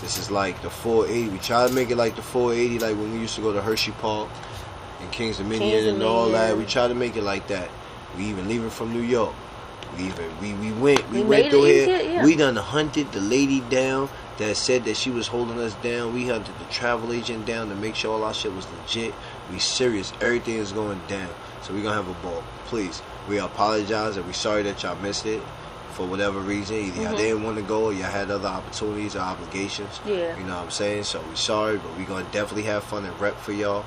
[0.01, 1.29] This is like the 480.
[1.29, 3.61] We try to make it like the 480, like when we used to go to
[3.61, 4.29] Hershey Park
[5.01, 6.57] and Kings Dominion Kings and all that.
[6.57, 7.71] We try to make it like that.
[8.17, 9.35] We even leaving from New York.
[9.97, 12.01] We we, we went we, We went through here.
[12.03, 12.25] yeah.
[12.25, 16.15] We done hunted the lady down that said that she was holding us down.
[16.15, 19.15] We hunted the travel agent down to make sure all our shit was legit.
[19.51, 20.13] We serious.
[20.21, 21.29] Everything is going down.
[21.63, 22.43] So we gonna have a ball.
[22.67, 23.03] Please.
[23.29, 25.43] We apologize and we sorry that y'all missed it
[25.93, 26.77] for whatever reason.
[26.77, 27.17] Either y'all Mhm.
[27.19, 30.01] didn't want to go or y'all had other opportunities or obligations.
[30.07, 30.39] Yeah.
[30.39, 31.05] You know what I'm saying?
[31.05, 33.85] So we sorry, but we gonna definitely have fun and rep for y'all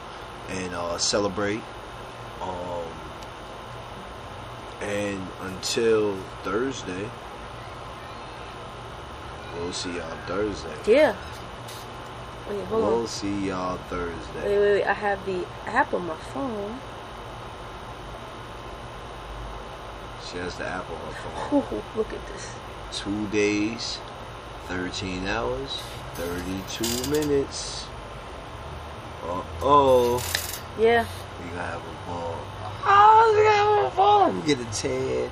[0.49, 1.61] and uh, celebrate.
[2.41, 2.83] Um,
[4.83, 7.09] and until Thursday,
[9.55, 10.75] we'll see y'all Thursday.
[10.85, 11.15] Yeah.
[12.49, 13.07] Wait, hold We'll on.
[13.07, 14.59] see y'all Wait, Thursday.
[14.59, 14.83] wait, wait.
[14.83, 16.79] I have the app on my phone.
[20.29, 21.59] She has the app on her phone.
[21.79, 22.53] Ooh, look at this.
[22.91, 23.99] Two days,
[24.67, 25.81] 13 hours,
[26.15, 27.85] 32 minutes.
[29.23, 30.17] Uh oh.
[30.77, 31.05] Yeah.
[31.41, 32.35] We gonna have a ball.
[32.85, 34.31] Oh, we gonna have a ball.
[34.31, 35.31] We get a tan.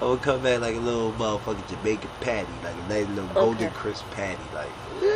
[0.00, 4.04] gonna come back like a little motherfucking Jamaican patty, like a nice little golden crisp
[4.12, 4.68] patty, like.
[5.02, 5.08] "Yeah,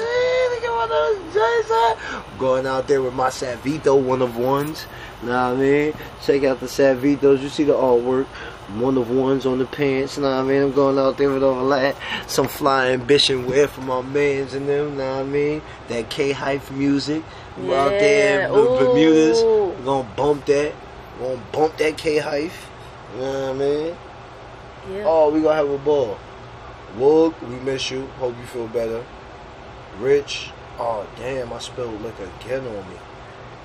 [0.50, 4.22] look at one of those joints, huh?" I'm Going out there with my Savito one
[4.22, 4.86] of ones.
[5.22, 5.94] You know what I mean?
[6.24, 7.42] Check out the Savitos.
[7.42, 8.26] You see the artwork.
[8.76, 10.18] One of ones on the pants.
[10.18, 10.62] Know what I mean?
[10.62, 11.96] I'm going out there with all that.
[12.26, 14.98] Some fly ambition wear for my mans and them.
[14.98, 15.62] Know what I mean?
[15.88, 17.22] That K hype music.
[17.56, 19.42] We're out there in Bermudas.
[19.42, 20.74] We're gonna bump that.
[21.18, 22.50] Gonna bump that K hype.
[23.14, 23.96] You know what I mean?
[24.92, 25.04] Yeah.
[25.06, 26.18] Oh, we gonna have a ball.
[26.96, 28.06] Woog, we miss you.
[28.18, 29.04] Hope you feel better.
[29.98, 32.96] Rich, oh damn, I spilled liquor again on me.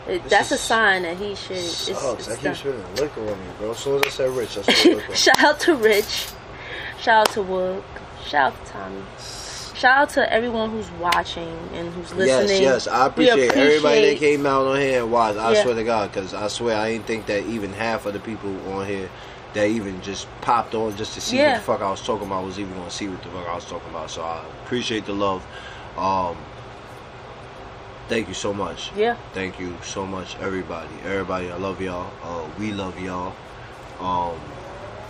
[0.08, 1.58] It- that's a sign that he should.
[1.58, 2.28] It's, Sucks.
[2.30, 3.72] I keep spilling liquor on me, bro.
[3.72, 5.16] As soon as I said Rich, I spilled liquor.
[5.16, 6.28] Shout out to Rich.
[7.00, 7.84] Shout out to Woog.
[8.26, 9.04] Shout out to Tommy.
[9.84, 12.62] Shout out to everyone who's watching and who's listening.
[12.64, 15.38] yes, yes, I We appreciate, everybody that came out on here and watched.
[15.38, 15.62] I Yeah.
[15.62, 18.56] swear to God, because I swear I didn't think that even half of the people
[18.72, 19.10] on here
[19.54, 21.50] that even just popped on just to see Yeah.
[21.50, 23.46] what the fuck I was talking about was even going to see what the fuck
[23.46, 24.10] I was talking about.
[24.10, 25.46] So I appreciate the love.
[25.98, 26.38] Um,
[28.08, 28.90] thank you so much.
[28.96, 29.18] Yeah.
[29.34, 30.88] Thank you so much, everybody.
[31.04, 32.10] Everybody, I love y'all.
[32.24, 33.34] Uh, we love y'all.
[34.00, 34.40] Um,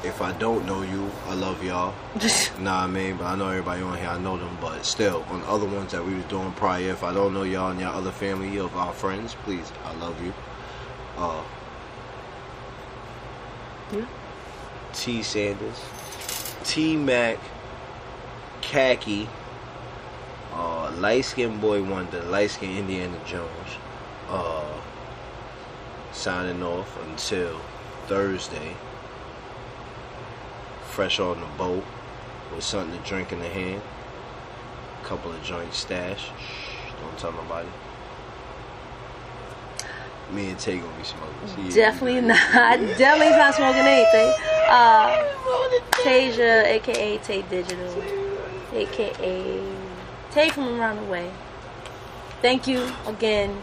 [0.03, 1.93] if I don't know you, I love y'all.
[2.59, 4.07] Nah, I mean, but I know everybody on here.
[4.07, 7.13] I know them, but still, on other ones that we was doing prior, if I
[7.13, 10.33] don't know y'all and y'all other family of our friends, please, I love you.
[11.17, 11.43] Uh,
[13.91, 14.05] Yeah.
[14.93, 15.81] T Sanders,
[16.63, 17.37] T Mac,
[18.61, 19.27] Khaki,
[20.53, 23.77] uh, light skinned boy wonder, light skinned Indiana Jones.
[24.29, 24.79] Uh,
[26.11, 27.59] signing off until
[28.07, 28.75] Thursday.
[30.93, 31.83] Fresh on the boat
[32.53, 33.81] with something to drink in the hand.
[35.01, 36.25] a Couple of joints stash.
[36.39, 37.67] Shh, don't tell nobody.
[40.31, 41.69] Me and Tay gonna be smoking.
[41.69, 42.37] She- Definitely not.
[42.97, 44.33] Definitely not smoking anything.
[44.67, 45.25] Uh,
[45.93, 48.03] Tasia, aka Tay Digital,
[48.73, 49.63] aka
[50.31, 51.31] Tay from around the way.
[52.43, 53.57] Thank you again.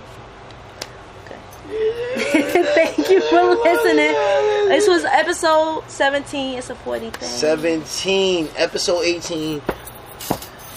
[2.33, 4.13] Thank you for listening.
[4.69, 6.59] This was episode 17.
[6.59, 7.29] It's a 40 thing.
[7.29, 9.61] 17, episode 18,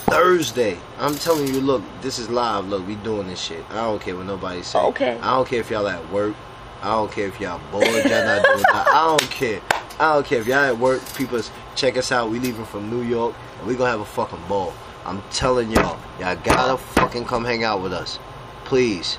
[0.05, 0.77] Thursday.
[0.99, 2.67] I'm telling you, look, this is live.
[2.67, 3.65] Look, we doing this shit.
[3.71, 4.77] I don't care what nobody say.
[4.79, 5.17] Okay.
[5.17, 6.35] I don't care if y'all at work.
[6.83, 7.85] I don't care if y'all bored.
[7.87, 8.87] Y'all not doing that.
[8.93, 9.61] I don't care.
[9.99, 11.01] I don't care if y'all at work.
[11.15, 11.41] People,
[11.75, 12.29] check us out.
[12.29, 14.73] We leaving from New York, and we gonna have a fucking ball.
[15.05, 18.19] I'm telling y'all, y'all gotta fucking come hang out with us,
[18.65, 19.17] please.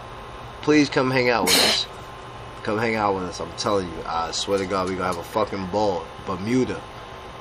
[0.64, 1.86] Please come hang out with us.
[2.62, 3.38] Come hang out with us.
[3.40, 3.94] I'm telling you.
[4.06, 6.04] I swear to God, we gonna have a fucking ball.
[6.26, 6.80] Bermuda.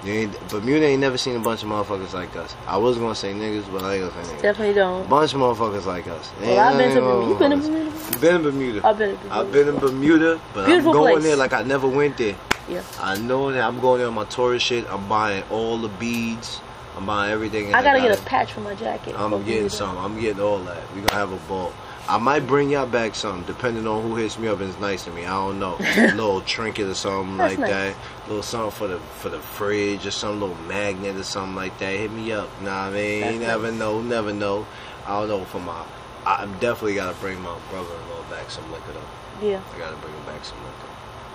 [0.04, 2.54] You ain't, Bermuda ain't never seen a bunch of motherfuckers like us.
[2.68, 4.42] I was gonna say niggas, but I ain't gonna say niggas.
[4.42, 5.10] Definitely don't.
[5.10, 6.30] bunch of motherfuckers like us.
[6.42, 7.30] Well, I've been to Bermuda.
[7.30, 8.12] You been to motherfuckers.
[8.12, 8.20] Bermuda?
[8.20, 8.88] Been in Bermuda.
[8.88, 9.36] I've been to Bermuda.
[9.40, 11.24] I've been in Bermuda, but Beautiful I'm going place.
[11.24, 12.36] there like I never went there.
[12.68, 12.84] Yeah.
[13.00, 14.86] I know that I'm going there on my tourist shit.
[14.90, 16.60] I'm buying all the beads.
[16.98, 17.74] I'm buying everything.
[17.74, 19.16] I gotta get gotta- a patch for my jacket.
[19.18, 19.70] I'm getting Bermuda.
[19.70, 19.98] some.
[19.98, 20.82] I'm getting all that.
[20.94, 21.72] We gonna have a ball.
[22.08, 25.06] I might bring y'all back something, depending on who hits me up and is nice
[25.06, 25.26] to me.
[25.26, 27.70] I don't know, a little trinket or something That's like nice.
[27.70, 27.96] that,
[28.28, 31.96] little something for the for the fridge or some little magnet or something like that.
[31.96, 32.50] Hit me up.
[32.62, 33.80] Nah, I mean, That's you never nice.
[33.80, 34.68] know, never know.
[35.06, 35.86] I don't know for my.
[36.26, 39.46] I- I'm definitely gotta bring my brother-in-law back some liquor though.
[39.48, 39.62] Yeah.
[39.74, 40.88] I gotta bring him back some liquor.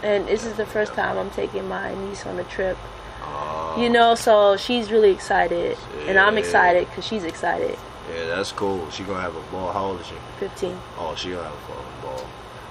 [0.02, 2.76] And this is the first time I'm taking my niece on a trip.
[3.22, 7.76] Uh, You know, so she's really excited, and I'm excited because she's excited.
[8.08, 8.88] Yeah, that's cool.
[8.90, 9.72] She gonna have a ball.
[9.72, 10.14] How old is she?
[10.40, 10.78] 15.
[10.98, 12.24] Oh, she gonna have a fucking ball.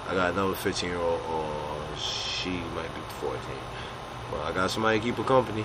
[0.09, 1.45] I got another 15 year old, or
[1.97, 3.39] she might be 14.
[4.31, 5.63] But I got somebody to keep her company.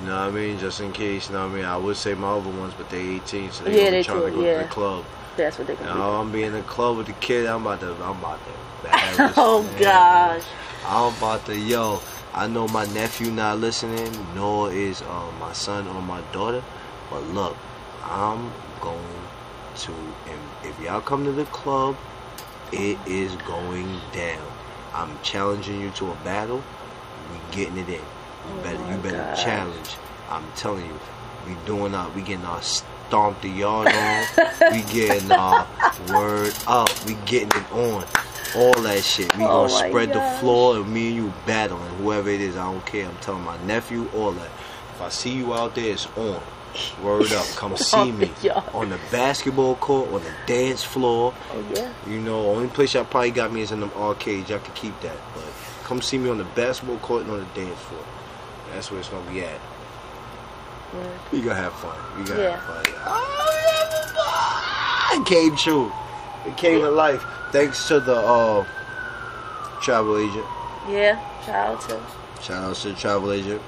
[0.00, 0.58] You know what I mean?
[0.58, 1.64] Just in case, you know what I mean?
[1.64, 4.24] I would say my other ones, but they 18, so they Yeah, gonna they trying
[4.24, 4.58] to go yeah.
[4.58, 5.04] to the club.
[5.36, 7.46] That's what they're gonna Now I'm being in the club with the kid.
[7.46, 8.52] I'm about to, I'm about to.
[9.36, 9.80] Oh, man.
[9.80, 10.42] gosh.
[10.86, 12.00] I'm about to, yo.
[12.34, 16.62] I know my nephew not listening, nor is uh, my son or my daughter.
[17.10, 17.56] But look,
[18.04, 18.50] I'm
[18.82, 19.00] going
[19.76, 21.96] to, and if y'all come to the club,
[22.72, 24.46] it is going down.
[24.92, 26.62] I'm challenging you to a battle.
[27.32, 27.94] We getting it in.
[27.94, 28.02] You
[28.50, 29.42] Oh better, you better gosh.
[29.42, 29.96] challenge.
[30.28, 31.00] I'm telling you,
[31.46, 34.26] we doing our, we getting our stomp the yard on.
[34.70, 35.66] we getting our
[36.10, 36.90] word up.
[37.06, 38.04] We getting it on.
[38.56, 39.34] All that shit.
[39.36, 41.88] We Oh gonna spread the floor and me and you battling.
[41.96, 43.08] Whoever it is, I don't care.
[43.08, 44.50] I'm telling my nephew, all that.
[44.94, 46.42] If I see you out there, it's on.
[47.02, 47.46] Word up.
[47.56, 48.30] Come see me.
[48.74, 51.34] On the basketball court, on the dance floor.
[51.52, 51.92] Oh, yeah.
[52.06, 54.48] You know, only place y'all probably got me is in them arcades.
[54.50, 55.16] Y'all can keep that.
[55.34, 55.44] But
[55.84, 58.04] come see me on the basketball court and on the dance floor.
[58.72, 59.60] That's where it's gonna be at.
[61.32, 61.96] We gonna have fun.
[62.18, 62.60] We gonna Yeah.
[62.60, 62.94] have fun.
[63.06, 65.90] Oh, it came true.
[66.46, 67.24] It came to life.
[67.50, 68.64] Thanks to the uh,
[69.80, 70.46] travel agent.
[70.88, 71.18] Yeah.
[71.46, 72.00] Shout out to.
[72.42, 73.62] Shout out to the travel agent.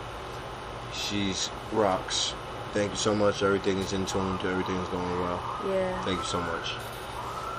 [0.92, 2.34] She's rocks.
[2.74, 3.40] Thank you so much.
[3.44, 4.36] Everything is in tune.
[4.42, 5.40] Everything is going well.
[5.68, 6.04] Yeah.
[6.04, 6.74] Thank you so much.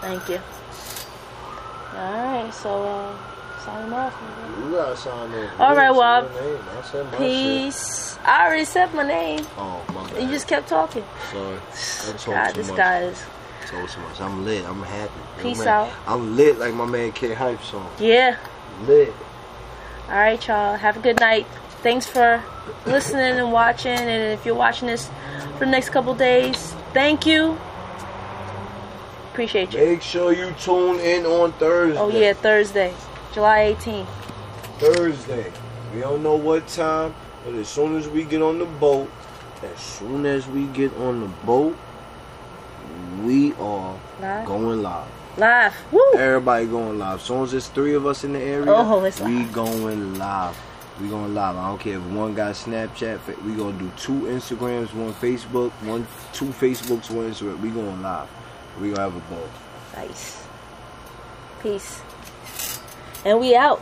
[0.01, 0.41] Thank you.
[1.97, 3.17] Alright, so, uh,
[3.63, 4.13] signing off.
[4.59, 5.49] You gotta sign in.
[5.57, 6.59] All right, You well, name.
[6.69, 7.19] I said my shit.
[7.19, 8.19] Peace.
[8.25, 9.45] I already said my name.
[9.57, 10.19] Oh my.
[10.19, 11.05] You just kept talking.
[11.31, 11.59] Sorry.
[12.25, 12.77] God, this much.
[12.77, 13.23] guy is.
[13.67, 14.19] Told too much.
[14.19, 14.65] I'm lit.
[14.65, 15.13] I'm happy.
[15.41, 15.93] Peace man, out.
[16.07, 17.89] I'm lit like my man K Hype song.
[17.99, 18.35] Yeah.
[18.81, 19.13] Lit.
[20.09, 20.75] All right, y'all.
[20.75, 21.47] Have a good night.
[21.85, 22.43] Thanks for
[22.87, 23.91] listening and watching.
[23.91, 25.07] And if you're watching this
[25.53, 27.59] for the next couple days, thank you.
[29.31, 29.85] Appreciate you.
[29.85, 31.99] Make sure you tune in on Thursday.
[31.99, 32.91] Oh, yeah, Thursday,
[33.35, 34.07] July 18th.
[34.79, 35.51] Thursday.
[35.93, 37.13] We don't know what time,
[37.45, 39.07] but as soon as we get on the boat,
[39.61, 41.77] as soon as we get on the boat,
[43.23, 44.47] we are Live?
[44.47, 45.07] going live.
[45.37, 45.75] Live.
[45.91, 46.13] Woo!
[46.15, 47.19] Everybody going live.
[47.19, 49.53] As soon as there's three of us in the area, Oh, we live.
[49.53, 50.57] going live.
[51.01, 51.57] We gonna live.
[51.57, 53.43] I don't care if one got Snapchat.
[53.43, 57.59] We gonna do two Instagrams, one Facebook, one two Facebooks, one Instagram.
[57.59, 58.29] We going live.
[58.79, 59.49] We gonna have a ball.
[59.95, 60.45] Nice.
[61.61, 62.01] Peace.
[63.25, 63.81] And we out.